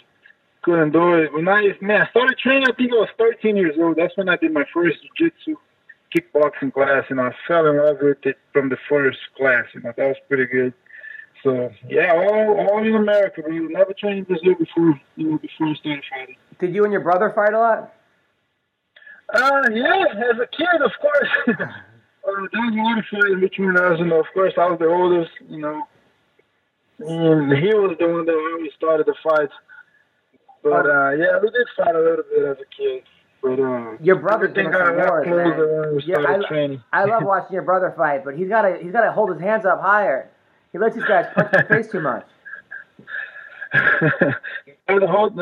couldn't 0.61 0.91
do 0.91 1.13
it. 1.13 1.33
When 1.33 1.47
I 1.47 1.73
man, 1.81 2.01
I 2.01 2.09
started 2.09 2.37
training, 2.37 2.67
I 2.67 2.73
think 2.73 2.91
I 2.91 2.95
was 2.95 3.09
13 3.17 3.55
years 3.55 3.75
old. 3.79 3.97
That's 3.97 4.15
when 4.17 4.29
I 4.29 4.35
did 4.35 4.53
my 4.53 4.65
first 4.73 4.97
jiu-jitsu 5.17 5.55
kickboxing 6.15 6.73
class, 6.73 7.05
and 7.09 7.19
I 7.19 7.33
fell 7.47 7.65
in 7.67 7.77
love 7.77 7.97
with 8.01 8.25
it 8.25 8.37
from 8.53 8.69
the 8.69 8.77
first 8.89 9.19
class. 9.37 9.65
You 9.73 9.81
know, 9.81 9.93
that 9.95 10.07
was 10.07 10.17
pretty 10.27 10.45
good. 10.45 10.73
So 11.43 11.71
yeah, 11.87 12.13
all 12.13 12.67
all 12.67 12.85
in 12.85 12.95
America. 12.95 13.43
You 13.47 13.69
never 13.71 13.93
trained 13.93 14.19
in 14.19 14.23
Brazil 14.25 14.55
before. 14.55 14.99
You 15.15 15.31
know, 15.31 15.37
before 15.37 15.67
I 15.67 15.75
started 15.75 16.03
fighting. 16.09 16.35
Did 16.59 16.73
you 16.73 16.83
and 16.83 16.91
your 16.91 17.01
brother 17.01 17.31
fight 17.35 17.53
a 17.53 17.59
lot? 17.59 17.93
Uh, 19.33 19.61
yeah, 19.73 20.05
as 20.31 20.39
a 20.39 20.47
kid, 20.47 20.81
of 20.81 20.91
course. 21.01 21.29
uh, 21.47 21.53
there 22.25 22.61
was 22.61 22.73
a 22.73 22.81
lot 22.81 22.97
of 22.97 23.05
fighting 23.11 23.39
between 23.39 23.77
us, 23.77 23.99
and 23.99 24.11
of 24.11 24.25
course, 24.33 24.53
I 24.57 24.67
was 24.67 24.79
the 24.79 24.87
oldest. 24.87 25.31
You 25.47 25.59
know, 25.59 25.83
and 26.99 27.51
he 27.53 27.73
was 27.73 27.95
the 27.99 28.07
one 28.07 28.25
that 28.25 28.51
always 28.53 28.71
started 28.75 29.05
the 29.05 29.15
fights. 29.23 29.53
But 30.63 30.85
uh, 30.85 31.11
yeah, 31.11 31.39
we 31.41 31.49
did 31.49 31.67
fight 31.77 31.95
a 31.95 31.99
little 31.99 32.23
bit 32.29 32.43
as 32.43 32.57
a 32.57 32.75
kid. 32.75 33.03
But 33.41 33.59
uh, 33.59 33.97
Your 34.01 34.15
brother 34.15 34.45
everything 34.45 34.71
doing 34.71 34.73
some 34.73 34.95
got 34.95 34.95
a 34.95 34.97
lot 34.97 35.09
wars, 35.09 35.27
closer 35.27 35.81
man. 35.81 35.95
we 35.95 36.03
Yeah, 36.05 36.17
I, 36.27 36.47
training. 36.47 36.83
I 36.91 37.05
love 37.05 37.23
watching 37.25 37.53
your 37.53 37.61
brother 37.63 37.93
fight, 37.95 38.25
but 38.25 38.35
he's 38.37 38.49
got 38.49 38.63
to 38.63 38.77
he's 38.81 38.91
got 38.91 39.01
to 39.01 39.11
hold 39.11 39.31
his 39.31 39.39
hands 39.39 39.65
up 39.65 39.79
higher. 39.81 40.29
He 40.71 40.79
lets 40.79 40.95
these 40.95 41.05
guys 41.05 41.27
punch 41.33 41.51
the 41.51 41.63
face 41.69 41.91
too 41.91 42.01
much. 42.01 42.25
He's 43.73 44.75
got 44.87 44.99
to 44.99 45.07
hold 45.07 45.37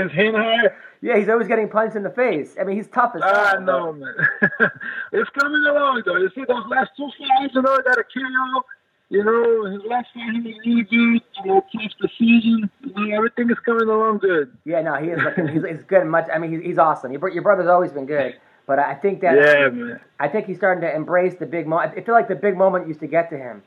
his 0.00 0.12
hand 0.12 0.36
higher. 0.36 0.76
Yeah, 1.00 1.18
he's 1.18 1.28
always 1.28 1.46
getting 1.46 1.68
punched 1.68 1.94
in 1.94 2.02
the 2.02 2.10
face. 2.10 2.56
I 2.60 2.64
mean, 2.64 2.76
he's 2.76 2.88
tough 2.88 3.12
as 3.14 3.22
hell. 3.22 3.34
I 3.34 3.58
know, 3.62 3.92
man. 3.92 4.14
it's 5.12 5.30
coming 5.30 5.62
along, 5.68 6.02
though. 6.04 6.16
You 6.16 6.30
see 6.34 6.44
those 6.48 6.64
last 6.68 6.90
two 6.96 7.08
fights, 7.18 7.54
you 7.54 7.62
know, 7.62 7.78
got 7.84 7.98
a 7.98 8.02
KO. 8.02 8.64
You 9.08 9.22
know, 9.22 9.70
his 9.70 9.82
last 9.88 10.08
fight, 10.14 10.32
he 10.34 10.40
was 10.42 10.56
really 10.66 10.82
good. 10.82 11.22
You 11.44 11.44
know, 11.44 11.64
tough 11.72 11.92
decision. 12.00 12.68
You 12.82 12.92
know, 12.94 13.16
everything 13.16 13.48
is 13.50 13.58
coming 13.60 13.88
along 13.88 14.18
good. 14.18 14.56
Yeah, 14.64 14.80
no, 14.82 14.94
he 14.94 15.08
is 15.10 15.20
looking. 15.22 15.46
He's, 15.48 15.64
he's 15.64 15.82
good. 15.84 16.04
Much. 16.06 16.26
I 16.32 16.38
mean, 16.38 16.50
he's, 16.52 16.62
he's 16.62 16.78
awesome. 16.78 17.12
Your, 17.12 17.28
your 17.28 17.42
brother's 17.42 17.68
always 17.68 17.92
been 17.92 18.06
good, 18.06 18.34
but 18.66 18.80
I 18.80 18.94
think 18.94 19.20
that 19.20 19.36
Yeah, 19.36 19.68
man. 19.68 20.00
I 20.18 20.26
think 20.28 20.46
he's 20.46 20.56
starting 20.56 20.80
to 20.82 20.92
embrace 20.92 21.36
the 21.36 21.46
big 21.46 21.68
moment. 21.68 21.92
I 21.96 22.00
feel 22.00 22.14
like 22.14 22.26
the 22.26 22.34
big 22.34 22.56
moment 22.56 22.88
used 22.88 22.98
to 23.00 23.06
get 23.06 23.30
to 23.30 23.38
him, 23.38 23.62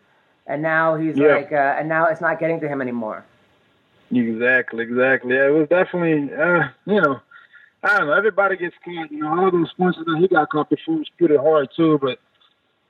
and 0.46 0.62
now 0.62 0.96
he's 0.96 1.18
Yeah. 1.18 1.36
like, 1.36 1.54
uh, 1.54 1.76
and 1.80 1.88
now 1.88 2.08
it's 2.08 2.20
not 2.22 2.40
getting 2.40 2.60
to 2.60 2.68
him 2.68 2.82
anymore. 2.82 3.24
Exactly, 4.12 4.84
exactly. 4.84 5.36
Yeah, 5.36 5.48
it 5.48 5.52
was 5.52 5.70
definitely, 5.70 6.34
uh, 6.34 6.68
you 6.86 7.00
know, 7.00 7.22
I 7.84 7.98
don't 7.98 8.08
know. 8.08 8.14
Everybody 8.14 8.58
gets 8.58 8.76
caught. 8.84 9.10
You 9.10 9.20
know, 9.20 9.40
all 9.40 9.52
those 9.52 9.72
punches 9.74 10.04
that 10.06 10.18
he 10.20 10.28
got 10.28 10.50
caught 10.50 10.70
before 10.70 10.98
was 10.98 11.10
pretty 11.18 11.38
hard 11.38 11.70
too. 11.76 11.98
But, 12.02 12.20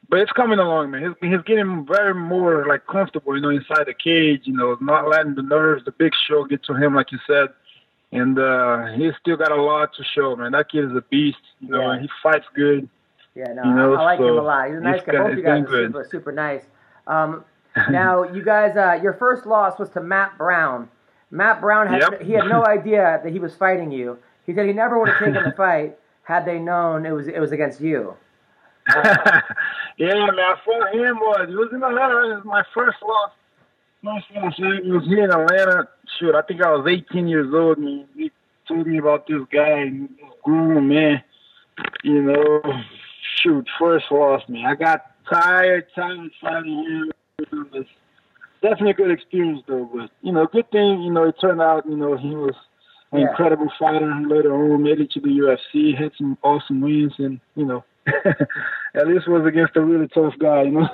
but 0.10 0.20
it's 0.20 0.32
coming 0.32 0.60
along, 0.60 0.92
man. 0.92 1.16
He's, 1.22 1.32
he's 1.32 1.42
getting 1.44 1.86
very 1.86 2.14
more 2.14 2.66
like 2.68 2.86
comfortable. 2.88 3.36
You 3.36 3.42
know, 3.42 3.50
inside 3.50 3.86
the 3.86 3.94
cage. 3.94 4.42
You 4.46 4.54
know, 4.54 4.78
not 4.82 5.08
letting 5.08 5.36
the 5.36 5.44
nerves, 5.44 5.86
the 5.86 5.92
big 5.92 6.14
show 6.28 6.46
get 6.46 6.64
to 6.64 6.74
him, 6.74 6.96
like 6.96 7.12
you 7.12 7.20
said. 7.28 7.50
And 8.12 8.40
uh 8.40 8.88
he's 8.98 9.14
still 9.22 9.38
got 9.38 9.52
a 9.52 9.62
lot 9.62 9.94
to 9.96 10.04
show, 10.04 10.36
man. 10.36 10.52
That 10.54 10.70
kid 10.72 10.86
is 10.86 10.92
a 10.96 11.02
beast. 11.10 11.38
You 11.60 11.70
know, 11.70 11.92
Yeah. 11.94 12.00
he 12.02 12.10
fights 12.24 12.46
good. 12.56 12.90
Yeah, 13.36 13.54
no, 13.54 13.64
You 13.64 13.74
know, 13.76 13.94
I, 13.94 14.02
I 14.02 14.04
like 14.06 14.20
him 14.20 14.26
a 14.26 14.42
lot. 14.42 14.68
He's 14.70 14.78
a 14.78 14.82
nice 14.82 15.02
guy. 15.04 15.12
Both 15.12 15.38
you 15.38 15.44
guys 15.44 15.64
are 15.66 15.86
super, 15.88 16.08
super 16.10 16.32
nice. 16.32 16.64
Um, 17.08 17.46
Now, 17.92 18.24
you 18.24 18.44
guys, 18.44 18.76
uh, 18.76 19.00
your 19.02 19.14
first 19.14 19.46
loss 19.46 19.78
was 19.80 19.90
to 19.92 20.02
Matt 20.02 20.38
Brown. 20.40 20.90
Matt 21.30 21.62
Brown 21.62 21.86
had 21.88 22.02
Yep. 22.02 22.22
he 22.24 22.34
had 22.34 22.46
no 22.48 22.66
idea 22.78 23.22
that 23.24 23.32
he 23.32 23.38
was 23.38 23.56
fighting 23.56 23.92
you. 23.92 24.18
He 24.48 24.54
said 24.56 24.66
he 24.66 24.74
never 24.74 24.98
would 25.00 25.10
have 25.10 25.20
taken 25.20 25.44
the 25.44 25.52
fight 25.56 25.96
had 26.24 26.46
they 26.46 26.58
known 26.58 27.06
it 27.06 27.12
was 27.12 27.28
it 27.28 27.40
was 27.40 27.52
against 27.52 27.80
you. 27.80 28.16
yeah, 29.98 30.14
man, 30.14 30.40
I 30.40 30.56
fought 30.66 30.94
him 30.94 31.18
was 31.20 31.48
it 31.50 31.56
was 31.56 31.70
in 31.74 31.84
Atlanta. 31.84 32.32
It 32.32 32.36
was 32.36 32.46
my 32.46 32.64
first 32.74 32.98
loss. 33.02 33.32
First 34.04 34.26
loss. 34.36 34.54
It 34.58 34.86
was 34.92 35.06
here 35.06 35.26
in 35.26 35.32
Atlanta. 35.32 35.88
Shoot, 36.18 36.36
I 36.36 36.42
think 36.42 36.62
I 36.64 36.72
was 36.72 36.88
18 36.88 37.28
years 37.28 37.54
old. 37.54 37.78
And 37.78 38.06
he 38.16 38.32
told 38.68 38.88
me 38.88 38.98
about 38.98 39.28
this 39.28 39.42
guy, 39.52 39.80
and 39.80 40.10
this 40.10 40.30
groom 40.44 40.88
man. 40.88 41.24
You 42.04 42.22
know, 42.24 42.62
shoot, 43.42 43.68
first 43.80 44.06
loss, 44.12 44.42
man. 44.50 44.66
I 44.66 44.76
got 44.76 45.06
tired, 45.32 45.88
tired 45.96 46.32
fighting 46.42 46.84
him. 46.84 47.12
It 47.40 47.52
was 47.72 47.86
definitely 48.62 48.92
a 48.92 48.94
good 48.96 49.12
experience, 49.12 49.62
though. 49.68 49.90
But 49.94 50.10
you 50.22 50.32
know, 50.32 50.46
good 50.48 50.70
thing. 50.72 51.02
You 51.02 51.12
know, 51.12 51.24
it 51.24 51.36
turned 51.40 51.62
out. 51.62 51.86
You 51.86 51.96
know, 51.96 52.18
he 52.18 52.36
was 52.36 52.56
an 53.12 53.20
Yeah. 53.22 53.30
incredible 53.30 53.72
fighter. 53.80 54.14
Later 54.28 54.54
on, 54.54 54.84
made 54.84 55.00
it 55.00 55.12
to 55.12 55.20
the 55.22 55.30
UFC, 55.30 55.94
had 55.94 56.12
some 56.18 56.38
awesome 56.44 56.82
wins, 56.82 57.14
and 57.18 57.40
you 57.56 57.66
know, 57.66 57.84
at 58.96 59.08
least 59.08 59.28
was 59.28 59.46
against 59.46 59.76
a 59.76 59.82
really 59.82 60.08
tough 60.08 60.34
guy. 60.40 60.64
You 60.64 60.72
know. 60.72 60.90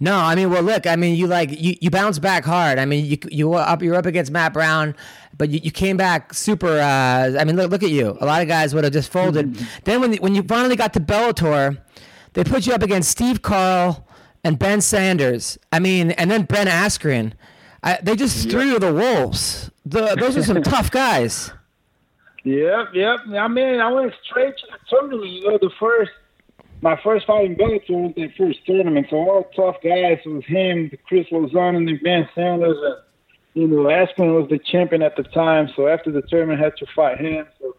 No, 0.00 0.16
I 0.16 0.34
mean, 0.34 0.50
well, 0.50 0.62
look, 0.62 0.86
I 0.86 0.96
mean, 0.96 1.16
you 1.16 1.26
like 1.26 1.50
you, 1.50 1.74
you 1.80 1.90
bounced 1.90 2.22
back 2.22 2.44
hard. 2.44 2.78
I 2.78 2.84
mean, 2.84 3.04
you 3.04 3.18
you 3.30 3.48
were 3.48 3.58
up 3.58 3.82
you're 3.82 3.94
up 3.94 4.06
against 4.06 4.30
Matt 4.32 4.52
Brown, 4.52 4.94
but 5.36 5.50
you, 5.50 5.60
you 5.62 5.70
came 5.70 5.96
back 5.96 6.34
super. 6.34 6.78
Uh, 6.78 7.38
I 7.38 7.44
mean, 7.44 7.56
look 7.56 7.70
look 7.70 7.82
at 7.82 7.90
you. 7.90 8.16
A 8.20 8.26
lot 8.26 8.42
of 8.42 8.48
guys 8.48 8.74
would 8.74 8.84
have 8.84 8.92
just 8.92 9.10
folded. 9.10 9.54
then 9.84 10.00
when 10.00 10.14
when 10.16 10.34
you 10.34 10.42
finally 10.42 10.76
got 10.76 10.92
to 10.94 11.00
Bellator, 11.00 11.78
they 12.32 12.44
put 12.44 12.66
you 12.66 12.72
up 12.72 12.82
against 12.82 13.10
Steve 13.10 13.42
Carl 13.42 14.06
and 14.44 14.58
Ben 14.58 14.80
Saunders. 14.80 15.58
I 15.72 15.78
mean, 15.78 16.12
and 16.12 16.30
then 16.30 16.44
Ben 16.44 16.66
Askren. 16.66 17.32
I, 17.82 17.98
they 18.02 18.16
just 18.16 18.50
threw 18.50 18.64
you 18.64 18.78
the 18.78 18.92
wolves. 18.92 19.70
The, 19.84 20.16
those 20.18 20.36
are 20.36 20.42
some 20.42 20.62
tough 20.64 20.90
guys. 20.90 21.52
Yep, 22.42 22.88
yep. 22.94 23.20
I 23.28 23.48
mean, 23.48 23.80
I 23.80 23.92
went 23.92 24.12
straight 24.24 24.56
to 24.56 24.66
the 24.70 24.78
tournament. 24.88 25.30
You 25.30 25.50
know, 25.50 25.58
the 25.58 25.70
first, 25.80 26.12
my 26.86 26.96
first 27.02 27.26
fight 27.26 27.46
in 27.46 27.56
Bellator 27.56 27.90
was 27.90 28.12
that 28.14 28.30
first 28.38 28.64
tournament. 28.64 29.08
So 29.10 29.16
all 29.16 29.50
tough 29.56 29.74
guys. 29.82 30.20
It 30.24 30.28
was 30.28 30.44
him, 30.46 30.88
Chris 31.08 31.26
Lozano, 31.32 31.78
and 31.78 31.88
then 31.88 31.98
Ben 32.00 32.28
Saunders, 32.32 32.78
and 32.80 32.96
you 33.54 33.66
know, 33.66 33.88
Askren 33.88 34.40
was 34.40 34.48
the 34.48 34.60
champion 34.70 35.02
at 35.02 35.16
the 35.16 35.24
time. 35.24 35.68
So 35.74 35.88
after 35.88 36.12
the 36.12 36.22
tournament, 36.22 36.60
I 36.60 36.64
had 36.64 36.76
to 36.76 36.86
fight 36.94 37.18
him. 37.18 37.44
So 37.58 37.74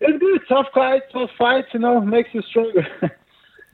it's 0.00 0.18
good, 0.18 0.40
tough 0.48 0.66
fight, 0.74 1.02
tough 1.12 1.30
fights. 1.38 1.68
You 1.72 1.78
know, 1.78 2.00
makes 2.00 2.30
you 2.34 2.42
stronger. 2.42 2.86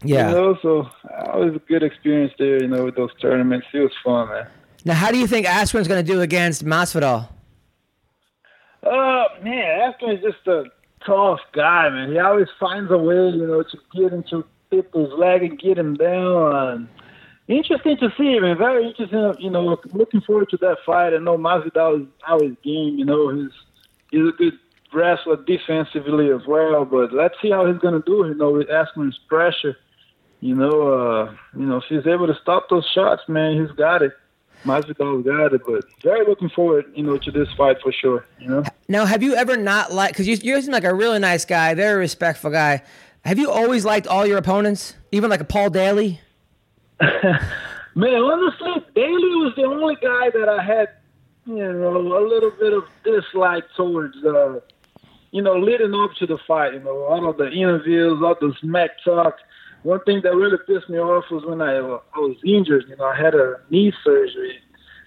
Yeah. 0.03 0.29
You 0.29 0.35
know, 0.35 0.59
so 0.61 0.81
uh, 0.81 1.39
it 1.39 1.45
was 1.47 1.55
a 1.57 1.61
good 1.61 1.83
experience 1.83 2.35
there. 2.39 2.61
You 2.61 2.69
know, 2.69 2.85
with 2.85 2.97
those 2.97 3.15
tournaments, 3.23 3.69
it 3.73 3.79
was 3.79 3.93
fun, 4.05 4.29
man. 4.29 4.47
Now, 4.85 4.93
how 4.93 5.11
do 5.11 5.17
you 5.17 5.27
think 5.27 5.47
Askren's 5.47 5.89
going 5.89 6.05
to 6.05 6.13
do 6.13 6.21
against 6.21 6.63
Masvidal? 6.63 7.27
Uh, 8.83 9.25
man, 9.43 9.93
Askren 9.95 10.19
is 10.19 10.21
just 10.21 10.47
a 10.47 10.65
tough 11.07 11.41
guy, 11.55 11.89
man. 11.89 12.11
He 12.11 12.19
always 12.19 12.49
finds 12.61 12.91
a 12.91 12.99
way, 12.99 13.31
you 13.31 13.47
know, 13.47 13.63
to 13.63 13.79
get 13.95 14.13
into 14.13 14.45
people's 14.71 15.19
leg 15.19 15.43
and 15.43 15.59
get 15.59 15.79
him 15.79 15.95
down. 15.95 16.89
Interesting 17.47 17.99
to 17.99 18.11
see, 18.17 18.39
man. 18.41 18.57
Very 18.57 18.87
interesting. 18.87 19.35
You 19.39 19.51
know, 19.51 19.79
looking 19.93 20.23
forward 20.23 20.49
to 20.51 20.57
that 20.59 20.79
fight. 20.87 21.13
I 21.13 21.19
know 21.19 21.37
Masvidal 21.37 22.03
is 22.03 22.09
out 22.27 22.43
his 22.43 22.57
game. 22.65 22.99
You 22.99 23.05
know, 23.05 23.29
he's 23.29 23.51
he's 24.11 24.29
a 24.29 24.33
good 24.33 24.59
wrestler 24.95 25.37
defensively 25.45 26.31
as 26.31 26.47
well. 26.47 26.87
But 26.87 27.13
let's 27.13 27.35
see 27.43 27.51
how 27.51 27.67
he's 27.71 27.81
gonna 27.81 28.03
do. 28.05 28.27
You 28.29 28.35
know, 28.35 28.53
with 28.53 28.69
Askren's 28.69 29.19
pressure. 29.29 29.77
You 30.41 30.55
know, 30.55 30.93
uh, 30.93 31.35
you 31.57 31.65
know, 31.65 31.79
if 31.79 31.85
he's 31.89 32.07
able 32.07 32.27
to 32.27 32.35
stop 32.41 32.69
those 32.69 32.87
shots, 32.95 33.23
man, 33.29 33.61
he's 33.61 33.75
got 33.77 34.03
it. 34.03 34.13
Masvidal's 34.65 35.25
got 35.25 35.53
it. 35.53 35.63
But 35.67 35.85
very 36.03 36.27
looking 36.27 36.49
forward, 36.51 36.87
you 36.95 37.03
know, 37.03 37.19
to 37.19 37.31
this 37.31 37.49
fight 37.57 37.77
for 37.83 37.93
sure. 37.93 38.27
You 38.41 38.49
know. 38.49 38.65
Now, 38.89 39.05
have 39.05 39.23
you 39.23 39.35
ever 39.35 39.57
not 39.57 39.93
liked? 39.93 40.15
Because 40.15 40.29
you 40.29 40.37
you 40.37 40.61
seem 40.63 40.73
like 40.73 40.85
a 40.85 40.95
really 40.95 41.19
nice 41.19 41.45
guy, 41.45 41.75
very 41.75 41.99
respectful 41.99 42.51
guy. 42.51 42.83
Have 43.25 43.39
you 43.39 43.51
always 43.51 43.87
liked 43.87 44.07
all 44.07 44.27
your 44.27 44.37
opponents, 44.37 44.95
even 45.11 45.31
like 45.31 45.41
a 45.41 45.45
Paul 45.45 45.71
Daley? 45.71 46.21
Man, 47.01 47.41
honestly, 47.97 48.85
Daley 48.95 49.35
was 49.41 49.55
the 49.57 49.65
only 49.65 49.95
guy 49.95 50.29
that 50.29 50.47
I 50.47 50.63
had, 50.63 50.91
you 51.47 51.55
know, 51.55 51.97
a 51.97 52.21
little 52.21 52.51
bit 52.51 52.75
of 52.75 52.85
dislike 53.03 53.65
towards. 53.77 54.17
Uh, 54.23 54.61
you 55.31 55.41
know, 55.43 55.59
leading 55.59 55.95
up 55.95 56.11
to 56.19 56.27
the 56.27 56.39
fight, 56.47 56.75
you 56.75 56.81
know, 56.81 57.05
all 57.05 57.29
of 57.29 57.39
the 57.39 57.51
interviews, 57.51 58.21
all 58.23 58.37
the 58.41 58.55
smack 58.61 58.91
talk. 59.03 59.39
One 59.83 60.01
thing 60.05 60.21
that 60.23 60.35
really 60.35 60.59
pissed 60.67 60.89
me 60.89 60.99
off 60.99 61.25
was 61.31 61.45
when 61.45 61.61
I, 61.61 61.77
uh, 61.77 62.01
I 62.15 62.19
was 62.19 62.37
injured. 62.45 62.85
You 62.89 62.97
know, 62.97 63.05
I 63.05 63.17
had 63.17 63.35
a 63.35 63.57
knee 63.71 63.93
surgery, 64.05 64.61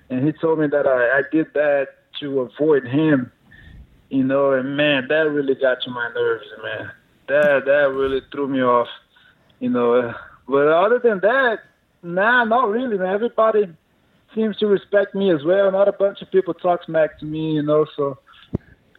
and 0.10 0.26
he 0.26 0.34
told 0.34 0.60
me 0.60 0.68
that 0.68 0.88
I, 0.88 1.20
I 1.20 1.22
did 1.32 1.54
that 1.54 1.90
to 2.20 2.42
avoid 2.42 2.86
him. 2.86 3.32
You 4.10 4.24
know, 4.24 4.54
and 4.54 4.76
man, 4.76 5.08
that 5.08 5.30
really 5.30 5.56
got 5.56 5.82
to 5.84 5.92
my 5.92 6.12
nerves, 6.14 6.46
man. 6.64 6.92
That 7.28 7.66
that 7.66 7.92
really 7.94 8.22
threw 8.32 8.48
me 8.48 8.62
off. 8.62 8.88
You 9.60 9.70
know, 9.70 9.94
uh, 9.96 10.14
but 10.48 10.68
other 10.68 11.00
than 11.00 11.20
that, 11.22 11.60
nah, 12.04 12.44
not 12.44 12.70
really, 12.70 12.98
man. 12.98 13.14
Everybody 13.14 13.68
seems 14.36 14.58
to 14.58 14.68
respect 14.68 15.16
me 15.16 15.32
as 15.32 15.44
well. 15.44 15.72
Not 15.72 15.88
a 15.88 15.92
bunch 15.92 16.22
of 16.22 16.32
people 16.32 16.54
talk 16.54 16.84
smack 16.86 17.20
to 17.20 17.26
me, 17.26 17.54
you 17.54 17.64
know. 17.64 17.86
So, 17.96 18.20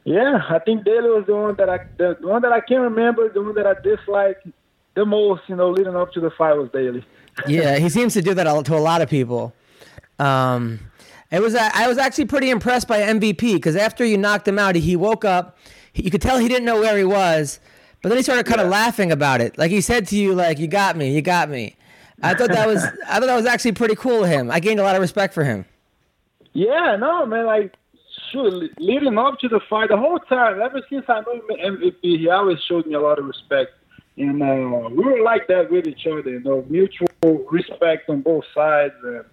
yeah, 0.04 0.42
I 0.48 0.58
think 0.58 0.84
Daley 0.84 1.10
was 1.10 1.24
the 1.26 1.36
one 1.36 1.54
that 1.56 1.68
I, 1.68 1.78
the 1.96 2.16
one 2.20 2.42
that 2.42 2.52
I 2.52 2.60
can 2.60 2.80
remember, 2.80 3.32
the 3.32 3.42
one 3.42 3.54
that 3.54 3.66
I 3.66 3.74
disliked 3.82 4.46
the 4.94 5.06
most, 5.06 5.42
you 5.46 5.54
know, 5.56 5.70
leading 5.70 5.94
up 5.94 6.12
to 6.12 6.20
the 6.20 6.30
fight 6.30 6.54
was 6.54 6.70
Daley. 6.72 7.04
Yeah, 7.46 7.76
he 7.76 7.88
seems 7.88 8.14
to 8.14 8.20
do 8.20 8.34
that 8.34 8.64
to 8.64 8.76
a 8.76 8.80
lot 8.80 9.00
of 9.00 9.08
people. 9.08 9.54
Um, 10.18 10.80
it 11.30 11.40
was 11.40 11.54
I 11.54 11.86
was 11.86 11.96
actually 11.96 12.24
pretty 12.24 12.50
impressed 12.50 12.88
by 12.88 13.00
MVP 13.00 13.54
because 13.54 13.76
after 13.76 14.04
you 14.04 14.18
knocked 14.18 14.48
him 14.48 14.58
out, 14.58 14.74
he 14.74 14.96
woke 14.96 15.24
up. 15.24 15.56
You 15.94 16.10
could 16.10 16.20
tell 16.20 16.38
he 16.38 16.48
didn't 16.48 16.64
know 16.64 16.80
where 16.80 16.98
he 16.98 17.04
was, 17.04 17.60
but 18.02 18.10
then 18.10 18.18
he 18.18 18.22
started 18.22 18.46
kind 18.46 18.60
of 18.60 18.68
laughing 18.68 19.10
about 19.10 19.40
it. 19.40 19.58
Like 19.58 19.70
he 19.70 19.80
said 19.80 20.06
to 20.08 20.16
you, 20.16 20.34
like 20.34 20.58
"You 20.58 20.66
got 20.66 20.96
me, 20.96 21.14
you 21.14 21.22
got 21.22 21.48
me." 21.48 21.76
I 22.22 22.34
thought 22.34 22.48
that 22.50 22.66
was 22.66 22.82
I 23.08 23.18
thought 23.18 23.26
that 23.26 23.36
was 23.36 23.46
actually 23.46 23.72
pretty 23.72 23.94
cool 23.94 24.24
of 24.24 24.30
him. 24.30 24.50
I 24.50 24.60
gained 24.60 24.80
a 24.80 24.82
lot 24.82 24.94
of 24.94 25.00
respect 25.00 25.34
for 25.34 25.44
him. 25.44 25.64
Yeah, 26.52 26.96
no, 26.96 27.26
man. 27.26 27.46
Like, 27.46 27.74
sure, 28.32 28.50
le- 28.50 28.68
leading 28.78 29.18
up 29.18 29.38
to 29.40 29.48
the 29.48 29.60
fight, 29.68 29.90
the 29.90 29.96
whole 29.96 30.18
time, 30.18 30.60
ever 30.60 30.80
since 30.88 31.04
I 31.08 31.20
know 31.20 31.34
him 31.34 31.76
MVP, 31.76 32.18
he 32.18 32.28
always 32.28 32.58
showed 32.68 32.86
me 32.86 32.94
a 32.94 33.00
lot 33.00 33.18
of 33.18 33.26
respect. 33.26 33.72
And 34.16 34.42
uh, 34.42 34.88
we 34.90 35.04
were 35.04 35.22
like 35.22 35.46
that 35.46 35.70
with 35.70 35.86
each 35.86 36.04
other, 36.06 36.28
you 36.28 36.40
know, 36.40 36.64
mutual 36.68 37.06
respect 37.50 38.08
on 38.08 38.22
both 38.22 38.44
sides. 38.52 38.94
And, 39.04 39.24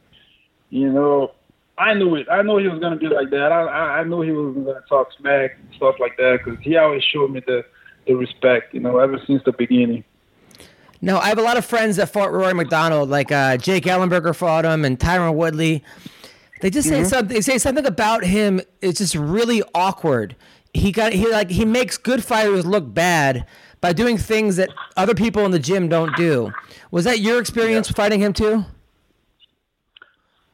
you 0.70 0.92
know, 0.92 1.32
I 1.78 1.96
knew 1.96 2.16
it. 2.16 2.28
I 2.30 2.44
knew 2.44 2.58
he 2.58 2.68
was 2.68 2.80
going 2.80 2.94
to 2.94 3.00
be 3.00 3.08
like 3.08 3.32
that. 3.32 3.52
I, 3.52 3.64
I, 3.64 4.00
I 4.00 4.04
knew 4.04 4.22
he 4.22 4.32
was 4.32 4.54
going 4.54 4.68
to 4.68 4.84
talk 4.88 5.10
smack 5.20 5.58
and 5.60 5.76
stuff 5.76 5.96
like 6.00 6.16
that 6.18 6.42
because 6.44 6.60
he 6.62 6.78
always 6.78 7.04
showed 7.04 7.32
me 7.32 7.42
the, 7.48 7.66
the 8.08 8.16
respect, 8.16 8.74
you 8.74 8.80
know, 8.80 9.00
ever 9.00 9.20
since 9.26 9.44
the 9.44 9.52
beginning. 9.52 10.04
No, 11.02 11.18
I 11.18 11.28
have 11.28 11.38
a 11.38 11.44
lot 11.44 11.58
of 11.58 11.66
friends 11.66 11.98
that 11.98 12.10
fought 12.10 12.32
Rory 12.32 12.54
MacDonald, 12.54 13.10
like 13.10 13.32
uh, 13.32 13.58
Jake 13.58 13.84
Ellenberger 13.84 14.36
fought 14.36 14.66
him 14.66 14.86
and 14.86 14.98
Tyron 14.98 15.36
Woodley. 15.36 15.84
They 16.62 16.70
just 16.70 16.88
say 16.88 17.04
something. 17.04 17.36
They 17.36 17.42
say 17.42 17.58
something 17.58 17.86
about 17.86 18.24
him. 18.24 18.62
It's 18.82 19.00
just 19.00 19.14
really 19.14 19.62
awkward. 19.74 20.36
He 20.74 20.92
got 20.92 21.14
he 21.14 21.30
like 21.30 21.50
he 21.50 21.66
makes 21.66 21.98
good 21.98 22.24
fighters 22.24 22.66
look 22.66 22.94
bad 22.94 23.46
by 23.82 23.94
doing 23.94 24.18
things 24.18 24.56
that 24.56 24.70
other 24.98 25.14
people 25.14 25.46
in 25.46 25.52
the 25.52 25.60
gym 25.60 25.90
don't 25.90 26.16
do. 26.16 26.52
Was 26.92 27.06
that 27.06 27.20
your 27.20 27.40
experience 27.40 27.90
fighting 27.92 28.22
him 28.22 28.34
too? 28.34 28.66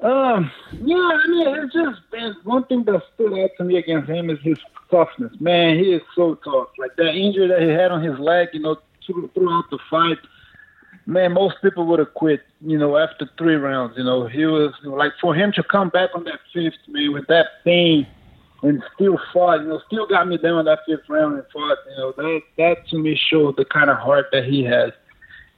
Um, 0.01 0.51
yeah, 0.83 0.95
I 0.95 1.27
mean, 1.27 1.47
it's 1.47 1.73
just 1.73 1.99
man, 2.11 2.35
one 2.43 2.65
thing 2.65 2.83
that 2.85 3.03
stood 3.13 3.37
out 3.37 3.51
to 3.57 3.63
me 3.63 3.77
against 3.77 4.09
him 4.09 4.29
is 4.29 4.39
his 4.41 4.57
toughness. 4.89 5.31
Man, 5.39 5.77
he 5.77 5.93
is 5.93 6.01
so 6.15 6.35
tough. 6.43 6.69
Like 6.79 6.95
that 6.97 7.15
injury 7.15 7.47
that 7.47 7.61
he 7.61 7.69
had 7.69 7.91
on 7.91 8.03
his 8.03 8.17
leg, 8.19 8.49
you 8.53 8.61
know, 8.61 8.77
through- 9.05 9.29
throughout 9.33 9.69
the 9.69 9.77
fight. 9.89 10.17
Man, 11.05 11.33
most 11.33 11.61
people 11.61 11.85
would 11.87 11.99
have 11.99 12.13
quit, 12.13 12.41
you 12.61 12.77
know, 12.77 12.97
after 12.97 13.29
three 13.37 13.55
rounds. 13.55 13.95
You 13.97 14.03
know, 14.03 14.25
he 14.27 14.45
was 14.45 14.73
like 14.83 15.13
for 15.21 15.35
him 15.35 15.51
to 15.53 15.63
come 15.63 15.89
back 15.89 16.11
on 16.15 16.23
that 16.23 16.39
fifth, 16.53 16.87
man, 16.87 17.13
with 17.13 17.27
that 17.27 17.63
pain 17.63 18.07
and 18.63 18.83
still 18.95 19.19
fought, 19.33 19.61
you 19.61 19.67
know, 19.67 19.81
still 19.87 20.05
got 20.07 20.27
me 20.27 20.37
down 20.37 20.53
on 20.53 20.65
that 20.65 20.79
fifth 20.87 21.09
round 21.09 21.35
and 21.35 21.43
fought. 21.51 21.77
You 21.89 21.97
know, 21.97 22.13
that 22.17 22.41
that 22.57 22.87
to 22.89 22.97
me 22.97 23.15
showed 23.29 23.57
the 23.57 23.65
kind 23.65 23.89
of 23.89 23.97
heart 23.97 24.27
that 24.31 24.45
he 24.45 24.63
has. 24.63 24.91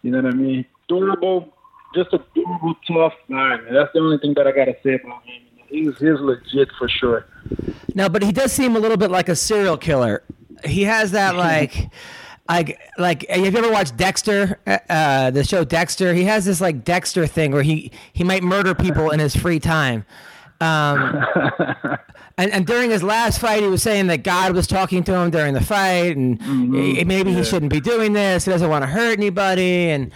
You 0.01 0.11
know 0.11 0.21
what 0.21 0.33
I 0.33 0.35
mean? 0.35 0.65
Durable, 0.87 1.53
just 1.93 2.13
a 2.13 2.21
durable, 2.35 2.75
tough 2.87 3.13
guy. 3.29 3.57
Man. 3.57 3.73
That's 3.73 3.91
the 3.93 3.99
only 3.99 4.17
thing 4.17 4.33
that 4.35 4.47
I 4.47 4.51
gotta 4.51 4.75
say 4.83 4.95
about 4.95 5.23
him. 5.23 5.41
He's 5.67 5.97
he's 5.97 6.19
legit 6.19 6.69
for 6.77 6.87
sure. 6.87 7.25
No, 7.95 8.09
but 8.09 8.23
he 8.23 8.31
does 8.31 8.51
seem 8.51 8.75
a 8.75 8.79
little 8.79 8.97
bit 8.97 9.11
like 9.11 9.29
a 9.29 9.35
serial 9.35 9.77
killer. 9.77 10.23
He 10.65 10.83
has 10.83 11.11
that 11.11 11.35
like, 11.49 11.89
like, 12.47 12.79
like. 12.97 13.27
Have 13.29 13.39
you 13.39 13.47
ever 13.47 13.71
watched 13.71 13.97
Dexter? 13.97 14.59
Uh, 14.67 14.77
Uh, 14.89 15.31
the 15.31 15.43
show 15.43 15.63
Dexter. 15.63 16.13
He 16.13 16.25
has 16.25 16.45
this 16.45 16.61
like 16.61 16.83
Dexter 16.83 17.25
thing 17.27 17.51
where 17.51 17.63
he 17.63 17.91
he 18.13 18.23
might 18.23 18.43
murder 18.43 18.75
people 18.75 19.09
in 19.11 19.19
his 19.19 19.35
free 19.35 19.59
time. 19.59 20.05
Um, 20.61 21.25
and, 22.37 22.51
and 22.51 22.65
during 22.65 22.89
his 22.89 23.03
last 23.03 23.39
fight, 23.39 23.63
he 23.63 23.67
was 23.67 23.83
saying 23.83 24.07
that 24.07 24.23
God 24.23 24.53
was 24.55 24.65
talking 24.67 25.03
to 25.03 25.13
him 25.13 25.29
during 25.29 25.53
the 25.53 25.61
fight, 25.61 26.15
and 26.15 26.39
eh, 26.41 27.03
maybe 27.03 27.33
he 27.33 27.43
shouldn't 27.43 27.71
be 27.71 27.81
doing 27.81 28.13
this. 28.13 28.45
He 28.45 28.51
doesn't 28.51 28.69
want 28.69 28.83
to 28.83 28.87
hurt 28.87 29.17
anybody, 29.17 29.89
and 29.89 30.11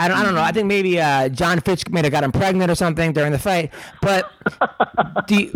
I 0.00 0.08
don't, 0.08 0.16
I 0.16 0.24
don't 0.24 0.34
know. 0.34 0.40
I 0.40 0.50
think 0.50 0.66
maybe 0.66 0.98
uh, 0.98 1.28
Jon 1.28 1.60
Fitch 1.60 1.86
may 1.90 2.00
have 2.02 2.10
got 2.10 2.24
him 2.24 2.32
pregnant 2.32 2.70
or 2.70 2.74
something 2.74 3.12
during 3.12 3.32
the 3.32 3.38
fight. 3.38 3.70
But 4.00 4.30
do 5.26 5.34
you, 5.34 5.52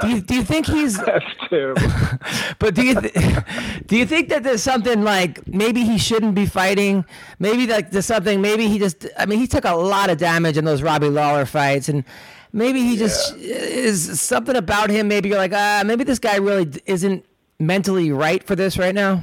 do 0.00 0.08
you, 0.08 0.20
do 0.20 0.34
you 0.34 0.42
think 0.44 0.66
he's 0.66 0.98
That's 1.04 1.24
terrible. 1.48 1.82
But 2.58 2.74
do 2.74 2.82
you 2.84 3.00
th- 3.00 3.14
do 3.86 3.96
you 3.96 4.04
think 4.04 4.28
that 4.28 4.42
there's 4.42 4.62
something 4.62 5.02
like 5.02 5.46
maybe 5.48 5.82
he 5.82 5.96
shouldn't 5.96 6.34
be 6.34 6.44
fighting? 6.44 7.06
Maybe 7.38 7.66
like 7.66 7.90
there's 7.90 8.04
something. 8.04 8.42
Maybe 8.42 8.68
he 8.68 8.78
just. 8.78 9.06
I 9.18 9.24
mean, 9.24 9.38
he 9.38 9.46
took 9.46 9.64
a 9.64 9.74
lot 9.74 10.10
of 10.10 10.18
damage 10.18 10.58
in 10.58 10.66
those 10.66 10.82
Robbie 10.82 11.08
Lawler 11.08 11.46
fights, 11.46 11.88
and 11.88 12.04
maybe 12.52 12.82
he 12.82 12.98
just 12.98 13.34
is 13.36 14.20
something 14.20 14.56
about 14.56 14.90
him. 14.90 15.08
Maybe 15.08 15.30
you're 15.30 15.38
like, 15.38 15.54
ah, 15.54 15.82
maybe 15.86 16.04
this 16.04 16.18
guy 16.18 16.36
really 16.36 16.70
isn't 16.84 17.24
mentally 17.58 18.12
right 18.12 18.44
for 18.44 18.54
this 18.54 18.76
right 18.76 18.94
now. 18.94 19.22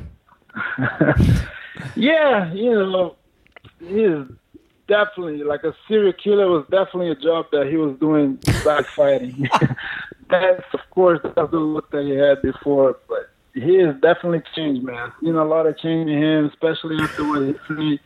Yeah, 1.95 2.51
you 2.53 2.71
know, 2.71 3.15
is 3.81 4.27
definitely 4.87 5.43
like 5.43 5.63
a 5.63 5.75
serial 5.87 6.13
killer 6.13 6.47
was 6.47 6.65
definitely 6.71 7.09
a 7.09 7.15
job 7.15 7.47
that 7.51 7.67
he 7.67 7.77
was 7.77 7.97
doing 7.99 8.35
besides 8.45 8.87
fighting. 8.89 9.49
that's 10.29 10.63
of 10.73 10.79
course 10.91 11.19
that's 11.23 11.51
the 11.51 11.59
look 11.59 11.91
that 11.91 12.03
he 12.03 12.11
had 12.11 12.41
before, 12.41 12.97
but 13.07 13.29
he 13.53 13.75
has 13.75 13.95
definitely 14.01 14.41
changed, 14.55 14.83
man. 14.83 15.11
You 15.21 15.33
know, 15.33 15.43
a 15.43 15.47
lot 15.47 15.65
of 15.65 15.77
change 15.77 16.09
in 16.09 16.21
him, 16.21 16.45
especially 16.45 16.97
after 17.01 17.27
what 17.27 17.41
he 17.41 17.55
said. 17.67 17.99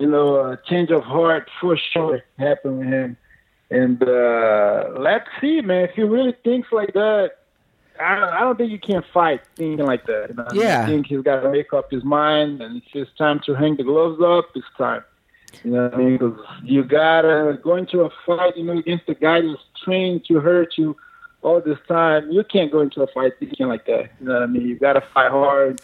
You 0.00 0.06
know, 0.06 0.36
a 0.36 0.58
change 0.66 0.90
of 0.90 1.02
heart 1.02 1.48
for 1.60 1.76
sure 1.76 2.22
happened 2.38 2.78
with 2.78 2.88
him. 2.88 3.16
And 3.70 4.02
uh 4.02 4.90
let's 4.96 5.28
see, 5.40 5.60
man. 5.60 5.84
If 5.84 5.92
he 5.92 6.02
really 6.02 6.34
thinks 6.44 6.68
like 6.72 6.92
that, 6.94 7.32
I 8.00 8.16
don't, 8.16 8.28
I 8.28 8.40
don't 8.40 8.56
think 8.56 8.72
you 8.72 8.78
can 8.78 9.04
fight 9.12 9.42
thinking 9.56 9.86
like 9.86 10.06
that. 10.06 10.26
You 10.30 10.34
know? 10.34 10.46
Yeah. 10.52 10.82
I 10.82 10.86
think 10.86 11.06
he's 11.06 11.22
got 11.22 11.40
to 11.40 11.50
make 11.50 11.72
up 11.72 11.90
his 11.90 12.04
mind, 12.04 12.60
and 12.60 12.78
if 12.78 12.84
it's 12.94 13.10
time 13.16 13.40
to 13.46 13.54
hang 13.54 13.76
the 13.76 13.84
gloves 13.84 14.20
up, 14.20 14.50
it's 14.54 14.66
time. 14.76 15.04
You 15.62 15.70
know 15.72 15.84
what 15.84 15.94
I 15.94 15.96
mean? 15.98 16.18
'Cause 16.18 16.38
you 16.62 16.82
gotta 16.84 17.58
go 17.62 17.76
into 17.76 18.02
a 18.02 18.10
fight, 18.26 18.56
you 18.56 18.64
know, 18.64 18.78
against 18.78 19.08
a 19.08 19.14
guy 19.14 19.40
that's 19.40 19.62
trained 19.84 20.24
to 20.26 20.40
hurt 20.40 20.76
you 20.76 20.96
all 21.42 21.60
this 21.60 21.78
time. 21.86 22.30
You 22.30 22.42
can't 22.44 22.72
go 22.72 22.80
into 22.80 23.02
a 23.02 23.06
fight 23.08 23.32
thinking 23.38 23.68
like 23.68 23.86
that. 23.86 24.10
You 24.20 24.26
know 24.26 24.34
what 24.34 24.42
I 24.42 24.46
mean? 24.46 24.66
You 24.66 24.76
gotta 24.78 25.02
fight 25.12 25.30
hard. 25.30 25.80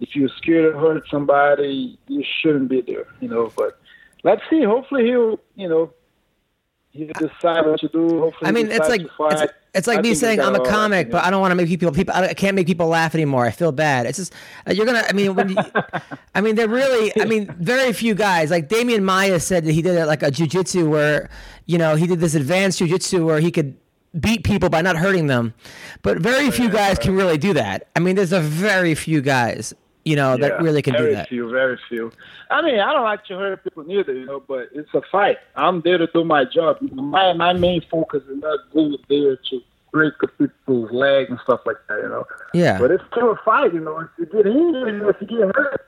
If 0.00 0.14
you're 0.16 0.28
scared 0.30 0.74
to 0.74 0.78
hurt 0.78 1.08
somebody, 1.10 1.98
you 2.08 2.22
shouldn't 2.40 2.68
be 2.68 2.80
there. 2.80 3.06
You 3.20 3.28
know, 3.28 3.50
but 3.56 3.78
let's 4.22 4.42
see. 4.48 4.62
Hopefully, 4.62 5.04
he'll, 5.06 5.40
you 5.56 5.68
know, 5.68 5.90
he'll 6.92 7.08
decide 7.08 7.66
what 7.66 7.80
to 7.80 7.88
do. 7.88 8.20
Hopefully, 8.20 8.48
I 8.48 8.52
mean, 8.52 8.70
it's 8.70 8.88
like 8.88 9.02
to 9.02 9.08
fight. 9.16 9.42
it's, 9.42 9.52
it's 9.74 9.86
like 9.86 9.98
I 9.98 10.02
me 10.02 10.14
saying 10.14 10.40
I'm 10.40 10.54
a 10.54 10.64
comic, 10.64 11.10
but? 11.10 11.24
I 11.24 11.30
don't 11.30 11.40
want 11.40 11.52
to 11.52 11.54
make 11.54 11.68
people 11.68 11.92
people. 11.92 12.14
I 12.14 12.34
can't 12.34 12.56
make 12.56 12.66
people 12.66 12.88
laugh 12.88 13.14
anymore. 13.14 13.46
I 13.46 13.50
feel 13.50 13.72
bad. 13.72 14.06
It's 14.06 14.18
just 14.18 14.34
uh, 14.66 14.72
you're 14.72 14.86
gonna. 14.86 15.04
I 15.08 15.12
mean, 15.12 15.34
when 15.34 15.50
you, 15.50 15.56
I 16.34 16.40
mean, 16.40 16.56
they're 16.56 16.68
really. 16.68 17.12
I 17.20 17.24
mean, 17.24 17.54
very 17.58 17.92
few 17.92 18.14
guys 18.14 18.50
like 18.50 18.68
Demian 18.68 19.02
Maia 19.02 19.38
said 19.38 19.64
that 19.64 19.72
he 19.72 19.82
did 19.82 19.96
it 19.96 20.06
like 20.06 20.22
a 20.22 20.30
jujitsu 20.30 20.88
where, 20.88 21.30
you 21.66 21.78
know, 21.78 21.94
he 21.94 22.06
did 22.06 22.20
this 22.20 22.34
advanced 22.34 22.80
jujitsu 22.80 23.24
where 23.24 23.38
he 23.38 23.50
could 23.50 23.76
beat 24.18 24.42
people 24.42 24.68
by 24.68 24.82
not 24.82 24.96
hurting 24.96 25.28
them, 25.28 25.54
but 26.02 26.18
very 26.18 26.50
few 26.50 26.68
guys 26.68 26.98
can 26.98 27.14
really 27.14 27.38
do 27.38 27.54
that. 27.54 27.88
I 27.94 28.00
mean, 28.00 28.16
there's 28.16 28.32
a 28.32 28.40
very 28.40 28.94
few 28.96 29.20
guys, 29.20 29.72
you 30.04 30.16
know, 30.16 30.36
that 30.36 30.62
really 30.62 30.82
can 30.82 30.94
do 30.94 31.04
that. 31.10 31.14
Very 31.14 31.26
few, 31.28 31.50
very 31.50 31.78
few. 31.88 32.12
I 32.50 32.62
mean, 32.62 32.80
I 32.80 32.92
don't 32.92 33.04
like 33.04 33.24
to 33.26 33.36
hurt 33.36 33.62
people 33.64 33.84
neither, 33.84 34.12
you 34.12 34.26
know, 34.26 34.40
but 34.40 34.68
it's 34.72 34.92
a 34.94 35.02
fight. 35.12 35.38
I'm 35.56 35.82
there 35.82 35.98
to 35.98 36.06
do 36.06 36.24
my 36.24 36.44
job. 36.44 36.78
My 36.80 37.32
my 37.32 37.52
main 37.52 37.82
focus 37.90 38.22
is 38.28 38.38
not 38.38 38.58
go 38.72 38.96
there 39.08 39.36
to 39.36 39.60
break 39.92 40.14
people's 40.38 40.90
legs 40.92 41.30
and 41.30 41.38
stuff 41.40 41.60
like 41.66 41.76
that, 41.88 42.00
you 42.02 42.08
know. 42.08 42.24
Yeah. 42.54 42.78
But 42.78 42.92
it's 42.92 43.04
still 43.10 43.32
a 43.32 43.36
fight, 43.44 43.74
you 43.74 43.80
know. 43.80 43.98
If 43.98 44.08
you 44.18 44.26
get 44.26 44.46
injured, 44.46 44.94
you 44.94 44.98
know, 45.00 45.08
if 45.08 45.16
you 45.20 45.26
get 45.26 45.56
hurt, 45.56 45.86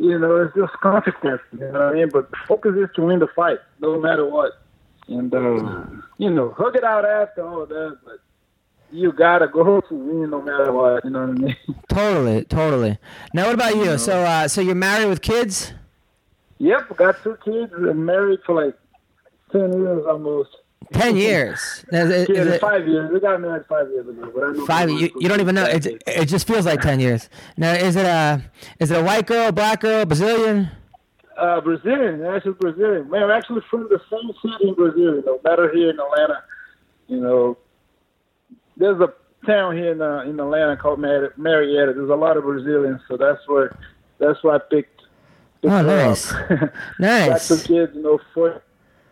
you 0.00 0.18
know, 0.18 0.36
it's 0.42 0.54
just 0.54 0.72
consequences, 0.74 1.46
you 1.52 1.58
know 1.58 1.72
what 1.72 1.82
I 1.82 1.92
mean? 1.92 2.08
But 2.10 2.30
the 2.30 2.36
focus 2.48 2.74
is 2.76 2.88
to 2.96 3.02
win 3.02 3.18
the 3.18 3.28
fight, 3.28 3.58
no 3.80 4.00
matter 4.00 4.24
what. 4.26 4.52
And, 5.08 5.34
uh, 5.34 5.84
you 6.18 6.30
know, 6.30 6.54
hug 6.56 6.76
it 6.76 6.84
out 6.84 7.04
after 7.04 7.46
all 7.46 7.66
that, 7.66 7.98
but 8.04 8.20
you 8.92 9.12
gotta 9.12 9.48
go 9.48 9.80
to 9.88 9.94
win 9.94 10.30
no 10.30 10.42
matter 10.42 10.72
what, 10.72 11.04
you 11.04 11.10
know 11.10 11.20
what 11.26 11.30
I 11.30 11.32
mean? 11.32 11.56
Totally, 11.88 12.44
totally. 12.44 12.98
Now, 13.34 13.46
what 13.46 13.54
about 13.54 13.76
you? 13.76 13.98
So, 13.98 14.20
uh, 14.22 14.48
so 14.48 14.60
you're 14.60 14.74
married 14.74 15.08
with 15.08 15.22
kids? 15.22 15.72
Yep, 16.58 16.96
got 16.96 17.22
two 17.22 17.36
kids. 17.44 17.72
and 17.74 18.06
married 18.06 18.40
for 18.46 18.64
like 18.64 18.76
ten 19.50 19.72
years 19.72 20.04
almost. 20.08 20.50
Ten 20.92 21.16
years. 21.26 21.84
Is- 21.90 22.28
is 22.28 22.46
it- 22.46 22.60
five 22.60 22.86
years. 22.86 23.10
We 23.12 23.18
got 23.20 23.40
married 23.40 23.64
five 23.68 23.88
years 23.88 24.06
ago. 24.08 24.30
But 24.34 24.44
I 24.44 24.52
know 24.52 24.66
Five. 24.66 24.90
You, 24.90 25.10
you 25.18 25.28
don't 25.28 25.40
even 25.40 25.54
know. 25.54 25.64
It, 25.64 25.86
it 26.06 26.26
just 26.26 26.46
feels 26.46 26.66
like 26.66 26.80
ten 26.80 27.00
years. 27.00 27.28
Now, 27.56 27.72
is 27.72 27.96
it 27.96 28.04
a 28.06 28.42
is 28.78 28.90
it 28.90 28.98
a 29.00 29.02
white 29.02 29.26
girl, 29.26 29.50
black 29.52 29.80
girl, 29.80 30.04
Brazilian? 30.04 30.68
uh, 31.38 31.60
Brazilian, 31.62 32.24
actually 32.26 32.52
Brazilian. 32.52 33.08
Man, 33.10 33.22
we're 33.22 33.32
actually 33.32 33.62
from 33.70 33.88
the 33.88 34.00
same 34.10 34.30
city 34.42 34.68
in 34.68 34.74
Brazil. 34.74 35.14
You 35.16 35.22
know, 35.26 35.38
better 35.42 35.72
here 35.74 35.90
in 35.90 35.98
Atlanta. 35.98 36.42
You 37.08 37.20
know, 37.20 37.58
there's 38.76 39.00
a 39.00 39.12
town 39.46 39.76
here 39.76 39.92
in 39.92 40.00
uh, 40.00 40.22
in 40.22 40.38
Atlanta 40.40 40.76
called 40.76 41.00
Mar- 41.00 41.32
Marietta. 41.36 41.92
There's 41.94 42.10
a 42.10 42.14
lot 42.14 42.36
of 42.36 42.44
Brazilians, 42.44 43.00
so 43.08 43.16
that's 43.16 43.40
where 43.46 43.76
that's 44.18 44.42
where 44.42 44.54
I 44.56 44.58
picked. 44.58 45.00
picked 45.62 45.64
Oh, 45.64 45.68
her 45.68 45.82
nice. 45.84 46.32
got 46.32 46.72
Nice, 46.98 47.48
two 47.48 47.56
kids, 47.58 47.92
you 47.94 48.02
know, 48.02 48.18
four 48.34 48.62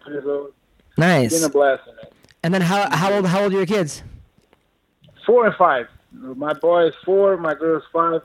years 0.07 0.25
old. 0.27 0.53
nice. 0.99 1.33
Been 1.35 1.45
a 1.45 1.53
blast. 1.53 1.83
And 2.43 2.53
then 2.55 2.63
how 2.63 2.89
how 2.91 3.13
old 3.13 3.27
how 3.27 3.43
old 3.45 3.53
are 3.53 3.57
your 3.57 3.67
kids? 3.67 4.03
four 5.27 5.47
and 5.47 5.55
five. 5.57 5.87
My 6.13 6.55
boy 6.55 6.87
is 6.89 6.95
four, 7.05 7.37
my 7.37 7.55
girl 7.55 7.77
is 7.77 7.85
five, 7.93 8.23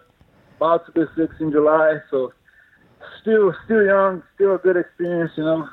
about 0.57 0.86
to 0.88 0.91
be 0.91 1.03
six 1.15 1.36
in 1.39 1.51
July. 1.51 1.97
So 2.09 2.33
still, 3.21 3.53
still 3.65 3.86
young, 3.86 4.23
still 4.33 4.55
a 4.55 4.57
good 4.57 4.75
experience. 4.77 5.31
You 5.36 5.43
know, 5.43 5.69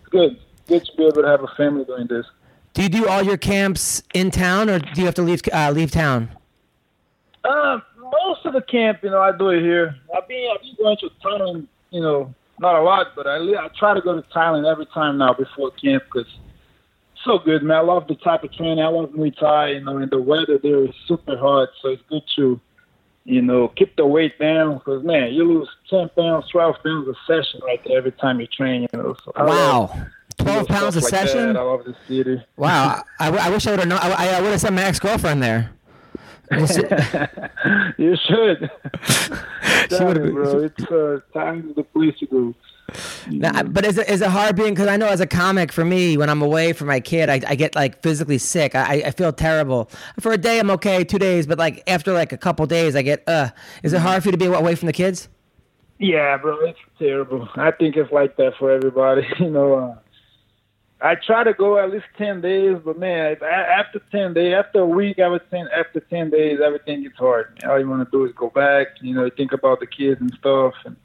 it's 0.00 0.08
good. 0.10 0.38
Good 0.68 0.84
to 0.84 0.96
be 0.96 1.04
able 1.06 1.22
to 1.22 1.28
have 1.28 1.42
a 1.42 1.48
family 1.56 1.84
doing 1.84 2.06
this. 2.06 2.26
Do 2.74 2.82
you 2.82 2.88
do 2.88 3.06
all 3.06 3.22
your 3.22 3.36
camps 3.36 4.02
in 4.14 4.30
town, 4.30 4.70
or 4.70 4.78
do 4.78 5.00
you 5.00 5.04
have 5.04 5.14
to 5.16 5.22
leave 5.22 5.42
uh, 5.52 5.70
leave 5.74 5.90
town? 5.90 6.30
Uh, 7.44 7.80
most 7.98 8.46
of 8.46 8.52
the 8.54 8.62
camp, 8.62 9.00
you 9.02 9.10
know, 9.10 9.20
I 9.20 9.36
do 9.36 9.50
it 9.50 9.60
here. 9.60 9.96
I've 10.16 10.26
been, 10.28 10.48
I've 10.54 10.62
been 10.62 10.76
going 10.78 10.96
to 10.98 11.10
Thailand, 11.24 11.66
you 11.90 12.00
know, 12.00 12.34
not 12.60 12.76
a 12.76 12.82
lot, 12.82 13.08
but 13.16 13.26
I, 13.26 13.36
I 13.36 13.68
try 13.76 13.94
to 13.94 14.00
go 14.00 14.14
to 14.14 14.26
Thailand 14.28 14.70
every 14.70 14.86
time 14.86 15.18
now 15.18 15.34
before 15.34 15.70
camp 15.72 16.04
because 16.04 16.30
so 17.24 17.38
good, 17.38 17.62
man. 17.62 17.76
I 17.76 17.80
love 17.80 18.08
the 18.08 18.14
type 18.16 18.44
of 18.44 18.52
training. 18.52 18.80
I 18.80 18.88
love 18.88 19.10
Muay 19.10 19.36
Thai, 19.36 19.70
you 19.72 19.80
know, 19.80 19.98
and 19.98 20.10
the 20.10 20.20
weather 20.20 20.58
there 20.58 20.84
is 20.84 20.94
super 21.06 21.36
hot, 21.36 21.68
so 21.80 21.88
it's 21.90 22.02
good 22.08 22.22
to, 22.36 22.60
you 23.24 23.42
know, 23.42 23.68
keep 23.68 23.96
the 23.96 24.06
weight 24.06 24.38
down 24.38 24.78
because, 24.78 25.04
man, 25.04 25.32
you 25.32 25.44
lose 25.44 25.68
10 25.90 26.10
pounds, 26.10 26.48
12 26.50 26.76
pounds 26.84 27.08
a 27.08 27.14
session 27.26 27.60
right 27.64 27.80
there 27.84 27.98
every 27.98 28.12
time 28.12 28.40
you 28.40 28.46
train, 28.46 28.82
you 28.82 28.98
know. 28.98 29.14
So 29.24 29.32
Wow, 29.36 30.06
you 30.38 30.44
know, 30.44 30.52
twelve 30.52 30.68
pounds 30.68 30.96
a 30.96 31.00
like 31.00 31.08
session. 31.10 31.56
I 31.56 31.60
love 31.62 31.84
the 31.84 31.94
city. 32.08 32.42
Wow, 32.56 33.02
I, 33.20 33.28
I 33.28 33.50
wish 33.50 33.66
I 33.66 33.70
would 33.70 33.80
have 33.80 33.88
known. 33.88 33.98
I, 34.02 34.36
I 34.36 34.40
would 34.40 34.50
have 34.52 34.60
sent 34.60 34.74
my 34.74 34.84
ex 34.84 34.98
girlfriend 34.98 35.42
there. 35.42 35.70
you 37.98 38.16
should. 38.16 38.70
She 39.88 39.98
would've 39.98 39.98
Tell 39.98 40.14
been- 40.14 40.24
me, 40.24 40.30
bro. 40.32 40.58
It's 40.64 40.84
uh, 40.84 41.20
time 41.32 41.68
is 41.70 41.76
the 41.76 41.82
place 41.82 42.18
to 42.20 42.26
go. 42.26 42.54
Now, 43.30 43.62
but 43.62 43.84
is 43.86 43.96
it, 43.98 44.08
is 44.08 44.20
it 44.20 44.28
hard 44.28 44.56
being? 44.56 44.74
Because 44.74 44.88
I 44.88 44.96
know 44.96 45.06
as 45.08 45.20
a 45.20 45.26
comic, 45.26 45.72
for 45.72 45.84
me, 45.84 46.16
when 46.16 46.28
I'm 46.28 46.42
away 46.42 46.72
from 46.72 46.88
my 46.88 47.00
kid, 47.00 47.28
I, 47.28 47.40
I 47.46 47.54
get 47.54 47.74
like 47.74 48.02
physically 48.02 48.38
sick. 48.38 48.74
I, 48.74 49.02
I 49.06 49.10
feel 49.12 49.32
terrible. 49.32 49.90
For 50.20 50.32
a 50.32 50.38
day, 50.38 50.58
I'm 50.58 50.70
okay. 50.72 51.04
Two 51.04 51.18
days, 51.18 51.46
but 51.46 51.58
like 51.58 51.82
after 51.86 52.12
like 52.12 52.32
a 52.32 52.36
couple 52.38 52.66
days, 52.66 52.96
I 52.96 53.02
get. 53.02 53.22
Uh, 53.26 53.50
is 53.82 53.92
it 53.92 54.00
hard 54.00 54.22
for 54.22 54.28
you 54.28 54.32
to 54.32 54.38
be 54.38 54.46
away 54.46 54.74
from 54.74 54.86
the 54.86 54.92
kids? 54.92 55.28
Yeah, 55.98 56.36
bro, 56.38 56.58
it's 56.66 56.78
terrible. 56.98 57.48
I 57.54 57.70
think 57.70 57.96
it's 57.96 58.10
like 58.12 58.36
that 58.36 58.54
for 58.58 58.70
everybody. 58.70 59.26
You 59.38 59.50
know, 59.50 59.74
uh, 59.74 59.94
I 61.02 61.16
try 61.16 61.42
to 61.42 61.52
go 61.52 61.78
at 61.78 61.90
least 61.90 62.06
ten 62.16 62.40
days, 62.40 62.78
but 62.84 62.98
man, 62.98 63.36
after 63.42 64.00
ten 64.12 64.34
days, 64.34 64.54
after 64.54 64.80
a 64.80 64.86
week, 64.86 65.18
I 65.18 65.28
would 65.28 65.48
think 65.50 65.68
after 65.76 65.98
ten 66.00 66.30
days, 66.30 66.60
everything 66.64 67.02
gets 67.02 67.16
hard. 67.18 67.60
All 67.68 67.78
you 67.78 67.88
want 67.88 68.04
to 68.08 68.10
do 68.16 68.24
is 68.24 68.32
go 68.36 68.50
back. 68.50 68.86
You 69.00 69.14
know, 69.14 69.28
think 69.28 69.52
about 69.52 69.80
the 69.80 69.86
kids 69.86 70.20
and 70.20 70.32
stuff. 70.38 70.74
And 70.84 70.96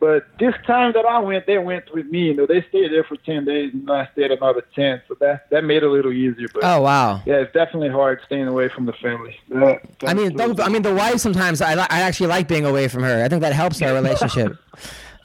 but 0.00 0.26
this 0.38 0.54
time 0.66 0.92
that 0.92 1.06
I 1.06 1.18
went, 1.18 1.46
they 1.46 1.58
went 1.58 1.92
with 1.94 2.06
me. 2.06 2.26
You 2.26 2.34
know, 2.34 2.46
they 2.46 2.62
stayed 2.68 2.92
there 2.92 3.04
for 3.04 3.16
ten 3.16 3.44
days, 3.44 3.72
and 3.72 3.90
I 3.90 4.06
stayed 4.12 4.30
another 4.30 4.62
ten. 4.74 5.02
So 5.08 5.16
that 5.20 5.50
that 5.50 5.64
made 5.64 5.78
it 5.78 5.84
a 5.86 5.90
little 5.90 6.12
easier. 6.12 6.46
But 6.54 6.62
Oh 6.62 6.82
wow. 6.82 7.20
yeah, 7.26 7.36
it's 7.36 7.52
definitely 7.52 7.88
hard 7.88 8.20
staying 8.26 8.46
away 8.46 8.68
from 8.68 8.86
the 8.86 8.92
family. 8.92 9.34
Yeah, 9.52 9.78
I 10.06 10.14
mean, 10.14 10.36
don't, 10.36 10.60
I 10.60 10.68
mean, 10.68 10.82
the 10.82 10.94
wife 10.94 11.18
sometimes 11.18 11.60
I, 11.60 11.74
li- 11.74 11.86
I 11.90 12.02
actually 12.02 12.28
like 12.28 12.46
being 12.46 12.66
away 12.66 12.86
from 12.86 13.02
her. 13.02 13.24
I 13.24 13.28
think 13.28 13.40
that 13.40 13.52
helps 13.52 13.82
our 13.82 13.94
relationship. 14.00 14.56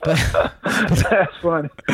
But 0.02 0.18
that's 0.64 1.38
funny. 1.38 1.70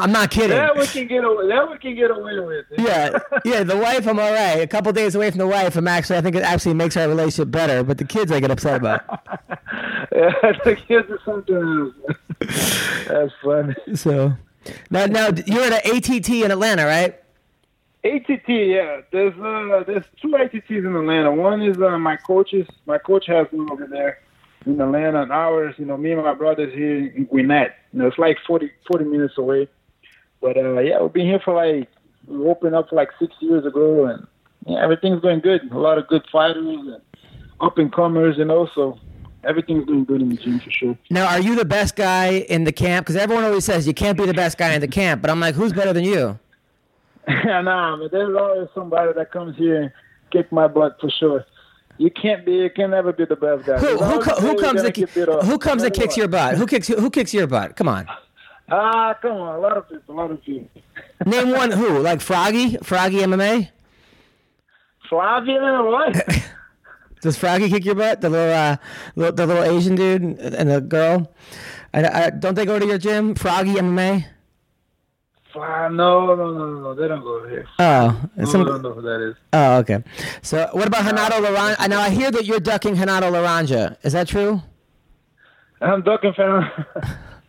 I'm 0.00 0.12
not 0.12 0.30
kidding. 0.30 0.50
That 0.50 0.76
we 0.76 0.86
can 0.86 1.06
get 1.06 1.24
away. 1.24 1.48
That 1.48 1.70
we 1.70 1.78
can 1.78 1.94
get 1.94 2.10
away 2.10 2.38
with. 2.38 2.66
Yeah, 2.78 3.18
yeah. 3.44 3.62
The 3.62 3.76
wife, 3.76 4.06
I'm 4.06 4.18
all 4.18 4.32
right. 4.32 4.60
A 4.60 4.66
couple 4.66 4.92
days 4.92 5.14
away 5.14 5.30
from 5.30 5.38
the 5.38 5.46
wife, 5.46 5.76
I'm 5.76 5.88
actually. 5.88 6.16
I 6.16 6.20
think 6.22 6.36
it 6.36 6.42
actually 6.42 6.74
makes 6.74 6.96
our 6.96 7.08
relationship 7.08 7.50
better. 7.50 7.82
But 7.82 7.98
the 7.98 8.04
kids, 8.04 8.32
I 8.32 8.40
get 8.40 8.50
upset 8.50 8.76
about. 8.76 9.02
Yeah, 10.14 10.30
the 10.64 10.76
kids 10.76 11.10
are 11.10 11.18
something 11.24 11.56
else. 11.56 13.06
That's 13.08 13.32
funny. 13.42 13.74
So 13.96 14.36
now, 14.88 15.06
now 15.06 15.30
you're 15.44 15.64
at 15.64 15.84
an 15.84 15.96
ATT 15.96 16.28
in 16.28 16.52
Atlanta, 16.52 16.84
right? 16.84 17.20
ATT, 18.04 18.48
yeah. 18.48 19.00
There's 19.10 19.34
uh, 19.40 19.82
there's 19.84 20.04
two 20.22 20.36
ATTs 20.36 20.68
in 20.70 20.94
Atlanta. 20.94 21.32
One 21.32 21.62
is 21.62 21.80
uh, 21.80 21.98
my 21.98 22.16
coaches. 22.16 22.68
My 22.86 22.98
coach 22.98 23.26
has 23.26 23.48
one 23.50 23.72
over 23.72 23.88
there 23.88 24.20
in 24.66 24.80
Atlanta, 24.80 25.22
and 25.22 25.32
ours, 25.32 25.74
you 25.78 25.84
know, 25.84 25.96
me 25.96 26.12
and 26.12 26.22
my 26.22 26.34
brothers 26.34 26.72
here 26.74 27.06
in 27.06 27.26
Gwinnett. 27.26 27.74
You 27.92 28.00
know, 28.00 28.06
it's 28.06 28.18
like 28.18 28.38
40, 28.46 28.70
40 28.90 29.04
minutes 29.04 29.34
away. 29.38 29.68
But 30.40 30.56
uh, 30.56 30.80
yeah, 30.80 31.00
we've 31.00 31.12
been 31.12 31.26
here 31.26 31.40
for 31.44 31.54
like 31.54 31.88
we 32.26 32.36
opened 32.48 32.74
up 32.74 32.92
like 32.92 33.10
six 33.18 33.34
years 33.40 33.64
ago, 33.64 34.06
and 34.06 34.26
yeah, 34.66 34.82
everything's 34.82 35.20
going 35.20 35.40
good. 35.40 35.70
A 35.72 35.78
lot 35.78 35.98
of 35.98 36.06
good 36.08 36.24
fighters 36.30 36.64
and 36.66 37.00
up 37.60 37.78
and 37.78 37.92
comers, 37.92 38.36
you 38.36 38.44
know. 38.44 38.68
So 38.74 38.98
everything's 39.44 39.86
doing 39.86 40.04
good 40.04 40.20
in 40.20 40.28
the 40.28 40.36
gym 40.36 40.60
for 40.60 40.70
sure. 40.70 40.98
Now, 41.10 41.26
are 41.28 41.40
you 41.40 41.54
the 41.54 41.64
best 41.64 41.96
guy 41.96 42.44
in 42.48 42.64
the 42.64 42.72
camp? 42.72 43.06
Because 43.06 43.16
everyone 43.16 43.44
always 43.44 43.64
says 43.64 43.86
you 43.86 43.94
can't 43.94 44.18
be 44.18 44.26
the 44.26 44.34
best 44.34 44.58
guy 44.58 44.74
in 44.74 44.80
the 44.80 44.88
camp, 44.88 45.22
but 45.22 45.30
I'm 45.30 45.40
like, 45.40 45.54
who's 45.54 45.72
better 45.72 45.92
than 45.92 46.04
you? 46.04 46.38
nah, 47.44 47.96
but 47.96 48.10
there's 48.10 48.36
always 48.36 48.68
somebody 48.74 49.12
that 49.14 49.32
comes 49.32 49.56
here 49.56 49.82
and 49.82 49.92
kick 50.30 50.50
my 50.52 50.66
butt 50.66 50.98
for 51.00 51.10
sure. 51.10 51.44
You 51.98 52.10
can't 52.10 52.44
be, 52.44 52.52
you 52.52 52.70
can 52.70 52.90
never 52.90 53.12
be 53.12 53.24
the 53.24 53.36
best 53.36 53.66
guy. 53.66 53.78
Who, 53.78 53.98
who, 53.98 54.20
co- 54.20 54.40
who 54.40 54.56
comes 54.60 54.82
that 54.82 54.94
get 54.94 55.14
beat 55.14 55.28
up, 55.28 55.44
who 55.44 55.58
comes 55.58 55.82
that 55.82 55.94
kicks 55.94 56.16
your 56.16 56.28
butt? 56.28 56.56
Who 56.56 56.66
kicks 56.66 56.88
who 56.88 57.10
kicks 57.10 57.32
your 57.32 57.46
butt? 57.46 57.76
Come 57.76 57.88
on, 57.88 58.06
Ah, 58.68 59.14
come 59.20 59.32
on, 59.32 59.56
a 59.56 59.58
lot 59.58 59.76
of 59.76 59.88
people, 59.88 60.14
a 60.14 60.16
lot 60.16 60.30
of 60.30 60.42
people. 60.42 60.68
name 61.26 61.50
one. 61.50 61.70
Who 61.70 61.98
like 61.98 62.20
Froggy? 62.20 62.76
Froggy 62.78 63.18
MMA? 63.18 63.68
Flavia, 65.08 65.82
what? 65.82 66.44
Does 67.20 67.38
Froggy 67.38 67.68
kick 67.68 67.84
your 67.84 67.94
butt? 67.94 68.20
The 68.20 68.30
little, 68.30 68.54
uh, 68.54 68.76
little 69.16 69.34
the 69.34 69.46
little 69.46 69.62
Asian 69.64 69.94
dude 69.94 70.22
and 70.22 70.70
the 70.70 70.80
girl. 70.80 71.32
I, 71.92 72.24
I, 72.24 72.30
don't 72.30 72.54
they 72.54 72.66
go 72.66 72.78
to 72.78 72.86
your 72.86 72.98
gym? 72.98 73.34
Froggy 73.34 73.74
MMA. 73.74 74.26
Fla- 75.54 75.88
no, 75.88 76.34
no, 76.34 76.52
no, 76.52 76.66
no, 76.80 76.94
they 76.94 77.06
don't 77.08 77.22
go 77.22 77.48
here. 77.48 77.64
Oh, 77.78 78.20
No, 78.36 78.44
some- 78.44 78.62
I 78.62 78.64
don't 78.64 78.82
know 78.82 78.92
who 78.92 79.02
that 79.02 79.20
is. 79.30 79.36
oh, 79.54 79.76
okay. 79.78 80.02
So 80.42 80.68
what 80.72 80.86
about 80.88 81.06
Renato 81.06 81.36
Laranja? 81.40 81.88
Now 81.88 82.00
I 82.00 82.10
hear 82.10 82.30
that 82.32 82.44
you're 82.44 82.60
ducking 82.60 82.96
Renato 82.98 83.30
Laranja. 83.30 83.96
Is 84.02 84.12
that 84.14 84.28
true? 84.28 84.60
I'm 85.80 86.02
ducking 86.02 86.32
fan. 86.34 86.70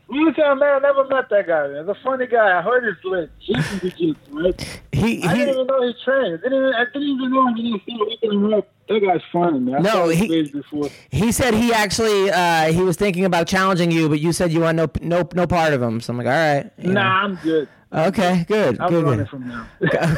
You 0.07 0.31
tell 0.33 0.55
man, 0.55 0.75
I 0.75 0.79
never 0.79 1.07
met 1.07 1.29
that 1.31 1.47
guy. 1.47 1.67
Man. 1.67 1.79
He's 1.87 1.89
a 1.89 1.95
funny 2.03 2.27
guy. 2.27 2.59
I 2.59 2.61
heard 2.61 2.83
his 2.83 3.03
leg. 3.03 3.27
He's 3.39 3.57
in 3.73 3.79
jiu-jitsu, 3.79 4.15
right? 4.33 4.81
He 4.91 5.23
I 5.23 5.33
didn't 5.33 5.49
even 5.55 5.65
know 5.67 5.81
he 5.81 5.95
trained. 6.05 6.39
I 6.45 6.49
didn't, 6.49 6.53
even- 6.59 6.73
I 6.75 6.85
didn't 6.85 7.01
even 7.09 7.31
know 7.33 7.53
he 7.55 7.81
didn't 8.21 8.53
him. 8.53 8.61
That 8.87 8.99
guy's 9.01 9.21
funny, 9.33 9.59
man. 9.59 9.75
I 9.77 9.79
No, 9.79 10.09
he- 10.09 10.43
before. 10.51 10.89
He 11.09 11.31
said 11.31 11.55
he 11.55 11.73
actually 11.73 12.29
uh, 12.29 12.71
he 12.71 12.83
was 12.83 12.97
thinking 12.97 13.25
about 13.25 13.47
challenging 13.47 13.89
you, 13.89 14.07
but 14.07 14.19
you 14.19 14.31
said 14.31 14.51
you 14.51 14.59
want 14.61 14.75
no 14.77 14.87
no 15.01 15.27
no 15.33 15.47
part 15.47 15.73
of 15.73 15.81
him. 15.81 15.99
So 16.01 16.13
I'm 16.13 16.17
like, 16.19 16.27
all 16.27 16.33
right. 16.33 16.71
you 16.77 16.89
know. 16.93 17.01
Nah, 17.01 17.23
I'm 17.23 17.35
good. 17.37 17.67
Okay, 17.95 18.43
good. 18.47 18.79
I'm 18.81 18.89
good, 18.89 19.03
running 19.05 19.19
good. 19.19 19.29
from 19.29 19.47
now. 19.47 19.67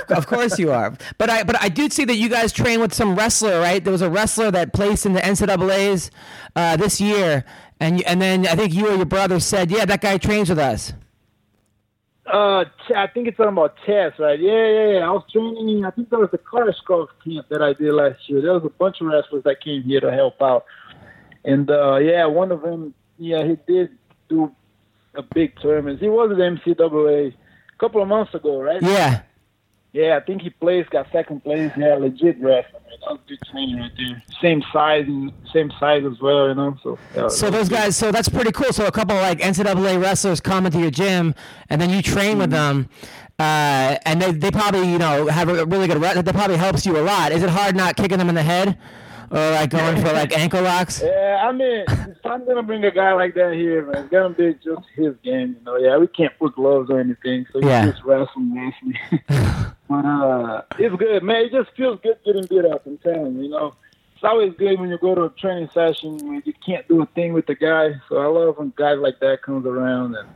of 0.10 0.26
course 0.26 0.58
you 0.58 0.72
are. 0.72 0.95
But 1.20 1.30
I 1.30 1.44
but 1.44 1.62
I 1.62 1.70
did 1.70 1.94
see 1.94 2.06
that 2.06 2.16
you 2.16 2.28
guys 2.28 2.52
train 2.52 2.80
with 2.80 2.94
some 2.94 3.16
wrestler, 3.16 3.60
right? 3.60 3.84
There 3.84 3.91
was 3.91 4.02
a 4.02 4.10
wrestler 4.10 4.49
that 4.52 4.74
placed 4.74 5.06
in 5.06 5.14
the 5.14 5.22
NCAA's 5.22 6.10
uh, 6.56 6.76
this 6.78 6.99
year, 6.99 7.44
and 7.80 7.99
you- 7.99 8.04
and 8.08 8.20
then 8.22 8.48
I 8.48 8.56
think 8.56 8.74
you 8.74 8.88
or 8.88 8.95
your 8.95 9.06
brother 9.06 9.40
said, 9.40 9.70
yeah, 9.70 9.86
that 9.86 10.02
guy 10.02 10.18
trains 10.18 10.49
with 10.49 10.58
us. 10.60 10.94
Uh, 12.26 12.66
I 12.95 13.08
think 13.08 13.28
it's 13.30 13.38
talking 13.38 13.54
about 13.54 13.76
Tess, 13.86 14.14
right? 14.20 14.38
Yeah, 14.40 14.68
yeah, 14.68 14.88
yeah. 14.94 15.08
I 15.08 15.12
was 15.12 15.24
training. 15.32 15.86
I 15.86 15.91
think 15.91 16.10
that 16.10 16.20
was 16.20 16.30
the 16.32 16.38
Koreshkov 16.40 17.08
camp 17.24 17.48
that 17.49 17.62
I 17.62 17.72
did 17.74 17.94
last 17.94 18.28
year. 18.28 18.41
There 18.41 18.54
was 18.54 18.66
a 18.66 18.70
bunch 18.70 18.99
of 18.99 19.08
wrestlers 19.08 19.44
that 19.44 19.62
came 19.64 19.84
here 19.84 20.02
to 20.02 20.12
help 20.12 20.41
out, 20.41 20.66
and 21.45 21.70
uh, 21.70 21.98
yeah, 21.98 22.26
one 22.26 22.52
of 22.52 22.64
them, 22.64 22.94
yeah, 23.18 23.45
he 23.45 23.56
did 23.72 23.91
do 24.28 24.52
a 25.16 25.22
big 25.22 25.58
tournament. 25.62 26.02
He 26.02 26.10
was 26.10 26.32
at 26.32 26.38
NCAA 26.38 27.34
a 27.78 27.80
couple 27.80 28.02
of 28.02 28.08
months 28.08 28.34
ago, 28.34 28.60
right? 28.62 28.82
Yeah. 28.82 29.22
Yeah, 29.94 30.18
I 30.18 30.20
think 30.20 30.41
he 30.41 30.49
placed, 30.49 30.90
got 30.90 31.08
second 31.12 31.44
place. 31.44 31.72
Yeah, 31.78 31.95
legit 31.95 32.40
wrestler. 32.40 32.80
Man. 32.80 32.99
That 33.02 33.12
was 33.12 33.20
good 33.28 33.40
training 33.52 33.80
right 33.80 33.91
there. 33.98 34.22
Same 34.41 34.64
size 34.74 35.06
and 35.08 35.32
same 35.54 35.72
size 35.80 36.04
as 36.06 36.20
well, 36.22 36.49
you 36.49 36.56
know. 36.56 36.78
So. 36.84 36.99
Yeah, 37.16 37.28
So 37.30 37.49
those 37.49 37.70
guys, 37.70 37.95
so 37.95 38.12
that's 38.12 38.30
pretty 38.30 38.52
cool. 38.52 38.74
So 38.74 38.86
a 38.86 38.91
couple 38.91 39.16
of 39.16 39.22
like 39.22 39.40
NCAA 39.40 40.02
wrestlers 40.02 40.40
come 40.41 40.66
into 40.66 40.80
your 40.80 40.91
gym, 40.91 41.34
and 41.70 41.80
then 41.82 41.90
you 41.90 42.02
train 42.02 42.38
with 42.38 42.52
them, 42.52 42.90
uh, 43.40 43.98
and 44.06 44.22
they, 44.22 44.32
they 44.32 44.52
probably 44.52 44.91
you 44.91 44.98
know 44.98 45.28
have 45.28 45.48
a 45.49 45.66
really 45.66 45.88
good. 45.88 46.02
That 46.02 46.36
probably 46.36 46.58
helps 46.58 46.86
you 46.86 46.98
a 46.98 47.02
lot. 47.02 47.32
Is 47.32 47.41
it 47.41 47.49
hard 47.49 47.76
not 47.76 47.95
kicking 47.95 48.18
them 48.18 48.30
in 48.30 48.36
the 48.36 48.44
head, 48.44 48.78
or 49.32 49.52
like 49.52 49.70
going 49.70 49.98
for 50.02 50.14
like 50.14 50.38
ankle 50.38 50.62
locks? 50.62 51.02
Yeah, 51.04 51.44
I 51.48 51.52
mean, 51.52 51.84
if 51.88 52.26
I'm 52.26 52.45
gonna 52.45 52.64
bring 52.64 52.84
a 52.86 52.91
guy 52.91 53.14
like 53.14 53.34
that 53.36 53.54
here, 53.54 53.86
man, 53.86 54.04
it's 54.04 54.12
gonna 54.12 54.34
be 54.34 54.54
just 54.64 54.82
his 54.95 55.14
game, 55.24 55.56
you 55.60 55.64
know. 55.66 55.78
Yeah, 55.78 55.98
we 55.98 56.08
can't 56.08 56.38
put 56.40 56.56
gloves 56.56 56.90
or 56.90 56.99
anything, 56.99 57.45
so 57.52 57.60
Yeah. 57.60 57.86
just 57.90 58.04
wrestling, 58.04 58.54
wrestling. 58.56 59.74
but 59.90 60.06
uh, 60.06 60.62
it's 60.80 60.95
good, 60.95 61.24
man. 61.24 61.45
It 61.45 61.52
just 61.52 61.70
feels 61.76 61.99
good 62.02 62.18
getting 62.26 62.45
beat 62.45 62.66
up. 62.66 62.86
I'm 62.86 62.98
telling 62.99 63.36
you, 63.38 63.44
you 63.44 63.49
know. 63.49 63.74
It's 64.16 64.24
always 64.24 64.52
good 64.58 64.80
when 64.80 64.90
you 64.90 64.98
go 64.98 65.14
to 65.14 65.26
a 65.26 65.30
training 65.30 65.70
session 65.76 66.18
when 66.28 66.41
you 66.44 66.54
can't 66.66 66.88
do 66.88 67.04
a 67.04 67.06
thing 67.06 67.34
with 67.34 67.45
the 67.45 67.54
guy. 67.54 67.91
So 68.10 68.18
I 68.18 68.26
love 68.26 68.58
when 68.58 68.74
guys 68.76 68.98
like 68.98 69.20
that 69.20 69.44
comes 69.44 69.68
around, 69.68 70.16
and 70.16 70.28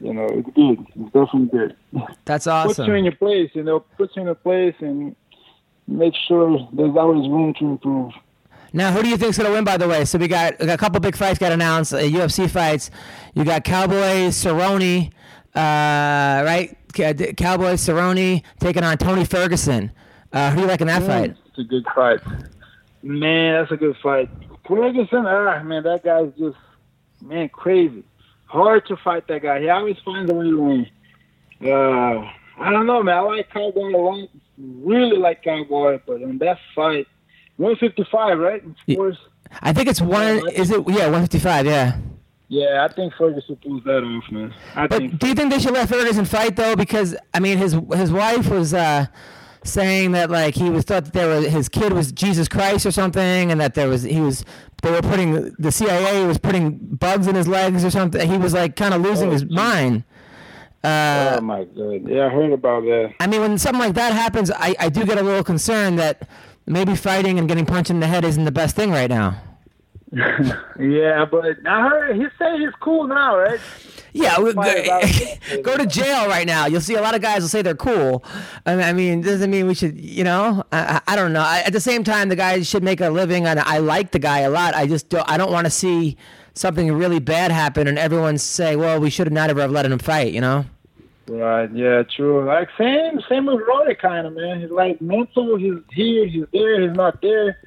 you 0.00 0.14
know, 0.14 0.24
it's 0.30 0.48
good. 0.54 0.78
It's 0.96 1.12
definitely 1.12 1.48
good. 1.58 1.76
That's 2.24 2.46
awesome. 2.46 2.68
Puts 2.68 2.88
you 2.88 2.94
in 2.94 3.04
your 3.04 3.14
place, 3.16 3.50
you 3.52 3.62
know. 3.62 3.80
Puts 3.80 4.16
you 4.16 4.22
in 4.22 4.28
a 4.28 4.34
place 4.34 4.74
and 4.80 5.14
make 5.90 6.14
sure 6.28 6.68
there's 6.72 6.96
always 6.96 7.28
room 7.28 7.54
to 7.58 7.64
improve. 7.66 8.12
Now, 8.72 8.92
who 8.92 9.02
do 9.02 9.08
you 9.08 9.16
think's 9.16 9.36
gonna 9.36 9.50
win? 9.50 9.64
By 9.64 9.76
the 9.76 9.88
way, 9.88 10.04
so 10.04 10.16
we 10.16 10.28
got, 10.28 10.58
we 10.60 10.66
got 10.66 10.74
a 10.74 10.78
couple 10.78 11.00
big 11.00 11.16
fights 11.16 11.38
got 11.38 11.52
announced, 11.52 11.92
uh, 11.92 11.98
UFC 11.98 12.48
fights. 12.48 12.90
You 13.34 13.44
got 13.44 13.64
Cowboy 13.64 14.28
Cerrone, 14.30 15.08
uh, 15.54 16.44
right? 16.44 16.76
Cowboy 16.92 17.74
Cerrone 17.74 18.42
taking 18.60 18.84
on 18.84 18.96
Tony 18.96 19.24
Ferguson. 19.24 19.90
Uh, 20.32 20.50
who 20.50 20.56
do 20.56 20.62
you 20.62 20.68
like 20.68 20.80
in 20.80 20.86
that 20.86 21.02
fight? 21.02 21.36
It's 21.46 21.58
a 21.58 21.64
good 21.64 21.84
fight. 21.94 22.20
Man, 23.02 23.60
that's 23.60 23.72
a 23.72 23.76
good 23.76 23.96
fight. 24.00 24.30
Ferguson, 24.66 25.26
ah, 25.26 25.62
man, 25.64 25.82
that 25.82 26.04
guy's 26.04 26.32
just, 26.38 26.56
man, 27.20 27.48
crazy. 27.48 28.04
Hard 28.46 28.86
to 28.86 28.96
fight 28.96 29.26
that 29.28 29.42
guy. 29.42 29.60
He 29.60 29.68
always 29.68 29.96
finds 30.04 30.30
a 30.30 30.34
way 30.34 30.50
to 30.50 30.60
win. 30.60 30.86
Uh, 31.62 32.30
I 32.60 32.70
don't 32.70 32.86
know, 32.86 33.02
man. 33.02 33.16
I 33.16 33.20
like 33.20 33.50
Cowboy 33.50 33.88
a 33.88 33.96
lot. 33.96 34.28
Really 34.62 35.16
like 35.16 35.42
Cowboy, 35.42 36.00
but 36.06 36.20
in 36.22 36.38
that 36.38 36.58
fight, 36.74 37.06
155, 37.56 38.38
right? 38.38 38.62
Of 38.64 38.96
course. 38.96 39.16
I 39.62 39.72
think 39.72 39.88
it's 39.88 40.00
one. 40.00 40.48
Is 40.50 40.70
it? 40.70 40.78
Yeah, 40.88 41.04
155. 41.10 41.66
Yeah. 41.66 41.98
Yeah, 42.48 42.86
I 42.88 42.92
think 42.92 43.14
Ferguson 43.16 43.56
pulls 43.56 43.84
that 43.84 44.02
off, 44.02 44.24
man. 44.32 44.52
I 44.74 44.86
But 44.88 44.98
think. 44.98 45.18
do 45.20 45.28
you 45.28 45.34
think 45.34 45.52
they 45.52 45.60
should 45.60 45.72
let 45.72 45.88
Ferguson 45.88 46.24
fight 46.24 46.56
though? 46.56 46.74
Because 46.74 47.16
I 47.32 47.38
mean, 47.40 47.58
his 47.58 47.76
his 47.94 48.10
wife 48.10 48.48
was 48.50 48.74
uh, 48.74 49.06
saying 49.62 50.12
that 50.12 50.30
like 50.30 50.56
he 50.56 50.68
was 50.68 50.84
thought 50.84 51.04
that 51.04 51.12
there 51.12 51.28
was 51.28 51.46
his 51.46 51.68
kid 51.68 51.92
was 51.92 52.10
Jesus 52.10 52.48
Christ 52.48 52.84
or 52.86 52.90
something, 52.90 53.52
and 53.52 53.60
that 53.60 53.74
there 53.74 53.88
was 53.88 54.02
he 54.02 54.20
was 54.20 54.44
they 54.82 54.90
were 54.90 55.00
putting 55.02 55.54
the 55.58 55.70
CIA 55.70 56.26
was 56.26 56.38
putting 56.38 56.76
bugs 56.76 57.28
in 57.28 57.36
his 57.36 57.46
legs 57.46 57.84
or 57.84 57.90
something. 57.90 58.28
He 58.28 58.36
was 58.36 58.52
like 58.52 58.74
kind 58.74 58.94
of 58.94 59.00
losing 59.02 59.28
Oh, 59.28 59.32
his 59.32 59.44
mind. 59.44 60.02
Uh, 60.82 61.36
oh 61.38 61.40
my 61.42 61.64
god! 61.64 62.08
Yeah, 62.08 62.26
I 62.26 62.28
heard 62.30 62.52
about 62.52 62.82
that. 62.84 63.12
I 63.20 63.26
mean, 63.26 63.40
when 63.42 63.58
something 63.58 63.80
like 63.80 63.94
that 63.94 64.12
happens, 64.14 64.50
I, 64.50 64.74
I 64.80 64.88
do 64.88 65.04
get 65.04 65.18
a 65.18 65.22
little 65.22 65.44
concerned 65.44 65.98
that 65.98 66.26
maybe 66.66 66.96
fighting 66.96 67.38
and 67.38 67.46
getting 67.48 67.66
punched 67.66 67.90
in 67.90 68.00
the 68.00 68.06
head 68.06 68.24
isn't 68.24 68.44
the 68.46 68.52
best 68.52 68.76
thing 68.76 68.90
right 68.90 69.10
now. 69.10 69.42
Yeah, 70.78 71.24
but 71.30 71.44
I 71.68 71.82
heard 71.88 72.16
he 72.16 72.24
said 72.38 72.58
he's 72.58 72.70
cool 72.80 73.06
now, 73.06 73.36
right? 73.36 73.60
Yeah, 74.12 74.40
we- 74.40 74.54
go, 74.54 75.62
go 75.62 75.76
to 75.76 75.86
jail 75.86 76.26
right 76.26 76.46
now. 76.46 76.66
You'll 76.66 76.80
see 76.80 76.94
a 76.94 77.00
lot 77.02 77.14
of 77.14 77.20
guys 77.20 77.42
will 77.42 77.48
say 77.48 77.62
they're 77.62 77.74
cool. 77.76 78.24
I 78.66 78.74
mean, 78.74 78.84
I 78.84 78.92
mean 78.92 79.20
doesn't 79.20 79.50
mean 79.50 79.66
we 79.68 79.74
should, 79.74 80.00
you 80.00 80.24
know. 80.24 80.64
I, 80.72 81.00
I 81.06 81.14
don't 81.16 81.32
know. 81.32 81.42
I, 81.42 81.60
at 81.60 81.72
the 81.74 81.80
same 81.80 82.02
time, 82.02 82.28
the 82.28 82.34
guy 82.36 82.62
should 82.62 82.82
make 82.82 83.00
a 83.00 83.10
living, 83.10 83.46
and 83.46 83.60
I 83.60 83.78
like 83.78 84.10
the 84.10 84.18
guy 84.18 84.40
a 84.40 84.50
lot. 84.50 84.74
I 84.74 84.86
just 84.86 85.10
don't. 85.10 85.28
I 85.30 85.36
don't 85.36 85.52
want 85.52 85.66
to 85.66 85.70
see 85.70 86.16
something 86.54 86.92
really 86.92 87.18
bad 87.18 87.50
happen, 87.50 87.86
and 87.86 87.98
everyone 87.98 88.38
say, 88.38 88.76
"Well, 88.76 89.00
we 89.00 89.10
should 89.10 89.26
have 89.26 89.32
not 89.32 89.50
ever 89.50 89.60
have 89.60 89.70
let 89.70 89.86
him 89.86 89.98
fight," 89.98 90.32
you 90.32 90.40
know. 90.40 90.64
Right, 91.28 91.70
yeah, 91.72 92.02
true. 92.02 92.44
Like 92.44 92.68
same 92.76 93.20
same 93.28 93.46
with 93.46 93.60
Roy 93.60 93.94
kind 93.94 94.26
of 94.26 94.32
man. 94.32 94.60
He's 94.60 94.70
like 94.70 95.00
mental, 95.00 95.56
he's 95.56 95.74
here, 95.92 96.26
he's 96.26 96.46
there, 96.52 96.80
he's 96.80 96.96
not 96.96 97.22
there. 97.22 97.58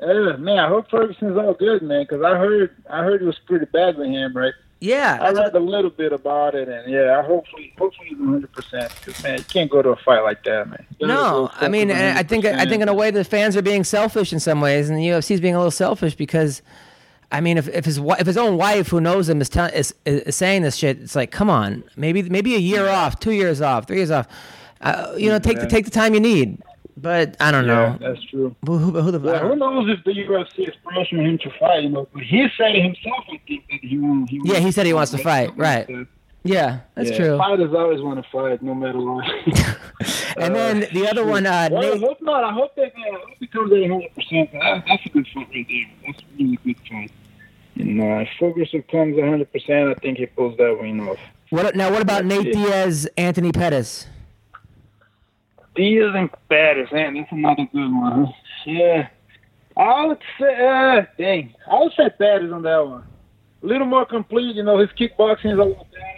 Uh, 0.00 0.36
man, 0.36 0.58
I 0.58 0.68
hope 0.68 0.90
Ferguson's 0.90 1.38
all 1.38 1.54
good, 1.54 1.82
man, 1.82 2.02
because 2.02 2.22
I 2.22 2.36
heard 2.36 2.74
I 2.90 3.04
heard 3.04 3.22
it 3.22 3.26
was 3.26 3.38
pretty 3.46 3.66
bad 3.66 3.96
with 3.96 4.08
him, 4.08 4.36
right? 4.36 4.52
Yeah, 4.80 5.18
I 5.22 5.30
read 5.30 5.54
a 5.54 5.60
little 5.60 5.90
bit 5.90 6.12
about 6.12 6.54
it, 6.54 6.68
and 6.68 6.92
yeah, 6.92 7.18
I 7.18 7.22
hopefully 7.22 7.72
hopefully 7.78 8.08
he's 8.08 8.18
100 8.18 8.52
percent. 8.52 8.92
Because 8.98 9.22
man, 9.22 9.38
you 9.38 9.44
can't 9.44 9.70
go 9.70 9.80
to 9.80 9.90
a 9.90 9.96
fight 9.96 10.20
like 10.20 10.44
that, 10.44 10.68
man. 10.68 10.84
No, 11.00 11.50
I 11.54 11.68
mean, 11.68 11.88
focus 11.88 12.16
I 12.16 12.22
think 12.24 12.44
I 12.44 12.66
think 12.66 12.82
in 12.82 12.88
a 12.88 12.94
way 12.94 13.10
the 13.10 13.24
fans 13.24 13.56
are 13.56 13.62
being 13.62 13.84
selfish 13.84 14.32
in 14.32 14.40
some 14.40 14.60
ways, 14.60 14.90
and 14.90 14.98
the 14.98 15.06
UFC 15.06 15.30
is 15.30 15.40
being 15.40 15.54
a 15.54 15.58
little 15.58 15.70
selfish 15.70 16.14
because, 16.14 16.60
I 17.32 17.40
mean, 17.40 17.58
if, 17.58 17.68
if 17.68 17.84
his 17.84 17.98
if 17.98 18.26
his 18.26 18.36
own 18.36 18.56
wife 18.56 18.88
who 18.88 19.00
knows 19.00 19.28
him 19.28 19.40
is, 19.40 19.48
tell, 19.48 19.66
is 19.66 19.94
is 20.04 20.36
saying 20.36 20.62
this 20.62 20.76
shit, 20.76 21.00
it's 21.00 21.16
like, 21.16 21.30
come 21.30 21.50
on, 21.50 21.82
maybe 21.96 22.22
maybe 22.22 22.54
a 22.54 22.58
year 22.58 22.88
off, 22.88 23.18
two 23.18 23.32
years 23.32 23.60
off, 23.60 23.86
three 23.86 23.96
years 23.98 24.10
off, 24.10 24.26
uh, 24.80 25.14
you 25.16 25.28
know, 25.28 25.38
take 25.38 25.58
the 25.60 25.66
take 25.66 25.84
the 25.84 25.90
time 25.90 26.14
you 26.14 26.20
need. 26.20 26.62
But 26.98 27.36
I 27.40 27.50
don't 27.50 27.66
Yeah, 27.66 27.74
know. 27.74 27.98
that's 28.00 28.24
true. 28.24 28.56
Who, 28.66 28.78
who, 28.78 29.02
who 29.02 29.10
the, 29.10 29.20
Yeah, 29.20 29.40
who 29.40 29.54
knows 29.56 29.90
if 29.90 30.02
the 30.04 30.12
UFC 30.12 30.66
is 30.68 30.74
pressuring 30.82 31.26
him 31.28 31.38
to 31.38 31.50
fight? 31.58 31.82
You 31.82 31.90
know, 31.90 32.08
but 32.12 32.22
he 32.22 32.48
said 32.56 32.74
himself. 32.74 33.24
I 33.28 33.38
think 33.46 33.64
that 33.68 33.80
he. 33.82 33.88
He 34.28 34.40
Yeah, 34.44 34.60
he 34.60 34.70
said 34.72 34.86
he 34.86 34.94
wants 34.94 35.10
to 35.10 35.18
fight, 35.18 35.54
right. 35.58 35.86
Yeah, 36.46 36.80
that's 36.94 37.10
yeah, 37.10 37.16
true. 37.16 37.38
Fighters 37.38 37.74
always 37.74 38.00
want 38.00 38.22
to 38.22 38.30
fight, 38.30 38.62
no 38.62 38.74
matter 38.74 38.98
what. 38.98 39.24
And 40.38 40.54
then 40.54 40.80
the 40.92 41.08
other 41.08 41.24
one, 41.24 41.46
uh, 41.46 41.68
Well, 41.72 41.94
I 41.94 41.98
hope 41.98 42.20
not. 42.20 42.44
I 42.44 42.52
hope 42.52 42.74
that 42.76 42.92
uh, 42.94 43.00
I 43.00 43.10
hope 43.20 43.36
he 43.40 43.46
comes 43.46 43.72
at 43.72 43.80
100. 43.80 44.14
percent 44.14 44.50
That's 44.52 45.06
a 45.06 45.08
good 45.08 45.26
fight 45.28 45.48
right 45.48 45.66
there. 45.68 45.84
That's 46.06 46.22
a 46.22 46.24
really 46.38 46.58
good 46.64 46.76
fight. 46.88 47.10
You 47.74 47.84
know, 47.84 48.18
if 48.20 48.28
Ferguson 48.38 48.82
comes 48.82 49.16
100, 49.16 49.50
percent 49.50 49.88
I 49.88 49.94
think 49.94 50.18
he 50.18 50.26
pulls 50.26 50.56
that 50.58 50.76
win 50.80 51.00
off. 51.00 51.18
What 51.50 51.74
now? 51.74 51.90
What 51.90 52.02
about 52.02 52.24
Nate 52.24 52.52
Diaz, 52.52 53.08
Anthony 53.16 53.52
Pettis? 53.52 54.06
Diaz 55.74 56.12
and 56.14 56.30
Pettis, 56.48 56.90
man, 56.90 57.14
that's 57.14 57.32
another 57.32 57.68
good 57.72 57.92
one. 57.92 58.26
Huh? 58.26 58.32
Yeah, 58.64 59.08
I 59.76 60.06
would 60.06 60.18
say, 60.40 60.66
uh, 60.66 61.04
dang, 61.18 61.54
I 61.70 61.78
would 61.78 61.92
say 61.92 62.10
Pettis 62.18 62.50
on 62.52 62.62
that 62.62 62.86
one. 62.86 63.04
A 63.62 63.66
little 63.66 63.86
more 63.86 64.04
complete, 64.06 64.56
you 64.56 64.64
know. 64.64 64.78
His 64.78 64.90
kickboxing 64.90 65.52
is 65.52 65.58
a 65.58 65.64
lot 65.64 65.86
better. 65.92 66.15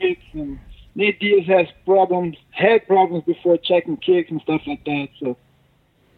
Kicks, 0.00 0.22
and 0.32 0.58
Nate 0.94 1.20
Diaz 1.20 1.46
has 1.46 1.66
problems, 1.84 2.36
had 2.50 2.86
problems 2.86 3.24
before 3.24 3.56
checking 3.58 3.96
kicks 3.96 4.30
and 4.30 4.40
stuff 4.40 4.62
like 4.66 4.84
that. 4.84 5.08
So 5.20 5.36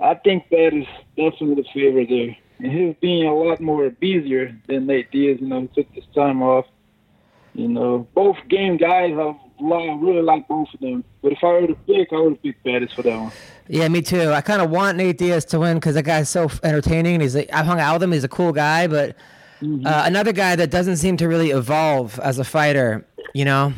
I 0.01 0.15
think 0.15 0.49
Pettis 0.49 0.87
definitely 1.17 1.63
the 1.63 1.69
favorite 1.75 2.09
there. 2.09 2.37
And 2.59 2.73
he's 2.73 2.95
being 3.01 3.27
a 3.27 3.35
lot 3.35 3.61
more 3.61 3.91
busier 3.91 4.57
than 4.69 4.87
Nate 4.87 5.11
Diaz. 5.11 5.39
You 5.41 5.49
know, 5.49 5.67
took 5.75 5.93
this 5.95 6.05
time 6.15 6.43
off. 6.43 6.67
You 7.55 7.69
know, 7.69 8.07
both 8.15 8.39
game 8.49 8.79
guys, 8.79 9.13
I 9.13 9.35
really 9.61 10.23
like 10.23 10.49
both 10.49 10.69
of 10.73 10.81
them. 10.81 11.05
But 11.21 11.33
if 11.33 11.39
I 11.43 11.49
were 11.49 11.67
to 11.67 11.75
pick, 11.75 12.13
I 12.13 12.21
would 12.21 12.43
pick 12.43 12.63
Pettis 12.65 12.93
for 12.93 13.03
that 13.03 13.19
one. 13.19 13.33
Yeah, 13.69 13.89
me 13.89 14.01
too. 14.01 14.31
I 14.31 14.41
kind 14.41 14.63
of 14.63 14.71
want 14.71 14.97
Nate 14.97 15.19
Diaz 15.19 15.45
to 15.47 15.61
win 15.61 15.77
because 15.77 15.95
that 15.97 16.05
guy's 16.05 16.31
so 16.31 16.51
entertaining. 16.63 17.15
And 17.15 17.23
he's 17.23 17.37
like, 17.37 17.53
I've 17.53 17.67
hung 17.67 17.79
out 17.79 17.95
with 17.95 18.05
him. 18.05 18.13
He's 18.13 18.25
a 18.25 18.29
cool 18.29 18.53
guy, 18.53 18.87
but 18.87 19.17
uh, 19.63 20.03
another 20.05 20.33
guy 20.33 20.57
that 20.57 20.71
doesn't 20.71 20.97
seem 20.97 21.17
to 21.19 21.29
really 21.29 21.51
evolve 21.51 22.19
as 22.21 22.39
a 22.39 22.45
fighter. 22.45 23.07
You 23.35 23.45
know, 23.45 23.73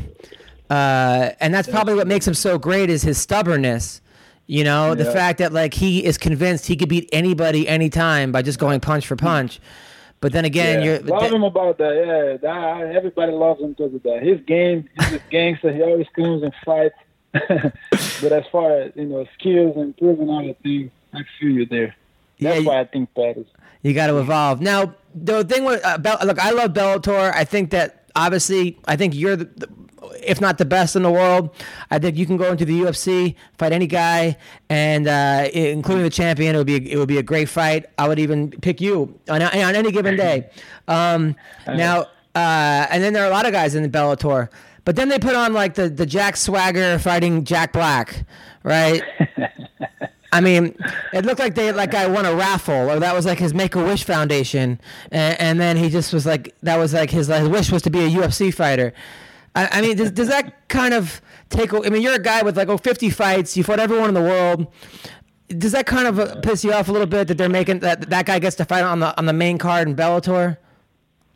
uh, 0.70 1.30
and 1.40 1.54
that's 1.54 1.68
probably 1.68 1.94
what 1.94 2.06
makes 2.06 2.26
him 2.26 2.34
so 2.34 2.58
great 2.58 2.90
is 2.90 3.02
his 3.02 3.18
stubbornness. 3.18 4.00
You 4.46 4.64
know, 4.64 4.94
the 4.94 5.06
fact 5.06 5.38
that 5.38 5.52
like 5.52 5.72
he 5.72 6.04
is 6.04 6.18
convinced 6.18 6.66
he 6.66 6.76
could 6.76 6.88
beat 6.88 7.08
anybody 7.12 7.66
anytime 7.66 8.30
by 8.32 8.42
just 8.42 8.58
going 8.58 8.80
punch 8.80 9.06
for 9.06 9.16
punch. 9.16 9.60
But 10.20 10.32
then 10.32 10.44
again, 10.44 10.80
yeah. 10.80 10.84
you're 10.84 10.98
love 11.00 11.30
him 11.30 11.44
about 11.44 11.78
that. 11.78 11.94
Yeah, 11.94 12.36
that, 12.38 12.94
everybody 12.96 13.32
loves 13.32 13.60
him 13.60 13.72
because 13.72 13.94
of 13.94 14.02
that. 14.04 14.22
His 14.22 14.40
game, 14.40 14.88
he's 14.98 15.12
a 15.12 15.18
gangster. 15.30 15.72
He 15.72 15.82
always 15.82 16.06
comes 16.14 16.42
and 16.42 16.52
fights. 16.64 16.94
but 17.32 18.32
as 18.32 18.44
far 18.50 18.74
as 18.80 18.92
you 18.94 19.04
know, 19.04 19.26
skills 19.38 19.76
and 19.76 19.96
proving 19.96 20.30
other 20.30 20.54
things, 20.62 20.90
I 21.12 21.24
feel 21.38 21.50
you 21.50 21.66
there. 21.66 21.94
That's 22.40 22.60
Yeah, 22.60 22.66
why 22.66 22.80
I 22.80 22.84
think 22.84 23.12
Pettis. 23.14 23.46
You 23.82 23.92
got 23.92 24.06
to 24.06 24.18
evolve. 24.20 24.60
Now, 24.60 24.94
the 25.14 25.44
thing 25.44 25.64
with 25.64 25.84
uh, 25.84 25.98
Bell, 25.98 26.18
look, 26.24 26.38
I 26.38 26.50
love 26.50 26.72
Bellator. 26.72 27.32
I 27.34 27.44
think 27.44 27.70
that 27.70 28.08
obviously, 28.16 28.78
I 28.86 28.96
think 28.96 29.14
you're 29.14 29.36
the, 29.36 29.44
the, 29.44 29.68
if 30.22 30.40
not 30.40 30.58
the 30.58 30.64
best 30.64 30.96
in 30.96 31.02
the 31.02 31.10
world. 31.10 31.54
I 31.90 31.98
think 31.98 32.16
you 32.16 32.26
can 32.26 32.36
go 32.36 32.50
into 32.50 32.64
the 32.64 32.80
UFC, 32.80 33.34
fight 33.58 33.72
any 33.72 33.86
guy, 33.86 34.36
and 34.68 35.06
uh, 35.06 35.48
including 35.52 36.04
the 36.04 36.10
champion. 36.10 36.54
It 36.54 36.58
would 36.58 36.66
be 36.66 36.92
it 36.92 36.96
would 36.96 37.08
be 37.08 37.18
a 37.18 37.22
great 37.22 37.48
fight. 37.48 37.86
I 37.98 38.08
would 38.08 38.18
even 38.18 38.50
pick 38.50 38.80
you 38.80 39.18
on, 39.28 39.42
on 39.42 39.74
any 39.74 39.92
given 39.92 40.16
day. 40.16 40.50
Um, 40.88 41.36
now, 41.66 42.02
uh, 42.34 42.86
and 42.90 43.02
then 43.02 43.12
there 43.12 43.24
are 43.24 43.30
a 43.30 43.34
lot 43.34 43.46
of 43.46 43.52
guys 43.52 43.74
in 43.74 43.82
the 43.82 43.88
Bellator. 43.88 44.48
But 44.84 44.96
then 44.96 45.08
they 45.08 45.18
put 45.18 45.34
on 45.34 45.54
like 45.54 45.74
the, 45.74 45.88
the 45.88 46.04
Jack 46.04 46.36
Swagger 46.36 46.98
fighting 46.98 47.44
Jack 47.44 47.72
Black, 47.72 48.26
right? 48.62 49.02
I 50.34 50.40
mean, 50.40 50.76
it 51.12 51.24
looked 51.24 51.38
like 51.38 51.54
they 51.54 51.70
like 51.72 51.92
guy 51.92 52.06
won 52.08 52.26
a 52.26 52.34
raffle, 52.34 52.90
or 52.90 52.98
that 52.98 53.14
was 53.14 53.24
like 53.24 53.38
his 53.38 53.54
Make 53.54 53.74
a 53.76 53.82
Wish 53.82 54.02
Foundation, 54.04 54.80
and, 55.12 55.40
and 55.40 55.60
then 55.60 55.76
he 55.76 55.88
just 55.88 56.12
was 56.12 56.26
like 56.26 56.52
that 56.62 56.76
was 56.76 56.92
like 56.92 57.10
his, 57.10 57.28
his 57.28 57.48
wish 57.48 57.70
was 57.70 57.82
to 57.82 57.90
be 57.90 58.00
a 58.00 58.08
UFC 58.08 58.52
fighter. 58.52 58.92
I, 59.54 59.68
I 59.78 59.80
mean, 59.80 59.96
does, 59.96 60.10
does 60.10 60.26
that 60.28 60.68
kind 60.68 60.92
of 60.92 61.22
take? 61.50 61.72
I 61.72 61.88
mean, 61.88 62.02
you're 62.02 62.14
a 62.16 62.18
guy 62.22 62.42
with 62.42 62.56
like 62.56 62.68
oh 62.68 62.76
50 62.78 63.10
fights, 63.10 63.56
you 63.56 63.62
fought 63.62 63.78
everyone 63.78 64.08
in 64.08 64.14
the 64.14 64.22
world. 64.22 64.66
Does 65.48 65.70
that 65.72 65.86
kind 65.86 66.08
of 66.08 66.18
uh, 66.18 66.40
piss 66.40 66.64
you 66.64 66.72
off 66.72 66.88
a 66.88 66.92
little 66.92 67.06
bit 67.06 67.28
that 67.28 67.38
they're 67.38 67.48
making 67.48 67.78
that 67.80 68.10
that 68.10 68.26
guy 68.26 68.40
gets 68.40 68.56
to 68.56 68.64
fight 68.64 68.82
on 68.82 68.98
the 68.98 69.16
on 69.16 69.26
the 69.26 69.32
main 69.32 69.56
card 69.58 69.86
in 69.86 69.94
Bellator? 69.94 70.56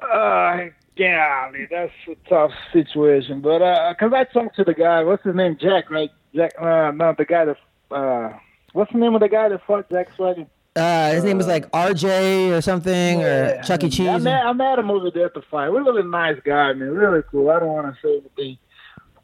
Uh, 0.00 0.70
golly, 0.98 1.68
that's 1.70 1.92
a 2.08 2.16
tough 2.28 2.50
situation. 2.72 3.40
But 3.40 3.62
uh 3.62 3.94
'cause 3.94 4.12
I 4.12 4.24
talked 4.24 4.56
to 4.56 4.64
the 4.64 4.74
guy, 4.74 5.04
what's 5.04 5.22
his 5.22 5.36
name, 5.36 5.56
Jack, 5.60 5.88
right? 5.88 6.10
Jack, 6.34 6.52
uh, 6.60 6.90
no, 6.90 7.14
the 7.16 7.24
guy 7.24 7.44
that, 7.44 7.56
uh, 7.90 8.32
what's 8.72 8.92
the 8.92 8.98
name 8.98 9.14
of 9.14 9.20
the 9.20 9.28
guy 9.28 9.48
that 9.48 9.64
fought 9.66 9.88
Jack 9.90 10.08
Swagger? 10.16 10.46
Uh, 10.76 11.10
his 11.10 11.24
name 11.24 11.36
was 11.36 11.46
like 11.46 11.70
RJ 11.72 12.56
or 12.56 12.60
something 12.60 13.22
or 13.22 13.60
Chuck 13.64 13.82
E. 13.82 13.90
Cheese. 13.90 14.08
I 14.08 14.18
met, 14.18 14.46
I 14.46 14.52
met 14.52 14.78
him 14.78 14.90
over 14.90 15.10
there 15.10 15.26
at 15.26 15.34
the 15.34 15.42
fight. 15.42 15.66
Really 15.66 16.04
nice 16.04 16.38
guy, 16.44 16.72
man. 16.72 16.90
Really 16.90 17.22
cool. 17.30 17.50
I 17.50 17.58
don't 17.58 17.68
want 17.68 17.92
to 17.92 18.00
say 18.00 18.18
anything 18.18 18.58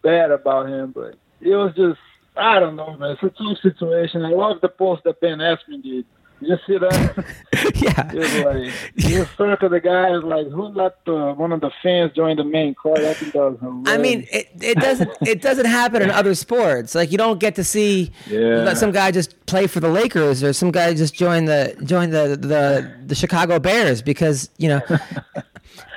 bad 0.02 0.32
about 0.32 0.68
him, 0.68 0.90
but 0.90 1.16
it 1.40 1.54
was 1.54 1.72
just, 1.76 2.00
I 2.36 2.58
don't 2.58 2.74
know, 2.74 2.96
man. 2.96 3.12
It's 3.12 3.22
a 3.22 3.30
tough 3.30 3.58
situation. 3.62 4.24
I 4.24 4.30
love 4.30 4.60
the 4.62 4.68
post 4.68 5.04
that 5.04 5.20
Ben 5.20 5.38
Askren 5.38 5.82
did. 5.82 6.04
You 6.40 6.56
see 6.66 6.76
that? 6.76 7.24
yeah. 7.74 8.10
It's 8.12 8.44
like 8.44 9.06
you 9.10 9.24
circle 9.36 9.68
the 9.70 9.80
guys 9.80 10.22
like 10.22 10.48
who 10.48 10.64
let 10.68 11.02
the, 11.06 11.32
one 11.32 11.52
of 11.52 11.60
the 11.60 11.70
fans 11.82 12.12
join 12.12 12.36
the 12.36 12.44
main 12.44 12.74
think 13.14 13.32
that 13.32 13.58
hilarious. 13.60 13.88
I 13.88 13.96
mean, 13.98 14.26
it, 14.30 14.48
it 14.60 14.78
doesn't 14.78 15.10
it 15.26 15.40
doesn't 15.40 15.66
happen 15.66 16.02
in 16.02 16.10
other 16.10 16.34
sports. 16.34 16.94
Like 16.94 17.10
you 17.12 17.18
don't 17.18 17.40
get 17.40 17.54
to 17.54 17.64
see 17.64 18.10
Yeah. 18.26 18.64
some 18.74 18.92
guy 18.92 19.10
just 19.10 19.46
play 19.46 19.66
for 19.66 19.80
the 19.80 19.88
Lakers 19.88 20.42
or 20.42 20.52
some 20.52 20.70
guy 20.70 20.92
just 20.94 21.14
join 21.14 21.46
the 21.46 21.76
join 21.84 22.10
the 22.10 22.36
the, 22.40 22.92
the 23.06 23.14
Chicago 23.14 23.58
Bears 23.58 24.02
because 24.02 24.50
you 24.58 24.68
know. 24.68 24.80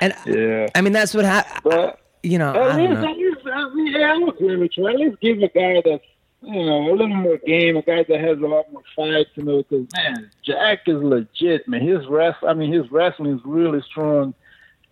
And 0.00 0.14
yeah. 0.26 0.68
I 0.74 0.80
mean 0.80 0.92
that's 0.92 1.12
what 1.14 1.24
happened. 1.24 1.92
You 2.22 2.38
know, 2.38 2.50
at 2.50 2.56
I 2.56 2.76
least, 2.76 2.92
don't 2.94 3.02
know. 3.02 3.10
at 3.10 3.16
least, 3.16 3.38
I 3.46 3.74
mean, 3.74 3.86
yeah, 3.92 4.12
I 4.12 4.28
agree 4.28 4.56
with 4.56 4.76
you. 4.76 4.86
At 4.88 4.96
least 4.96 5.20
give 5.20 5.38
a 5.38 5.48
guy 5.48 5.82
that's 5.84 6.04
you 6.42 6.64
know 6.64 6.90
a 6.90 6.92
little 6.92 7.08
more 7.08 7.38
game, 7.38 7.76
a 7.76 7.82
guy 7.82 8.04
that 8.04 8.20
has 8.20 8.38
a 8.38 8.46
lot 8.46 8.70
more 8.72 8.82
fights. 8.94 9.30
You 9.34 9.44
know, 9.44 9.58
because 9.58 9.86
man, 9.96 10.30
Jack 10.44 10.80
is 10.86 11.02
legit, 11.02 11.66
man. 11.68 11.86
His 11.86 12.06
rest, 12.06 12.38
I 12.46 12.54
mean, 12.54 12.72
his 12.72 12.90
wrestling 12.90 13.34
is 13.34 13.40
really 13.44 13.82
strong. 13.82 14.34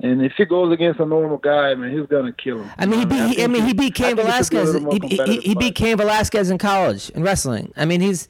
And 0.01 0.23
if 0.23 0.32
he 0.36 0.44
goes 0.44 0.73
against 0.73 1.01
a 1.01 1.06
normal 1.06 1.39
guy, 1.39 1.74
man, 1.74 1.97
he's 1.97 2.06
gonna 2.06 2.32
kill 2.32 2.62
him. 2.62 2.70
I 2.77 2.85
mean, 2.85 3.01
he 3.01 3.06
beat. 3.06 3.36
He, 3.36 3.44
I 3.44 3.47
mean, 3.47 3.64
he 3.64 3.73
beat 3.73 3.94
Cain 3.94 4.18
I 4.18 4.23
think 4.23 4.28
it's 4.28 4.51
a 4.51 4.81
Velasquez. 4.81 5.01
He, 5.01 5.09
he, 5.09 5.40
he, 5.40 5.55
beat 5.55 5.64
fight. 5.64 5.74
Cain 5.77 5.97
Velasquez 5.97 6.51
in 6.51 6.59
college 6.59 7.10
in 7.10 7.23
wrestling. 7.23 7.73
I 7.77 7.85
mean, 7.85 8.01
he's. 8.01 8.28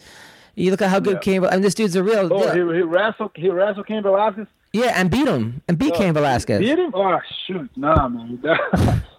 You 0.55 0.71
look 0.71 0.81
at 0.81 0.89
how 0.89 1.01
good 1.01 1.17
Yeah. 1.17 1.21
Cain. 1.21 1.45
I 1.45 1.51
mean, 1.53 1.63
this 1.63 1.75
dude's 1.75 1.97
a 1.97 2.03
real. 2.03 2.33
Oh, 2.33 2.55
deal. 2.55 2.71
he, 2.71 2.77
he 2.77 2.83
wrestled. 2.83 3.33
He 3.35 3.49
wrestled 3.49 3.87
Cain 3.87 4.03
Velasquez. 4.03 4.47
yeah, 4.73 4.93
and 4.95 5.11
beat 5.11 5.27
him 5.27 5.63
and 5.69 5.77
beat 5.77 5.93
uh, 5.93 5.99
Cain 5.99 6.15
Velasquez. 6.15 6.61
Beat 6.61 6.79
him? 6.79 6.93
Oh 6.95 7.19
shoot, 7.47 7.69
nah, 7.77 8.09
man. 8.09 8.41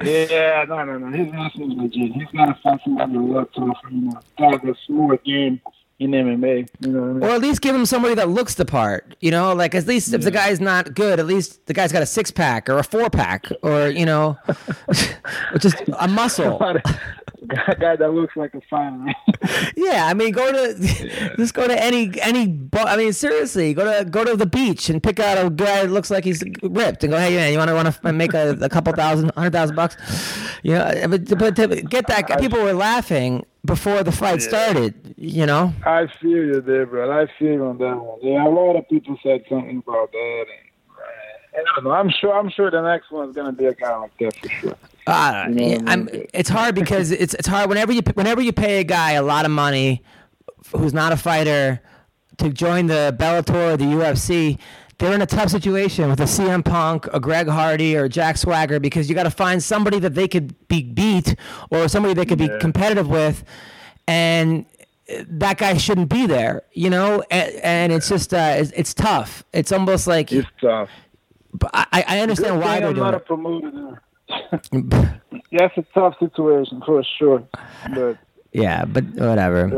yeah, 0.00 0.64
no, 0.68 0.84
no, 0.84 0.98
no. 0.98 1.16
His 1.16 1.32
wrestling 1.32 1.72
is 1.72 1.78
legit. 1.78 2.12
He's 2.12 2.28
gotta 2.34 2.58
fight 2.62 2.80
somebody 2.84 3.16
a 3.16 3.20
lot 3.20 3.52
tougher. 3.52 3.90
You 3.90 4.00
know, 4.02 4.20
got 4.38 4.68
a 4.68 4.74
smart 4.86 5.24
game 5.24 5.60
in 6.02 6.10
MMA. 6.10 6.68
You 6.80 6.88
know 6.88 7.00
what 7.00 7.08
I 7.08 7.12
mean? 7.12 7.22
Or 7.24 7.30
at 7.30 7.40
least 7.40 7.60
give 7.60 7.74
him 7.74 7.86
somebody 7.86 8.14
that 8.14 8.28
looks 8.28 8.54
the 8.54 8.64
part. 8.64 9.16
You 9.20 9.30
know, 9.30 9.54
like 9.54 9.74
at 9.74 9.86
least 9.86 10.12
if 10.12 10.22
the 10.22 10.30
guy's 10.30 10.60
not 10.60 10.94
good, 10.94 11.20
at 11.20 11.26
least 11.26 11.66
the 11.66 11.74
guy's 11.74 11.92
got 11.92 12.02
a 12.02 12.06
six 12.06 12.30
pack 12.30 12.68
or 12.68 12.78
a 12.78 12.84
four 12.84 13.10
pack 13.10 13.46
or 13.62 13.88
you 13.88 14.06
know, 14.06 14.36
just 15.58 15.76
a 15.98 16.08
muscle. 16.08 16.58
guy, 17.46 17.74
guy 17.78 17.96
that 17.96 18.12
looks 18.12 18.36
like 18.36 18.54
a 18.54 18.60
fighter. 18.68 19.06
Yeah, 19.74 20.06
I 20.06 20.14
mean, 20.14 20.30
go 20.32 20.52
to 20.52 21.34
just 21.36 21.54
go 21.54 21.66
to 21.66 21.82
any 21.82 22.12
any. 22.20 22.58
I 22.74 22.96
mean, 22.96 23.12
seriously, 23.12 23.74
go 23.74 23.98
to 23.98 24.04
go 24.08 24.24
to 24.24 24.36
the 24.36 24.46
beach 24.46 24.88
and 24.88 25.02
pick 25.02 25.18
out 25.18 25.44
a 25.44 25.50
guy 25.50 25.82
that 25.82 25.90
looks 25.90 26.10
like 26.10 26.24
he's 26.24 26.42
ripped 26.62 27.02
and 27.02 27.12
go, 27.12 27.18
hey 27.18 27.34
man, 27.34 27.52
you 27.52 27.58
want 27.58 27.68
to 27.68 27.74
want 27.74 27.92
to 28.02 28.12
make 28.12 28.34
a, 28.34 28.50
a 28.60 28.68
couple 28.68 28.92
thousand, 28.92 29.32
hundred 29.34 29.52
thousand 29.52 29.74
bucks? 29.74 29.96
You 30.62 30.74
know, 30.74 31.08
but, 31.08 31.38
but 31.38 31.56
to 31.56 31.82
get 31.82 32.06
that, 32.06 32.28
guy- 32.28 32.36
people 32.36 32.62
were 32.62 32.72
laughing 32.72 33.44
before 33.64 34.02
the 34.02 34.12
fight 34.12 34.42
started. 34.42 35.14
You 35.16 35.46
know. 35.46 35.72
I 35.84 36.06
feel 36.20 36.30
you 36.44 36.60
there, 36.60 36.86
bro. 36.86 37.10
I 37.10 37.26
feel 37.38 37.52
you 37.52 37.64
on 37.66 37.78
that 37.78 37.96
one. 37.96 38.18
Yeah, 38.22 38.46
a 38.46 38.48
lot 38.50 38.76
of 38.76 38.88
people 38.88 39.16
said 39.22 39.44
something 39.48 39.78
about 39.86 40.10
that. 40.12 40.44
And, 40.48 41.58
and 41.58 41.66
I 41.70 41.74
don't 41.76 41.84
know. 41.84 41.90
I'm 41.92 42.10
sure. 42.10 42.34
I'm 42.34 42.50
sure 42.50 42.70
the 42.70 42.82
next 42.82 43.10
one's 43.10 43.34
gonna 43.36 43.52
be 43.52 43.66
a 43.66 43.74
guy 43.74 43.96
like 43.96 44.16
that 44.18 44.36
for 44.36 44.48
sure. 44.48 44.74
Uh, 45.06 45.46
You 45.48 45.78
know 45.78 45.84
I 45.86 45.92
I'm, 45.92 46.04
mean? 46.06 46.26
it's 46.32 46.48
hard 46.48 46.74
because 46.74 47.10
it's 47.10 47.34
it's 47.34 47.46
hard 47.48 47.68
whenever 47.68 47.92
you 47.92 48.02
whenever 48.14 48.40
you 48.40 48.52
pay 48.52 48.80
a 48.80 48.84
guy 48.84 49.12
a 49.12 49.22
lot 49.22 49.44
of 49.44 49.50
money 49.50 50.02
who's 50.76 50.94
not 50.94 51.12
a 51.12 51.16
fighter 51.16 51.80
to 52.38 52.48
join 52.50 52.86
the 52.86 53.14
Bellator 53.18 53.74
or 53.74 53.76
the 53.76 53.84
UFC. 53.84 54.58
They're 55.02 55.14
in 55.14 55.20
a 55.20 55.26
tough 55.26 55.48
situation 55.50 56.08
with 56.08 56.20
a 56.20 56.24
CM 56.26 56.64
Punk, 56.64 57.08
a 57.12 57.18
Greg 57.18 57.48
Hardy, 57.48 57.96
or 57.96 58.08
Jack 58.08 58.36
Swagger 58.36 58.78
because 58.78 59.08
you 59.08 59.16
got 59.16 59.24
to 59.24 59.32
find 59.32 59.60
somebody 59.60 59.98
that 59.98 60.14
they 60.14 60.28
could 60.28 60.54
be 60.68 60.80
beat 60.84 61.34
or 61.70 61.88
somebody 61.88 62.14
they 62.14 62.24
could 62.24 62.38
be 62.38 62.48
competitive 62.60 63.08
with, 63.08 63.42
and 64.06 64.64
that 65.26 65.58
guy 65.58 65.76
shouldn't 65.76 66.08
be 66.08 66.26
there, 66.28 66.62
you 66.72 66.88
know. 66.88 67.20
And, 67.32 67.52
and 67.64 67.92
it's 67.92 68.08
just 68.08 68.32
uh, 68.32 68.54
it's, 68.58 68.70
it's 68.76 68.94
tough. 68.94 69.42
It's 69.52 69.72
almost 69.72 70.06
like 70.06 70.30
It's 70.30 70.46
tough. 70.60 70.88
but 71.52 71.70
I, 71.74 72.04
I 72.06 72.20
understand 72.20 72.60
Good 72.60 72.64
why 72.64 72.78
they're 72.78 72.90
I'm 72.90 72.94
doing 72.94 73.04
not 73.04 73.14
a 73.14 73.16
it. 73.16 73.26
promoter 73.26 73.70
there. 73.72 74.02
That's 75.50 75.76
a 75.78 75.82
tough 75.94 76.14
situation 76.20 76.80
for 76.86 77.02
sure. 77.18 77.42
But 77.92 78.18
Yeah, 78.52 78.84
but 78.84 79.02
whatever. 79.16 79.68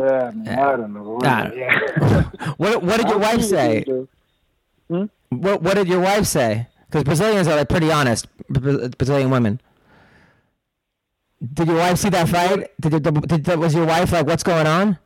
yeah, 0.44 0.68
I 0.68 0.76
don't 0.76 0.92
know. 0.92 1.18
Don't- 1.22 1.56
Yeah. 1.56 2.24
What 2.58 2.82
what 2.82 2.98
did 3.00 3.08
your 3.08 3.18
wife 3.28 3.42
say? 3.42 3.84
What 5.30 5.62
what 5.62 5.74
did 5.74 5.88
your 5.88 6.00
wife 6.00 6.26
say? 6.26 6.68
Because 6.86 7.04
Brazilians 7.04 7.48
are 7.48 7.56
like 7.56 7.68
pretty 7.68 7.90
honest. 7.90 8.28
Brazilian 8.48 9.30
women. 9.30 9.60
Did 11.52 11.68
your 11.68 11.76
wife 11.76 11.98
see 11.98 12.08
that 12.10 12.28
fight? 12.28 12.70
Did, 12.80 13.02
did, 13.02 13.42
did, 13.42 13.58
was 13.58 13.74
your 13.74 13.84
wife 13.84 14.12
like, 14.12 14.26
what's 14.26 14.42
going 14.42 14.66
on? 14.66 14.98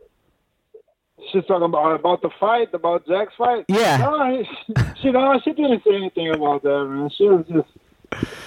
She's 1.32 1.44
talking 1.46 1.64
about 1.64 1.98
about 1.98 2.22
the 2.22 2.30
fight, 2.38 2.72
about 2.72 3.06
Jack's 3.06 3.34
fight. 3.36 3.64
Yeah. 3.68 3.96
No, 3.98 4.44
she, 4.66 4.74
she 5.02 5.10
no, 5.10 5.40
she 5.44 5.52
didn't 5.52 5.82
say 5.84 5.96
anything 5.96 6.30
about 6.34 6.62
that, 6.62 6.86
man. 6.88 7.10
She 7.10 7.24
was 7.24 7.44
just, 7.46 7.68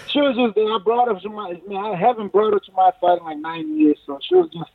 she 0.07 0.19
was 0.19 0.35
just. 0.35 0.57
I 0.57 0.77
brought 0.83 1.07
her 1.07 1.19
to 1.19 1.29
my. 1.29 1.61
Man, 1.67 1.77
I 1.77 1.95
haven't 1.95 2.31
brought 2.31 2.53
her 2.53 2.59
to 2.59 2.71
my 2.71 2.91
fight 2.99 3.19
in 3.19 3.25
like 3.25 3.37
nine 3.37 3.77
years, 3.77 3.97
so 4.05 4.19
she 4.21 4.35
was 4.35 4.49
just 4.51 4.71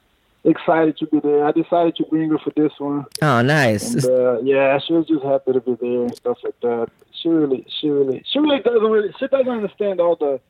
excited 0.46 0.96
to 0.98 1.06
be 1.06 1.20
there. 1.20 1.44
I 1.44 1.52
decided 1.52 1.96
to 1.96 2.04
bring 2.04 2.30
her 2.30 2.38
for 2.38 2.52
this 2.56 2.72
one. 2.78 3.04
Oh, 3.20 3.42
nice. 3.42 3.94
And, 3.94 4.04
uh, 4.04 4.40
yeah, 4.40 4.78
she 4.78 4.92
was 4.92 5.06
just 5.06 5.24
happy 5.24 5.52
to 5.52 5.60
be 5.60 5.76
there 5.80 6.02
and 6.02 6.16
stuff 6.16 6.38
like 6.42 6.58
that. 6.62 6.88
She 7.20 7.28
really, 7.28 7.66
she 7.80 7.88
really, 7.88 8.22
she 8.30 8.38
really 8.38 8.60
doesn't 8.60 8.82
really, 8.82 9.12
she 9.18 9.26
doesn't 9.26 9.48
understand 9.48 10.00
all 10.00 10.16
the, 10.16 10.40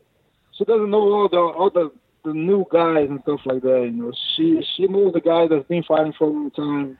she 0.52 0.64
doesn't 0.64 0.90
know 0.90 1.01
all 1.01 1.28
the, 1.28 1.39
all 1.39 1.70
the, 1.70 1.90
the 2.24 2.32
new 2.32 2.66
guys 2.70 3.09
and 3.09 3.20
stuff 3.23 3.40
like 3.47 3.62
that. 3.62 3.82
You 3.82 3.90
know, 3.90 4.12
she, 4.36 4.62
she 4.77 4.86
knows 4.86 5.12
the 5.12 5.20
guys 5.20 5.48
that's 5.51 5.66
been 5.66 5.82
fighting 5.82 6.12
for 6.18 6.28
a 6.28 6.31
long 6.31 6.51
time. 6.51 6.98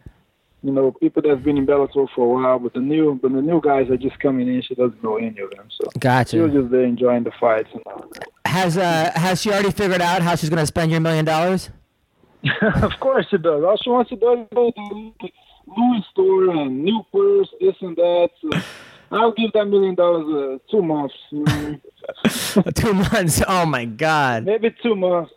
You 0.63 0.73
know, 0.73 0.91
people 0.91 1.23
that's 1.23 1.43
been 1.43 1.59
in 1.59 1.67
Bellator 1.67 2.09
for 2.15 2.25
a 2.25 2.43
while, 2.43 2.59
but 2.59 2.73
the 2.73 2.81
new, 2.81 3.19
but 3.23 3.31
the 3.31 3.43
new 3.43 3.61
guys 3.61 3.89
are 3.91 3.97
just 3.97 4.19
coming 4.19 4.49
in. 4.49 4.63
She 4.63 4.75
doesn't 4.75 5.01
know 5.03 5.17
any 5.17 5.39
of 5.39 5.51
them, 5.51 5.69
so 5.71 5.89
gotcha. 6.01 6.31
she 6.31 6.39
was 6.41 6.53
just 6.53 6.71
there 6.71 6.83
enjoying 6.83 7.23
the 7.23 7.31
fights 7.39 7.69
and 7.73 7.83
all 7.87 8.05
that. 8.15 8.29
Has 8.47 8.77
uh 8.77 9.13
has 9.15 9.41
she 9.41 9.53
already 9.53 9.71
figured 9.71 10.01
out 10.01 10.23
how 10.23 10.35
she's 10.35 10.49
gonna 10.49 10.67
spend 10.67 10.91
your 10.91 11.01
million 11.01 11.25
dollars? 11.25 11.71
of 12.83 12.99
course 13.01 13.27
it 13.33 13.43
does. 13.43 13.65
All 13.65 13.77
she 13.77 13.91
wants 13.91 14.11
to 14.11 14.17
do 14.17 14.33
is 14.33 14.49
go 14.55 14.71
to 14.71 15.13
Louis 15.67 16.05
store 16.13 16.51
and 16.51 16.85
new 16.85 17.05
purse, 17.13 17.49
this 17.61 17.75
and 17.81 17.97
that. 17.97 18.31
So 18.41 18.51
I'll 19.11 19.33
give 19.33 19.53
that 19.53 19.67
million 19.67 19.95
dollars 19.95 20.61
uh, 20.61 20.71
two 20.71 20.83
months. 20.83 21.15
You 21.31 21.45
know 21.45 21.45
what 21.45 21.53
I 21.53 21.69
mean? 21.69 21.83
Two 22.75 22.95
months. 22.95 23.43
Oh 23.47 23.67
my 23.67 23.85
god. 23.85 24.45
Maybe 24.45 24.75
two 24.83 24.95
months. 24.95 25.33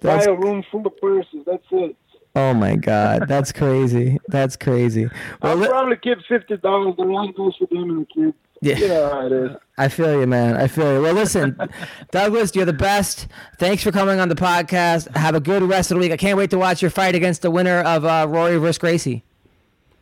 Buy 0.00 0.24
a 0.24 0.32
room 0.32 0.64
full 0.70 0.86
of 0.86 0.96
purses. 0.96 1.44
That's 1.46 1.64
it. 1.70 1.96
Oh 2.36 2.52
my 2.52 2.74
god. 2.76 3.28
That's 3.28 3.52
crazy. 3.52 4.18
That's 4.28 4.56
crazy. 4.56 5.08
Well, 5.40 5.62
I'll 5.62 5.68
probably 5.68 5.96
keep 5.96 6.18
fifty 6.28 6.56
dollars. 6.56 6.94
The 6.96 7.06
rest 7.06 7.36
goes 7.36 7.56
for 7.56 7.66
them 7.70 7.90
and 7.90 8.00
the 8.02 8.06
kids. 8.06 8.33
Yeah. 8.64 8.78
You 8.78 8.88
know 8.88 9.10
how 9.10 9.26
it 9.26 9.32
is. 9.32 9.50
I 9.76 9.88
feel 9.88 10.18
you, 10.20 10.26
man. 10.26 10.56
I 10.56 10.68
feel 10.68 10.94
you. 10.94 11.02
Well, 11.02 11.12
listen, 11.12 11.58
Douglas, 12.12 12.54
you're 12.54 12.64
the 12.64 12.72
best. 12.72 13.26
Thanks 13.58 13.82
for 13.82 13.92
coming 13.92 14.20
on 14.20 14.28
the 14.30 14.34
podcast. 14.34 15.14
Have 15.16 15.34
a 15.34 15.40
good 15.40 15.62
rest 15.64 15.90
of 15.90 15.96
the 15.96 16.00
week. 16.00 16.12
I 16.12 16.16
can't 16.16 16.38
wait 16.38 16.50
to 16.50 16.58
watch 16.58 16.80
your 16.80 16.90
fight 16.90 17.14
against 17.14 17.42
the 17.42 17.50
winner 17.50 17.80
of 17.80 18.04
uh, 18.04 18.26
Rory 18.28 18.56
versus 18.56 18.78
Gracie. 18.78 19.22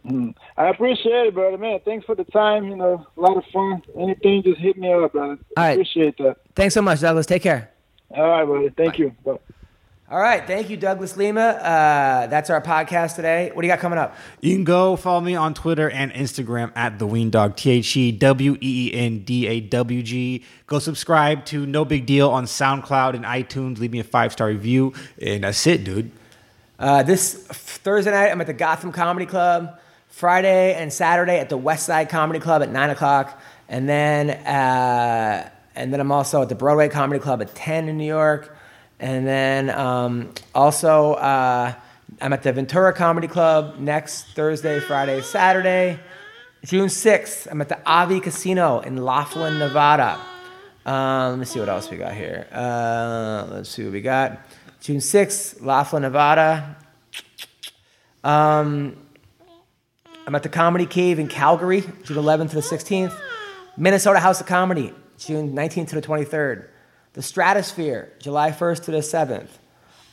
I 0.05 0.69
appreciate 0.69 1.27
it, 1.29 1.35
brother. 1.35 1.59
Man, 1.59 1.81
thanks 1.85 2.05
for 2.07 2.15
the 2.15 2.25
time. 2.25 2.67
You 2.69 2.77
know, 2.77 3.07
a 3.17 3.21
lot 3.21 3.37
of 3.37 3.45
fun. 3.53 3.83
Anything, 3.99 4.43
just 4.45 4.61
hit 4.61 4.77
me 4.77 4.93
up, 4.93 5.13
brother. 5.13 5.39
All 5.57 5.65
right. 5.65 5.73
Appreciate 5.73 6.17
that. 6.19 6.37
Thanks 6.55 6.75
so 6.75 6.83
much, 6.83 7.01
Douglas. 7.01 7.27
Take 7.27 7.43
care. 7.43 7.71
All 8.11 8.29
right, 8.29 8.45
buddy. 8.45 8.69
Thank 8.71 8.99
you. 8.99 9.15
Bye. 9.25 9.39
All 10.13 10.21
right. 10.21 10.47
Thank 10.47 10.69
you, 10.69 10.77
Douglas 10.77 11.17
Lima. 11.17 11.41
Uh, 11.41 12.27
that's 12.27 12.51
our 12.51 12.61
podcast 12.61 13.17
today. 13.17 13.51
What 13.51 13.63
do 13.63 13.67
you 13.67 13.73
got 13.73 13.79
coming 13.79 13.99
up? 13.99 14.15
You 14.43 14.55
can 14.55 14.63
go 14.63 14.95
follow 14.95 15.23
me 15.23 15.37
on 15.37 15.55
Twitter 15.55 15.89
and 15.89 16.13
Instagram 16.13 16.71
at 16.77 16.99
the 16.99 17.07
Weendawg 17.07 17.57
T 17.57 17.71
H 17.71 17.97
E 17.97 18.13
W 18.13 18.59
E 18.61 18.91
E 18.91 18.93
N 18.93 19.21
D 19.21 19.47
A 19.47 19.61
W 19.61 20.03
G. 20.03 20.45
Go 20.67 20.81
subscribe 20.81 21.47
to 21.47 21.65
No 21.65 21.87
Big 21.87 22.05
Deal 22.05 22.29
on 22.29 22.45
SoundCloud 22.45 23.15
and 23.15 23.25
iTunes. 23.25 23.79
Leave 23.79 23.91
me 23.91 24.01
a 24.01 24.05
five 24.05 24.33
star 24.33 24.49
review, 24.49 24.93
and 25.19 25.45
that's 25.45 25.67
it, 25.67 25.83
dude. 25.83 26.11
Uh, 26.79 27.03
this 27.03 27.33
Thursday 27.47 28.11
night, 28.11 28.29
I'm 28.31 28.41
at 28.43 28.47
the 28.47 28.53
Gotham 28.53 28.93
Comedy 28.93 29.25
Club. 29.25 29.81
Friday 30.09 30.75
and 30.75 30.93
Saturday 30.93 31.39
at 31.39 31.49
the 31.49 31.57
West 31.57 31.87
Side 31.87 32.11
Comedy 32.11 32.39
Club 32.39 32.61
at 32.61 32.71
nine 32.71 32.91
o'clock, 32.91 33.41
and 33.67 33.89
then 33.89 34.29
uh, 34.29 35.49
and 35.75 35.91
then 35.91 36.01
I'm 36.01 36.13
also 36.13 36.43
at 36.43 36.51
the 36.51 36.55
Broadway 36.55 36.91
Comedy 36.91 37.19
Club 37.19 37.41
at 37.41 37.55
ten 37.55 37.89
in 37.89 37.97
New 37.97 38.05
York, 38.05 38.55
and 39.03 39.27
then 39.27 39.69
um, 39.71 40.33
also 40.55 41.15
uh, 41.15 41.75
I'm 42.21 42.33
at 42.33 42.45
the 42.45 42.53
Ventura 42.53 42.93
Comedy 42.93 43.27
Club 43.27 43.81
next 43.81 44.29
Thursday, 44.29 44.79
Friday, 44.79 45.21
Saturday. 45.23 45.99
June 46.65 46.87
6th, 46.87 47.49
I'm 47.51 47.61
at 47.61 47.69
the 47.69 47.81
Avi 47.85 48.21
Casino 48.21 48.79
in 48.79 48.97
Laughlin, 48.97 49.59
Nevada. 49.59 50.21
Um, 50.87 51.31
let 51.31 51.39
me 51.41 51.45
see 51.45 51.59
what 51.59 51.69
else 51.69 51.91
we 51.91 51.97
got 51.97 52.15
here. 52.15 52.47
Uh, 52.53 53.47
let's 53.51 53.71
see 53.71 53.83
what 53.83 53.93
we 53.93 54.01
got. 54.01 54.47
June 54.81 54.99
6th, 54.99 55.61
Laughlin, 55.61 56.03
Nevada. 56.03 56.77
Um, 58.23 58.97
I'm 60.29 60.35
at 60.37 60.45
the 60.45 60.49
Comedy 60.49 60.87
Cave 60.87 61.19
in 61.19 61.27
Calgary, 61.27 61.81
June 62.05 62.19
11th 62.19 62.51
to 62.51 62.57
the 62.57 62.63
16th. 62.63 63.19
Minnesota 63.77 64.21
House 64.21 64.41
of 64.41 64.47
Comedy, 64.47 64.95
June 65.19 65.53
19th 65.53 65.89
to 65.89 65.95
the 65.97 66.03
23rd. 66.03 66.69
The 67.15 67.21
Stratosphere, 67.21 68.11
July 68.21 68.53
1st 68.53 68.85
to 68.85 68.91
the 68.91 68.99
7th. 68.99 69.49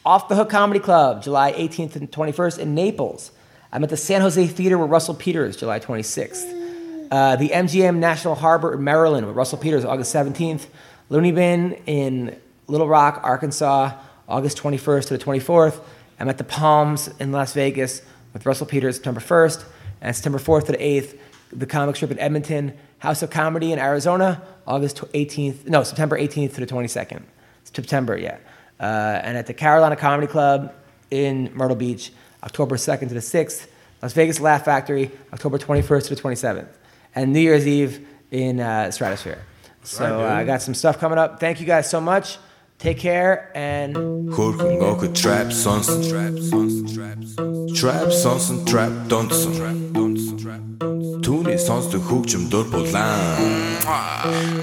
Off 0.06 0.28
the 0.28 0.36
Hook 0.36 0.50
Comedy 0.50 0.82
Club, 0.82 1.24
July 1.24 1.54
18th 1.54 1.96
and 1.96 2.12
21st 2.12 2.60
in 2.60 2.76
Naples. 2.76 3.32
I'm 3.72 3.86
at 3.86 3.90
the 3.90 3.96
San 3.96 4.20
Jose 4.20 4.46
Theater 4.48 4.78
with 4.78 4.90
Russell 4.90 5.16
Peters, 5.16 5.56
July 5.56 5.80
26th. 5.80 7.08
Uh, 7.10 7.38
the 7.38 7.50
MGM 7.50 8.00
National 8.00 8.36
Harbor 8.36 8.74
in 8.74 8.84
Maryland 8.84 9.26
with 9.28 9.36
Russell 9.38 9.58
Peters, 9.58 9.86
August 9.86 10.14
17th. 10.14 10.66
Looney 11.08 11.32
Bin 11.32 11.74
in 11.86 12.38
Little 12.68 12.88
Rock, 12.90 13.22
Arkansas, 13.24 13.94
August 14.28 14.58
21st 14.58 15.08
to 15.08 15.18
the 15.18 15.24
24th. 15.24 15.80
I'm 16.20 16.28
at 16.28 16.38
the 16.38 16.44
Palms 16.44 17.08
in 17.20 17.32
Las 17.32 17.54
Vegas 17.54 18.02
with 18.34 18.46
Russell 18.46 18.66
Peters, 18.66 18.96
September 18.96 19.22
1st. 19.22 19.64
And 20.02 20.14
September 20.14 20.38
4th 20.38 20.66
to 20.66 20.74
the 20.74 20.78
8th, 20.78 21.18
the 21.54 21.66
comic 21.66 21.96
strip 21.96 22.12
in 22.12 22.20
Edmonton, 22.20 22.78
House 23.00 23.22
of 23.24 23.30
Comedy 23.30 23.72
in 23.72 23.80
Arizona, 23.80 24.42
August 24.68 24.98
18th, 25.14 25.68
no, 25.68 25.84
September 25.84 26.18
18th 26.18 26.56
to 26.56 26.66
the 26.66 26.68
22nd. 26.68 27.24
September, 27.64 28.18
yeah. 28.18 28.38
Uh, 28.80 29.20
and 29.24 29.38
at 29.38 29.48
the 29.48 29.54
Carolina 29.54 29.96
Comedy 29.96 30.28
Club 30.28 30.74
in 31.12 31.52
Myrtle 31.54 31.76
Beach, 31.76 32.12
October 32.44 32.76
2nd 32.76 33.08
to 33.10 33.14
the 33.14 33.20
6th. 33.20 33.68
Las 34.02 34.14
Vegas 34.14 34.40
Laugh 34.40 34.64
Factory, 34.64 35.12
October 35.34 35.58
21st 35.58 36.08
to 36.08 36.16
the 36.16 36.22
27th. 36.22 36.70
And 37.16 37.34
New 37.34 37.42
Year's 37.42 37.68
Eve 37.68 38.08
in 38.32 38.60
uh, 38.60 38.92
Stratosphere. 38.92 39.44
So 39.84 40.22
uh, 40.22 40.34
I 40.34 40.46
got 40.46 40.62
some 40.62 40.74
stuff 40.74 41.00
coming 41.00 41.18
up. 41.18 41.40
Thank 41.40 41.60
you 41.60 41.66
guys 41.66 41.90
so 41.90 42.00
much. 42.00 42.38
Take 42.80 43.00
care 43.00 43.52
and 43.56 43.94
Hörkun 43.96 44.80
okkur 44.80 45.14
trap 45.14 45.48
sonsen 45.48 46.02
Trap 46.10 46.32
sonsen 46.40 47.76
Trap 47.76 48.08
sonsen 48.08 48.66
Trap 48.66 48.92
donsen 49.10 50.89
Түүний 51.18 51.58
сонсдог 51.58 52.04
хөгжим 52.06 52.44
дур 52.54 52.68
булаан 52.70 53.42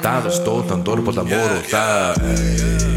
Даалж 0.04 0.38
дуулан 0.46 0.84
дур 0.86 1.02
булаа 1.02 1.26
мууруулаа 1.26 2.95